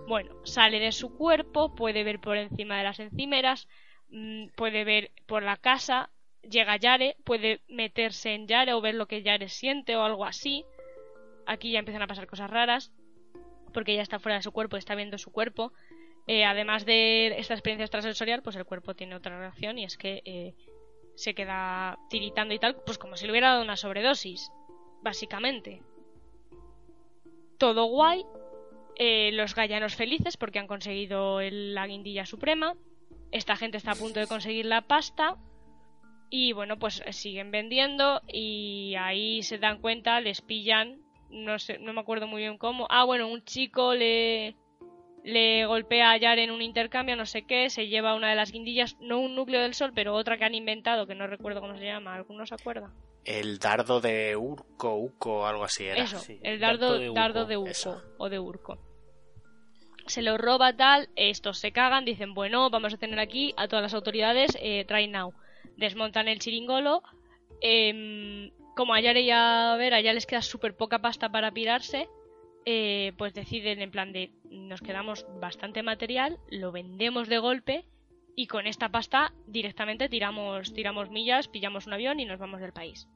Bueno, 0.08 0.36
sale 0.43 0.80
de 0.80 0.91
su 0.91 1.16
cuerpo, 1.16 1.76
puede 1.76 2.04
ver 2.04 2.20
por 2.20 2.38
encima 2.38 2.78
de 2.78 2.84
las 2.84 3.00
encimeras, 3.00 3.68
mm, 4.10 4.47
puede 4.56 4.84
ver 4.84 5.12
por 5.28 5.43
la 5.43 5.58
casa, 5.58 6.10
llega 6.41 6.78
Yare, 6.78 7.18
puede 7.24 7.62
meterse 7.68 8.34
en 8.34 8.47
Yare 8.47 8.74
o 8.74 8.82
ver 8.82 8.95
lo 8.95 9.08
que 9.08 9.22
Yare 9.22 9.50
siente 9.50 9.95
o 9.95 10.04
algo 10.04 10.26
así. 10.26 10.66
Aquí 11.45 11.72
ya 11.72 11.80
empiezan 11.80 12.02
a 12.02 12.08
pasar 12.08 12.28
cosas 12.28 12.50
raras, 12.50 12.91
porque 13.74 13.95
ya 13.95 14.02
está 14.02 14.20
fuera 14.20 14.38
de 14.38 14.43
su 14.43 14.52
cuerpo, 14.52 14.78
está 14.78 14.95
viendo 14.95 15.18
su 15.18 15.32
cuerpo. 15.32 15.74
Eh, 16.28 16.45
además 16.45 16.86
de 16.86 17.39
esta 17.39 17.54
experiencia 17.54 17.86
extrasensorial, 17.86 18.43
pues 18.43 18.56
el 18.56 18.66
cuerpo 18.66 18.95
tiene 18.95 19.16
otra 19.16 19.39
reacción 19.39 19.80
y 19.80 19.84
es 19.84 19.97
que 19.97 20.22
eh, 20.26 20.54
se 21.16 21.34
queda 21.34 21.97
tiritando 22.10 22.54
y 22.54 22.60
tal, 22.60 22.76
pues 22.86 22.97
como 22.97 23.18
si 23.18 23.26
le 23.26 23.32
hubiera 23.32 23.50
dado 23.50 23.64
una 23.64 23.78
sobredosis, 23.78 24.52
básicamente. 25.02 25.82
Todo 27.60 27.86
guay, 27.86 28.26
eh, 28.95 29.32
los 29.34 29.53
gallanos 29.53 29.95
felices 29.95 30.38
porque 30.38 30.60
han 30.60 30.68
conseguido 30.68 31.39
el- 31.41 31.76
la 31.76 31.86
guindilla 31.88 32.26
suprema. 32.26 32.76
Esta 33.32 33.55
gente 33.55 33.78
está 33.78 33.91
a 33.91 33.95
punto 33.95 34.20
de 34.20 34.28
conseguir 34.28 34.66
la 34.66 34.82
pasta. 34.82 35.36
Y 36.32 36.53
bueno, 36.53 36.80
pues 36.80 37.01
eh, 37.05 37.14
siguen 37.14 37.51
vendiendo 37.51 38.22
y 38.28 38.95
ahí 38.97 39.43
se 39.43 39.57
dan 39.57 39.80
cuenta, 39.82 40.20
les 40.22 40.41
pillan. 40.41 40.99
No 41.30 41.60
sé, 41.60 41.78
no 41.80 41.93
me 41.93 42.01
acuerdo 42.01 42.28
muy 42.28 42.41
bien 42.41 42.57
cómo. 42.57 42.88
Ah, 42.89 43.03
bueno, 43.03 43.28
un 43.28 43.43
chico 43.43 43.93
le, 43.93 44.55
le 45.24 45.66
golpea 45.66 46.12
a 46.12 46.18
Yar 46.18 46.39
en 46.39 46.51
un 46.51 46.62
intercambio, 46.62 47.16
no 47.16 47.26
sé 47.26 47.45
qué, 47.45 47.70
se 47.70 47.88
lleva 47.88 48.16
una 48.16 48.30
de 48.30 48.36
las 48.36 48.51
guindillas, 48.51 48.95
no 48.99 49.20
un 49.20 49.36
núcleo 49.36 49.62
del 49.62 49.74
sol, 49.76 49.91
pero 49.93 50.16
otra 50.16 50.38
que 50.38 50.45
han 50.45 50.55
inventado, 50.55 51.05
que 51.07 51.14
no 51.16 51.28
recuerdo 51.28 51.62
cómo 51.62 51.78
se 51.78 51.86
llama, 51.86 52.16
¿alguno 52.16 52.45
se 52.47 52.55
acuerda? 52.55 52.91
El 53.26 53.59
dardo 53.59 54.01
de 54.01 54.36
Urco, 54.36 54.95
Uco, 54.95 55.45
algo 55.45 55.63
así 55.63 55.86
era. 55.86 56.03
Eso, 56.03 56.20
sí, 56.20 56.39
el 56.41 56.59
dardo 56.59 56.91
dardo, 56.93 56.99
de 56.99 57.13
dardo 57.13 57.39
Urco, 57.41 57.49
de 57.49 57.57
Urco 57.57 57.70
eso. 57.70 58.03
o 58.17 58.30
de 58.30 58.39
Urco. 58.39 58.78
Se 60.07 60.22
lo 60.24 60.38
roba 60.38 60.76
tal, 60.76 61.09
estos 61.15 61.59
se 61.59 61.72
cagan, 61.72 62.05
dicen, 62.05 62.34
bueno, 62.34 62.70
vamos 62.70 62.93
a 62.93 62.97
tener 62.97 63.20
aquí 63.20 63.53
a 63.57 63.67
todas 63.67 63.84
las 63.84 63.93
autoridades 63.93 64.57
eh, 64.59 64.86
right 64.89 65.11
now. 65.11 65.34
Desmontan 65.78 66.28
el 66.28 66.39
chiringolo, 66.39 67.03
em, 67.61 68.51
como 68.76 68.93
a 68.93 69.01
Yare 69.01 69.22
y 69.22 69.30
a 69.30 69.76
Vera 69.78 70.01
ya 70.01 70.13
les 70.13 70.26
queda 70.26 70.41
súper 70.41 70.76
poca 70.76 70.99
pasta 70.99 71.30
para 71.30 71.51
pirarse, 71.51 72.09
eh, 72.65 73.13
pues 73.17 73.34
deciden 73.34 73.82
en 73.82 73.91
plan 73.91 74.11
de, 74.11 74.32
nos 74.49 74.82
quedamos 74.82 75.26
bastante 75.39 75.84
material, 75.84 76.39
lo 76.49 76.72
vendemos 76.72 77.28
de 77.30 77.38
golpe 77.38 77.86
y 78.42 78.48
con 78.48 78.68
esta 78.68 78.88
pasta 78.88 79.34
directamente 79.48 80.08
tiramos, 80.08 80.74
tiramos 80.74 81.10
millas, 81.10 81.50
pillamos 81.50 81.88
un 81.88 81.94
avión 81.94 82.22
y 82.22 82.26
nos 82.26 82.40
vamos 82.40 82.62
del 82.62 82.72
país. 82.72 83.10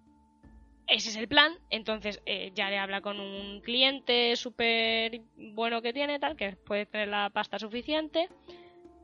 Ese 0.85 1.11
es 1.11 1.15
el 1.15 1.29
plan. 1.29 1.53
Entonces 1.69 2.21
eh, 2.25 2.51
ya 2.53 2.69
le 2.69 2.77
habla 2.77 2.99
con 2.99 3.21
un 3.21 3.61
cliente 3.61 4.35
súper 4.35 5.21
bueno 5.37 5.81
que 5.81 5.93
tiene, 5.93 6.19
tal, 6.19 6.35
que 6.35 6.57
puede 6.57 6.85
tener 6.85 7.07
la 7.07 7.29
pasta 7.29 7.57
suficiente. 7.57 8.27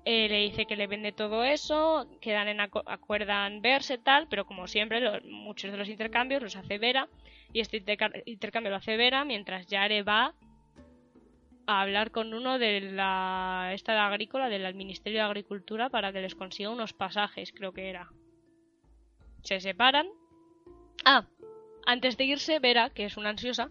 Eh, 0.04 0.28
le 0.28 0.40
dice 0.42 0.66
que 0.66 0.76
le 0.76 0.88
vende 0.88 1.14
todo 1.14 1.46
eso, 1.46 2.06
quedan 2.20 2.50
en 2.50 2.60
acuerdan 2.60 3.62
verse 3.62 3.98
tal, 3.98 4.28
pero 4.28 4.46
como 4.46 4.68
siempre 4.68 5.00
lo- 5.00 5.22
muchos 5.24 5.72
de 5.72 5.78
los 5.78 5.88
intercambios 5.88 6.42
los 6.44 6.58
hace 6.58 6.80
Vera 6.80 7.08
y 7.54 7.62
este 7.62 7.78
interca- 7.78 8.12
intercambio 8.26 8.72
lo 8.72 8.78
hace 8.78 8.98
Vera 8.98 9.24
mientras 9.24 9.68
Yare 9.68 10.04
va 10.04 10.34
a 11.70 11.82
hablar 11.82 12.10
con 12.10 12.34
uno 12.34 12.58
de 12.58 12.82
la 12.82 13.70
esta 13.76 13.94
de 13.94 14.00
agrícola 14.00 14.50
del 14.50 14.74
Ministerio 14.74 15.20
de 15.20 15.26
Agricultura 15.26 15.90
para 15.92 16.12
que 16.12 16.20
les 16.20 16.34
consiga 16.34 16.72
unos 16.72 16.94
pasajes, 16.94 17.52
creo 17.52 17.74
que 17.74 17.90
era. 17.90 18.10
Se 19.44 19.60
separan. 19.60 20.08
Ah, 21.06 21.28
antes 21.86 22.18
de 22.18 22.24
irse, 22.24 22.58
Vera, 22.58 22.90
que 22.90 23.06
es 23.06 23.18
una 23.18 23.30
ansiosa, 23.30 23.70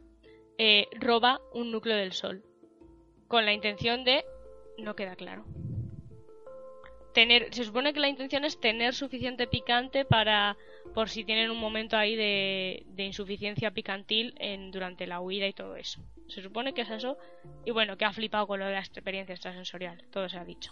eh, 0.59 0.87
roba 0.93 1.41
un 1.53 1.73
núcleo 1.73 1.97
del 1.97 2.13
sol. 2.13 2.45
Con 3.27 3.45
la 3.45 3.53
intención 3.53 4.05
de. 4.05 4.25
No 4.79 4.95
queda 4.95 5.17
claro. 5.17 5.45
Tener, 7.19 7.53
se 7.53 7.64
supone 7.64 7.93
que 7.93 7.99
la 7.99 8.09
intención 8.09 8.45
es 8.45 8.61
tener 8.61 8.95
suficiente 8.95 9.49
picante 9.49 10.05
para. 10.05 10.57
por 10.95 11.09
si 11.09 11.25
tienen 11.25 11.51
un 11.51 11.59
momento 11.59 11.97
ahí 11.97 12.14
de, 12.14 12.85
de 12.91 13.03
insuficiencia 13.07 13.73
picantil 13.73 14.35
en, 14.39 14.71
durante 14.71 15.05
la 15.05 15.19
huida 15.19 15.49
y 15.49 15.53
todo 15.53 15.75
eso. 15.75 16.01
Se 16.29 16.43
supone 16.43 16.75
que 16.75 16.83
es 16.83 16.91
eso. 16.91 17.19
Y 17.66 17.73
bueno, 17.73 17.97
que 17.97 18.05
ha 18.05 18.12
flipado 18.12 18.47
con 18.47 18.61
lo 18.61 18.66
de 18.66 18.75
la 18.75 18.79
experiencia 18.79 19.33
extrasensorial. 19.33 20.05
Todo 20.12 20.29
se 20.29 20.39
ha 20.39 20.45
dicho. 20.45 20.71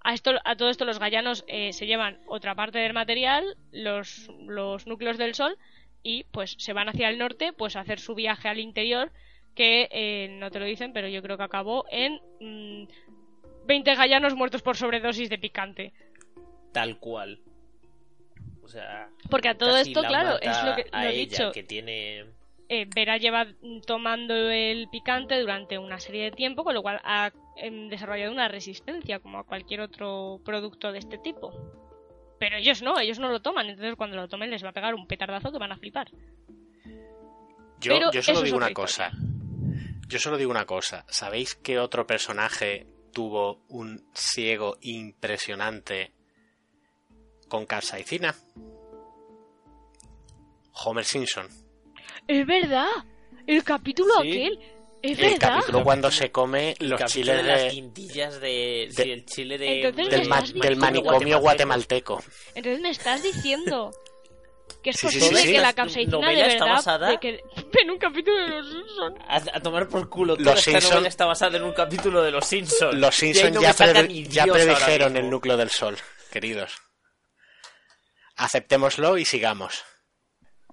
A, 0.00 0.14
esto, 0.14 0.32
a 0.44 0.56
todo 0.56 0.68
esto 0.68 0.84
los 0.84 0.98
gallanos 0.98 1.44
eh, 1.46 1.72
se 1.72 1.86
llevan 1.86 2.18
otra 2.26 2.56
parte 2.56 2.80
del 2.80 2.92
material, 2.92 3.44
los, 3.70 4.32
los 4.40 4.88
núcleos 4.88 5.16
del 5.16 5.36
sol, 5.36 5.56
y 6.02 6.24
pues 6.32 6.56
se 6.58 6.72
van 6.72 6.88
hacia 6.88 7.08
el 7.08 7.18
norte 7.18 7.52
pues 7.52 7.76
a 7.76 7.82
hacer 7.82 8.00
su 8.00 8.16
viaje 8.16 8.48
al 8.48 8.58
interior 8.58 9.12
que 9.54 9.88
eh, 9.92 10.26
no 10.40 10.50
te 10.50 10.58
lo 10.58 10.64
dicen 10.64 10.92
pero 10.92 11.06
yo 11.08 11.22
creo 11.22 11.36
que 11.36 11.44
acabó 11.44 11.84
en 11.90 12.20
mm, 12.40 12.88
20 13.66 13.94
gallanos 13.94 14.34
muertos 14.34 14.62
por 14.62 14.76
sobredosis 14.76 15.28
de 15.28 15.38
picante 15.38 15.92
tal 16.72 16.98
cual. 16.98 17.38
O 18.62 18.68
sea, 18.68 19.08
porque 19.30 19.48
a 19.48 19.56
todo 19.56 19.76
esto 19.76 20.02
la 20.02 20.08
claro 20.08 20.40
es 20.40 20.64
lo 20.64 20.74
que 20.74 20.84
lo 20.90 20.98
he 20.98 21.10
ella, 21.10 21.18
dicho 21.18 21.52
que 21.52 21.62
tiene 21.62 22.24
eh, 22.68 22.86
Vera 22.94 23.16
lleva 23.18 23.46
tomando 23.86 24.34
el 24.34 24.88
picante 24.88 25.38
durante 25.40 25.78
una 25.78 25.98
serie 25.98 26.24
de 26.24 26.30
tiempo 26.30 26.64
con 26.64 26.74
lo 26.74 26.82
cual 26.82 27.00
ha 27.04 27.32
em, 27.56 27.88
desarrollado 27.88 28.32
una 28.32 28.48
resistencia 28.48 29.18
como 29.18 29.38
a 29.38 29.44
cualquier 29.44 29.80
otro 29.80 30.40
producto 30.44 30.92
de 30.92 31.00
este 31.00 31.18
tipo 31.18 31.52
pero 32.38 32.56
ellos 32.56 32.82
no, 32.82 32.98
ellos 32.98 33.18
no 33.18 33.30
lo 33.30 33.42
toman 33.42 33.68
entonces 33.68 33.96
cuando 33.96 34.16
lo 34.16 34.28
tomen 34.28 34.50
les 34.50 34.64
va 34.64 34.70
a 34.70 34.72
pegar 34.72 34.94
un 34.94 35.06
petardazo 35.06 35.52
que 35.52 35.58
van 35.58 35.72
a 35.72 35.76
flipar 35.76 36.08
Yo, 37.80 38.10
yo 38.12 38.22
solo 38.22 38.42
digo 38.42 38.56
una 38.56 38.72
cosa. 38.72 39.10
Yo 40.08 40.18
solo 40.18 40.36
digo 40.36 40.50
una 40.50 40.66
cosa. 40.66 41.04
¿Sabéis 41.08 41.54
qué 41.56 41.78
otro 41.78 42.06
personaje 42.06 42.86
tuvo 43.12 43.60
un 43.68 44.04
ciego 44.14 44.76
impresionante 44.80 46.12
con 47.48 47.66
capsaicina? 47.66 48.34
Homer 50.84 51.04
Simpson. 51.04 51.48
Es 52.26 52.46
verdad. 52.46 52.86
El 53.46 53.62
capítulo 53.64 54.14
Sí. 54.22 54.28
aquel. 54.30 54.58
Es 55.02 55.18
El 55.18 55.30
verdad. 55.32 55.54
capítulo 55.56 55.82
cuando 55.82 56.10
se 56.12 56.30
come 56.30 56.76
los 56.78 57.04
chiles 57.06 57.36
de 57.36 57.42
las 57.42 57.72
quintillas 57.72 58.40
de, 58.40 58.88
de- 58.88 59.02
sí, 59.02 59.10
el 59.10 59.24
chile 59.26 59.58
de 59.58 59.92
del, 59.92 60.28
ma- 60.28 60.44
manicomio 60.76 61.40
guatemalteco. 61.40 62.22
Entonces 62.54 62.80
me 62.80 62.90
estás 62.90 63.20
diciendo 63.22 63.90
Que 64.82 64.90
es 64.90 64.96
Sí, 64.96 65.08
sí, 65.08 65.18
posible 65.20 65.40
sí, 65.42 65.46
sí. 65.46 65.52
que 65.52 65.60
la 65.60 65.72
capsaicina 65.74 66.16
de 66.16 66.22
novela 66.22 66.46
está 66.46 66.64
verdad... 66.64 66.76
basada- 66.76 67.08
de 67.10 67.18
que- 67.18 67.40
en 67.82 67.90
un 67.90 67.98
capítulo 67.98 68.36
de 68.38 68.48
los 68.48 68.68
Simpsons. 68.70 69.16
A, 69.28 69.36
a 69.36 69.60
tomar 69.60 69.88
por 69.88 70.08
culo. 70.08 70.34
Los 70.36 70.64
Toda 70.64 70.78
esta 70.78 70.90
novela 70.94 71.08
está 71.08 71.24
basada 71.26 71.56
en 71.56 71.62
un 71.62 71.72
capítulo 71.72 72.22
de 72.22 72.30
Los 72.32 72.46
Simpsons. 72.46 72.94
Los 72.98 73.14
Simpsons 73.14 73.52
no 73.54 73.62
ya, 73.62 74.02
ni 74.02 74.24
ya 74.26 74.44
predijeron 74.46 75.16
el 75.16 75.30
núcleo 75.30 75.56
del 75.56 75.70
Sol, 75.70 75.96
queridos. 76.32 76.72
Aceptémoslo 78.36 79.18
y 79.18 79.24
sigamos. 79.24 79.84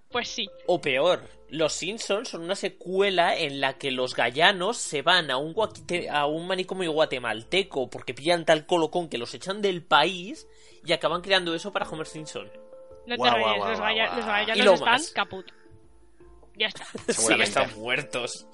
Pues 0.09 0.27
sí. 0.29 0.49
O 0.65 0.81
peor, 0.81 1.21
Los 1.49 1.73
Simpsons 1.73 2.29
son 2.29 2.41
una 2.41 2.55
secuela 2.55 3.37
en 3.37 3.61
la 3.61 3.77
que 3.77 3.91
los 3.91 4.15
gallanos 4.15 4.77
se 4.77 5.03
van 5.03 5.29
a 5.29 5.37
un, 5.37 5.53
guaquite- 5.53 6.09
a 6.09 6.25
un 6.25 6.47
manicomio 6.47 6.91
guatemalteco 6.93 7.89
porque 7.91 8.15
pillan 8.15 8.45
tal 8.45 8.65
colocón 8.65 9.07
que 9.09 9.19
los 9.19 9.33
echan 9.35 9.61
del 9.61 9.83
país 9.85 10.47
y 10.83 10.93
acaban 10.93 11.21
creando 11.21 11.53
eso 11.53 11.71
para 11.71 11.87
Homer 11.87 12.07
Simpson. 12.07 12.49
No 13.09 13.15
te 13.15 13.17
Guau, 13.17 13.33
ríes, 13.35 13.45
guau, 13.47 13.57
guau, 13.57 13.69
los, 13.69 13.79
guau, 13.79 13.89
galla- 13.89 14.05
guau. 14.07 14.15
los 14.17 14.25
Y 14.25 14.29
gallanos 14.29 14.65
lo 14.65 14.73
están 14.73 14.91
más. 14.93 15.11
caput. 15.11 15.51
Ya 16.55 16.67
está. 16.67 16.85
Sí, 17.07 17.13
Seguramente. 17.13 17.49
están 17.61 17.79
muertos. 17.79 18.47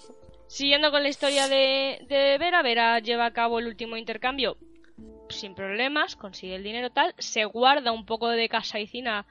Siguiendo 0.47 0.91
con 0.91 1.03
la 1.03 1.09
historia 1.09 1.47
de, 1.47 2.05
de 2.07 2.37
Vera, 2.37 2.61
Vera 2.61 2.99
lleva 2.99 3.25
a 3.25 3.33
cabo 3.33 3.59
el 3.59 3.67
último 3.67 3.97
intercambio 3.97 4.57
sin 5.29 5.55
problemas, 5.55 6.15
consigue 6.15 6.55
el 6.55 6.63
dinero 6.63 6.91
tal, 6.91 7.15
se 7.17 7.45
guarda 7.45 7.91
un 7.91 8.05
poco 8.05 8.29
de 8.29 8.47
casaicina 8.47 9.25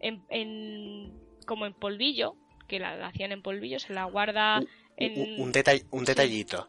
en, 0.00 0.22
en- 0.28 1.12
como 1.46 1.66
en 1.66 1.72
polvillo, 1.72 2.34
que 2.66 2.80
la, 2.80 2.96
la 2.96 3.06
hacían 3.06 3.30
en 3.30 3.42
polvillo, 3.42 3.78
se 3.78 3.92
la 3.94 4.04
guarda 4.06 4.58
Un, 4.58 4.68
en... 4.96 5.40
un 5.40 5.52
detall- 5.52 5.86
un 5.92 6.04
detallito. 6.04 6.68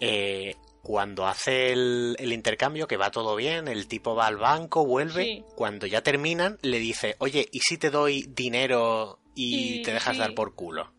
Eh, 0.00 0.56
cuando 0.84 1.26
hace 1.26 1.72
el, 1.72 2.14
el 2.20 2.32
intercambio, 2.32 2.86
que 2.86 2.96
va 2.96 3.10
todo 3.10 3.34
bien, 3.34 3.66
el 3.66 3.88
tipo 3.88 4.14
va 4.14 4.26
al 4.28 4.36
banco, 4.36 4.86
vuelve. 4.86 5.24
Sí. 5.24 5.44
Cuando 5.56 5.86
ya 5.86 6.02
terminan, 6.02 6.58
le 6.62 6.78
dice, 6.78 7.16
oye, 7.18 7.48
¿y 7.50 7.58
si 7.60 7.76
te 7.78 7.90
doy 7.90 8.26
dinero 8.28 9.18
y 9.34 9.78
Y- 9.80 9.82
te 9.82 9.92
dejas 9.92 10.14
sí. 10.14 10.20
dar 10.20 10.34
por 10.34 10.54
culo? 10.54 10.92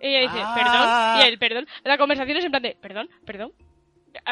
Ella 0.00 0.20
dice, 0.20 0.42
Ah. 0.42 0.54
perdón, 0.56 1.22
y 1.26 1.28
él, 1.32 1.38
perdón. 1.38 1.66
La 1.84 1.98
conversación 1.98 2.36
es 2.38 2.44
en 2.46 2.50
plan 2.50 2.62
de, 2.62 2.76
perdón, 2.80 3.08
perdón, 3.24 3.52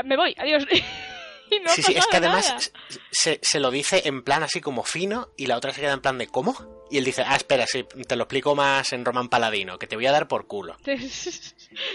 me 0.05 0.17
voy, 0.17 0.35
adiós. 0.39 0.65
y 1.51 1.61
no 1.61 1.69
sí, 1.71 1.83
sí, 1.83 1.95
es 1.95 2.07
que 2.07 2.17
además 2.17 2.73
se, 3.11 3.39
se 3.43 3.61
lo 3.61 3.71
dice 3.71 4.03
en 4.07 4.23
plan 4.25 4.43
así 4.43 4.61
como 4.63 4.83
fino 4.83 5.29
y 5.37 5.47
la 5.47 5.57
otra 5.59 5.73
se 5.75 5.81
queda 5.83 5.93
en 5.93 6.01
plan 6.01 6.17
de 6.19 6.27
¿cómo? 6.27 6.55
Y 6.91 6.99
él 6.99 7.05
dice, 7.05 7.23
ah, 7.27 7.37
espera, 7.37 7.67
sí, 7.67 7.85
te 8.07 8.15
lo 8.17 8.25
explico 8.25 8.55
más 8.55 8.93
en 8.93 9.05
Roman 9.05 9.29
Paladino, 9.29 9.79
que 9.79 9.87
te 9.87 9.97
voy 9.97 10.07
a 10.07 10.13
dar 10.13 10.29
por 10.29 10.47
culo. 10.47 10.77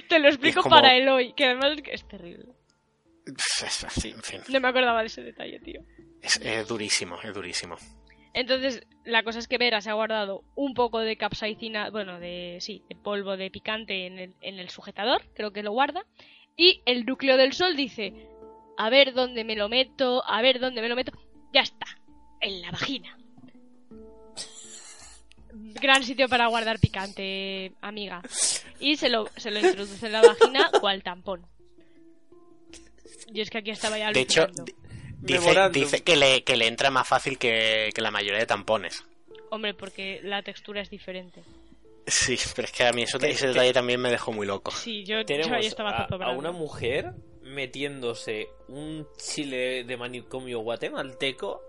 Te, 0.10 0.20
lo 0.20 0.28
explico 0.28 0.62
como- 0.62 0.76
para 0.76 0.96
Eloy, 0.96 1.34
que 1.34 1.46
además 1.46 1.78
es 1.92 2.08
terrible. 2.08 2.46
En 4.04 4.22
fin, 4.22 4.42
No 4.50 4.60
me 4.60 4.68
acordaba 4.68 5.02
de 5.02 5.08
ese 5.08 5.22
detalle, 5.24 5.60
tío. 5.60 5.82
es, 6.22 6.38
es 6.38 6.68
durísimo, 6.68 7.18
es 7.22 7.34
durísimo. 7.34 7.78
Entonces, 8.34 8.84
la 9.06 9.24
cosa 9.24 9.40
es 9.40 9.48
que 9.48 9.58
Vera 9.58 9.82
se 9.82 9.90
ha 9.90 9.94
guardado 9.94 10.44
un 10.56 10.74
poco 10.74 11.00
de 11.00 11.18
capsaicina, 11.18 11.90
bueno, 11.90 12.20
de 12.20 12.58
sí, 12.62 12.84
de 12.88 12.96
polvo 12.96 13.38
de 13.38 13.50
picante 13.50 14.06
en 14.06 14.20
el, 14.20 14.36
en 14.42 14.60
el 14.60 14.70
sujetador, 14.70 15.24
creo 15.34 15.52
que 15.52 15.64
lo 15.64 15.72
guarda. 15.72 16.06
Y 16.56 16.82
el 16.86 17.06
núcleo 17.06 17.38
del 17.38 17.54
sol 17.54 17.76
dice, 17.76 18.14
a 18.78 18.90
ver 18.90 19.14
dónde 19.14 19.44
me 19.44 19.56
lo 19.56 19.68
meto, 19.70 20.24
a 20.26 20.42
ver 20.42 20.60
dónde 20.60 20.82
me 20.82 20.90
lo 20.90 20.96
meto. 20.96 21.12
Ya 21.54 21.62
está, 21.62 21.88
en 22.42 22.62
la 22.62 22.72
vagina. 22.72 23.18
Gran 25.52 26.04
sitio 26.04 26.28
para 26.30 26.48
guardar 26.48 26.80
picante, 26.80 27.74
amiga. 27.82 28.22
Y 28.80 28.96
se 28.98 29.10
lo, 29.10 29.28
se 29.38 29.52
lo 29.52 29.60
introduce 29.60 30.06
en 30.06 30.12
la 30.12 30.22
vagina 30.22 30.70
cual 30.80 31.04
tampón. 31.04 31.46
Yo 33.32 33.44
es 33.44 33.50
que 33.50 33.58
aquí 33.60 33.72
estaba 33.72 33.98
ya 33.98 34.12
De 34.12 34.22
hecho, 34.22 34.48
dice, 35.22 36.02
que, 36.04 36.16
le, 36.16 36.44
que 36.44 36.56
le 36.58 36.68
entra 36.68 36.90
más 36.90 37.08
fácil 37.08 37.38
que, 37.38 37.90
que 37.94 38.02
la 38.02 38.12
mayoría 38.12 38.40
de 38.40 38.46
tampones. 38.46 39.04
Hombre, 39.52 39.74
porque 39.74 40.20
la 40.24 40.42
textura 40.44 40.82
es 40.82 40.90
diferente. 40.90 41.44
Sí, 42.08 42.38
pero 42.56 42.66
es 42.68 42.72
que 42.72 42.86
a 42.86 42.92
mí 42.94 43.04
eso, 43.04 43.18
ese 43.20 43.48
detalle 43.50 43.74
también 43.74 44.00
me 44.02 44.10
dejó 44.10 44.32
muy 44.32 44.48
loco. 44.48 44.72
Sí, 44.72 45.04
yo, 45.04 45.20
yo 45.20 45.26
Tenemos 45.26 45.52
ahí 45.52 45.66
estaba 45.68 45.92
a, 45.92 46.06
a 46.06 46.32
una 46.32 46.52
mujer 46.52 47.14
metiéndose 47.44 48.48
un 48.68 49.08
chile 49.18 49.84
de 49.84 49.98
manicomio 49.98 50.60
guatemalteco 50.60 51.62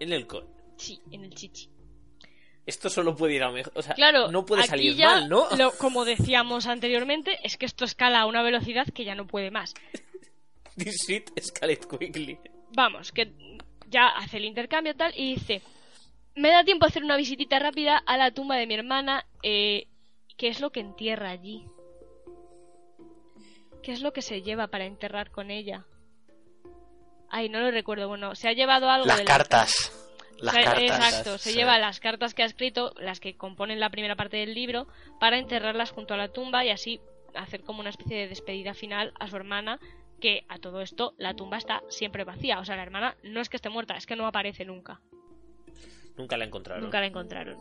en 0.00 0.12
el 0.12 0.26
con. 0.26 0.46
Sí, 0.76 1.00
en 1.10 1.24
el 1.24 1.34
chichi. 1.34 1.68
Esto 2.64 2.88
solo 2.88 3.14
puede 3.16 3.34
ir 3.34 3.42
a 3.42 3.50
mejor. 3.50 3.72
O 3.76 3.82
sea, 3.82 3.94
Claro, 3.94 4.30
no 4.30 4.44
puede 4.46 4.62
aquí 4.62 4.70
salir 4.70 4.96
ya, 4.96 5.06
mal, 5.20 5.28
¿no? 5.28 5.48
lo- 5.56 5.72
como 5.78 6.04
decíamos 6.04 6.66
anteriormente, 6.66 7.38
es 7.44 7.56
que 7.56 7.66
esto 7.66 7.84
escala 7.84 8.20
a 8.20 8.26
una 8.26 8.42
velocidad 8.42 8.86
que 8.92 9.04
ya 9.04 9.14
no 9.14 9.26
puede 9.26 9.50
más. 9.50 9.74
This 10.76 11.06
shit 11.06 11.30
Scarlet 11.40 11.86
Quickly. 11.86 12.38
Vamos, 12.74 13.12
que 13.12 13.32
ya 13.88 14.08
hace 14.08 14.38
el 14.38 14.44
intercambio 14.46 14.94
tal 14.96 15.12
y 15.16 15.34
dice, 15.34 15.62
me 16.34 16.50
da 16.50 16.64
tiempo 16.64 16.86
a 16.86 16.88
hacer 16.88 17.04
una 17.04 17.16
visitita 17.16 17.58
rápida 17.58 17.98
a 17.98 18.16
la 18.16 18.30
tumba 18.32 18.56
de 18.56 18.66
mi 18.66 18.74
hermana, 18.74 19.26
eh, 19.42 19.86
¿qué 20.36 20.48
es 20.48 20.60
lo 20.60 20.70
que 20.70 20.80
entierra 20.80 21.30
allí? 21.30 21.66
¿Qué 23.82 23.92
es 23.92 24.00
lo 24.00 24.12
que 24.12 24.22
se 24.22 24.42
lleva 24.42 24.68
para 24.68 24.84
enterrar 24.86 25.30
con 25.30 25.50
ella? 25.50 25.84
Ay, 27.28 27.48
no 27.48 27.60
lo 27.60 27.70
recuerdo. 27.70 28.08
Bueno, 28.08 28.34
se 28.34 28.48
ha 28.48 28.52
llevado 28.52 28.88
algo 28.90 29.06
Las 29.06 29.18
de 29.18 29.24
la- 29.24 29.28
cartas. 29.28 29.98
Las 30.38 30.54
cartas. 30.54 30.82
Exacto, 30.82 31.38
se 31.38 31.50
sí. 31.50 31.56
lleva 31.56 31.78
las 31.78 32.00
cartas 32.00 32.34
que 32.34 32.42
ha 32.42 32.46
escrito, 32.46 32.92
las 32.98 33.20
que 33.20 33.36
componen 33.36 33.78
la 33.80 33.90
primera 33.90 34.16
parte 34.16 34.36
del 34.38 34.54
libro, 34.54 34.86
para 35.20 35.38
enterrarlas 35.38 35.90
junto 35.92 36.14
a 36.14 36.16
la 36.16 36.28
tumba 36.32 36.64
y 36.64 36.70
así 36.70 37.00
hacer 37.34 37.62
como 37.62 37.80
una 37.80 37.90
especie 37.90 38.18
de 38.18 38.28
despedida 38.28 38.74
final 38.74 39.12
a 39.18 39.28
su 39.28 39.36
hermana, 39.36 39.78
que 40.22 40.44
a 40.48 40.58
todo 40.58 40.80
esto 40.80 41.14
la 41.18 41.34
tumba 41.34 41.58
está 41.58 41.82
siempre 41.88 42.22
vacía. 42.22 42.60
O 42.60 42.64
sea, 42.64 42.76
la 42.76 42.84
hermana 42.84 43.16
no 43.24 43.40
es 43.40 43.48
que 43.48 43.56
esté 43.56 43.68
muerta, 43.68 43.96
es 43.96 44.06
que 44.06 44.14
no 44.14 44.26
aparece 44.26 44.64
nunca. 44.64 45.00
Nunca 46.16 46.36
la 46.36 46.44
encontraron. 46.44 46.84
Nunca 46.84 47.00
la 47.00 47.06
encontraron. 47.06 47.58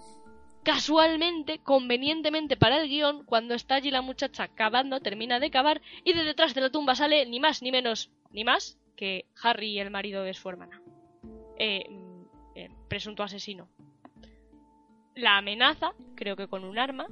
Casualmente, 0.63 1.57
convenientemente 1.57 2.55
para 2.55 2.79
el 2.79 2.88
guion, 2.88 3.25
cuando 3.25 3.55
está 3.55 3.75
allí 3.75 3.89
la 3.89 4.03
muchacha 4.03 4.47
cavando, 4.47 4.99
termina 4.99 5.39
de 5.39 5.49
cavar 5.49 5.81
y 6.03 6.13
de 6.13 6.23
detrás 6.23 6.53
de 6.53 6.61
la 6.61 6.69
tumba 6.69 6.93
sale 6.93 7.25
ni 7.25 7.39
más 7.39 7.63
ni 7.63 7.71
menos 7.71 8.11
ni 8.29 8.43
más 8.43 8.77
que 8.95 9.25
Harry, 9.41 9.79
el 9.79 9.89
marido 9.89 10.21
de 10.21 10.35
su 10.35 10.47
hermana. 10.47 10.79
Eh, 11.57 11.89
mm, 11.89 12.23
eh, 12.55 12.69
presunto 12.88 13.23
asesino. 13.23 13.69
La 15.15 15.38
amenaza, 15.38 15.93
creo 16.15 16.35
que 16.35 16.47
con 16.47 16.63
un 16.63 16.77
arma. 16.77 17.07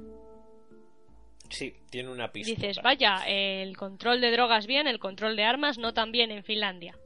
Sí, 1.50 1.74
tiene 1.90 2.10
una 2.10 2.30
pistola. 2.30 2.56
Dices, 2.56 2.82
vaya, 2.82 3.24
el 3.26 3.76
control 3.76 4.20
de 4.20 4.30
drogas 4.30 4.66
bien, 4.66 4.86
el 4.86 4.98
control 4.98 5.36
de 5.36 5.44
armas 5.44 5.78
no 5.78 5.92
tan 5.92 6.12
bien 6.12 6.30
en 6.30 6.44
Finlandia. 6.44 6.96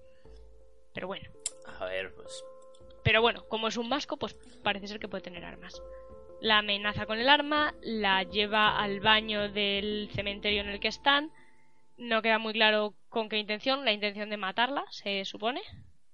Pero 0.93 1.07
bueno. 1.07 1.29
A 1.81 1.87
ver, 1.87 2.15
pues. 2.15 2.45
Pero 3.03 3.21
bueno, 3.21 3.45
como 3.49 3.69
es 3.69 3.77
un 3.77 3.89
vasco, 3.89 4.17
pues 4.19 4.35
parece 4.63 4.87
ser 4.87 4.99
que 4.99 5.09
puede 5.09 5.23
tener 5.23 5.45
armas. 5.45 5.83
La 6.41 6.59
amenaza 6.59 7.07
con 7.07 7.19
el 7.19 7.29
arma, 7.29 7.75
la 7.83 8.23
lleva 8.23 8.79
al 8.79 9.01
baño 9.01 9.51
del 9.51 10.11
cementerio 10.13 10.61
en 10.61 10.69
el 10.69 10.81
que 10.81 10.89
están. 10.89 11.33
No 11.97 12.23
queda 12.23 12.39
muy 12.39 12.53
claro 12.53 12.95
con 13.09 13.29
qué 13.29 13.39
intención, 13.39 13.85
la 13.85 13.93
intención 13.93 14.29
de 14.29 14.37
matarla, 14.37 14.85
se 14.91 15.25
supone. 15.25 15.63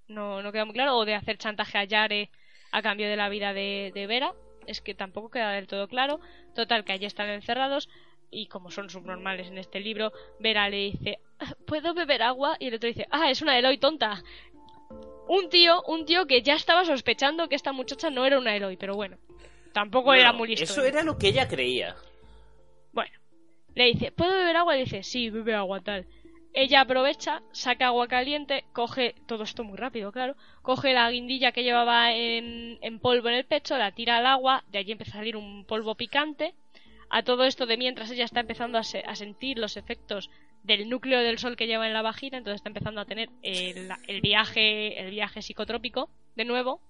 No, 0.07 0.43
no 0.43 0.53
queda 0.53 0.65
muy 0.65 0.75
claro, 0.75 0.97
o 0.97 1.05
de 1.05 1.15
hacer 1.15 1.37
chantaje 1.39 1.79
a 1.79 1.85
Yare 1.85 2.31
a 2.71 2.83
cambio 2.83 3.09
de 3.09 3.17
la 3.17 3.29
vida 3.29 3.53
de, 3.53 3.91
de 3.95 4.07
Vera. 4.07 4.35
Es 4.67 4.81
que 4.81 4.95
tampoco 4.95 5.31
queda 5.31 5.53
del 5.53 5.67
todo 5.67 5.89
claro. 5.89 6.21
Total, 6.55 6.85
que 6.85 6.93
allí 6.93 7.07
están 7.07 7.29
encerrados 7.31 7.89
y 8.31 8.47
como 8.47 8.71
son 8.71 8.91
subnormales 8.91 9.49
en 9.49 9.59
este 9.59 9.81
libro, 9.81 10.13
Vera 10.39 10.69
le 10.69 10.77
dice, 10.77 11.19
¿puedo 11.67 11.95
beber 11.95 12.23
agua? 12.23 12.57
Y 12.59 12.69
el 12.69 12.75
otro 12.75 12.89
dice, 12.89 13.07
ah, 13.11 13.31
es 13.31 13.43
una 13.43 13.59
Eloy 13.59 13.79
tonta 13.79 14.23
un 15.31 15.49
tío, 15.49 15.81
un 15.87 16.05
tío 16.07 16.27
que 16.27 16.43
ya 16.43 16.55
estaba 16.55 16.85
sospechando 16.85 17.49
que 17.49 17.55
esta 17.55 17.73
muchacha 17.73 18.11
no 18.11 18.27
era 18.27 18.37
una 18.37 18.57
Eloy, 18.57 18.77
pero 18.77 18.97
bueno, 18.97 19.17
tampoco 19.73 20.13
era 20.13 20.33
muy 20.33 20.49
listo. 20.49 20.65
Eso 20.65 20.85
era 20.85 21.05
lo 21.05 21.19
que 21.19 21.29
ella 21.29 21.47
creía. 21.47 21.95
Bueno, 22.93 23.17
le 23.77 23.85
dice, 23.85 24.11
¿puedo 24.11 24.33
beber 24.33 24.57
agua? 24.57 24.77
Y 24.77 24.81
dice, 24.81 25.05
sí, 25.05 25.31
bebe 25.31 25.55
agua 25.55 25.81
tal. 25.81 26.05
Ella 26.53 26.81
aprovecha, 26.81 27.43
saca 27.53 27.87
agua 27.87 28.09
caliente, 28.09 28.65
coge, 28.73 29.15
todo 29.29 29.45
esto 29.45 29.63
muy 29.63 29.79
rápido, 29.79 30.11
claro, 30.11 30.35
coge 30.63 30.93
la 30.93 31.09
guindilla 31.13 31.53
que 31.53 31.63
llevaba 31.63 32.13
en, 32.13 32.79
en 32.81 32.99
polvo 32.99 33.29
en 33.29 33.37
el 33.37 33.45
pecho, 33.45 33.79
la 33.79 33.93
tira 33.93 34.17
al 34.17 34.27
agua, 34.27 34.65
de 34.67 34.79
allí 34.79 34.91
empieza 34.91 35.13
a 35.13 35.21
salir 35.21 35.37
un 35.37 35.65
polvo 35.65 35.95
picante. 35.95 36.55
A 37.11 37.23
todo 37.23 37.45
esto 37.45 37.67
de 37.67 37.77
mientras 37.77 38.11
ella 38.11 38.25
está 38.25 38.41
empezando 38.41 38.79
a, 38.79 38.85
se- 38.85 39.05
a 39.07 39.17
sentir 39.17 39.59
los 39.59 39.77
efectos 39.77 40.31
del 40.63 40.89
núcleo 40.89 41.21
del 41.21 41.39
sol 41.39 41.57
que 41.57 41.67
lleva 41.67 41.87
en 41.87 41.93
la 41.93 42.03
vagina, 42.03 42.39
entonces 42.39 42.57
está 42.61 42.69
empezando 42.69 43.01
a 43.01 43.05
tener 43.07 43.29
el, 43.43 44.21
viaje, 44.21 45.01
el 45.01 45.11
viaje 45.11 45.43
psicotrópico 45.43 46.09
de 46.37 46.45
nuevo. 46.45 46.81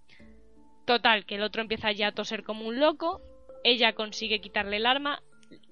Total, 0.85 1.25
que 1.25 1.37
el 1.37 1.43
otro 1.43 1.63
empieza 1.63 1.93
ya 1.93 2.09
a 2.09 2.13
toser 2.13 2.43
como 2.43 2.67
un 2.67 2.81
loco. 2.81 3.21
Ella 3.65 3.93
consigue 3.95 4.41
quitarle 4.41 4.77
el 4.77 4.87
arma. 4.87 5.23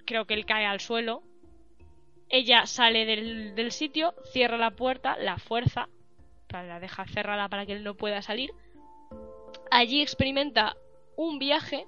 Creo 0.07 0.27
que 0.27 0.35
él 0.35 0.47
cae 0.47 0.65
al 0.65 0.81
suelo. 0.81 1.23
Ella 2.31 2.67
sale 2.67 3.05
del, 3.05 3.55
del 3.55 3.73
sitio, 3.73 4.15
cierra 4.33 4.59
la 4.59 4.71
puerta, 4.71 5.17
la 5.19 5.39
fuerza, 5.39 5.89
la 6.53 6.79
deja 6.79 7.07
cerrada 7.07 7.49
para 7.49 7.67
que 7.67 7.73
él 7.73 7.83
no 7.85 7.95
pueda 7.95 8.21
salir. 8.23 8.51
Allí 9.71 10.03
experimenta 10.03 10.77
un 11.17 11.39
viaje, 11.39 11.87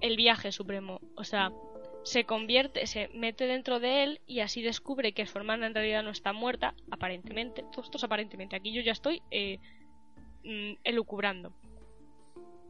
el 0.00 0.16
viaje 0.16 0.52
supremo, 0.52 1.00
o 1.16 1.24
sea, 1.24 1.52
se 2.02 2.24
convierte, 2.24 2.86
se 2.86 3.08
mete 3.08 3.46
dentro 3.46 3.80
de 3.80 4.02
él 4.02 4.20
y 4.26 4.40
así 4.40 4.62
descubre 4.62 5.12
que 5.12 5.26
su 5.26 5.38
hermana 5.38 5.66
en 5.66 5.74
realidad 5.74 6.02
no 6.02 6.10
está 6.10 6.32
muerta, 6.32 6.74
aparentemente. 6.90 7.64
Todo 7.72 7.82
esto 7.82 7.98
es 7.98 8.04
aparentemente. 8.04 8.56
Aquí 8.56 8.72
yo 8.72 8.82
ya 8.82 8.92
estoy 8.92 9.22
eh, 9.30 9.58
mm, 10.44 10.72
elucubrando. 10.84 11.52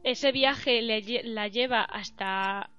ese 0.03 0.31
viaje 0.31 0.81
la 0.81 1.47
lleva 1.47 1.83
hasta, 1.83 2.69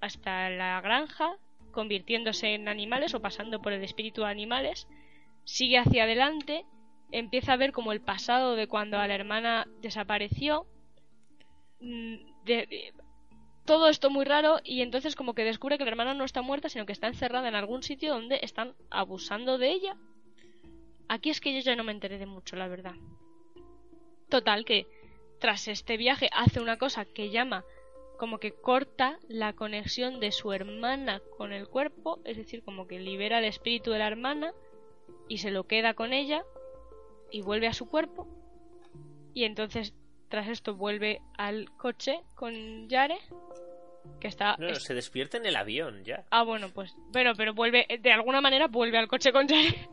hasta 0.00 0.50
la 0.50 0.80
granja, 0.80 1.36
convirtiéndose 1.70 2.54
en 2.54 2.68
animales 2.68 3.14
o 3.14 3.20
pasando 3.20 3.62
por 3.62 3.72
el 3.72 3.82
espíritu 3.82 4.22
de 4.22 4.28
animales, 4.28 4.88
sigue 5.44 5.78
hacia 5.78 6.04
adelante, 6.04 6.64
empieza 7.10 7.52
a 7.52 7.56
ver 7.56 7.72
como 7.72 7.92
el 7.92 8.00
pasado 8.00 8.56
de 8.56 8.66
cuando 8.66 8.98
a 8.98 9.06
la 9.06 9.14
hermana 9.14 9.66
desapareció, 9.80 10.66
mm, 11.80 12.16
todo 13.64 13.88
esto 13.88 14.10
muy 14.10 14.24
raro 14.24 14.58
y 14.64 14.82
entonces 14.82 15.14
como 15.14 15.34
que 15.34 15.44
descubre 15.44 15.78
que 15.78 15.84
la 15.84 15.90
hermana 15.90 16.14
no 16.14 16.24
está 16.24 16.42
muerta, 16.42 16.68
sino 16.68 16.86
que 16.86 16.92
está 16.92 17.06
encerrada 17.06 17.48
en 17.48 17.54
algún 17.54 17.82
sitio 17.82 18.12
donde 18.12 18.40
están 18.42 18.74
abusando 18.90 19.58
de 19.58 19.70
ella. 19.70 19.96
Aquí 21.08 21.30
es 21.30 21.40
que 21.40 21.54
yo 21.54 21.60
ya 21.60 21.76
no 21.76 21.84
me 21.84 21.92
enteré 21.92 22.18
de 22.18 22.26
mucho, 22.26 22.56
la 22.56 22.68
verdad. 22.68 22.94
Total, 24.28 24.64
que 24.64 24.86
tras 25.38 25.68
este 25.68 25.96
viaje 25.96 26.28
hace 26.32 26.60
una 26.60 26.78
cosa 26.78 27.04
que 27.04 27.30
llama 27.30 27.64
como 28.16 28.38
que 28.38 28.52
corta 28.52 29.18
la 29.28 29.52
conexión 29.52 30.20
de 30.20 30.30
su 30.30 30.52
hermana 30.52 31.20
con 31.36 31.52
el 31.52 31.68
cuerpo, 31.68 32.20
es 32.24 32.36
decir, 32.36 32.62
como 32.62 32.86
que 32.86 33.00
libera 33.00 33.40
el 33.40 33.44
espíritu 33.44 33.90
de 33.90 33.98
la 33.98 34.06
hermana 34.06 34.54
y 35.28 35.38
se 35.38 35.50
lo 35.50 35.64
queda 35.64 35.94
con 35.94 36.12
ella 36.12 36.44
y 37.32 37.42
vuelve 37.42 37.66
a 37.66 37.72
su 37.72 37.88
cuerpo. 37.88 38.28
Y 39.34 39.44
entonces, 39.44 39.92
tras 40.28 40.46
esto, 40.48 40.76
vuelve 40.76 41.20
al 41.36 41.70
coche 41.76 42.20
con 42.36 42.88
Yare 42.88 43.18
que 44.20 44.28
está 44.28 44.56
no, 44.58 44.74
se 44.74 44.94
despierta 44.94 45.36
en 45.36 45.46
el 45.46 45.56
avión 45.56 46.04
ya. 46.04 46.24
Ah 46.30 46.42
bueno 46.44 46.68
pues 46.72 46.94
pero 47.12 47.34
pero 47.34 47.54
vuelve 47.54 47.86
de 48.00 48.12
alguna 48.12 48.40
manera 48.40 48.68
vuelve 48.68 48.98
al 48.98 49.08
coche 49.08 49.32
con 49.32 49.46
Yare 49.48 49.88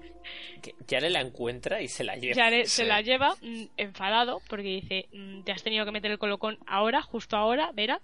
Yare 0.87 1.09
la 1.09 1.21
encuentra 1.21 1.81
y 1.81 1.87
se 1.87 2.03
la 2.03 2.15
lleva. 2.15 2.35
Yare 2.35 2.65
se 2.65 2.85
la 2.85 3.01
lleva 3.01 3.35
mm, 3.41 3.63
enfadado 3.77 4.41
porque 4.47 4.67
dice 4.67 5.09
mm, 5.13 5.43
te 5.43 5.51
has 5.51 5.63
tenido 5.63 5.85
que 5.85 5.91
meter 5.91 6.11
el 6.11 6.19
colocón 6.19 6.57
ahora 6.67 7.01
justo 7.01 7.37
ahora 7.37 7.71
Vera. 7.73 8.01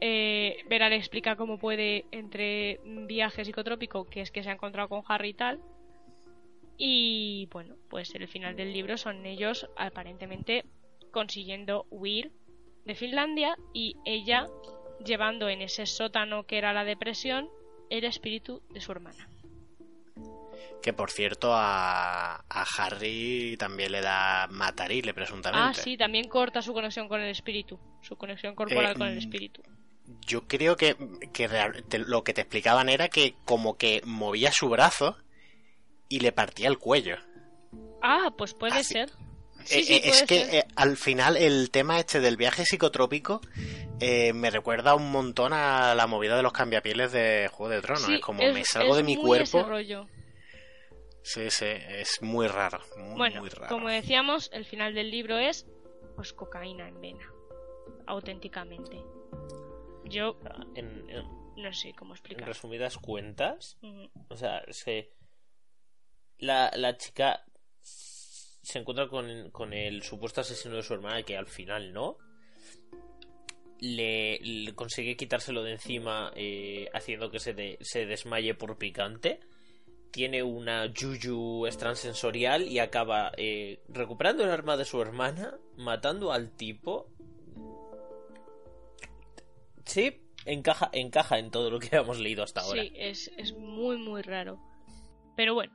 Eh, 0.00 0.56
Vera 0.68 0.88
le 0.88 0.96
explica 0.96 1.36
cómo 1.36 1.58
puede 1.58 2.06
entre 2.10 2.80
viaje 2.84 3.44
psicotrópico 3.44 4.08
que 4.08 4.20
es 4.20 4.32
que 4.32 4.42
se 4.42 4.50
ha 4.50 4.54
encontrado 4.54 4.88
con 4.88 5.02
Harry 5.06 5.30
y 5.30 5.34
tal. 5.34 5.60
Y 6.76 7.48
bueno 7.52 7.76
pues 7.88 8.14
el 8.14 8.26
final 8.28 8.56
del 8.56 8.72
libro 8.72 8.96
son 8.96 9.24
ellos 9.26 9.68
aparentemente 9.76 10.64
consiguiendo 11.12 11.86
huir 11.90 12.32
de 12.84 12.94
Finlandia 12.94 13.56
y 13.72 13.96
ella 14.04 14.48
llevando 15.04 15.48
en 15.48 15.62
ese 15.62 15.86
sótano 15.86 16.44
que 16.46 16.58
era 16.58 16.72
la 16.72 16.84
depresión 16.84 17.48
el 17.90 18.04
espíritu 18.04 18.62
de 18.70 18.80
su 18.80 18.92
hermana. 18.92 19.28
Que 20.82 20.92
por 20.92 21.10
cierto 21.10 21.52
a, 21.54 22.44
a 22.48 22.66
Harry 22.78 23.56
también 23.58 23.92
le 23.92 24.00
da 24.00 24.48
matarile 24.50 25.14
presuntamente. 25.14 25.68
Ah, 25.68 25.74
sí, 25.74 25.96
también 25.96 26.28
corta 26.28 26.60
su 26.60 26.72
conexión 26.72 27.08
con 27.08 27.20
el 27.20 27.30
espíritu, 27.30 27.78
su 28.00 28.16
conexión 28.16 28.54
corporal 28.54 28.96
con 28.96 29.06
el 29.06 29.14
eh, 29.14 29.18
espíritu. 29.18 29.62
Yo 30.26 30.46
creo 30.48 30.76
que, 30.76 30.96
lo 32.06 32.24
que 32.24 32.34
te 32.34 32.40
explicaban 32.40 32.88
era 32.88 33.08
que 33.08 33.34
como 33.44 33.76
que 33.76 34.02
movía 34.04 34.50
su 34.52 34.68
brazo 34.68 35.16
y 36.08 36.20
le 36.20 36.32
partía 36.32 36.68
el 36.68 36.78
cuello. 36.78 37.16
Ah, 38.02 38.32
pues 38.36 38.54
puede 38.54 38.82
ser. 38.82 39.10
Eh, 39.70 39.84
eh, 39.88 40.00
es 40.04 40.22
que 40.24 40.58
eh, 40.58 40.64
al 40.76 40.96
final 40.96 41.36
el 41.36 41.70
tema 41.70 41.98
este 41.98 42.20
del 42.20 42.36
viaje 42.36 42.64
psicotrópico 42.64 43.40
me 44.00 44.50
recuerda 44.50 44.96
un 44.96 45.12
montón 45.12 45.52
a 45.52 45.94
la 45.94 46.08
movida 46.08 46.36
de 46.36 46.42
los 46.42 46.52
cambiapieles 46.52 47.12
de 47.12 47.48
Juego 47.52 47.72
de 47.72 47.80
Tronos. 47.80 48.08
es 48.08 48.20
como 48.20 48.42
me 48.42 48.64
salgo 48.64 48.96
de 48.96 49.04
mi 49.04 49.16
cuerpo. 49.16 49.64
Sí, 51.22 51.50
sí, 51.50 51.66
es 51.66 52.20
muy 52.20 52.48
raro. 52.48 52.80
bueno, 53.16 53.44
como 53.68 53.88
decíamos, 53.88 54.50
el 54.52 54.64
final 54.64 54.92
del 54.94 55.10
libro 55.10 55.38
es 55.38 55.66
pues 56.16 56.32
cocaína 56.32 56.88
en 56.88 57.00
vena. 57.00 57.32
Auténticamente. 58.06 59.00
Yo 60.04 60.36
no 61.56 61.72
sé 61.72 61.92
cómo 61.94 62.14
explicar. 62.14 62.42
En 62.42 62.46
resumidas 62.48 62.98
cuentas, 62.98 63.78
o 64.28 64.36
sea, 64.36 64.58
es 64.66 64.82
que 64.82 65.12
la, 66.38 66.72
la 66.74 66.96
chica 66.96 67.44
se 68.62 68.78
encuentra 68.78 69.08
con, 69.08 69.72
el 69.72 70.02
supuesto 70.02 70.40
asesino 70.40 70.76
de 70.76 70.82
su 70.82 70.94
hermana, 70.94 71.22
que 71.22 71.36
al 71.36 71.46
final 71.46 71.92
no. 71.92 72.16
Le, 73.80 74.72
consigue 74.76 75.16
quitárselo 75.16 75.64
de 75.64 75.72
encima 75.72 76.32
eh, 76.36 76.88
haciendo 76.94 77.32
que 77.32 77.40
se, 77.40 77.78
se 77.80 78.06
desmaye 78.06 78.54
por 78.54 78.78
picante. 78.78 79.40
Tiene 80.12 80.42
una 80.42 80.86
yuyu 80.86 81.66
extrasensorial 81.66 82.68
y 82.68 82.78
acaba 82.78 83.32
eh, 83.36 83.82
recuperando 83.88 84.44
el 84.44 84.50
arma 84.50 84.76
de 84.76 84.84
su 84.84 85.02
hermana, 85.02 85.58
matando 85.76 86.32
al 86.32 86.52
tipo. 86.52 87.08
Sí, 89.84 90.22
encaja, 90.44 90.90
encaja 90.92 91.38
en 91.38 91.50
todo 91.50 91.70
lo 91.70 91.80
que 91.80 91.88
hemos 91.96 92.20
leído 92.20 92.44
hasta 92.44 92.60
ahora. 92.60 92.82
Sí, 92.82 92.92
es, 92.94 93.32
es 93.36 93.52
muy, 93.54 93.96
muy 93.96 94.22
raro. 94.22 94.60
Pero 95.34 95.54
bueno, 95.54 95.72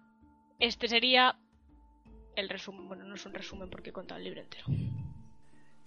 este 0.59 0.87
sería 0.87 1.37
el 2.37 2.49
resumen, 2.49 2.87
bueno, 2.87 3.03
no 3.03 3.15
es 3.15 3.25
un 3.25 3.33
resumen 3.33 3.69
porque 3.69 3.89
he 3.89 3.93
contado 3.93 4.19
el 4.19 4.23
libro 4.23 4.41
entero. 4.41 4.65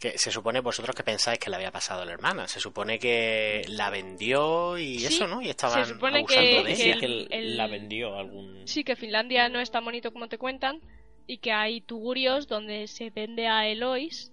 Que 0.01 0.19
se 0.19 0.33
supone 0.33 0.61
vosotros 0.61 0.97
que 0.97 1.05
pensáis 1.05 1.39
que 1.39 1.49
le 1.49 1.57
había 1.57 1.71
pasado 1.71 2.03
a 2.03 2.05
la 2.05 2.13
hermana. 2.13 2.49
Se 2.49 2.59
supone 2.59 2.99
que 2.99 3.63
la 3.69 3.91
vendió 3.91 4.77
y 4.77 5.05
eso, 5.05 5.29
¿no? 5.29 5.43
Y 5.43 5.49
estaban 5.49 5.85
se 5.85 5.95
supone 5.95 6.25
que, 6.25 6.65
de 6.65 6.73
ella. 6.73 6.99
Que, 6.99 7.29
la 7.43 7.67
vendió 7.69 8.17
algún. 8.17 8.67
Sí, 8.67 8.83
que 8.83 8.97
Finlandia 8.97 9.49
no 9.49 9.61
es 9.61 9.71
tan 9.71 9.85
bonito 9.85 10.13
como 10.13 10.29
te 10.29 10.39
cuentan 10.39 10.81
y 11.27 11.39
que 11.39 11.53
hay 11.53 11.83
tugurios 11.83 12.49
donde 12.49 12.89
se 12.89 13.11
vende 13.11 13.47
a 13.47 13.69
Elois, 13.69 14.33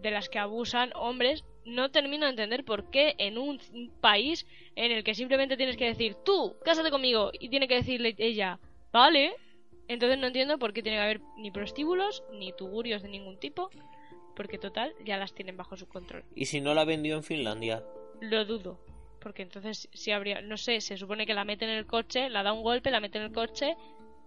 de 0.00 0.10
las 0.10 0.28
que 0.28 0.38
abusan 0.40 0.90
hombres. 0.96 1.44
No 1.64 1.90
termino 1.90 2.26
de 2.26 2.30
entender 2.30 2.64
por 2.64 2.90
qué 2.90 3.14
en 3.18 3.38
un 3.38 3.60
país 4.00 4.46
en 4.74 4.90
el 4.90 5.04
que 5.04 5.14
simplemente 5.14 5.56
tienes 5.56 5.76
que 5.76 5.86
decir 5.86 6.16
tú, 6.24 6.56
cásate 6.64 6.90
conmigo 6.90 7.30
y 7.38 7.48
tiene 7.48 7.68
que 7.68 7.76
decirle 7.76 8.14
ella, 8.18 8.58
vale, 8.92 9.34
entonces 9.88 10.18
no 10.18 10.26
entiendo 10.26 10.58
por 10.58 10.72
qué 10.72 10.82
tiene 10.82 10.98
que 10.98 11.02
haber 11.02 11.20
ni 11.36 11.50
prostíbulos 11.50 12.24
ni 12.32 12.52
tugurios 12.52 13.02
de 13.02 13.08
ningún 13.08 13.38
tipo, 13.38 13.70
porque 14.34 14.58
total 14.58 14.92
ya 15.04 15.16
las 15.16 15.34
tienen 15.34 15.56
bajo 15.56 15.76
su 15.76 15.86
control. 15.86 16.24
¿Y 16.34 16.46
si 16.46 16.60
no 16.60 16.74
la 16.74 16.84
vendió 16.84 17.16
en 17.16 17.22
Finlandia? 17.22 17.84
Lo 18.20 18.44
dudo, 18.44 18.80
porque 19.20 19.42
entonces 19.42 19.88
si 19.92 20.10
habría, 20.10 20.40
no 20.40 20.56
sé, 20.56 20.80
se 20.80 20.96
supone 20.96 21.26
que 21.26 21.34
la 21.34 21.44
mete 21.44 21.64
en 21.64 21.72
el 21.72 21.86
coche, 21.86 22.28
la 22.28 22.42
da 22.42 22.52
un 22.52 22.62
golpe, 22.62 22.90
la 22.90 23.00
mete 23.00 23.18
en 23.18 23.24
el 23.24 23.32
coche 23.32 23.76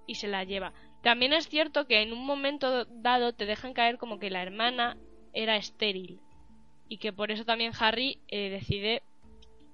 y 0.06 0.16
se 0.16 0.28
la 0.28 0.44
lleva. 0.44 0.74
También 1.04 1.34
es 1.34 1.48
cierto 1.48 1.86
que 1.86 2.02
en 2.02 2.14
un 2.14 2.26
momento 2.26 2.86
dado 2.86 3.34
te 3.34 3.46
dejan 3.46 3.74
caer 3.74 3.98
como 3.98 4.20
que 4.20 4.30
la 4.30 4.42
hermana 4.42 4.98
era 5.34 5.56
estéril 5.56 6.20
y 6.90 6.98
que 6.98 7.14
por 7.14 7.32
eso 7.32 7.46
también 7.46 7.74
Harry 7.80 8.20
eh, 8.30 8.50
decide 8.50 9.04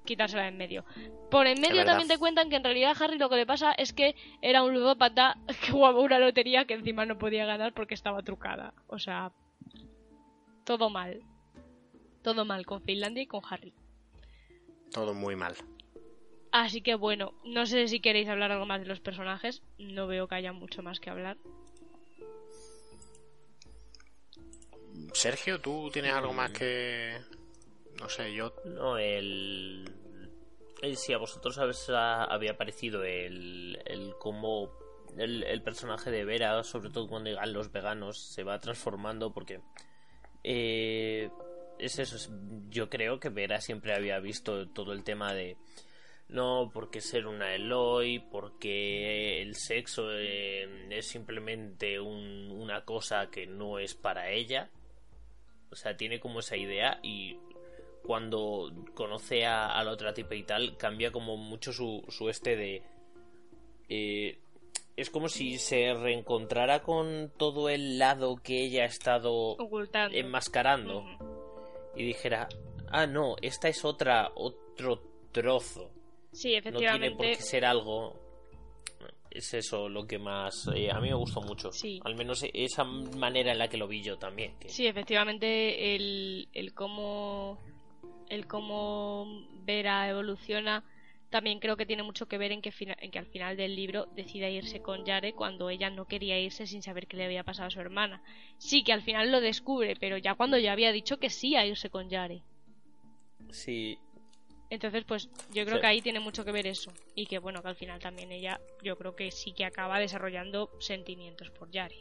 quitársela 0.06 0.48
en 0.48 0.58
medio. 0.58 0.86
Por 1.30 1.48
en 1.48 1.60
medio 1.60 1.86
también 1.86 2.08
te 2.08 2.18
cuentan 2.18 2.50
que 2.50 2.58
en 2.58 2.64
realidad 2.64 2.94
a 2.96 3.04
Harry 3.04 3.18
lo 3.18 3.30
que 3.30 3.38
le 3.38 3.46
pasa 3.46 3.72
es 3.74 3.94
que 3.94 4.16
era 4.42 4.64
un 4.64 4.74
ludópata 4.74 5.38
que 5.62 5.72
jugaba 5.72 6.00
una 6.00 6.20
lotería 6.20 6.66
que 6.66 6.74
encima 6.74 7.06
no 7.06 7.18
podía 7.18 7.46
ganar 7.46 7.74
porque 7.74 7.94
estaba 7.94 8.22
trucada. 8.22 8.74
O 8.88 9.00
sea, 9.00 9.32
todo 10.64 10.90
mal. 10.90 11.22
Todo 12.22 12.46
mal 12.46 12.66
con 12.66 12.82
Finlandia 12.82 13.24
y 13.24 13.28
con 13.28 13.42
Harry. 13.50 13.74
Todo 14.92 15.14
muy 15.14 15.36
mal. 15.36 15.56
Así 16.52 16.82
que 16.82 16.96
bueno, 16.96 17.34
no 17.44 17.66
sé 17.66 17.88
si 17.88 18.00
queréis 18.00 18.30
hablar 18.30 18.52
algo 18.52 18.66
más 18.66 18.80
de 18.80 18.86
los 18.86 19.00
personajes. 19.00 19.64
No 19.80 20.08
veo 20.08 20.28
que 20.28 20.36
haya 20.36 20.54
mucho 20.54 20.84
más 20.84 21.00
que 21.00 21.10
hablar. 21.10 21.38
Sergio, 25.14 25.60
¿tú 25.60 25.90
tienes 25.92 26.14
algo 26.14 26.34
más 26.34 26.52
que, 26.52 27.18
no 28.04 28.10
sé, 28.10 28.34
yo. 28.34 28.54
No, 28.66 28.98
el. 28.98 29.90
si 30.96 31.14
a 31.14 31.18
vosotros 31.18 31.58
habéis, 31.58 31.90
había 31.90 32.58
parecido 32.58 33.04
el, 33.04 33.82
el 33.86 34.14
cómo 34.20 34.72
el, 35.18 35.62
personaje 35.64 36.12
de 36.12 36.26
Vera, 36.26 36.62
sobre 36.64 36.90
todo 36.90 37.08
cuando 37.08 37.30
llegan 37.30 37.54
los 37.54 37.72
veganos, 37.72 38.20
se 38.20 38.44
va 38.44 38.60
transformando 38.60 39.34
porque. 39.34 39.62
Eh, 40.44 41.30
es 41.80 41.98
eso, 41.98 42.30
yo 42.70 42.90
creo 42.90 43.20
que 43.20 43.30
Vera 43.30 43.62
siempre 43.62 43.96
había 43.96 44.20
visto 44.20 44.68
todo 44.70 44.92
el 44.92 45.06
tema 45.06 45.34
de. 45.34 45.56
No, 46.28 46.72
porque 46.74 47.00
ser 47.00 47.26
una 47.26 47.56
Eloy, 47.56 48.20
porque 48.20 49.42
el 49.42 49.56
sexo 49.56 50.12
eh, 50.12 50.88
es 50.90 51.08
simplemente 51.08 52.00
una 52.02 52.84
cosa 52.84 53.30
que 53.30 53.48
no 53.48 53.80
es 53.80 53.94
para 53.94 54.30
ella. 54.30 54.70
O 55.72 55.76
sea, 55.76 55.96
tiene 55.96 56.20
como 56.20 56.40
esa 56.40 56.58
idea 56.58 57.00
y 57.02 57.38
cuando 58.04 58.72
conoce 58.94 59.46
a, 59.46 59.82
la 59.84 59.92
otra 59.92 60.14
tipa 60.14 60.36
y 60.36 60.44
tal, 60.44 60.78
cambia 60.78 61.12
como 61.12 61.38
mucho 61.38 61.72
su, 61.72 62.04
su 62.10 62.30
este 62.30 62.56
de... 62.56 62.84
Eh, 63.90 64.40
es 64.96 65.10
como 65.10 65.28
si 65.28 65.58
se 65.58 65.94
reencontrara 65.94 66.84
con 66.84 67.32
todo 67.38 67.70
el 67.70 67.98
lado 67.98 68.36
que 68.36 68.64
ella 68.64 68.84
ha 68.84 68.88
estado 68.88 69.58
enmascarando 70.12 71.04
y 71.96 72.04
dijera, 72.04 72.48
ah, 72.90 73.08
no, 73.08 73.36
esta 73.42 73.70
es 73.70 73.84
otra, 73.84 74.32
otro 74.36 75.02
trozo. 75.32 75.90
Sí, 76.32 76.54
efectivamente. 76.54 77.10
No 77.10 77.16
tiene 77.16 77.16
por 77.16 77.26
qué 77.26 77.44
ser 77.44 77.66
algo. 77.66 78.20
es 79.32 79.54
eso 79.56 79.90
lo 79.90 80.06
que 80.06 80.20
más 80.20 80.68
eh, 80.76 80.92
a 80.92 81.00
mí 81.00 81.10
me 81.10 81.16
gustó 81.16 81.42
mucho. 81.42 81.72
Sí. 81.72 82.00
Al 82.04 82.16
menos 82.16 82.46
esa 82.54 82.84
manera 82.84 83.52
en 83.52 83.58
la 83.58 83.68
que 83.68 83.78
lo 83.78 83.88
vi 83.88 84.02
yo 84.04 84.18
también. 84.18 84.58
que- 84.60 84.70
Sí, 84.70 84.86
efectivamente, 84.86 85.96
el, 85.96 86.50
el 86.54 86.74
cómo 86.74 87.60
el 88.34 88.48
cómo 88.48 89.26
Vera 89.66 90.10
evoluciona 90.10 90.84
también 91.30 91.60
creo 91.60 91.76
que 91.78 91.86
tiene 91.88 92.04
mucho 92.04 92.28
que 92.28 92.38
ver 92.38 92.52
en 92.52 92.62
que, 92.62 92.72
fina- 92.72 92.96
en 93.00 93.10
que 93.10 93.18
al 93.18 93.26
final 93.26 93.58
del 93.58 93.76
libro 93.76 94.08
decida 94.16 94.50
irse 94.50 94.82
con 94.82 95.04
Yare 95.04 95.34
cuando 95.34 95.70
ella 95.72 95.90
no 95.90 96.06
quería 96.06 96.40
irse 96.40 96.68
sin 96.68 96.84
saber 96.84 97.08
qué 97.08 97.18
le 97.18 97.26
había 97.26 97.44
pasado 97.44 97.68
a 97.68 97.72
su 97.72 97.80
hermana. 97.80 98.22
Sí, 98.60 98.84
que 98.84 98.94
al 98.94 99.02
final 99.02 99.32
lo 99.32 99.42
descubre, 99.42 99.96
pero 100.00 100.18
ya 100.18 100.36
cuando 100.36 100.60
ya 100.60 100.74
había 100.74 100.92
dicho 100.92 101.18
que 101.18 101.32
sí 101.32 101.56
a 101.56 101.66
irse 101.66 101.90
con 101.90 102.08
Yare. 102.10 102.44
Sí, 103.50 103.98
Entonces, 104.70 105.04
pues 105.06 105.28
yo 105.50 105.66
creo 105.66 105.76
Sí. 105.78 105.82
que 105.82 105.88
ahí 105.88 106.02
tiene 106.02 106.20
mucho 106.20 106.44
que 106.46 106.52
ver 106.52 106.66
eso. 106.68 106.92
Y 107.16 107.26
que 107.28 107.38
bueno, 107.40 107.62
que 107.62 107.68
al 107.70 107.76
final 107.76 108.00
también 108.00 108.32
ella, 108.32 108.60
yo 108.84 108.96
creo 108.98 109.16
que 109.16 109.30
sí 109.32 109.54
que 109.54 109.66
acaba 109.66 110.00
desarrollando 110.00 110.70
sentimientos 110.80 111.50
por 111.52 111.70
Yare. 111.72 111.96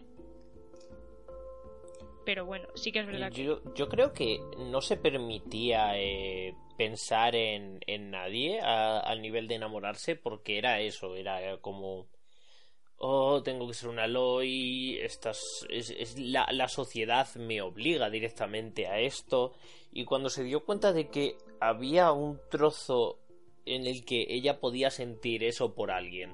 Pero 2.25 2.47
bueno, 2.47 2.69
sí 2.75 2.93
que 2.93 3.01
es 3.01 3.07
verdad 3.07 3.33
que... 3.33 3.45
Yo, 3.45 3.75
yo 3.75 3.89
creo 3.89 4.13
que 4.13 4.41
no 4.59 4.81
se 4.81 4.97
permitía 4.97 5.99
eh, 5.99 6.55
pensar 6.77 7.35
en, 7.35 7.81
en 7.87 8.11
nadie 8.11 8.61
al 8.61 9.21
nivel 9.21 9.49
de 9.49 9.57
enamorarse 9.57 10.17
porque 10.17 10.59
era 10.59 10.81
eso, 10.81 11.17
era 11.17 11.59
como... 11.59 12.07
Oh, 13.05 13.43
tengo 13.43 13.67
que 13.67 13.75
ser 13.75 13.89
una 13.89 14.05
Aloy, 14.05 14.97
estas, 15.01 15.67
es, 15.69 15.91
es 15.91 16.17
la, 16.17 16.47
la 16.53 16.69
sociedad 16.69 17.27
me 17.35 17.61
obliga 17.61 18.09
directamente 18.09 18.87
a 18.87 19.01
esto. 19.01 19.55
Y 19.91 20.05
cuando 20.05 20.29
se 20.29 20.45
dio 20.45 20.65
cuenta 20.65 20.93
de 20.93 21.09
que 21.09 21.37
había 21.59 22.13
un 22.13 22.39
trozo 22.49 23.19
en 23.67 23.87
el 23.87 24.05
que 24.05 24.25
ella 24.29 24.61
podía 24.61 24.91
sentir 24.91 25.43
eso 25.43 25.75
por 25.75 25.91
alguien, 25.91 26.33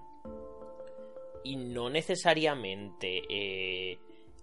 y 1.42 1.56
no 1.56 1.88
necesariamente 1.88 3.22
eh, 3.30 3.98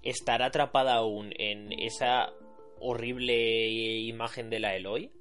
estar 0.06 0.42
atrapada 0.42 0.94
aún 0.96 1.34
en 1.38 1.72
esa 1.74 2.32
horrible 2.80 3.68
imagen 4.02 4.50
de 4.50 4.60
la 4.60 4.76
Eloy 4.76 5.12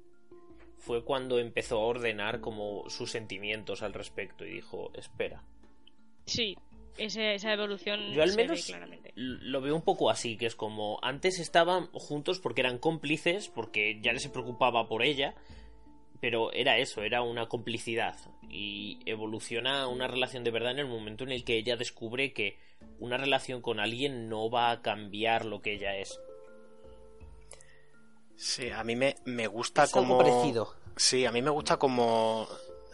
fue 0.77 1.03
cuando 1.03 1.39
empezó 1.39 1.77
a 1.79 1.85
ordenar 1.85 2.41
como 2.41 2.87
sus 2.89 3.11
sentimientos 3.11 3.81
al 3.81 3.93
respecto 3.93 4.45
y 4.45 4.51
dijo 4.51 4.91
espera 4.93 5.43
Sí, 6.25 6.55
ese- 6.97 7.35
esa 7.35 7.53
evolución 7.53 8.11
yo 8.13 8.21
al 8.23 8.29
se 8.29 8.37
ve 8.37 8.43
menos 8.43 8.65
claramente. 8.65 9.11
lo 9.15 9.61
veo 9.61 9.75
un 9.75 9.81
poco 9.81 10.09
así 10.09 10.37
que 10.37 10.45
es 10.45 10.55
como 10.55 10.99
antes 11.01 11.39
estaban 11.39 11.87
juntos 11.93 12.39
porque 12.39 12.61
eran 12.61 12.77
cómplices 12.77 13.49
porque 13.49 13.99
ya 14.01 14.17
se 14.19 14.29
preocupaba 14.29 14.87
por 14.87 15.01
ella 15.03 15.33
pero 16.25 16.51
era 16.53 16.79
eso, 16.79 17.03
era 17.03 17.21
una 17.21 17.47
complicidad 17.47 18.15
y 18.49 18.97
evoluciona 19.05 19.87
una 19.87 20.07
relación 20.07 20.43
de 20.43 20.49
verdad 20.49 20.71
en 20.71 20.79
el 20.79 20.87
momento 20.87 21.23
en 21.23 21.31
el 21.31 21.43
que 21.43 21.55
ella 21.55 21.75
descubre 21.75 22.33
que 22.33 22.57
una 22.97 23.15
relación 23.15 23.61
con 23.61 23.79
alguien 23.79 24.27
no 24.27 24.49
va 24.49 24.71
a 24.71 24.81
cambiar 24.81 25.45
lo 25.45 25.61
que 25.61 25.73
ella 25.73 25.95
es. 25.97 26.19
Sí, 28.37 28.71
a 28.71 28.83
mí 28.83 28.95
me, 28.95 29.17
me 29.25 29.45
gusta 29.45 29.83
Es 29.83 29.93
algo 29.93 30.07
como... 30.07 30.17
parecido. 30.17 30.73
Sí, 30.95 31.27
a 31.27 31.31
mí 31.31 31.43
me 31.43 31.51
gusta 31.51 31.77
como 31.77 32.47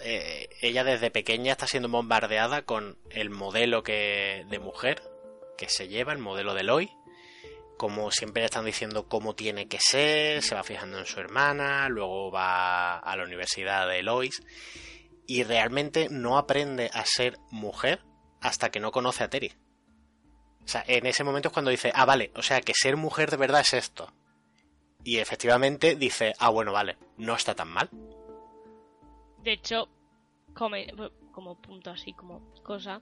eh, 0.03 0.49
ella 0.59 0.83
desde 0.83 1.09
pequeña 1.09 1.53
está 1.53 1.67
siendo 1.67 1.87
bombardeada 1.87 2.63
con 2.63 2.97
el 3.11 3.29
modelo 3.29 3.81
que 3.81 4.45
de 4.49 4.59
mujer 4.59 5.03
que 5.57 5.69
se 5.69 5.87
lleva, 5.87 6.11
el 6.11 6.19
modelo 6.19 6.53
de 6.53 6.59
Eloy. 6.59 6.91
Como 7.81 8.11
siempre 8.11 8.41
le 8.41 8.45
están 8.45 8.65
diciendo 8.65 9.07
cómo 9.07 9.33
tiene 9.33 9.67
que 9.67 9.79
ser, 9.79 10.43
se 10.43 10.53
va 10.53 10.63
fijando 10.63 10.99
en 10.99 11.07
su 11.07 11.19
hermana, 11.19 11.89
luego 11.89 12.29
va 12.29 12.99
a 12.99 13.17
la 13.17 13.23
universidad 13.23 13.87
de 13.87 13.97
Elois 13.97 14.43
y 15.25 15.41
realmente 15.41 16.07
no 16.11 16.37
aprende 16.37 16.91
a 16.93 17.03
ser 17.07 17.39
mujer 17.49 18.03
hasta 18.39 18.69
que 18.69 18.79
no 18.79 18.91
conoce 18.91 19.23
a 19.23 19.31
Terry. 19.31 19.51
O 20.63 20.67
sea, 20.67 20.83
en 20.85 21.07
ese 21.07 21.23
momento 21.23 21.47
es 21.47 21.53
cuando 21.53 21.71
dice, 21.71 21.91
ah, 21.95 22.05
vale, 22.05 22.31
o 22.35 22.43
sea 22.43 22.61
que 22.61 22.73
ser 22.75 22.97
mujer 22.97 23.31
de 23.31 23.37
verdad 23.37 23.61
es 23.61 23.73
esto. 23.73 24.13
Y 25.03 25.17
efectivamente 25.17 25.95
dice, 25.95 26.35
ah, 26.37 26.49
bueno, 26.49 26.71
vale, 26.71 26.99
no 27.17 27.33
está 27.33 27.55
tan 27.55 27.69
mal. 27.69 27.89
De 29.39 29.53
hecho, 29.53 29.89
como, 30.53 30.75
como 31.31 31.59
punto 31.59 31.89
así, 31.89 32.13
como 32.13 32.53
cosa, 32.61 33.01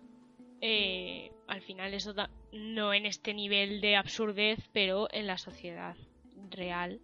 eh, 0.61 1.31
al 1.47 1.61
final 1.61 1.93
eso 1.93 2.13
da- 2.13 2.29
no 2.51 2.93
en 2.93 3.05
este 3.05 3.33
nivel 3.33 3.81
de 3.81 3.95
absurdez, 3.95 4.59
pero 4.73 5.07
en 5.11 5.27
la 5.27 5.37
sociedad 5.37 5.95
real 6.49 7.01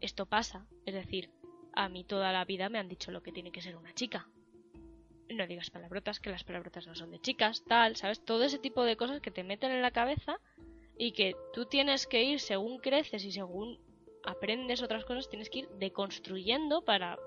esto 0.00 0.26
pasa. 0.26 0.66
Es 0.84 0.94
decir, 0.94 1.30
a 1.72 1.88
mí 1.88 2.04
toda 2.04 2.32
la 2.32 2.44
vida 2.44 2.68
me 2.68 2.78
han 2.78 2.88
dicho 2.88 3.10
lo 3.10 3.22
que 3.22 3.32
tiene 3.32 3.52
que 3.52 3.62
ser 3.62 3.76
una 3.76 3.92
chica. 3.94 4.28
No 5.28 5.46
digas 5.46 5.70
palabrotas, 5.70 6.20
que 6.20 6.30
las 6.30 6.44
palabrotas 6.44 6.86
no 6.86 6.94
son 6.94 7.10
de 7.10 7.20
chicas, 7.20 7.64
tal, 7.66 7.96
¿sabes? 7.96 8.24
Todo 8.24 8.44
ese 8.44 8.58
tipo 8.58 8.84
de 8.84 8.96
cosas 8.96 9.20
que 9.20 9.30
te 9.32 9.42
meten 9.42 9.72
en 9.72 9.82
la 9.82 9.90
cabeza 9.90 10.38
y 10.96 11.12
que 11.12 11.34
tú 11.52 11.66
tienes 11.66 12.06
que 12.06 12.22
ir 12.22 12.40
según 12.40 12.78
creces 12.78 13.24
y 13.24 13.32
según 13.32 13.78
aprendes 14.24 14.82
otras 14.82 15.04
cosas, 15.04 15.28
tienes 15.28 15.50
que 15.50 15.60
ir 15.60 15.68
deconstruyendo 15.78 16.82
para 16.84 17.18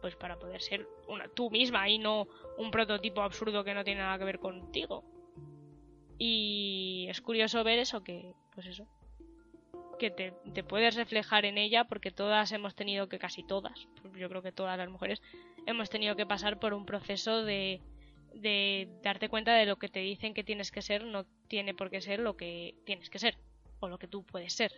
pues 0.00 0.16
para 0.16 0.38
poder 0.38 0.60
ser 0.62 0.88
una 1.06 1.28
tú 1.28 1.50
misma 1.50 1.88
y 1.88 1.98
no 1.98 2.26
un 2.56 2.70
prototipo 2.70 3.22
absurdo 3.22 3.64
que 3.64 3.74
no 3.74 3.84
tiene 3.84 4.00
nada 4.00 4.18
que 4.18 4.24
ver 4.24 4.38
contigo. 4.38 5.04
Y 6.18 7.06
es 7.08 7.20
curioso 7.20 7.62
ver 7.62 7.78
eso 7.78 8.02
que, 8.02 8.34
pues 8.54 8.66
eso, 8.66 8.86
que 9.98 10.10
te, 10.10 10.32
te 10.52 10.64
puedes 10.64 10.96
reflejar 10.96 11.44
en 11.44 11.58
ella 11.58 11.84
porque 11.84 12.10
todas 12.10 12.50
hemos 12.52 12.74
tenido 12.74 13.08
que, 13.08 13.18
casi 13.18 13.44
todas, 13.44 13.86
pues 14.02 14.14
yo 14.14 14.28
creo 14.28 14.42
que 14.42 14.52
todas 14.52 14.78
las 14.78 14.88
mujeres, 14.88 15.22
hemos 15.66 15.90
tenido 15.90 16.16
que 16.16 16.26
pasar 16.26 16.58
por 16.58 16.74
un 16.74 16.86
proceso 16.86 17.44
de, 17.44 17.82
de 18.34 18.88
darte 19.02 19.28
cuenta 19.28 19.54
de 19.54 19.66
lo 19.66 19.76
que 19.76 19.88
te 19.88 20.00
dicen 20.00 20.34
que 20.34 20.44
tienes 20.44 20.70
que 20.70 20.82
ser 20.82 21.04
no 21.04 21.24
tiene 21.48 21.74
por 21.74 21.90
qué 21.90 22.00
ser 22.00 22.20
lo 22.20 22.36
que 22.36 22.74
tienes 22.84 23.10
que 23.10 23.18
ser 23.18 23.36
o 23.80 23.88
lo 23.88 23.98
que 23.98 24.08
tú 24.08 24.24
puedes 24.24 24.52
ser. 24.52 24.72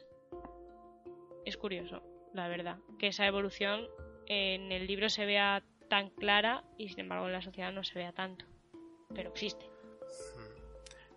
Es 1.44 1.56
curioso, 1.56 2.02
la 2.34 2.48
verdad, 2.48 2.78
que 2.98 3.08
esa 3.08 3.26
evolución 3.26 3.86
en 4.32 4.70
el 4.70 4.86
libro 4.86 5.08
se 5.10 5.26
vea 5.26 5.60
tan 5.88 6.10
clara 6.10 6.62
y 6.78 6.88
sin 6.88 7.00
embargo 7.00 7.26
en 7.26 7.32
la 7.32 7.42
sociedad 7.42 7.72
no 7.72 7.82
se 7.82 7.98
vea 7.98 8.12
tanto. 8.12 8.44
Pero 9.12 9.30
existe. 9.30 9.68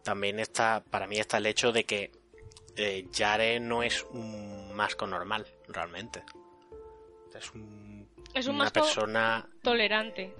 También 0.03 0.39
está, 0.39 0.83
para 0.89 1.05
mí 1.07 1.17
está 1.19 1.37
el 1.37 1.45
hecho 1.45 1.71
de 1.71 1.83
que 1.83 2.11
eh, 2.75 3.05
Yare 3.11 3.59
no 3.59 3.83
es 3.83 4.03
un 4.11 4.73
masco 4.73 5.05
normal, 5.05 5.45
realmente. 5.67 6.23
Es, 7.37 7.51
un- 7.53 8.09
Es 8.33 8.47
un 8.47 8.55
una 8.55 8.63
masco 8.65 8.81
persona... 8.81 9.47
tolerante. 9.61 10.33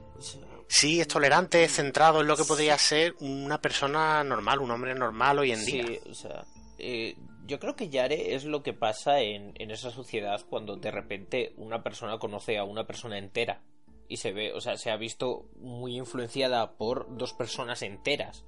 Sí, 0.67 0.99
es 0.99 1.07
tolerante, 1.07 1.63
es 1.63 1.73
centrado 1.75 2.21
en 2.21 2.27
lo 2.27 2.35
que 2.35 2.43
podría 2.43 2.77
ser 2.79 3.13
una 3.19 3.61
persona 3.61 4.23
normal, 4.23 4.59
un 4.59 4.71
hombre 4.71 4.95
normal 4.95 5.37
hoy 5.39 5.51
en 5.51 5.63
día. 5.63 5.85
Sí, 5.85 5.99
o 6.09 6.13
sea, 6.15 6.43
eh, 6.79 7.15
yo 7.45 7.60
creo 7.60 7.76
que 7.76 7.90
Yare 7.90 8.36
es 8.36 8.45
lo 8.45 8.64
que 8.64 8.74
pasa 8.74 9.22
en, 9.22 9.53
en 9.60 9.72
esa 9.72 9.91
sociedad 9.91 10.41
cuando 10.49 10.76
de 10.78 10.91
repente 10.91 11.53
una 11.57 11.84
persona 11.84 12.18
conoce 12.20 12.57
a 12.57 12.64
una 12.64 12.86
persona 12.88 13.18
entera 13.18 13.61
y 14.07 14.18
se 14.18 14.32
ve, 14.32 14.53
o 14.53 14.61
sea, 14.61 14.78
se 14.78 14.91
ha 14.91 14.98
visto 14.98 15.45
muy 15.60 15.98
influenciada 15.98 16.74
por 16.78 17.18
dos 17.18 17.34
personas 17.34 17.82
enteras, 17.82 18.45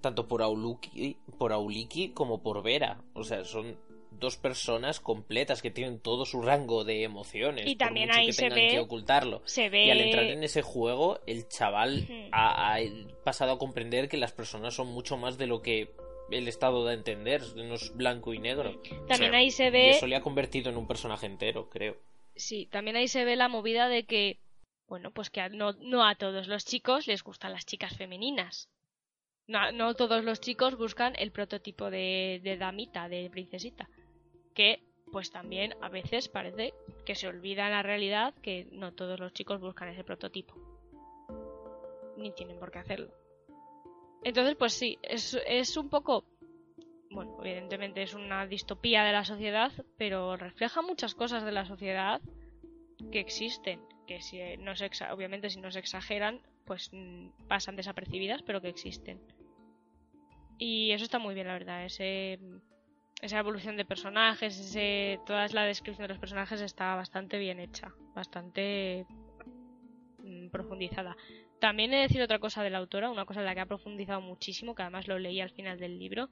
tanto 0.00 0.26
por 0.28 0.42
Auliki, 0.42 1.16
por 1.38 1.52
Auliki 1.52 2.10
como 2.10 2.42
por 2.42 2.62
Vera, 2.62 3.02
o 3.14 3.24
sea, 3.24 3.44
son 3.44 3.78
dos 4.12 4.36
personas 4.36 5.00
completas 5.00 5.60
que 5.60 5.72
tienen 5.72 5.98
todo 5.98 6.24
su 6.24 6.40
rango 6.40 6.84
de 6.84 7.02
emociones, 7.02 7.66
Y 7.66 7.74
por 7.74 7.86
también 7.88 8.08
mucho 8.08 8.20
ahí 8.20 8.26
que 8.26 8.32
se 8.32 8.42
tengan 8.42 8.58
ve- 8.58 8.68
que 8.70 8.78
ocultarlo. 8.78 9.42
Se 9.44 9.68
ve 9.68 9.86
Y 9.86 9.90
al 9.90 10.00
entrar 10.00 10.24
en 10.24 10.44
ese 10.44 10.62
juego, 10.62 11.18
el 11.26 11.48
chaval 11.48 12.06
ha 12.32 12.78
pasado 13.24 13.52
a 13.52 13.58
comprender 13.58 14.08
que 14.08 14.16
las 14.16 14.30
personas 14.32 14.72
son 14.74 14.86
mucho 14.88 15.16
más 15.16 15.36
de 15.36 15.48
lo 15.48 15.62
que 15.62 15.90
el 16.30 16.48
Estado 16.48 16.84
da 16.84 16.90
a 16.92 16.94
entender, 16.94 17.42
no 17.56 17.74
es 17.74 17.94
blanco 17.94 18.32
y 18.34 18.38
negro. 18.38 18.80
también 19.06 19.32
Sí. 19.32 19.36
ahí 19.36 19.50
se 19.50 19.66
Y 19.66 19.70
ve 19.70 19.90
eso 19.90 20.06
le 20.06 20.16
ha 20.16 20.22
convertido 20.22 20.70
en 20.70 20.76
un 20.76 20.86
personaje 20.86 21.26
entero, 21.26 21.68
creo. 21.70 21.96
sí, 22.34 22.66
también 22.66 22.96
ahí 22.96 23.08
se 23.08 23.24
ve 23.24 23.36
la 23.36 23.48
movida 23.48 23.88
de 23.88 24.04
que 24.06 24.38
bueno, 24.86 25.10
pues 25.12 25.30
que 25.30 25.48
no, 25.48 25.72
no 25.80 26.06
a 26.06 26.14
todos 26.14 26.46
los 26.46 26.64
chicos 26.66 27.06
les 27.06 27.22
gustan 27.24 27.52
las 27.52 27.64
chicas 27.66 27.96
femeninas. 27.96 28.68
No, 29.46 29.72
no 29.72 29.94
todos 29.94 30.24
los 30.24 30.40
chicos 30.40 30.76
buscan 30.76 31.14
el 31.18 31.30
prototipo 31.32 31.90
de, 31.90 32.40
de 32.42 32.56
damita, 32.56 33.08
de 33.08 33.28
princesita. 33.30 33.88
Que 34.54 34.82
pues 35.10 35.30
también 35.30 35.74
a 35.80 35.88
veces 35.88 36.28
parece 36.28 36.74
que 37.06 37.14
se 37.14 37.28
olvida 37.28 37.66
en 37.66 37.72
la 37.72 37.82
realidad 37.82 38.34
que 38.42 38.66
no 38.72 38.92
todos 38.92 39.18
los 39.20 39.32
chicos 39.32 39.60
buscan 39.60 39.88
ese 39.88 40.04
prototipo. 40.04 40.54
Ni 42.16 42.30
tienen 42.32 42.58
por 42.58 42.70
qué 42.70 42.78
hacerlo. 42.78 43.08
Entonces, 44.24 44.56
pues 44.56 44.72
sí, 44.72 44.98
es, 45.02 45.38
es 45.46 45.76
un 45.76 45.88
poco... 45.88 46.24
Bueno, 47.10 47.36
evidentemente 47.44 48.02
es 48.02 48.14
una 48.14 48.46
distopía 48.46 49.04
de 49.04 49.12
la 49.12 49.24
sociedad, 49.24 49.70
pero 49.96 50.36
refleja 50.36 50.82
muchas 50.82 51.14
cosas 51.14 51.44
de 51.44 51.52
la 51.52 51.64
sociedad 51.64 52.20
que 53.12 53.20
existen, 53.20 53.80
que 54.06 54.20
si 54.20 54.40
no 54.58 54.74
se 54.74 54.90
obviamente 55.12 55.50
si 55.50 55.60
no 55.60 55.70
se 55.70 55.78
exageran, 55.78 56.40
pues 56.64 56.90
mm, 56.92 57.28
pasan 57.46 57.76
desapercibidas, 57.76 58.42
pero 58.42 58.60
que 58.60 58.68
existen. 58.68 59.20
Y 60.58 60.90
eso 60.92 61.04
está 61.04 61.18
muy 61.18 61.34
bien, 61.34 61.46
la 61.46 61.52
verdad. 61.52 61.84
Ese, 61.84 62.40
esa 63.20 63.38
evolución 63.38 63.76
de 63.76 63.84
personajes, 63.84 64.58
ese, 64.58 65.20
toda 65.26 65.46
la 65.48 65.64
descripción 65.64 66.04
de 66.04 66.14
los 66.14 66.18
personajes 66.18 66.60
está 66.60 66.94
bastante 66.94 67.38
bien 67.38 67.60
hecha, 67.60 67.92
bastante 68.14 69.06
mm, 70.18 70.48
profundizada. 70.48 71.16
También 71.64 71.94
he 71.94 71.96
de 71.96 72.02
decir 72.02 72.20
otra 72.20 72.40
cosa 72.40 72.62
de 72.62 72.68
la 72.68 72.76
autora, 72.76 73.08
una 73.08 73.24
cosa 73.24 73.40
en 73.40 73.46
la 73.46 73.54
que 73.54 73.62
ha 73.62 73.64
profundizado 73.64 74.20
muchísimo, 74.20 74.74
que 74.74 74.82
además 74.82 75.08
lo 75.08 75.18
leí 75.18 75.40
al 75.40 75.48
final 75.48 75.78
del 75.78 75.98
libro, 75.98 76.28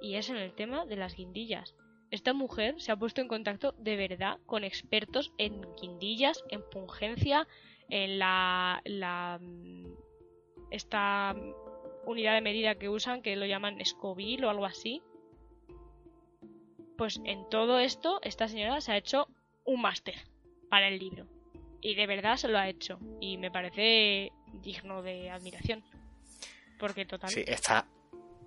y 0.00 0.16
es 0.16 0.28
en 0.28 0.34
el 0.34 0.54
tema 0.54 0.86
de 0.86 0.96
las 0.96 1.14
guindillas. 1.14 1.76
Esta 2.10 2.32
mujer 2.32 2.74
se 2.80 2.90
ha 2.90 2.96
puesto 2.96 3.20
en 3.20 3.28
contacto 3.28 3.76
de 3.78 3.94
verdad 3.94 4.40
con 4.44 4.64
expertos 4.64 5.32
en 5.38 5.62
guindillas, 5.80 6.42
en 6.48 6.68
pungencia, 6.68 7.46
en 7.90 8.18
la, 8.18 8.82
la 8.84 9.38
esta 10.72 11.36
unidad 12.04 12.34
de 12.34 12.40
medida 12.40 12.74
que 12.74 12.88
usan, 12.88 13.22
que 13.22 13.36
lo 13.36 13.46
llaman 13.46 13.78
Scoville 13.84 14.44
o 14.44 14.50
algo 14.50 14.66
así. 14.66 15.00
Pues 16.98 17.20
en 17.24 17.48
todo 17.50 17.78
esto, 17.78 18.18
esta 18.22 18.48
señora 18.48 18.80
se 18.80 18.90
ha 18.90 18.96
hecho 18.96 19.28
un 19.64 19.80
máster 19.80 20.16
para 20.68 20.88
el 20.88 20.98
libro. 20.98 21.28
Y 21.80 21.94
de 21.94 22.08
verdad 22.08 22.36
se 22.36 22.48
lo 22.48 22.58
ha 22.58 22.68
hecho. 22.68 22.98
Y 23.20 23.38
me 23.38 23.52
parece 23.52 24.32
digno 24.52 25.02
de 25.02 25.30
admiración. 25.30 25.82
Porque 26.78 27.04
total. 27.04 27.30
Sí, 27.30 27.44
está. 27.46 27.86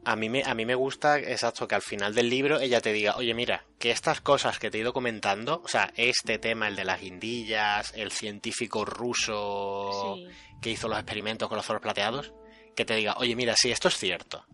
A 0.07 0.15
mí, 0.15 0.29
me, 0.29 0.43
a 0.43 0.53
mí 0.53 0.65
me 0.67 0.75
gusta, 0.75 1.17
exacto, 1.17 1.67
que 1.67 1.73
al 1.73 1.81
final 1.81 2.13
del 2.13 2.29
libro 2.29 2.59
ella 2.59 2.79
te 2.79 2.93
diga, 2.93 3.15
oye, 3.15 3.33
mira, 3.33 3.65
que 3.79 3.89
estas 3.89 4.21
cosas 4.21 4.59
que 4.59 4.69
te 4.69 4.77
he 4.77 4.81
ido 4.81 4.93
comentando, 4.93 5.61
o 5.63 5.67
sea, 5.67 5.91
este 5.95 6.37
tema, 6.37 6.67
el 6.67 6.75
de 6.75 6.85
las 6.85 7.01
guindillas, 7.01 7.91
el 7.95 8.11
científico 8.11 8.85
ruso 8.85 10.15
que 10.61 10.69
hizo 10.69 10.87
los 10.87 10.99
experimentos 10.99 11.49
con 11.49 11.55
los 11.55 11.65
zoros 11.65 11.81
plateados, 11.81 12.33
que 12.75 12.85
te 12.85 12.93
diga, 12.93 13.15
oye, 13.17 13.35
mira, 13.35 13.55
sí, 13.55 13.71
esto 13.71 13.87
es 13.87 13.97
cierto. 13.97 14.45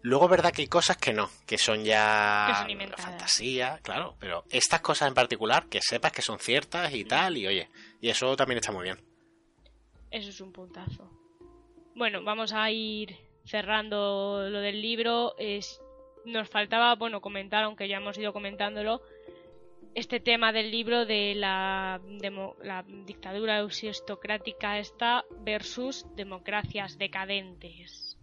Luego, 0.00 0.26
verdad 0.26 0.52
que 0.52 0.62
hay 0.62 0.68
cosas 0.68 0.96
que 0.96 1.12
no, 1.12 1.30
que 1.46 1.58
son 1.58 1.84
ya 1.84 2.66
fantasía, 2.96 3.78
claro, 3.82 4.16
pero 4.18 4.44
estas 4.50 4.80
cosas 4.80 5.08
en 5.08 5.14
particular, 5.14 5.66
que 5.68 5.80
sepas 5.82 6.12
que 6.12 6.22
son 6.22 6.38
ciertas 6.38 6.92
y 6.94 7.04
tal, 7.04 7.36
y 7.36 7.46
oye, 7.46 7.68
y 8.00 8.08
eso 8.08 8.34
también 8.36 8.58
está 8.58 8.72
muy 8.72 8.84
bien. 8.84 9.11
Eso 10.12 10.28
es 10.28 10.40
un 10.42 10.52
puntazo. 10.52 11.10
Bueno, 11.94 12.22
vamos 12.22 12.52
a 12.52 12.70
ir 12.70 13.16
cerrando 13.44 14.46
lo 14.50 14.60
del 14.60 14.82
libro. 14.82 15.34
Es, 15.38 15.80
nos 16.26 16.50
faltaba, 16.50 16.94
bueno, 16.96 17.22
comentar, 17.22 17.64
aunque 17.64 17.88
ya 17.88 17.96
hemos 17.96 18.18
ido 18.18 18.34
comentándolo, 18.34 19.00
este 19.94 20.20
tema 20.20 20.52
del 20.52 20.70
libro 20.70 21.06
de 21.06 21.34
la, 21.34 21.98
la 22.62 22.84
dictadura 23.06 23.58
aristocrática 23.58 24.78
esta 24.78 25.24
versus 25.40 26.04
democracias 26.14 26.98
decadentes. 26.98 28.18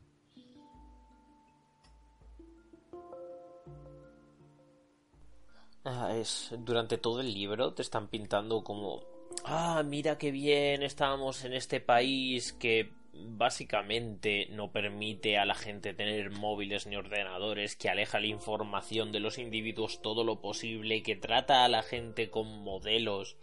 Ah, 5.84 6.16
es 6.16 6.54
durante 6.60 7.00
todo 7.00 7.22
el 7.22 7.34
libro 7.34 7.74
te 7.74 7.82
están 7.82 8.10
pintando 8.10 8.64
como 8.64 9.09
ah 9.46 9.84
mira 9.86 10.18
qué 10.18 10.32
bien 10.32 10.84
estamos 10.84 11.44
en 11.46 11.54
este 11.54 11.80
país 11.80 12.54
que 12.54 12.92
básicamente 13.14 14.48
no 14.52 14.72
permite 14.72 15.38
a 15.38 15.46
la 15.46 15.56
gente 15.56 15.94
tener 15.94 16.32
móviles 16.32 16.88
ni 16.88 16.96
ordenadores, 16.96 17.76
que 17.76 17.90
aleja 17.90 18.20
la 18.20 18.28
información 18.28 19.12
de 19.12 19.20
los 19.20 19.38
individuos 19.38 20.02
todo 20.02 20.24
lo 20.24 20.42
posible, 20.42 21.04
que 21.04 21.16
trata 21.16 21.66
a 21.66 21.70
la 21.70 21.84
gente 21.84 22.30
con 22.30 22.48
modelos. 22.62 23.38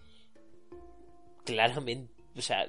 Claramente, 1.44 2.12
o 2.36 2.40
sea, 2.40 2.66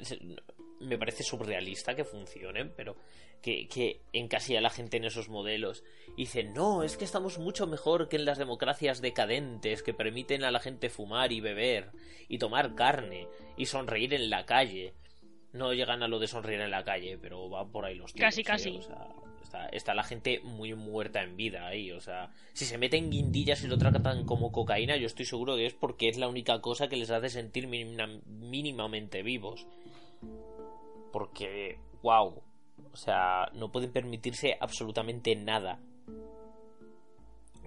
me 0.79 0.97
parece 0.97 1.23
surrealista 1.23 1.95
que 1.95 2.03
funcionen, 2.03 2.73
pero 2.75 2.95
que, 3.41 3.67
que 3.67 4.01
encasilla 4.13 4.59
a 4.59 4.63
la 4.63 4.69
gente 4.69 4.97
en 4.97 5.05
esos 5.05 5.29
modelos. 5.29 5.83
Y 6.15 6.21
dice, 6.21 6.43
no, 6.43 6.83
es 6.83 6.97
que 6.97 7.05
estamos 7.05 7.37
mucho 7.37 7.67
mejor 7.67 8.09
que 8.09 8.15
en 8.15 8.25
las 8.25 8.37
democracias 8.37 9.01
decadentes 9.01 9.83
que 9.83 9.93
permiten 9.93 10.43
a 10.43 10.51
la 10.51 10.59
gente 10.59 10.89
fumar 10.89 11.31
y 11.31 11.41
beber, 11.41 11.91
y 12.27 12.39
tomar 12.39 12.75
carne, 12.75 13.27
y 13.55 13.67
sonreír 13.67 14.13
en 14.13 14.29
la 14.29 14.45
calle. 14.45 14.93
No 15.53 15.73
llegan 15.73 16.03
a 16.03 16.07
lo 16.07 16.19
de 16.19 16.27
sonreír 16.27 16.61
en 16.61 16.71
la 16.71 16.83
calle, 16.83 17.17
pero 17.21 17.49
va 17.49 17.65
por 17.65 17.85
ahí 17.85 17.95
los 17.95 18.13
tiempos. 18.13 18.35
Casi, 18.35 18.43
casi. 18.43 18.79
está, 19.43 19.67
está, 19.69 19.93
la 19.93 20.03
gente 20.03 20.39
muy 20.43 20.73
muerta 20.73 21.21
en 21.23 21.37
vida 21.37 21.67
ahí. 21.67 21.91
O 21.91 22.01
sea, 22.01 22.31
si 22.53 22.65
se 22.65 22.77
meten 22.77 23.11
guindillas 23.11 23.63
y 23.63 23.67
lo 23.67 23.77
tratan 23.77 24.25
como 24.25 24.51
cocaína, 24.51 24.97
yo 24.97 25.07
estoy 25.07 25.25
seguro 25.25 25.55
que 25.55 25.67
es 25.67 25.73
porque 25.73 26.09
es 26.09 26.17
la 26.17 26.27
única 26.27 26.61
cosa 26.61 26.87
que 26.87 26.97
les 26.97 27.11
hace 27.11 27.29
sentir 27.29 27.67
mínimamente 27.67 29.23
vivos. 29.23 29.67
Porque, 31.11 31.79
wow, 32.01 32.41
o 32.97 32.99
sea, 32.99 33.51
no 33.53 33.71
pueden 33.71 33.91
permitirse 33.91 34.57
absolutamente 34.59 35.35
nada. 35.35 35.79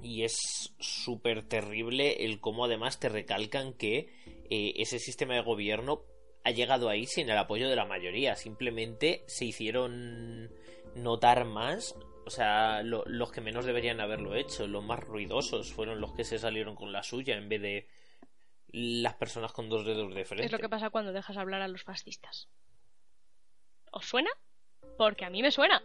Y 0.02 0.24
es 0.24 0.74
súper 0.80 1.46
terrible 1.46 2.24
el 2.24 2.40
cómo 2.40 2.64
además 2.64 2.98
te 2.98 3.08
recalcan 3.08 3.74
que 3.74 4.12
eh, 4.50 4.72
ese 4.78 4.98
sistema 4.98 5.34
de 5.34 5.42
gobierno 5.42 6.02
ha 6.42 6.50
llegado 6.50 6.88
ahí 6.88 7.06
sin 7.06 7.30
el 7.30 7.38
apoyo 7.38 7.68
de 7.68 7.76
la 7.76 7.84
mayoría. 7.84 8.34
Simplemente 8.34 9.22
se 9.28 9.44
hicieron 9.44 10.50
notar 10.96 11.44
más. 11.44 11.94
O 12.26 12.30
sea, 12.30 12.82
los 12.82 13.30
que 13.30 13.40
menos 13.40 13.64
deberían 13.64 14.00
haberlo 14.00 14.34
hecho, 14.34 14.66
los 14.66 14.82
más 14.82 14.98
ruidosos, 14.98 15.72
fueron 15.72 16.00
los 16.00 16.12
que 16.12 16.24
se 16.24 16.40
salieron 16.40 16.74
con 16.74 16.90
la 16.90 17.04
suya 17.04 17.36
en 17.36 17.48
vez 17.48 17.62
de 17.62 17.88
las 18.72 19.14
personas 19.14 19.52
con 19.52 19.68
dos 19.68 19.86
dedos 19.86 20.12
de 20.12 20.24
frente. 20.24 20.46
Es 20.46 20.52
lo 20.52 20.58
que 20.58 20.68
pasa 20.68 20.90
cuando 20.90 21.12
dejas 21.12 21.36
hablar 21.36 21.62
a 21.62 21.68
los 21.68 21.84
fascistas. 21.84 22.48
¿Os 23.92 24.06
suena? 24.06 24.30
Porque 24.96 25.24
a 25.24 25.30
mí 25.30 25.42
me 25.42 25.50
suena. 25.50 25.82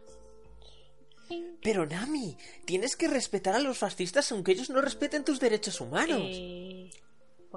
Pero 1.62 1.86
Nami, 1.86 2.38
tienes 2.66 2.96
que 2.96 3.08
respetar 3.08 3.56
a 3.56 3.60
los 3.60 3.78
fascistas 3.78 4.32
aunque 4.32 4.52
ellos 4.52 4.70
no 4.70 4.82
respeten 4.82 5.26
tus 5.26 5.40
derechos 5.40 5.82
humanos. 5.82 6.22
Eh, 6.22 6.90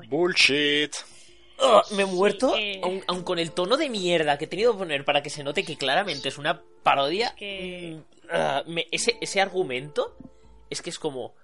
Bullshit. 0.09 0.95
Oh, 1.61 1.83
me 1.97 2.03
he 2.03 2.07
muerto, 2.07 2.57
eh. 2.57 2.81
aun, 3.09 3.25
con 3.25 3.41
el 3.41 3.51
tono 3.51 3.77
de 3.77 3.89
mierda 3.89 4.39
que 4.39 4.45
he 4.45 4.49
tenido 4.49 4.73
que 4.73 4.79
poner 4.79 5.05
para 5.05 5.23
que 5.23 5.31
se 5.31 5.43
note 5.43 5.65
que 5.65 5.77
claramente 5.77 6.29
es 6.29 6.39
una 6.39 6.63
parodia. 6.85 7.35
Que... 7.37 7.97
Mm, 7.97 8.29
ah, 8.31 8.63
ese, 8.93 9.19
ese 9.21 9.41
argumento 9.41 10.17
es 10.71 10.81
que 10.83 10.91
es 10.91 10.99
como. 10.99 11.35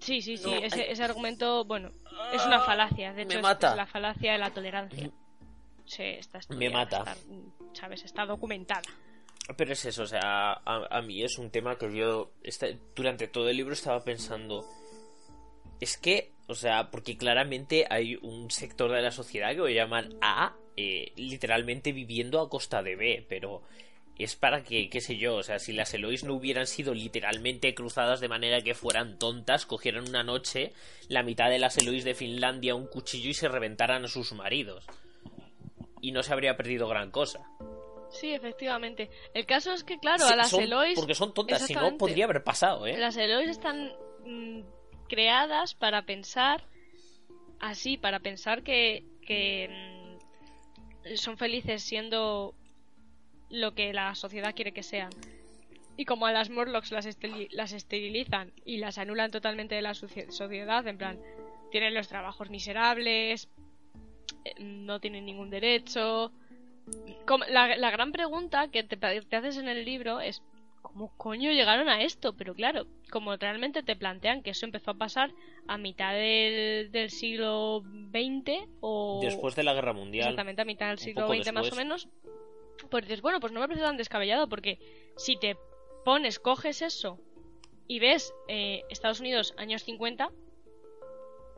Sí, 0.00 0.20
sí, 0.20 0.36
sí. 0.36 0.52
ese, 0.62 1.02
argumento, 1.02 1.64
bueno, 1.64 1.90
es 2.34 2.44
una 2.44 2.60
falacia. 2.60 3.14
De 3.14 3.22
hecho, 3.22 3.38
es, 3.38 3.62
la 3.62 3.86
falacia 3.86 4.32
de 4.32 4.38
la 4.38 4.50
tolerancia. 4.50 5.10
Sí, 5.84 6.02
está 6.02 6.40
Me 6.50 6.70
mata. 6.70 7.16
¿Sabes? 7.72 8.04
Está 8.04 8.26
documentada. 8.26 8.82
Pero 9.56 9.72
es 9.72 9.84
eso, 9.84 10.04
o 10.04 10.06
sea, 10.06 10.52
a, 10.64 11.02
mí 11.02 11.22
es 11.22 11.36
un 11.36 11.50
tema 11.50 11.76
que 11.76 11.94
yo 11.94 12.30
durante 12.96 13.28
todo 13.28 13.50
el 13.50 13.58
libro 13.58 13.74
estaba 13.74 14.02
pensando. 14.02 14.64
Es 15.80 15.98
que, 15.98 16.32
o 16.46 16.54
sea, 16.54 16.90
porque 16.90 17.18
claramente 17.18 17.84
hay 17.90 18.16
un 18.22 18.50
sector 18.50 18.90
de 18.90 19.02
la 19.02 19.10
sociedad 19.10 19.52
que 19.52 19.60
voy 19.60 19.78
a 19.78 19.84
llamar 19.84 20.08
A, 20.22 20.56
eh, 20.78 21.12
literalmente 21.16 21.92
viviendo 21.92 22.40
a 22.40 22.48
costa 22.48 22.82
de 22.82 22.96
B, 22.96 23.26
pero 23.28 23.62
es 24.18 24.34
para 24.34 24.62
que, 24.62 24.88
qué 24.88 25.02
sé 25.02 25.18
yo, 25.18 25.36
o 25.36 25.42
sea, 25.42 25.58
si 25.58 25.72
las 25.72 25.92
Elois 25.92 26.24
no 26.24 26.34
hubieran 26.34 26.66
sido 26.66 26.94
literalmente 26.94 27.74
cruzadas 27.74 28.20
de 28.20 28.28
manera 28.28 28.62
que 28.62 28.74
fueran 28.74 29.18
tontas, 29.18 29.66
cogieran 29.66 30.08
una 30.08 30.22
noche 30.22 30.72
la 31.08 31.22
mitad 31.22 31.50
de 31.50 31.58
las 31.58 31.76
Elois 31.76 32.04
de 32.04 32.14
Finlandia 32.14 32.74
un 32.74 32.86
cuchillo 32.86 33.28
y 33.28 33.34
se 33.34 33.48
reventaran 33.48 34.04
a 34.04 34.08
sus 34.08 34.32
maridos. 34.32 34.86
Y 36.04 36.12
no 36.12 36.22
se 36.22 36.34
habría 36.34 36.54
perdido 36.54 36.86
gran 36.86 37.10
cosa. 37.10 37.48
Sí, 38.10 38.34
efectivamente. 38.34 39.08
El 39.32 39.46
caso 39.46 39.72
es 39.72 39.84
que, 39.84 39.98
claro, 39.98 40.26
a 40.26 40.36
las 40.36 40.52
Elois. 40.52 40.94
Porque 40.96 41.14
son 41.14 41.32
tontas, 41.32 41.66
si 41.66 41.74
no 41.74 41.96
podría 41.96 42.26
haber 42.26 42.44
pasado, 42.44 42.86
¿eh? 42.86 42.98
Las 42.98 43.16
Elois 43.16 43.48
están 43.48 43.90
mm, 44.26 44.60
creadas 45.08 45.74
para 45.74 46.02
pensar 46.02 46.62
así, 47.58 47.96
para 47.96 48.20
pensar 48.20 48.62
que, 48.62 49.06
que 49.26 50.18
mm, 51.06 51.16
son 51.16 51.38
felices 51.38 51.82
siendo 51.82 52.54
lo 53.48 53.74
que 53.74 53.94
la 53.94 54.14
sociedad 54.14 54.54
quiere 54.54 54.72
que 54.72 54.82
sean. 54.82 55.08
Y 55.96 56.04
como 56.04 56.26
a 56.26 56.32
las 56.32 56.50
Morlocks 56.50 56.92
las, 56.92 57.08
las 57.50 57.72
esterilizan 57.72 58.52
y 58.66 58.76
las 58.76 58.98
anulan 58.98 59.30
totalmente 59.30 59.74
de 59.74 59.80
la 59.80 59.94
sociedad, 59.94 60.86
en 60.86 60.98
plan, 60.98 61.18
tienen 61.70 61.94
los 61.94 62.08
trabajos 62.08 62.50
miserables, 62.50 63.48
no 64.58 65.00
tienen 65.00 65.26
ningún 65.26 65.50
derecho, 65.50 66.32
la, 67.48 67.90
gran 67.90 68.12
pregunta 68.12 68.68
que 68.68 68.82
te, 68.82 69.36
haces 69.36 69.56
en 69.56 69.68
el 69.68 69.84
libro 69.84 70.20
es 70.20 70.42
¿cómo 70.82 71.12
coño 71.16 71.50
llegaron 71.50 71.88
a 71.88 72.02
esto? 72.02 72.34
Pero 72.34 72.54
claro, 72.54 72.86
como 73.10 73.36
realmente 73.36 73.82
te 73.82 73.96
plantean 73.96 74.42
que 74.42 74.50
eso 74.50 74.66
empezó 74.66 74.92
a 74.92 74.94
pasar 74.94 75.32
a 75.66 75.78
mitad 75.78 76.12
del, 76.12 77.10
siglo 77.10 77.82
XX 78.10 78.68
o... 78.80 79.20
Después 79.22 79.56
de 79.56 79.62
la 79.62 79.72
Guerra 79.72 79.94
Mundial. 79.94 80.28
Exactamente, 80.28 80.62
a 80.62 80.64
mitad 80.66 80.88
del 80.88 80.98
siglo 80.98 81.26
XX 81.26 81.52
más 81.52 81.72
o 81.72 81.76
menos. 81.76 82.08
Pues 82.90 83.04
dices, 83.04 83.22
bueno, 83.22 83.40
pues 83.40 83.52
no 83.52 83.60
me 83.60 83.66
parece 83.66 83.84
tan 83.84 83.96
descabellado 83.96 84.48
porque 84.48 84.78
si 85.16 85.36
te 85.38 85.56
pones, 86.04 86.38
coges 86.38 86.82
eso 86.82 87.18
y 87.88 87.98
ves 87.98 88.34
eh, 88.48 88.82
Estados 88.90 89.20
Unidos 89.20 89.54
años 89.56 89.82
50, 89.84 90.30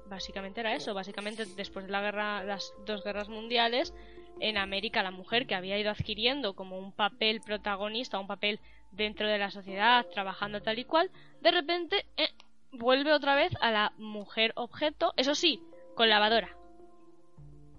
básicamente 0.08 0.60
era 0.60 0.74
eso, 0.74 0.94
básicamente 0.94 1.44
después 1.56 1.86
de 1.86 1.92
la 1.92 2.00
guerra, 2.00 2.44
las 2.44 2.72
dos 2.84 3.02
guerras 3.04 3.28
mundiales, 3.28 3.94
en 4.40 4.58
América 4.58 5.02
la 5.02 5.10
mujer 5.10 5.46
que 5.46 5.54
había 5.54 5.78
ido 5.78 5.90
adquiriendo 5.90 6.54
como 6.54 6.78
un 6.78 6.92
papel 6.92 7.40
protagonista, 7.40 8.18
un 8.18 8.26
papel 8.26 8.60
dentro 8.92 9.28
de 9.28 9.38
la 9.38 9.50
sociedad, 9.50 10.06
trabajando 10.12 10.62
tal 10.62 10.78
y 10.78 10.84
cual, 10.84 11.10
de 11.40 11.50
repente 11.50 12.06
eh, 12.16 12.30
vuelve 12.72 13.12
otra 13.12 13.34
vez 13.34 13.52
a 13.60 13.70
la 13.70 13.92
mujer 13.96 14.52
objeto, 14.56 15.12
eso 15.16 15.34
sí, 15.34 15.60
con 15.94 16.08
lavadora. 16.08 16.56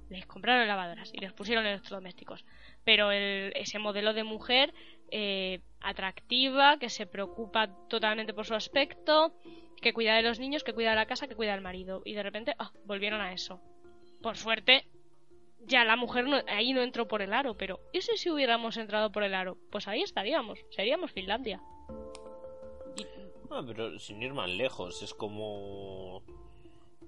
Les 0.10 0.26
compraron 0.26 0.68
lavadoras 0.68 1.12
y 1.14 1.20
les 1.20 1.34
pusieron 1.34 1.66
electrodomésticos. 1.66 2.46
pero 2.86 3.12
ese 3.12 3.80
modelo 3.80 4.14
de 4.14 4.24
mujer 4.24 4.74
eh, 5.12 5.60
atractiva, 5.82 6.78
que 6.80 6.90
se 6.90 7.06
preocupa 7.06 7.68
totalmente 7.90 8.34
por 8.34 8.46
su 8.46 8.56
aspecto, 8.56 9.34
que 9.82 9.94
cuida 9.94 10.16
de 10.16 10.24
los 10.24 10.40
niños, 10.40 10.64
que 10.64 10.74
cuida 10.74 10.92
de 10.92 10.96
la 10.96 11.06
casa, 11.06 11.28
que 11.28 11.36
cuida 11.36 11.52
del 11.52 11.62
marido. 11.62 12.02
Y 12.06 12.14
de 12.14 12.24
repente, 12.24 12.56
ah, 12.60 12.72
volvieron 12.86 13.22
a 13.22 13.34
eso. 13.34 13.62
Por 14.22 14.38
suerte, 14.38 14.88
ya 15.66 15.84
la 15.84 15.96
mujer 15.96 16.26
ahí 16.48 16.74
no 16.74 16.82
entró 16.82 17.08
por 17.08 17.22
el 17.22 17.34
aro, 17.34 17.56
pero 17.56 17.80
¿y 17.94 18.02
si 18.02 18.30
hubiéramos 18.30 18.78
entrado 18.78 19.12
por 19.12 19.24
el 19.24 19.34
aro? 19.34 19.58
Pues 19.72 19.88
ahí 19.88 20.02
estaríamos, 20.02 20.60
seríamos 20.70 21.12
Finlandia. 21.12 21.62
Ah, 23.50 23.64
pero 23.66 23.98
sin 24.00 24.22
ir 24.22 24.34
más 24.34 24.50
lejos, 24.50 25.02
es 25.02 25.14
como... 25.14 26.24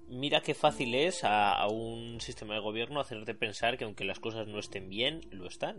Mira 0.08 0.40
qué 0.40 0.54
fácil 0.54 0.94
es 0.94 1.22
a, 1.22 1.66
un 1.68 2.20
sistema 2.20 2.54
de 2.54 2.60
gobierno 2.60 2.98
hacerte 2.98 3.34
pensar 3.34 3.78
que 3.78 3.84
aunque 3.84 4.04
las 4.04 4.18
cosas 4.18 4.48
no 4.48 4.58
estén 4.58 4.88
bien, 4.88 5.20
lo 5.30 5.46
están. 5.46 5.78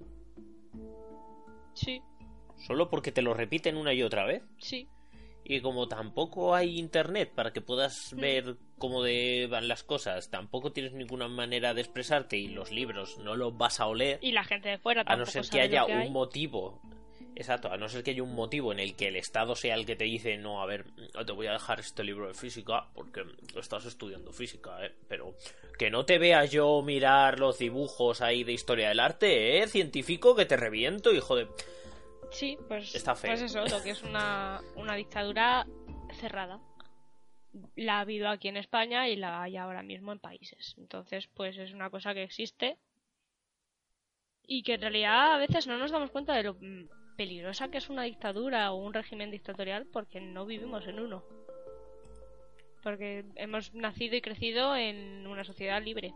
Sí. 1.73 2.01
Solo 2.55 2.89
porque 2.89 3.11
te 3.11 3.21
lo 3.21 3.33
repiten 3.33 3.75
una 3.75 3.93
y 3.93 4.03
otra 4.03 4.25
vez. 4.25 4.43
Sí. 4.57 4.87
Y 5.51 5.59
como 5.59 5.89
tampoco 5.89 6.55
hay 6.55 6.79
internet 6.79 7.33
para 7.35 7.51
que 7.51 7.59
puedas 7.59 8.13
ver 8.15 8.55
cómo 8.77 9.01
van 9.01 9.67
las 9.67 9.83
cosas, 9.83 10.29
tampoco 10.29 10.71
tienes 10.71 10.93
ninguna 10.93 11.27
manera 11.27 11.73
de 11.73 11.81
expresarte 11.81 12.37
y 12.37 12.47
los 12.47 12.71
libros 12.71 13.17
no 13.17 13.35
los 13.35 13.57
vas 13.57 13.81
a 13.81 13.87
oler. 13.87 14.17
Y 14.21 14.31
la 14.31 14.45
gente 14.45 14.69
de 14.69 14.77
fuera 14.77 15.03
tampoco 15.03 15.23
A 15.23 15.25
no 15.25 15.43
ser 15.43 15.51
que 15.51 15.59
haya 15.59 15.85
un 15.85 16.13
motivo 16.13 16.79
Exacto, 17.35 17.71
a 17.71 17.77
no 17.77 17.89
ser 17.89 18.03
que 18.03 18.11
haya 18.11 18.23
un 18.23 18.33
motivo 18.33 18.71
en 18.71 18.79
el 18.79 18.95
que 18.95 19.07
el 19.07 19.15
Estado 19.15 19.55
sea 19.55 19.75
el 19.75 19.85
que 19.85 19.95
te 19.95 20.03
dice, 20.05 20.37
no, 20.37 20.61
a 20.61 20.65
ver, 20.65 20.85
te 21.25 21.31
voy 21.33 21.47
a 21.47 21.53
dejar 21.53 21.79
este 21.79 22.03
libro 22.03 22.27
de 22.27 22.33
física 22.33 22.87
porque 22.93 23.23
estás 23.59 23.85
estudiando 23.85 24.31
física, 24.31 24.85
¿eh? 24.85 24.93
Pero 25.07 25.35
que 25.77 25.89
no 25.89 26.05
te 26.05 26.17
vea 26.17 26.45
yo 26.45 26.81
mirar 26.81 27.39
los 27.39 27.57
dibujos 27.57 28.21
ahí 28.21 28.43
de 28.43 28.53
historia 28.53 28.89
del 28.89 28.99
arte, 28.99 29.61
¿eh? 29.61 29.67
Científico, 29.67 30.35
que 30.35 30.45
te 30.45 30.55
reviento, 30.55 31.11
hijo 31.11 31.35
de... 31.35 31.47
Sí, 32.31 32.57
pues, 32.67 32.95
Está 32.95 33.13
feo. 33.15 33.31
pues 33.31 33.41
eso, 33.41 33.65
lo 33.65 33.83
que 33.83 33.91
es 33.91 34.01
una, 34.03 34.61
una 34.75 34.95
dictadura 34.95 35.67
cerrada. 36.13 36.59
La 37.75 37.97
ha 37.97 37.99
habido 38.01 38.29
aquí 38.29 38.47
en 38.47 38.57
España 38.57 39.09
y 39.09 39.17
la 39.17 39.41
hay 39.41 39.57
ahora 39.57 39.83
mismo 39.83 40.11
en 40.13 40.19
países. 40.19 40.73
Entonces, 40.77 41.27
pues 41.33 41.57
es 41.57 41.73
una 41.73 41.89
cosa 41.89 42.13
que 42.13 42.23
existe 42.23 42.77
y 44.47 44.63
que 44.63 44.75
en 44.75 44.81
realidad 44.81 45.33
a 45.33 45.37
veces 45.37 45.67
no 45.67 45.77
nos 45.77 45.91
damos 45.91 46.11
cuenta 46.11 46.33
de 46.33 46.43
lo 46.43 46.57
peligrosa 47.17 47.69
que 47.69 47.77
es 47.77 47.89
una 47.89 48.03
dictadura 48.03 48.71
o 48.71 48.77
un 48.77 48.93
régimen 48.93 49.31
dictatorial 49.31 49.85
porque 49.85 50.21
no 50.21 50.45
vivimos 50.45 50.87
en 50.87 50.99
uno. 50.99 51.23
Porque 52.81 53.25
hemos 53.35 53.73
nacido 53.73 54.15
y 54.15 54.21
crecido 54.21 54.75
en 54.75 55.27
una 55.27 55.43
sociedad 55.43 55.83
libre. 55.83 56.13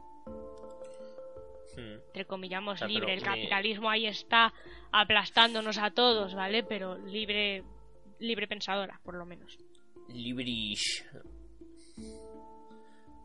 Hmm. 1.75 1.99
Entre 2.07 2.25
comillamos 2.25 2.81
libre. 2.81 3.13
El 3.13 3.21
capitalismo 3.21 3.89
ahí 3.89 4.07
está 4.07 4.53
aplastándonos 4.91 5.77
a 5.77 5.91
todos, 5.91 6.33
¿vale? 6.33 6.63
Pero 6.63 6.97
libre, 6.97 7.63
libre 8.19 8.47
pensadora, 8.47 8.99
por 9.03 9.15
lo 9.15 9.25
menos. 9.25 9.57
Librish. 10.09 11.05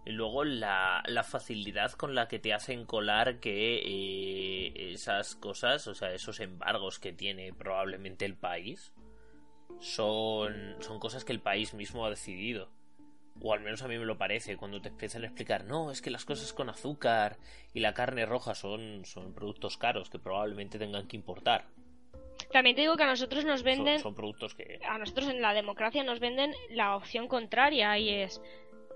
Y 0.07 0.13
luego 0.13 0.45
la, 0.45 1.03
la, 1.07 1.23
facilidad 1.23 1.93
con 1.93 2.15
la 2.15 2.27
que 2.27 2.39
te 2.39 2.55
hacen 2.55 2.87
colar 2.87 3.39
que 3.39 3.77
eh, 3.85 4.93
esas 4.93 5.37
cosas, 5.37 5.87
o 5.87 5.95
sea, 5.95 6.13
esos 6.13 6.41
embargos 6.41 6.99
que 6.99 7.13
tiene 7.13 7.53
probablemente 7.53 8.25
el 8.25 8.37
país, 8.37 8.93
son, 9.79 10.77
son 10.81 10.99
cosas 10.99 11.25
que 11.25 11.33
el 11.33 11.41
país 11.41 11.75
mismo 11.75 12.05
ha 12.05 12.11
decidido. 12.11 12.71
O 13.43 13.53
al 13.53 13.61
menos 13.61 13.83
a 13.83 13.89
mí 13.89 13.99
me 13.99 14.05
lo 14.05 14.19
parece, 14.19 14.57
cuando 14.57 14.81
te 14.81 14.89
empiezan 14.89 15.23
a 15.23 15.27
explicar, 15.27 15.65
no, 15.65 15.91
es 15.91 16.03
que 16.03 16.11
las 16.11 16.25
cosas 16.25 16.53
con 16.53 16.69
azúcar 16.69 17.39
y 17.73 17.81
la 17.81 17.95
carne 17.95 18.27
roja 18.27 18.55
son, 18.55 19.05
son 19.05 19.33
productos 19.33 19.77
caros 19.79 20.11
que 20.11 20.19
probablemente 20.19 20.79
tengan 20.79 21.07
que 21.07 21.17
importar. 21.17 21.67
También 22.53 22.75
te 22.75 22.83
digo 22.83 22.97
que 22.97 23.05
a 23.05 23.07
nosotros 23.07 23.45
nos 23.45 23.63
venden. 23.63 24.01
son 24.01 24.15
productos 24.15 24.55
que. 24.55 24.81
A 24.89 24.99
nosotros 24.99 25.29
en 25.29 25.41
la 25.41 25.55
democracia 25.55 26.03
nos 26.05 26.21
venden 26.21 26.53
la 26.71 26.97
opción 26.97 27.29
contraria 27.29 27.97
y 27.99 28.09
es 28.09 28.41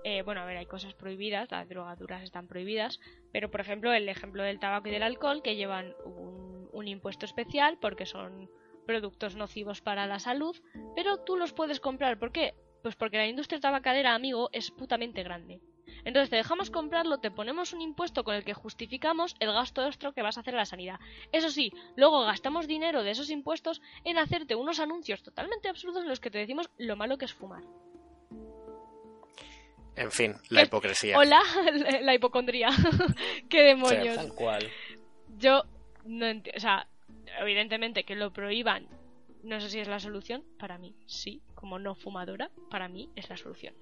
eh, 0.07 0.21
bueno, 0.21 0.41
a 0.41 0.45
ver, 0.45 0.57
hay 0.57 0.67
cosas 0.67 0.93
prohibidas, 0.93 1.49
las 1.49 1.67
drogaduras 1.67 2.21
están 2.21 2.45
prohibidas, 2.45 2.99
pero 3.31 3.49
por 3.49 3.59
ejemplo 3.59 3.91
el 3.91 4.07
ejemplo 4.07 4.43
del 4.43 4.59
tabaco 4.59 4.87
y 4.87 4.91
del 4.91 5.01
alcohol 5.01 5.41
que 5.41 5.55
llevan 5.55 5.95
un, 6.05 6.87
impuesto 6.87 7.25
especial 7.25 7.79
porque 7.81 8.05
son 8.05 8.47
productos 8.85 9.35
nocivos 9.35 9.81
para 9.81 10.05
la 10.05 10.19
salud, 10.19 10.55
pero 10.95 11.17
tú 11.17 11.37
los 11.37 11.53
puedes 11.53 11.79
comprar. 11.79 12.19
¿Por 12.19 12.31
qué? 12.31 12.53
Pues 12.85 12.95
porque 12.95 13.17
la 13.17 13.25
industria 13.25 13.59
tabacalera, 13.59 14.13
amigo, 14.13 14.51
es 14.53 14.69
putamente 14.69 15.23
grande. 15.23 15.59
Entonces 16.03 16.29
te 16.29 16.35
dejamos 16.35 16.69
comprarlo, 16.69 17.17
te 17.17 17.31
ponemos 17.31 17.73
un 17.73 17.81
impuesto 17.81 18.23
con 18.23 18.35
el 18.35 18.43
que 18.43 18.53
justificamos 18.53 19.35
el 19.39 19.51
gasto 19.51 19.83
extra 19.87 20.11
que 20.11 20.21
vas 20.21 20.37
a 20.37 20.41
hacer 20.41 20.53
a 20.53 20.59
la 20.59 20.65
sanidad. 20.65 20.99
Eso 21.31 21.49
sí, 21.49 21.73
luego 21.95 22.23
gastamos 22.25 22.67
dinero 22.67 23.01
de 23.01 23.09
esos 23.09 23.31
impuestos 23.31 23.81
en 24.03 24.19
hacerte 24.19 24.53
unos 24.53 24.79
anuncios 24.79 25.23
totalmente 25.23 25.67
absurdos 25.67 26.03
en 26.03 26.09
los 26.09 26.19
que 26.19 26.29
te 26.29 26.37
decimos 26.37 26.69
lo 26.77 26.95
malo 26.95 27.17
que 27.17 27.25
es 27.25 27.33
fumar. 27.33 27.63
En 29.95 30.11
fin, 30.11 30.35
la 30.51 30.61
hipocresía. 30.61 31.17
Hola, 31.17 31.41
la 32.03 32.13
hipocondría. 32.13 32.69
¿Qué 33.49 33.63
demonios? 33.63 34.15
tal 34.15 34.31
cual. 34.35 34.69
Yo 35.39 35.63
no 36.05 36.27
entiendo. 36.27 36.57
O 36.57 36.61
sea, 36.61 36.87
evidentemente 37.39 38.03
que 38.03 38.15
lo 38.15 38.31
prohíban, 38.31 38.87
no 39.41 39.59
sé 39.59 39.71
si 39.71 39.79
es 39.79 39.87
la 39.87 39.99
solución. 39.99 40.43
Para 40.59 40.77
mí, 40.77 40.95
sí. 41.07 41.41
Como 41.65 41.79
no 41.79 41.95
fumadora, 41.95 42.51
para 42.69 42.87
mí 42.87 43.09
es 43.15 43.27
la 43.27 43.37
solución. 43.37 43.73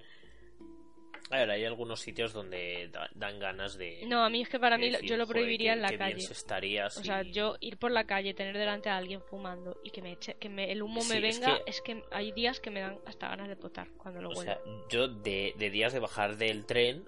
A 1.28 1.36
ver, 1.36 1.50
hay 1.50 1.66
algunos 1.66 2.00
sitios 2.00 2.32
donde 2.32 2.90
dan 3.14 3.38
ganas 3.38 3.76
de. 3.76 4.06
No, 4.06 4.24
a 4.24 4.30
mí 4.30 4.40
es 4.40 4.48
que 4.48 4.58
para 4.58 4.78
mí 4.78 4.90
yo 5.02 5.18
lo 5.18 5.26
prohibiría 5.26 5.74
en 5.74 5.82
la 5.82 5.94
calle. 5.94 6.16
Estarías 6.16 6.96
o 6.96 7.04
sea, 7.04 7.20
yo 7.20 7.56
ir 7.60 7.76
por 7.76 7.90
la 7.90 8.04
calle, 8.04 8.32
tener 8.32 8.56
delante 8.56 8.88
a 8.88 8.96
alguien 8.96 9.20
fumando 9.20 9.76
y 9.84 9.90
que 9.90 10.00
me 10.00 10.12
eche, 10.12 10.32
que 10.40 10.48
me, 10.48 10.72
el 10.72 10.82
humo 10.82 11.04
me 11.04 11.20
venga, 11.20 11.60
es 11.66 11.82
que... 11.82 12.02
hay 12.10 12.32
días 12.32 12.58
que 12.58 12.70
me 12.70 12.80
dan 12.80 12.96
hasta 13.04 13.28
ganas 13.28 13.48
de 13.48 13.56
potar 13.56 13.90
cuando 13.98 14.22
lo 14.22 14.30
o 14.30 14.34
Sea, 14.34 14.58
yo 14.88 15.08
de, 15.08 15.52
de 15.58 15.68
días 15.68 15.92
de 15.92 15.98
bajar 15.98 16.38
del 16.38 16.64
tren 16.64 17.04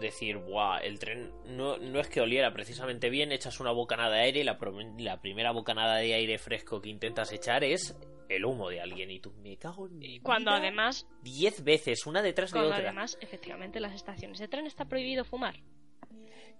decir, 0.00 0.36
guau, 0.36 0.80
el 0.82 0.98
tren 0.98 1.30
no, 1.44 1.76
no 1.78 2.00
es 2.00 2.08
que 2.08 2.20
oliera 2.20 2.52
precisamente 2.52 3.08
bien, 3.08 3.30
echas 3.30 3.60
una 3.60 3.70
bocanada 3.70 4.16
de 4.16 4.22
aire 4.22 4.40
y 4.40 4.44
la, 4.44 4.58
la 4.98 5.20
primera 5.20 5.52
bocanada 5.52 5.98
de 5.98 6.12
aire 6.12 6.38
fresco 6.38 6.80
que 6.80 6.88
intentas 6.88 7.32
echar 7.32 7.62
es 7.62 7.96
el 8.28 8.44
humo 8.44 8.68
de 8.68 8.80
alguien 8.80 9.10
y 9.10 9.20
tú 9.20 9.32
me 9.42 9.56
cago 9.56 9.86
en 9.86 9.98
mi 9.98 10.20
Cuando 10.20 10.50
además... 10.50 11.06
Diez 11.22 11.64
veces, 11.64 12.06
una 12.06 12.22
detrás 12.22 12.52
de 12.52 12.60
otra. 12.60 12.76
además, 12.76 13.18
efectivamente, 13.20 13.80
las 13.80 13.94
estaciones 13.94 14.38
de 14.38 14.48
tren 14.48 14.66
está 14.66 14.84
prohibido 14.84 15.24
fumar. 15.24 15.56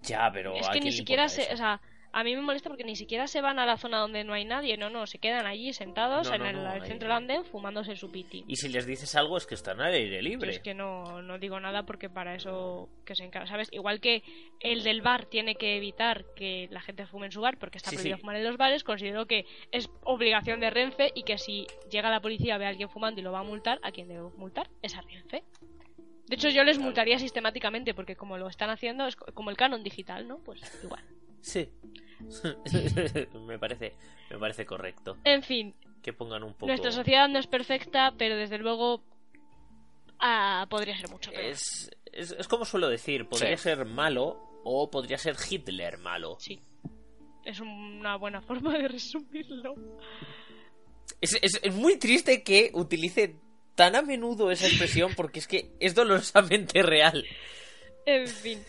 Ya, 0.01 0.29
pero... 0.33 0.55
Es 0.55 0.69
que 0.69 0.81
ni 0.81 0.91
siquiera 0.91 1.29
se... 1.29 1.53
O 1.53 1.57
sea, 1.57 1.81
a 2.11 2.23
mí 2.23 2.35
me 2.35 2.41
molesta 2.41 2.69
porque 2.69 2.83
ni 2.83 2.95
siquiera 2.95 3.27
se 3.27 3.41
van 3.41 3.59
a 3.59 3.65
la 3.65 3.77
zona 3.77 3.99
donde 3.99 4.23
no 4.23 4.33
hay 4.33 4.45
nadie, 4.45 4.77
no, 4.77 4.89
no, 4.89 5.05
se 5.05 5.19
quedan 5.19 5.45
allí 5.45 5.73
sentados 5.73 6.31
en 6.31 6.45
el, 6.45 6.57
centro 6.83 7.07
del 7.07 7.17
andén 7.17 7.45
fumándose 7.45 7.95
su 7.95 8.11
piti. 8.11 8.43
Y 8.47 8.55
si 8.55 8.69
les 8.69 8.85
dices 8.85 9.15
algo 9.15 9.37
es 9.37 9.45
que 9.45 9.55
están 9.55 9.79
al 9.81 9.93
aire 9.93 10.21
libre. 10.21 10.51
es 10.51 10.59
que 10.59 10.73
no, 10.73 11.21
no 11.21 11.37
digo 11.37 11.59
nada 11.59 11.83
porque 11.83 12.09
para 12.09 12.35
eso 12.35 12.89
que 13.05 13.15
se 13.15 13.23
encarga, 13.23 13.47
¿sabes? 13.47 13.69
Igual 13.71 13.99
que 13.99 14.23
el 14.59 14.83
del 14.83 15.01
bar 15.01 15.25
tiene 15.25 15.55
que 15.55 15.77
evitar 15.77 16.25
que 16.35 16.67
la 16.71 16.81
gente 16.81 17.05
fume 17.05 17.27
en 17.27 17.31
su 17.31 17.41
bar 17.41 17.57
porque 17.57 17.77
está 17.77 17.91
prohibido 17.91 18.17
fumar 18.17 18.35
en 18.35 18.43
los 18.43 18.57
bares, 18.57 18.83
considero 18.83 19.25
que 19.25 19.45
es 19.71 19.89
obligación 20.03 20.59
de 20.59 20.69
Renfe 20.69 21.11
y 21.13 21.23
que 21.23 21.37
si 21.37 21.67
llega 21.91 22.09
la 22.09 22.21
policía 22.21 22.57
ve 22.57 22.65
a 22.65 22.69
alguien 22.69 22.89
fumando 22.89 23.21
y 23.21 23.23
lo 23.23 23.31
va 23.31 23.39
a 23.39 23.43
multar, 23.43 23.79
a 23.83 23.91
quien 23.91 24.07
debe 24.07 24.29
multar 24.37 24.69
es 24.81 24.95
a 24.95 25.01
Renfe. 25.01 25.43
De 26.27 26.35
hecho, 26.35 26.49
yo 26.49 26.63
les 26.63 26.77
multaría 26.77 27.17
sistemáticamente 27.17 27.95
porque 27.95 28.15
como 28.15 28.37
lo 28.37 28.47
están 28.47 28.69
haciendo 28.69 29.07
es 29.07 29.15
como 29.15 29.49
el 29.49 29.57
canon 29.57 29.83
digital, 29.83 30.27
¿no? 30.27 30.37
Pues 30.37 30.61
igual. 30.83 31.03
Sí. 31.41 31.69
me 33.47 33.57
parece 33.57 33.95
me 34.29 34.37
parece 34.37 34.65
correcto. 34.65 35.17
En 35.23 35.43
fin. 35.43 35.73
Que 36.01 36.13
pongan 36.13 36.43
un 36.43 36.53
poco. 36.53 36.67
Nuestra 36.67 36.91
sociedad 36.91 37.27
no 37.27 37.39
es 37.39 37.47
perfecta, 37.47 38.13
pero 38.17 38.37
desde 38.37 38.57
luego 38.57 39.03
ah, 40.19 40.65
podría 40.69 40.97
ser 40.97 41.09
mucho 41.09 41.31
peor. 41.31 41.43
Es, 41.43 41.91
es, 42.11 42.47
como 42.47 42.65
suelo 42.65 42.87
decir, 42.89 43.27
podría 43.27 43.57
ser 43.57 43.85
malo 43.85 44.61
o 44.63 44.89
podría 44.89 45.17
ser 45.17 45.35
Hitler 45.49 45.97
malo. 45.97 46.37
Sí. 46.39 46.59
Es 47.43 47.59
una 47.59 48.15
buena 48.17 48.41
forma 48.41 48.77
de 48.77 48.87
resumirlo. 48.87 49.75
Es, 51.19 51.37
es, 51.41 51.73
muy 51.73 51.97
triste 51.97 52.43
que 52.43 52.71
utilice 52.73 53.35
tan 53.75 53.95
a 53.95 54.01
menudo 54.01 54.51
esa 54.51 54.67
expresión 54.67 55.13
porque 55.15 55.39
es 55.39 55.47
que 55.47 55.71
es 55.79 55.95
dolorosamente 55.95 56.81
real. 56.83 57.25
En 58.05 58.27
fin. 58.27 58.59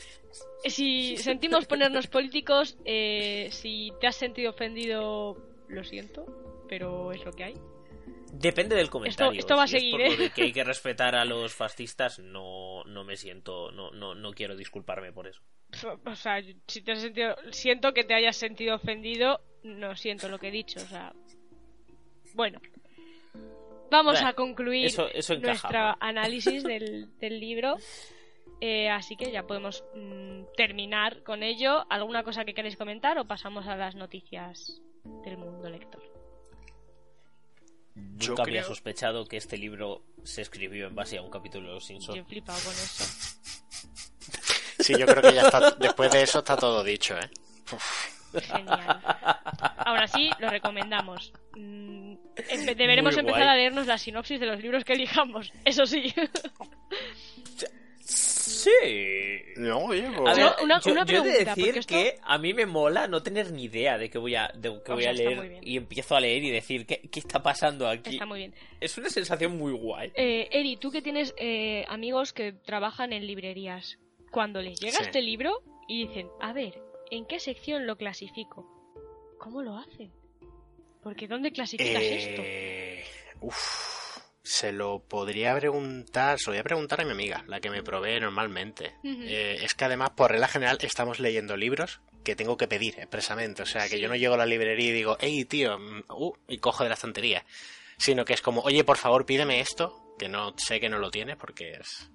Si 0.65 1.17
sentimos 1.17 1.67
ponernos 1.67 2.07
políticos, 2.07 2.77
eh, 2.85 3.49
si 3.51 3.93
te 4.01 4.07
has 4.07 4.17
sentido 4.17 4.51
ofendido, 4.51 5.37
lo 5.69 5.85
siento, 5.85 6.27
pero 6.69 7.13
es 7.13 7.25
lo 7.25 7.33
que 7.33 7.45
hay. 7.45 7.55
Depende 8.33 8.77
del 8.77 8.91
comentario. 8.91 9.39
Esto, 9.39 9.57
va 9.57 9.65
a 9.65 9.67
seguir, 9.67 10.01
¿eh? 10.01 10.31
que 10.35 10.43
hay 10.43 10.53
que 10.53 10.63
respetar 10.63 11.15
a 11.17 11.25
los 11.25 11.55
fascistas, 11.55 12.19
no, 12.19 12.85
no 12.85 13.05
me 13.05 13.17
siento, 13.17 13.73
no, 13.73 13.91
no, 13.91 14.15
no 14.15 14.33
quiero 14.33 14.55
disculparme 14.55 15.13
por 15.13 15.27
eso. 15.27 15.43
O 16.05 16.15
sea, 16.15 16.41
si 16.67 16.83
te 16.83 16.93
has 16.93 17.01
sentido, 17.01 17.37
siento 17.51 17.93
que 17.93 18.05
te 18.05 18.15
hayas 18.15 18.37
sentido 18.37 18.77
ofendido, 18.77 19.41
no 19.63 19.97
siento 19.97 20.29
lo 20.29 20.39
que 20.39 20.49
he 20.49 20.53
dicho, 20.53 20.81
o 20.81 20.87
sea. 20.87 21.13
Bueno, 22.35 22.61
vamos 23.91 24.23
a 24.23 24.33
concluir 24.35 24.93
nuestro 25.43 25.97
análisis 26.01 26.63
del, 26.63 27.17
del 27.19 27.41
libro. 27.41 27.77
Eh, 28.61 28.91
así 28.91 29.17
que 29.17 29.33
ya 29.33 29.47
podemos 29.47 29.85
mm, 29.95 30.43
terminar 30.57 31.23
con 31.23 31.43
ello. 31.43 31.87
¿Alguna 31.89 32.23
cosa 32.23 32.45
que 32.45 32.55
queréis 32.55 32.77
comentar 32.77 33.19
o 33.19 33.27
pasamos 33.27 33.67
a 33.67 33.77
las 33.77 33.95
noticias 33.95 34.81
del 35.25 35.39
mundo 35.39 35.69
lector? 35.69 36.03
Yo 37.95 38.31
Nunca 38.31 38.43
había 38.43 38.63
sospechado 38.63 39.27
que 39.27 39.37
este 39.37 39.57
libro 39.57 40.03
se 40.25 40.43
escribió 40.43 40.87
en 40.87 40.95
base 40.95 41.19
a 41.19 41.23
un 41.23 41.31
capítulo 41.31 41.69
de 41.69 41.75
Los 41.75 41.85
Simpsons. 41.87 42.17
Yo 42.17 42.23
he 42.23 42.27
flipado 42.27 42.59
con 42.61 42.73
eso. 42.73 43.05
Sí, 44.81 44.95
yo 44.99 45.05
creo 45.05 45.23
que 45.23 45.35
ya 45.35 45.43
está. 45.43 45.73
Después 45.73 46.11
de 46.11 46.23
eso 46.23 46.39
está 46.39 46.57
todo 46.57 46.83
dicho, 46.83 47.15
¿eh? 47.15 47.31
Genial. 48.41 49.01
Ahora 49.77 50.09
sí, 50.09 50.31
lo 50.39 50.49
recomendamos. 50.49 51.35
Mm, 51.55 52.15
deberemos 52.77 53.17
empezar 53.17 53.43
a 53.43 53.57
leernos 53.57 53.87
la 53.87 53.99
sinopsis 53.99 54.41
de 54.41 54.47
los 54.47 54.61
libros 54.63 54.85
que 54.85 54.95
elijamos. 54.95 55.53
Eso 55.67 55.85
sí. 55.85 56.15
Sí. 58.61 59.53
No, 59.57 59.79
oye, 59.79 60.07
a 60.07 60.35
ver, 60.35 60.53
una, 60.63 60.81
yo, 60.81 61.23
he 61.23 61.23
de 61.23 61.45
decir 61.45 61.81
que 61.87 62.19
a 62.23 62.39
mí 62.39 62.55
me 62.55 62.67
mola 62.67 63.09
no 63.09 63.23
tener 63.23 63.53
ni 63.53 63.65
idea 63.65 63.99
de 63.99 64.11
qué 64.11 64.19
voy 64.19 64.35
a, 64.35 64.51
de 64.55 64.81
qué 64.85 64.93
voy 64.93 65.05
a 65.05 65.13
leer 65.13 65.59
y 65.63 65.77
empiezo 65.77 66.17
a 66.17 66.21
leer 66.21 66.43
y 66.45 66.51
decir 66.51 66.87
¿qué, 66.87 67.01
qué, 67.11 67.21
está 67.21 67.43
pasando 67.43 67.89
aquí. 67.89 68.11
Está 68.11 68.27
muy 68.27 68.41
bien. 68.41 68.55
Es 68.81 68.97
una 68.99 69.09
sensación 69.09 69.57
muy 69.57 69.73
guay. 69.73 70.13
Eh, 70.15 70.49
Eri, 70.53 70.77
tú 70.77 70.91
que 70.91 71.03
tienes 71.03 71.35
eh, 71.39 71.85
amigos 71.89 72.33
que 72.33 72.53
trabajan 72.53 73.13
en 73.13 73.27
librerías, 73.27 73.99
cuando 74.31 74.61
les 74.63 74.79
llega 74.81 74.99
este 75.01 75.23
libro 75.23 75.63
y 75.89 76.07
dicen, 76.07 76.29
a 76.41 76.53
ver, 76.53 76.81
¿en 77.11 77.27
qué 77.27 77.41
sección 77.41 77.87
lo 77.87 77.97
clasifico? 77.97 78.67
¿Cómo 79.39 79.63
lo 79.63 79.77
hacen? 79.77 80.13
Porque 81.03 81.27
¿dónde 81.27 81.51
clasificas 81.51 82.03
esto? 82.03 82.43
Eh, 82.45 83.05
uf 83.41 84.00
se 84.43 84.73
lo 84.73 85.01
podría 85.01 85.55
preguntar, 85.57 86.39
se 86.39 86.47
lo 86.47 86.53
voy 86.53 86.61
a 86.61 86.65
preguntar 86.65 87.01
a 87.01 87.05
mi 87.05 87.13
amiga, 87.13 87.45
la 87.47 87.61
que 87.61 87.71
me 87.71 87.83
provee 87.83 88.21
normalmente. 88.21 88.95
Eh, 89.05 89.59
es 89.63 89.75
que 89.75 89.85
además, 89.85 90.11
por 90.11 90.31
regla 90.31 90.49
general, 90.49 90.79
estamos 90.81 91.21
leyendo 91.21 91.57
libros 91.57 92.01
que 92.25 92.37
tengo 92.37 92.57
que 92.57 92.69
pedir 92.69 92.99
expresamente. 92.99 93.63
O 93.63 93.67
sea, 93.67 93.89
que 93.89 94.01
yo 94.01 94.09
no 94.09 94.17
llego 94.17 94.35
a 94.35 94.39
la 94.39 94.47
librería 94.47 94.91
y 94.91 94.93
digo, 94.93 95.17
hey, 95.21 95.45
tío, 95.45 95.79
mm, 95.79 96.05
uh, 96.09 96.33
y 96.49 96.59
cojo 96.59 96.85
de 96.85 96.89
la 96.89 96.95
estantería. 96.95 97.45
Sino 97.99 98.25
que 98.25 98.33
es 98.33 98.41
como, 98.41 98.63
oye, 98.63 98.83
por 98.83 98.97
favor, 98.97 99.27
pídeme 99.27 99.61
esto, 99.61 100.15
que 100.19 100.29
no 100.29 100.55
sé 100.57 100.81
que 100.81 100.89
no 100.89 100.99
lo 100.99 101.11
tiene 101.11 101.37
porque 101.37 101.73
es, 101.73 102.11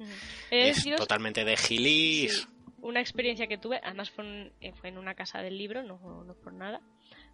es 0.49 0.83
totalmente 0.97 1.45
de 1.45 1.57
gilis. 1.57 2.47
Una 2.81 3.01
experiencia 3.01 3.47
que 3.47 3.57
tuve, 3.57 3.79
además 3.83 4.09
fue 4.09 4.25
en, 4.25 4.53
eh, 4.61 4.73
fue 4.73 4.89
en 4.89 4.97
una 4.97 5.15
casa 5.15 5.41
del 5.41 5.57
libro, 5.57 5.83
no, 5.83 6.23
no 6.23 6.33
por 6.35 6.53
nada 6.53 6.81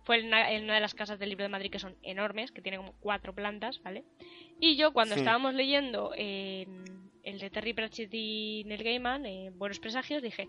fue 0.04 0.20
en 0.20 0.28
una, 0.28 0.48
de 0.48 0.80
las 0.80 0.94
casas 0.94 1.20
del 1.20 1.30
libro 1.30 1.44
de 1.44 1.50
Madrid 1.50 1.72
que 1.72 1.80
son 1.80 1.96
enormes, 2.04 2.52
que 2.52 2.62
tienen 2.62 2.82
como 2.82 2.94
cuatro 3.00 3.34
plantas, 3.34 3.82
¿vale? 3.84 4.04
Y 4.60 4.76
yo 4.76 4.94
cuando 4.94 5.16
estábamos 5.16 5.54
leyendo 5.54 6.14
el 7.24 7.40
de 7.40 7.50
Terry 7.50 7.74
Pratchett 7.74 8.14
y 8.14 8.64
Neil 8.66 8.84
Gaiman, 8.84 9.26
eh, 9.26 9.52
Buenos 9.54 9.80
Presagios, 9.80 10.22
dije, 10.22 10.48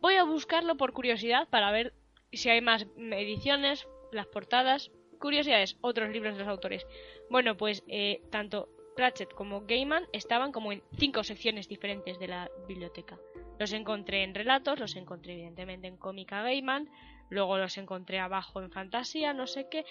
voy 0.00 0.14
a 0.14 0.24
buscarlo 0.24 0.76
por 0.76 0.92
curiosidad 0.92 1.48
para 1.48 1.70
ver 1.70 1.94
si 2.32 2.48
hay 2.48 2.60
más 2.60 2.86
ediciones, 2.96 3.86
las 4.12 4.26
portadas, 4.26 4.90
curiosidades, 5.18 5.76
otros 5.80 6.10
libros 6.10 6.34
de 6.34 6.40
los 6.40 6.48
autores. 6.48 6.86
Bueno, 7.30 7.56
pues 7.56 7.82
eh, 7.88 8.22
tanto 8.30 8.68
Pratchett 8.96 9.32
como 9.32 9.62
Gaiman 9.62 10.06
estaban 10.12 10.52
como 10.52 10.72
en 10.72 10.82
cinco 10.98 11.24
secciones 11.24 11.68
diferentes 11.68 12.18
de 12.18 12.28
la 12.28 12.50
biblioteca. 12.68 13.18
Los 13.58 13.72
encontré 13.72 14.22
en 14.22 14.34
relatos, 14.34 14.78
los 14.78 14.96
encontré 14.96 15.34
evidentemente 15.34 15.86
en 15.86 15.96
cómica 15.96 16.42
Gaiman, 16.42 16.88
Luego 17.32 17.56
los 17.56 17.78
encontré 17.78 18.20
abajo 18.20 18.60
en 18.60 18.70
fantasía, 18.70 19.32
no 19.32 19.46
sé 19.46 19.66
qué. 19.70 19.86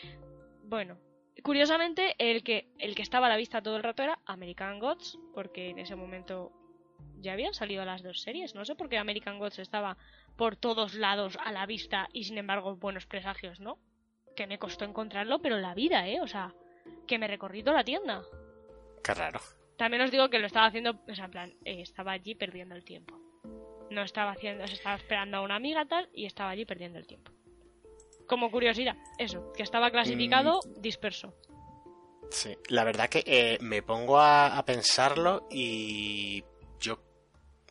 Bueno, 0.62 1.00
curiosamente 1.42 2.14
el 2.20 2.44
que, 2.44 2.70
el 2.78 2.94
que 2.94 3.02
estaba 3.02 3.26
a 3.26 3.30
la 3.30 3.36
vista 3.36 3.64
todo 3.64 3.78
el 3.78 3.84
rato 3.84 4.04
era 4.04 4.20
American 4.28 4.78
Gods, 4.78 5.18
porque 5.34 5.70
en 5.70 5.80
ese 5.80 5.96
momento 5.96 6.52
ya 7.18 7.34
habían 7.34 7.56
salido 7.56 7.84
las 7.84 8.04
dos 8.04 8.22
series. 8.22 8.54
No 8.54 8.64
sé 8.64 8.76
por 8.76 8.90
qué 8.90 9.00
American 9.00 9.40
Gods 9.40 9.58
estaba 9.58 9.98
por 10.38 10.56
todos 10.56 10.94
lados 10.94 11.36
a 11.44 11.52
la 11.52 11.66
vista 11.66 12.10
y 12.14 12.26
sin 12.26 12.38
embargo 12.38 12.76
buenos 12.76 13.08
presagios, 13.08 13.60
¿no? 13.60 13.80
Que 14.36 14.46
me 14.46 14.60
costó 14.60 14.86
encontrarlo, 14.86 15.42
pero 15.42 15.58
la 15.58 15.74
vida, 15.74 16.08
¿eh? 16.08 16.22
O 16.22 16.28
sea, 16.28 16.54
que 17.08 17.18
me 17.18 17.28
recorrí 17.28 17.64
toda 17.64 17.78
la 17.78 17.84
tienda. 17.84 18.22
Qué 19.04 19.16
raro. 19.16 19.40
También 19.80 20.04
os 20.04 20.12
digo 20.12 20.30
que 20.30 20.38
lo 20.38 20.46
estaba 20.46 20.68
haciendo, 20.68 21.02
o 21.10 21.16
sea, 21.16 21.26
en 21.26 21.32
plan, 21.32 21.50
eh, 21.66 21.82
estaba 21.82 22.12
allí 22.12 22.36
perdiendo 22.36 22.76
el 22.76 22.84
tiempo 22.84 23.21
no 23.92 24.02
estaba 24.04 24.32
haciendo, 24.32 24.66
se 24.68 24.74
estaba 24.74 24.96
esperando 24.96 25.38
a 25.38 25.42
una 25.42 25.56
amiga 25.56 25.86
tal 25.86 26.10
y 26.14 26.26
estaba 26.26 26.50
allí 26.50 26.66
perdiendo 26.66 26.98
el 26.98 27.06
tiempo. 27.06 27.32
Como 28.26 28.50
curiosidad, 28.50 28.96
eso, 29.18 29.52
que 29.54 29.64
estaba 29.64 29.92
clasificado 29.92 30.60
mm. 30.66 30.82
disperso. 30.82 31.36
Sí, 32.32 32.56
la 32.70 32.86
verdad 32.86 33.10
que 33.10 33.24
eh, 33.26 33.58
me 33.60 33.84
pongo 33.84 34.20
a, 34.20 34.64
pensarlo 34.66 35.48
y 35.52 36.42
yo, 36.80 36.94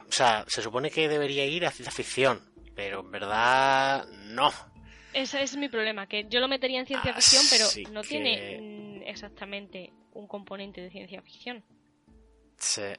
o 0.07 0.13
sea, 0.13 0.45
se 0.47 0.61
supone 0.61 0.91
que 0.91 1.09
debería 1.09 1.47
ir 1.47 1.65
a 1.65 1.71
ciencia 1.71 1.93
ficción, 1.93 2.53
pero 2.77 3.01
en 3.01 3.11
verdad 3.11 4.07
no. 4.27 4.53
Ese 5.15 5.43
es 5.43 5.57
mi 5.57 5.71
problema, 5.71 6.07
que 6.07 6.27
yo 6.29 6.41
lo 6.41 6.49
metería 6.49 6.79
en 6.79 6.87
ciencia 6.87 7.15
ficción, 7.15 7.43
pero 7.51 7.91
no 7.91 8.03
tiene 8.03 9.09
exactamente 9.09 9.93
un 10.13 10.27
componente 10.27 10.83
de 10.83 10.91
ciencia 10.91 11.23
ficción. 11.23 11.65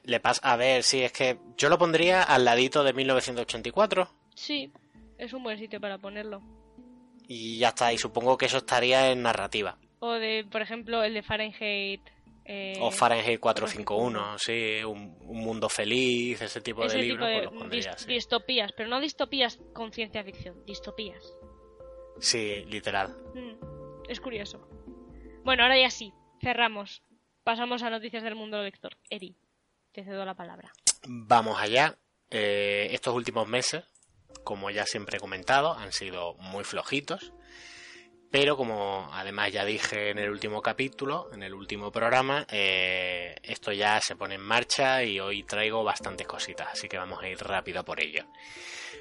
Le 0.04 0.20
pasa, 0.20 0.40
a 0.42 0.56
ver, 0.56 0.82
sí, 0.82 1.02
es 1.02 1.12
que 1.12 1.38
yo 1.56 1.68
lo 1.68 1.78
pondría 1.78 2.22
al 2.22 2.44
ladito 2.44 2.82
de 2.82 2.92
1984. 2.92 4.08
Sí, 4.34 4.72
es 5.18 5.32
un 5.32 5.42
buen 5.42 5.58
sitio 5.58 5.80
para 5.80 5.98
ponerlo. 5.98 6.42
Y 7.28 7.58
ya 7.58 7.68
está, 7.68 7.92
y 7.92 7.98
supongo 7.98 8.36
que 8.36 8.46
eso 8.46 8.58
estaría 8.58 9.10
en 9.10 9.22
narrativa. 9.22 9.78
O 10.00 10.12
de, 10.14 10.44
por 10.50 10.62
ejemplo, 10.62 11.02
el 11.04 11.14
de 11.14 11.22
Fahrenheit. 11.22 12.02
Eh, 12.44 12.76
o 12.80 12.90
Fahrenheit 12.90 13.38
451, 13.38 14.36
sí, 14.36 14.82
un, 14.82 15.16
mundo 15.20 15.68
feliz, 15.68 16.42
ese 16.42 16.60
tipo 16.60 16.84
de 16.86 16.98
libros. 16.98 17.28
Tipo 17.28 17.64
de 17.64 17.70
pues 17.70 18.06
distopías, 18.06 18.72
pero 18.72 18.88
no 18.88 19.00
distopías 19.00 19.60
con 19.72 19.92
ciencia 19.92 20.24
ficción, 20.24 20.64
distopías. 20.66 21.22
Sí, 22.18 22.64
literal. 22.66 23.16
Mm, 23.34 24.08
es 24.08 24.20
curioso. 24.20 24.68
Bueno, 25.44 25.62
ahora 25.62 25.78
ya 25.80 25.90
sí, 25.90 26.12
cerramos. 26.40 27.02
Pasamos 27.44 27.82
a 27.84 27.90
noticias 27.90 28.24
del 28.24 28.34
mundo 28.34 28.60
lector. 28.60 28.96
Eri. 29.08 29.36
Te 29.92 30.04
cedo 30.04 30.24
la 30.24 30.34
palabra. 30.34 30.72
Vamos 31.06 31.60
allá. 31.60 31.98
Eh, 32.30 32.88
estos 32.92 33.14
últimos 33.14 33.46
meses, 33.46 33.84
como 34.42 34.70
ya 34.70 34.86
siempre 34.86 35.18
he 35.18 35.20
comentado, 35.20 35.74
han 35.74 35.92
sido 35.92 36.34
muy 36.36 36.64
flojitos. 36.64 37.32
Pero 38.30 38.56
como 38.56 39.10
además 39.12 39.52
ya 39.52 39.66
dije 39.66 40.08
en 40.08 40.18
el 40.18 40.30
último 40.30 40.62
capítulo, 40.62 41.28
en 41.34 41.42
el 41.42 41.52
último 41.52 41.92
programa, 41.92 42.46
eh, 42.50 43.34
esto 43.42 43.72
ya 43.72 44.00
se 44.00 44.16
pone 44.16 44.36
en 44.36 44.40
marcha 44.40 45.04
y 45.04 45.20
hoy 45.20 45.42
traigo 45.42 45.84
bastantes 45.84 46.26
cositas, 46.26 46.68
así 46.72 46.88
que 46.88 46.96
vamos 46.96 47.22
a 47.22 47.28
ir 47.28 47.36
rápido 47.36 47.84
por 47.84 48.00
ello. 48.00 48.24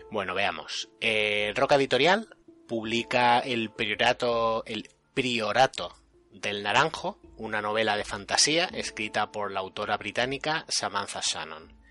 Bueno, 0.09 0.33
veamos. 0.33 0.89
Eh, 0.99 1.53
Roca 1.55 1.75
Editorial 1.75 2.27
publica 2.67 3.39
el 3.39 3.71
priorato, 3.71 4.65
el 4.65 4.89
priorato 5.13 6.00
del 6.31 6.63
Naranjo, 6.63 7.19
una 7.37 7.61
novela 7.61 7.97
de 7.97 8.03
fantasía 8.03 8.65
escrita 8.73 9.31
por 9.31 9.51
la 9.51 9.59
autora 9.59 9.97
británica 9.97 10.65
Samantha 10.67 11.21
Shannon. 11.21 11.81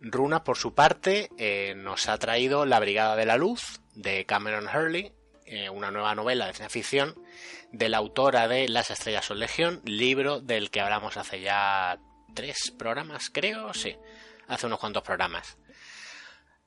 Runa, 0.00 0.44
por 0.44 0.56
su 0.56 0.74
parte, 0.74 1.30
eh, 1.38 1.74
nos 1.76 2.08
ha 2.08 2.18
traído 2.18 2.64
La 2.64 2.80
Brigada 2.80 3.16
de 3.16 3.26
la 3.26 3.36
Luz 3.36 3.80
de 3.94 4.24
Cameron 4.24 4.66
Hurley, 4.66 5.12
eh, 5.44 5.68
una 5.68 5.90
nueva 5.90 6.14
novela 6.14 6.46
de 6.46 6.54
ciencia 6.54 6.70
ficción 6.70 7.14
de 7.72 7.88
la 7.88 7.98
autora 7.98 8.48
de 8.48 8.68
Las 8.68 8.90
Estrellas 8.90 9.26
son 9.26 9.38
Legión, 9.38 9.82
libro 9.84 10.40
del 10.40 10.70
que 10.70 10.80
hablamos 10.80 11.16
hace 11.16 11.40
ya 11.40 11.98
tres 12.34 12.72
programas, 12.76 13.30
creo, 13.30 13.74
sí, 13.74 13.96
hace 14.48 14.66
unos 14.66 14.78
cuantos 14.78 15.02
programas. 15.02 15.58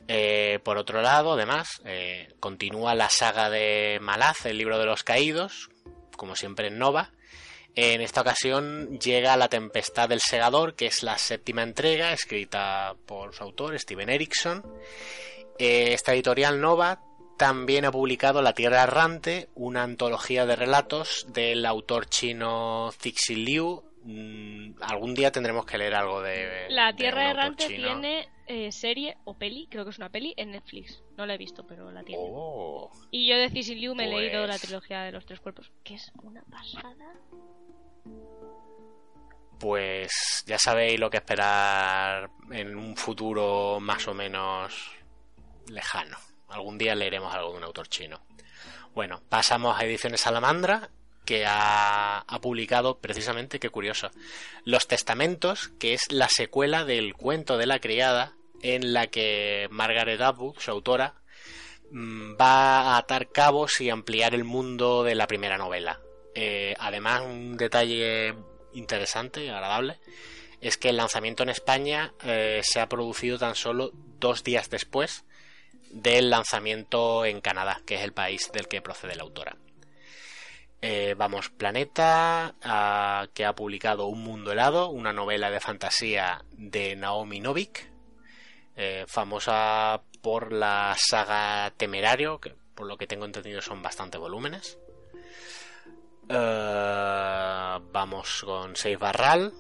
Eh, 0.08 0.60
por 0.64 0.78
otro 0.78 1.02
lado, 1.02 1.34
además, 1.34 1.82
continúa 2.40 2.94
la 2.94 3.10
saga 3.10 3.50
de 3.50 4.00
Malaz, 4.02 4.46
el 4.46 4.58
libro 4.58 4.78
de 4.78 4.86
los 4.86 5.04
caídos, 5.04 5.70
como 6.24 6.38
siempre 6.38 6.68
en 6.68 6.80
Nova. 6.80 7.12
En 7.76 8.00
esta 8.00 8.22
ocasión 8.22 8.98
llega 8.98 9.36
La 9.36 9.50
Tempestad 9.50 10.08
del 10.08 10.22
Segador, 10.22 10.74
que 10.74 10.86
es 10.86 11.04
la 11.04 11.18
séptima 11.18 11.64
entrega, 11.64 12.14
escrita 12.14 12.96
por 13.06 13.36
su 13.36 13.44
autor, 13.44 13.78
Steven 13.78 14.08
Erickson. 14.08 14.64
Eh, 15.60 15.92
esta 15.92 16.14
editorial 16.14 16.62
Nova 16.62 17.02
también 17.38 17.84
ha 17.84 17.92
publicado 17.92 18.42
La 18.42 18.54
Tierra 18.54 18.84
Errante, 18.84 19.50
una 19.54 19.84
antología 19.84 20.46
de 20.46 20.56
relatos 20.56 21.26
del 21.28 21.66
autor 21.66 22.06
chino 22.08 22.94
Cixin 23.02 23.44
Liu. 23.44 23.84
Mm, 24.06 24.74
algún 24.82 25.14
día 25.14 25.32
tendremos 25.32 25.66
que 25.66 25.78
leer 25.78 25.96
algo 25.96 26.22
de. 26.22 26.68
La 26.70 26.94
Tierra 26.94 27.30
Errante 27.30 27.68
tiene 27.68 28.28
eh, 28.48 28.72
serie 28.72 29.18
o 29.24 29.38
peli, 29.38 29.68
creo 29.70 29.86
que 29.86 29.92
es 29.92 29.98
una 29.98 30.10
peli, 30.10 30.34
en 30.36 30.52
Netflix. 30.52 31.02
No 31.18 31.26
la 31.26 31.36
he 31.36 31.38
visto, 31.38 31.66
pero 31.66 31.90
la 31.92 32.04
tiene. 32.04 32.22
Oh. 32.26 32.92
y 33.12 33.28
yo 33.28 33.38
de 33.38 33.50
Liu 33.50 33.96
me 33.96 34.06
he 34.06 34.08
leído 34.08 34.42
la 34.42 34.54
pues 34.54 34.62
trilogía 34.64 35.04
de 35.04 35.14
los 35.14 35.26
tres 35.26 35.40
cuerpos, 35.40 35.72
que 35.84 35.96
es 35.96 36.12
una 36.22 36.44
pasada. 36.44 37.14
Pues 39.60 40.44
ya 40.46 40.60
sabéis 40.60 41.00
lo 41.00 41.10
que 41.10 41.18
esperar 41.18 42.30
en 42.52 42.76
un 42.76 42.98
futuro 42.98 43.80
más 43.80 44.06
o 44.10 44.14
menos 44.14 44.92
lejano. 45.70 46.18
Algún 46.50 46.78
día 46.78 46.94
leeremos 46.94 47.34
algo 47.34 47.52
de 47.52 47.58
un 47.58 47.64
autor 47.64 47.88
chino. 47.88 48.20
Bueno, 48.94 49.22
pasamos 49.30 49.80
a 49.80 49.86
Ediciones 49.86 50.22
Salamandra, 50.22 50.90
que 51.26 51.46
ha, 51.48 52.26
publicado 52.42 53.00
precisamente, 53.00 53.60
qué 53.60 53.70
curioso, 53.70 54.12
Los 54.66 54.88
Testamentos, 54.88 55.70
que 55.80 55.94
es 55.94 56.12
la 56.12 56.28
secuela 56.30 56.84
del 56.84 57.14
cuento 57.14 57.58
de 57.58 57.66
la 57.66 57.80
criada, 57.80 58.34
en 58.62 58.94
la 58.94 59.08
que 59.08 59.68
Margaret 59.72 60.22
Atwood, 60.22 60.58
su 60.60 60.72
autora, 60.72 61.16
mm, 61.92 62.36
va 62.40 62.94
a 62.94 62.98
atar 62.98 63.30
cabos 63.30 63.80
y 63.82 63.90
ampliar 63.90 64.34
el 64.36 64.44
mundo 64.44 65.04
de 65.04 65.16
la 65.16 65.28
primera 65.28 65.58
novela. 65.58 66.00
Eh, 66.36 66.74
además, 66.80 67.22
un 67.22 67.58
detalle 67.58 68.34
interesante 68.74 69.46
y 69.46 69.50
agradable 69.50 70.00
es 70.62 70.78
que 70.78 70.90
el 70.90 70.98
lanzamiento 70.98 71.44
en 71.44 71.50
España 71.50 72.14
eh, 72.24 72.62
se 72.64 72.80
ha 72.80 72.88
producido 72.88 73.38
tan 73.38 73.56
solo 73.56 73.92
dos 74.20 74.44
días 74.44 74.70
después 74.70 75.26
del 75.92 76.30
lanzamiento 76.30 77.26
en 77.26 77.42
Canadá, 77.42 77.82
que 77.86 77.96
es 77.96 78.02
el 78.02 78.14
país 78.14 78.50
del 78.52 78.68
que 78.68 78.82
procede 78.82 79.16
la 79.16 79.24
autora. 79.24 79.58
Eh, 80.86 81.16
vamos, 81.18 81.50
Planeta, 81.50 82.56
que 83.34 83.46
ha 83.46 83.56
publicado 83.56 84.08
Un 84.08 84.22
Mundo 84.22 84.52
Helado, 84.52 84.90
una 84.90 85.14
novela 85.14 85.50
de 85.50 85.62
fantasía 85.62 86.44
de 86.52 86.98
Naomi 86.98 87.40
Novik, 87.40 87.90
eh, 88.76 89.06
famosa 89.08 90.02
por 90.22 90.52
la 90.52 90.94
saga 90.98 91.72
Temerario, 91.78 92.42
que 92.42 92.54
por 92.76 92.86
lo 92.86 92.98
que 92.98 93.08
tengo 93.08 93.24
entendido 93.24 93.62
son 93.62 93.82
bastante 93.82 94.18
volúmenes. 94.18 94.78
Eh, 96.28 97.80
vamos 97.94 98.44
con 98.44 98.76
Seis 98.76 99.00
Barral, 99.00 99.54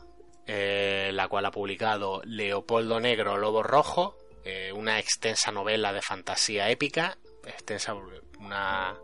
la 0.45 1.27
cual 1.29 1.45
ha 1.45 1.51
publicado 1.51 2.21
Leopoldo 2.25 2.99
Negro, 2.99 3.37
Lobo 3.37 3.63
Rojo, 3.63 4.17
una 4.75 4.99
extensa 4.99 5.53
novela 5.53 5.93
de 5.93 6.01
fantasía 6.01 6.69
épica, 6.69 7.17
extensa, 7.45 7.93
una 7.93 8.97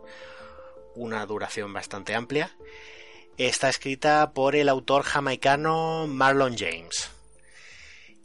una 0.94 1.24
duración 1.26 1.72
bastante 1.72 2.14
amplia. 2.14 2.56
Está 3.36 3.68
escrita 3.68 4.32
por 4.32 4.56
el 4.56 4.68
autor 4.68 5.02
jamaicano 5.02 6.06
Marlon 6.06 6.56
James. 6.56 7.10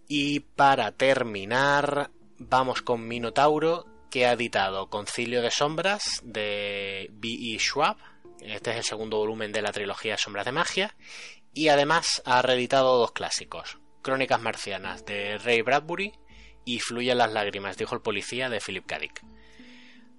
Y 0.07 0.41
para 0.41 0.91
terminar, 0.91 2.11
vamos 2.37 2.81
con 2.81 3.07
Minotauro, 3.07 3.85
que 4.11 4.25
ha 4.25 4.33
editado 4.33 4.89
Concilio 4.89 5.41
de 5.41 5.51
Sombras 5.51 6.21
de 6.23 7.09
B.E. 7.11 7.57
Schwab. 7.59 7.97
Este 8.41 8.71
es 8.71 8.77
el 8.77 8.83
segundo 8.83 9.17
volumen 9.17 9.51
de 9.51 9.61
la 9.61 9.71
trilogía 9.71 10.17
Sombras 10.17 10.45
de 10.45 10.51
Magia. 10.51 10.95
Y 11.53 11.69
además 11.69 12.21
ha 12.25 12.41
reeditado 12.41 12.97
dos 12.97 13.13
clásicos: 13.13 13.79
Crónicas 14.01 14.41
Marcianas 14.41 15.05
de 15.05 15.37
Ray 15.37 15.61
Bradbury 15.61 16.13
y 16.65 16.79
Fluyen 16.79 17.17
las 17.17 17.31
lágrimas, 17.31 17.77
dijo 17.77 17.95
el 17.95 18.01
policía 18.01 18.49
de 18.49 18.59
Philip 18.59 18.85
K. 18.85 18.99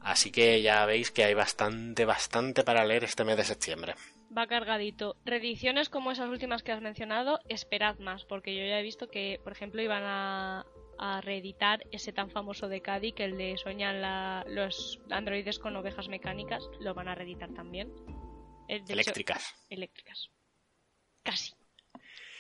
Así 0.06 0.30
que 0.30 0.62
ya 0.62 0.86
veis 0.86 1.10
que 1.10 1.24
hay 1.24 1.34
bastante, 1.34 2.04
bastante 2.04 2.62
para 2.62 2.84
leer 2.84 3.02
este 3.02 3.24
mes 3.24 3.36
de 3.36 3.42
septiembre. 3.42 3.96
Va 4.36 4.46
cargadito. 4.46 5.16
Reediciones 5.24 5.88
como 5.88 6.12
esas 6.12 6.28
últimas 6.28 6.62
que 6.62 6.70
has 6.70 6.80
mencionado, 6.80 7.40
esperad 7.48 7.98
más, 7.98 8.24
porque 8.24 8.54
yo 8.54 8.64
ya 8.64 8.78
he 8.78 8.84
visto 8.84 9.08
que, 9.08 9.40
por 9.42 9.52
ejemplo, 9.52 9.82
iban 9.82 10.04
a, 10.04 10.64
reeditar 11.22 11.82
ese 11.90 12.12
tan 12.12 12.30
famoso 12.30 12.68
de 12.68 12.82
Caddy, 12.82 13.12
que 13.12 13.24
el 13.24 13.36
de 13.36 13.58
Soñan 13.58 14.00
los 14.54 15.00
androides 15.10 15.58
con 15.58 15.74
ovejas 15.74 16.08
mecánicas, 16.08 16.62
lo 16.78 16.94
van 16.94 17.08
a 17.08 17.16
reeditar 17.16 17.52
también. 17.52 17.92
eléctricas. 18.68 19.56
eléctricas. 19.68 20.30
Casi. 21.24 21.52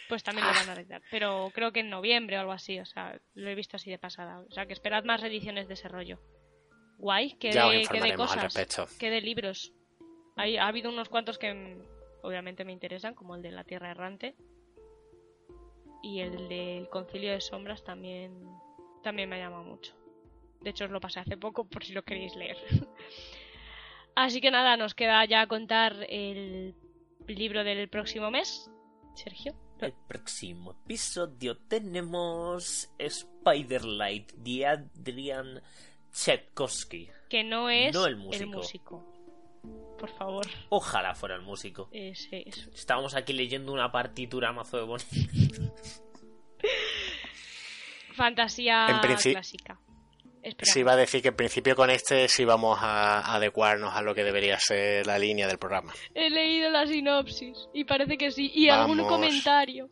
Pues 0.08 0.22
también 0.22 0.46
lo 0.46 0.54
van 0.54 0.70
a 0.70 0.74
reeditar. 0.76 1.02
Pero 1.10 1.50
creo 1.52 1.72
que 1.72 1.80
en 1.80 1.90
noviembre 1.90 2.36
o 2.36 2.40
algo 2.40 2.52
así, 2.52 2.78
o 2.78 2.86
sea, 2.86 3.20
lo 3.34 3.50
he 3.50 3.56
visto 3.56 3.74
así 3.74 3.90
de 3.90 3.98
pasada. 3.98 4.38
O 4.48 4.52
sea, 4.52 4.66
que 4.66 4.72
esperad 4.72 5.02
más 5.02 5.20
reediciones 5.20 5.66
de 5.66 5.74
ese 5.74 5.88
rollo. 5.88 6.20
Guay, 6.98 7.32
que 7.34 7.50
de, 7.50 8.14
cosas, 8.16 8.54
que 8.98 9.10
de 9.10 9.20
libros. 9.20 9.72
Hay, 10.36 10.56
ha 10.56 10.66
habido 10.66 10.90
unos 10.90 11.08
cuantos 11.08 11.38
que 11.38 11.78
obviamente 12.22 12.64
me 12.64 12.72
interesan, 12.72 13.14
como 13.14 13.36
el 13.36 13.42
de 13.42 13.52
La 13.52 13.64
Tierra 13.64 13.90
Errante. 13.90 14.34
Y 16.02 16.20
el 16.20 16.48
del 16.48 16.88
Concilio 16.88 17.32
de 17.32 17.40
Sombras 17.40 17.82
también, 17.84 18.32
también 19.02 19.28
me 19.28 19.36
ha 19.36 19.40
llamado 19.40 19.64
mucho. 19.64 19.94
De 20.60 20.70
hecho, 20.70 20.84
os 20.84 20.90
lo 20.90 21.00
pasé 21.00 21.20
hace 21.20 21.36
poco 21.36 21.64
por 21.64 21.84
si 21.84 21.92
lo 21.92 22.02
queréis 22.04 22.34
leer. 22.36 22.56
Así 24.14 24.40
que 24.40 24.50
nada, 24.50 24.76
nos 24.76 24.94
queda 24.94 25.24
ya 25.26 25.46
contar 25.46 26.06
el 26.08 26.74
libro 27.26 27.64
del 27.64 27.88
próximo 27.88 28.30
mes. 28.30 28.70
Sergio. 29.14 29.54
El 29.80 29.92
próximo 30.08 30.72
episodio 30.84 31.58
tenemos 31.58 32.88
Spiderlight 32.98 34.32
de 34.32 34.66
Adrian 34.66 35.62
Tchaikovsky. 36.16 37.10
Que 37.28 37.44
no 37.44 37.68
es 37.68 37.94
el, 37.94 38.16
músico. 38.16 39.04
Por 39.98 40.08
favor. 40.10 40.46
Ojalá 40.70 41.14
fuera 41.14 41.34
el 41.34 41.42
músico. 41.42 41.90
Estábamos 41.92 43.14
aquí 43.14 43.32
leyendo 43.32 43.72
una 43.72 43.92
partitura 43.92 44.52
mazo 44.52 44.78
de 44.78 44.84
bonita. 44.84 45.06
Fantasía 48.14 49.00
clásica. 49.02 49.78
Sí, 50.62 50.80
iba 50.80 50.92
a 50.92 50.96
decir 50.96 51.22
que 51.22 51.28
en 51.28 51.36
principio 51.36 51.74
con 51.74 51.90
este 51.90 52.28
sí 52.28 52.44
vamos 52.44 52.78
a 52.80 53.34
adecuarnos 53.34 53.94
a 53.94 54.00
lo 54.00 54.14
que 54.14 54.22
debería 54.22 54.58
ser 54.60 55.06
la 55.06 55.18
línea 55.18 55.48
del 55.48 55.58
programa. 55.58 55.92
He 56.14 56.30
leído 56.30 56.70
la 56.70 56.86
sinopsis 56.86 57.68
y 57.74 57.84
parece 57.84 58.16
que 58.16 58.30
sí. 58.30 58.52
Y 58.54 58.68
algún 58.68 59.04
comentario. 59.04 59.90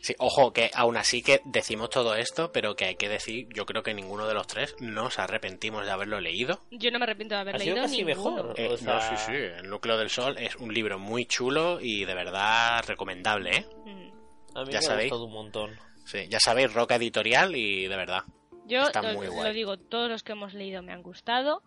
Sí, 0.00 0.14
ojo, 0.18 0.52
que 0.52 0.70
aún 0.74 0.96
así 0.96 1.22
que 1.22 1.42
decimos 1.44 1.90
todo 1.90 2.14
esto, 2.14 2.52
pero 2.52 2.74
que 2.74 2.86
hay 2.86 2.94
que 2.96 3.08
decir, 3.08 3.48
yo 3.54 3.66
creo 3.66 3.82
que 3.82 3.92
ninguno 3.92 4.26
de 4.26 4.34
los 4.34 4.46
tres 4.46 4.74
nos 4.80 5.18
arrepentimos 5.18 5.84
de 5.84 5.90
haberlo 5.90 6.20
leído. 6.20 6.60
Yo 6.70 6.90
no 6.90 6.98
me 6.98 7.04
arrepiento 7.04 7.34
de 7.34 7.40
haber 7.42 7.58
leído 7.58 7.86
ni 7.86 8.04
mejor. 8.04 8.54
Eh, 8.56 8.76
no, 8.82 9.00
sí, 9.00 9.16
sí, 9.16 9.32
El 9.32 9.68
núcleo 9.68 9.98
del 9.98 10.08
sol 10.08 10.38
es 10.38 10.56
un 10.56 10.72
libro 10.72 10.98
muy 10.98 11.26
chulo 11.26 11.78
y 11.80 12.04
de 12.04 12.14
verdad 12.14 12.82
recomendable, 12.86 13.58
¿eh? 13.58 13.66
Mm. 13.84 14.56
A 14.56 14.64
mí 14.64 14.72
ya 14.72 14.78
me 14.78 14.82
sabéis. 14.82 15.12
un 15.12 15.32
montón. 15.32 15.78
Sí, 16.06 16.26
ya 16.28 16.40
sabéis, 16.40 16.72
Roca 16.72 16.96
Editorial 16.96 17.54
y 17.54 17.86
de 17.86 17.96
verdad. 17.96 18.24
Yo 18.66 18.84
lo 18.92 19.52
digo, 19.52 19.78
todos 19.78 20.08
los 20.08 20.22
que 20.22 20.32
hemos 20.32 20.54
leído 20.54 20.82
me 20.82 20.92
han 20.92 21.02
gustado 21.02 21.62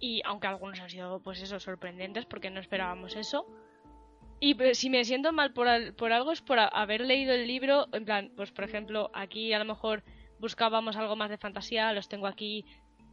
y 0.00 0.20
aunque 0.24 0.48
algunos 0.48 0.80
han 0.80 0.90
sido, 0.90 1.20
pues 1.20 1.40
eso, 1.40 1.58
sorprendentes 1.60 2.26
porque 2.26 2.50
no 2.50 2.60
esperábamos 2.60 3.16
eso 3.16 3.46
y 4.44 4.54
pues, 4.54 4.76
si 4.76 4.90
me 4.90 5.06
siento 5.06 5.32
mal 5.32 5.54
por, 5.54 5.66
por 5.96 6.12
algo 6.12 6.30
es 6.30 6.42
por 6.42 6.58
haber 6.58 7.00
leído 7.00 7.32
el 7.32 7.46
libro, 7.46 7.86
en 7.94 8.04
plan, 8.04 8.30
pues 8.36 8.52
por 8.52 8.64
ejemplo, 8.64 9.10
aquí 9.14 9.54
a 9.54 9.58
lo 9.58 9.64
mejor 9.64 10.04
buscábamos 10.38 10.96
algo 10.96 11.16
más 11.16 11.30
de 11.30 11.38
fantasía, 11.38 11.94
los 11.94 12.10
tengo 12.10 12.26
aquí 12.26 12.66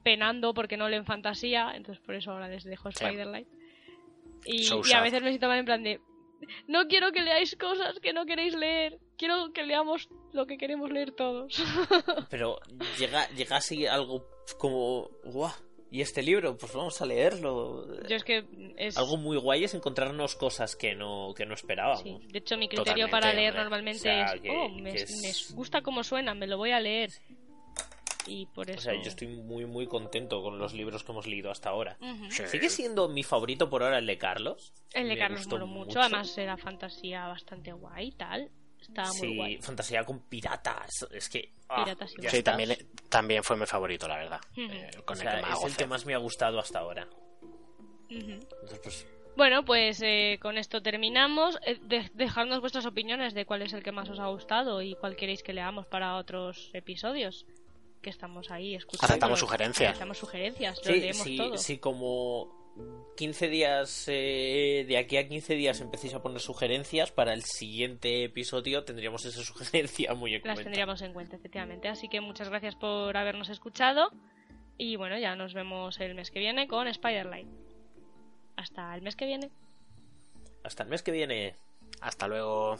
penando 0.03 0.53
porque 0.53 0.75
no 0.75 0.89
leen 0.89 1.05
fantasía, 1.05 1.71
entonces 1.73 2.03
por 2.03 2.15
eso 2.15 2.31
ahora 2.31 2.49
les 2.49 2.65
dejo 2.65 2.91
Spiderlight. 2.91 3.47
Y, 4.43 4.63
y, 4.63 4.93
a 4.93 5.01
veces 5.01 5.21
me 5.21 5.29
siento 5.29 5.47
mal 5.47 5.59
en 5.59 5.65
plan 5.65 5.83
de, 5.83 6.01
no 6.67 6.89
quiero 6.89 7.13
que 7.13 7.21
leáis 7.21 7.55
cosas 7.55 7.97
que 8.01 8.11
no 8.11 8.25
queréis 8.25 8.53
leer, 8.53 8.99
quiero 9.17 9.53
que 9.53 9.63
leamos 9.63 10.09
lo 10.33 10.45
que 10.47 10.57
queremos 10.57 10.91
leer 10.91 11.13
todos. 11.13 11.63
Pero 12.29 12.59
llega, 12.99 13.29
llega 13.29 13.55
así 13.55 13.87
algo 13.87 14.27
como, 14.57 15.09
guau, 15.23 15.53
¿Y 15.91 15.99
este 15.99 16.23
libro? 16.23 16.57
Pues 16.57 16.73
vamos 16.73 17.01
a 17.01 17.05
leerlo. 17.05 17.85
Yo 18.07 18.15
es 18.15 18.23
que 18.23 18.45
es... 18.77 18.97
Algo 18.97 19.17
muy 19.17 19.37
guay 19.37 19.65
es 19.65 19.73
encontrarnos 19.73 20.37
cosas 20.37 20.77
que 20.77 20.95
no, 20.95 21.33
que 21.35 21.45
no 21.45 21.53
esperábamos. 21.53 22.03
De 22.31 22.39
hecho, 22.39 22.57
mi 22.57 22.69
criterio 22.69 23.09
para 23.09 23.33
leer 23.33 23.53
normalmente 23.53 24.21
es, 24.21 24.31
oh, 24.49 24.69
me, 24.69 24.95
gusta 25.53 25.81
cómo 25.81 26.05
suena, 26.05 26.33
me 26.33 26.47
lo 26.47 26.57
voy 26.57 26.71
a 26.71 26.79
leer. 26.79 27.11
Y 28.25 28.45
por 28.45 28.69
eso... 28.69 28.79
O 28.79 28.81
sea, 28.81 28.93
yo 28.93 29.09
estoy 29.09 29.27
muy, 29.27 29.65
muy 29.65 29.85
contento 29.85 30.41
con 30.41 30.57
los 30.59 30.73
libros 30.73 31.03
que 31.03 31.11
hemos 31.11 31.27
leído 31.27 31.51
hasta 31.51 31.69
ahora. 31.69 31.97
Sigue 32.29 32.69
siendo 32.69 33.09
mi 33.09 33.23
favorito 33.23 33.69
por 33.69 33.83
ahora 33.83 33.97
el 33.97 34.05
de 34.05 34.17
Carlos. 34.17 34.71
El 34.93 35.09
de 35.09 35.17
Carlos 35.17 35.45
me 35.45 35.59
mucho. 35.59 35.67
mucho. 35.67 35.99
Además 35.99 36.37
era 36.37 36.55
fantasía 36.55 37.27
bastante 37.27 37.73
guay 37.73 38.07
y 38.07 38.11
tal 38.13 38.49
sí, 39.13 39.59
fantasía 39.61 40.03
con 40.03 40.19
piratas. 40.21 41.07
Es 41.11 41.29
que. 41.29 41.53
Ah, 41.69 41.85
sí, 42.29 42.43
también, 42.43 42.77
también 43.09 43.43
fue 43.43 43.55
mi 43.55 43.65
favorito, 43.65 44.07
la 44.07 44.17
verdad. 44.17 44.41
Eh, 44.57 44.89
es 44.89 45.63
el 45.65 45.77
que 45.77 45.87
más 45.87 46.05
me 46.05 46.13
ha 46.13 46.17
gustado 46.17 46.59
hasta 46.59 46.79
ahora. 46.79 47.07
Pues, 48.83 49.07
bueno, 49.37 49.63
pues 49.63 50.01
eh, 50.03 50.37
con 50.41 50.57
esto 50.57 50.81
terminamos. 50.81 51.57
Eh, 51.65 51.79
dejadnos 52.13 52.59
vuestras 52.59 52.85
opiniones 52.85 53.33
de 53.33 53.45
cuál 53.45 53.61
es 53.61 53.73
el 53.73 53.83
que 53.83 53.91
más 53.91 54.09
os 54.09 54.19
ha 54.19 54.27
gustado 54.27 54.81
y 54.81 54.95
cuál 54.95 55.15
queréis 55.15 55.43
que 55.43 55.53
leamos 55.53 55.85
para 55.87 56.15
otros 56.17 56.69
episodios. 56.73 57.45
Que 58.01 58.09
estamos 58.09 58.51
ahí 58.51 58.75
escuchando. 58.75 59.05
Aceptamos 59.05 59.39
sugerencias. 59.39 59.89
Aceptamos 59.91 60.17
sugerencias, 60.17 60.81
lo 60.85 60.91
leemos 60.91 61.27
todo. 61.37 61.57
Sí, 61.57 61.77
como 61.77 62.60
15 63.17 63.49
días, 63.49 64.05
eh, 64.07 64.85
de 64.87 64.97
aquí 64.97 65.17
a 65.17 65.27
15 65.27 65.55
días 65.55 65.81
empecéis 65.81 66.13
a 66.13 66.21
poner 66.21 66.39
sugerencias, 66.39 67.11
para 67.11 67.33
el 67.33 67.43
siguiente 67.43 68.23
episodio 68.23 68.83
tendríamos 68.83 69.25
esa 69.25 69.41
sugerencia 69.43 70.13
muy 70.13 70.35
en 70.35 70.41
Las 70.43 70.59
tendríamos 70.59 71.01
en 71.01 71.13
cuenta, 71.13 71.35
efectivamente. 71.35 71.87
Así 71.87 72.07
que 72.07 72.21
muchas 72.21 72.49
gracias 72.49 72.75
por 72.75 73.15
habernos 73.15 73.49
escuchado. 73.49 74.11
Y 74.77 74.95
bueno, 74.95 75.17
ya 75.19 75.35
nos 75.35 75.53
vemos 75.53 75.99
el 75.99 76.15
mes 76.15 76.31
que 76.31 76.39
viene 76.39 76.67
con 76.67 76.91
Spiderlight. 76.91 77.47
Hasta 78.55 78.95
el 78.95 79.01
mes 79.01 79.15
que 79.15 79.25
viene. 79.25 79.51
Hasta 80.63 80.83
el 80.83 80.89
mes 80.89 81.03
que 81.03 81.11
viene. 81.11 81.55
Hasta 82.01 82.27
luego. 82.27 82.77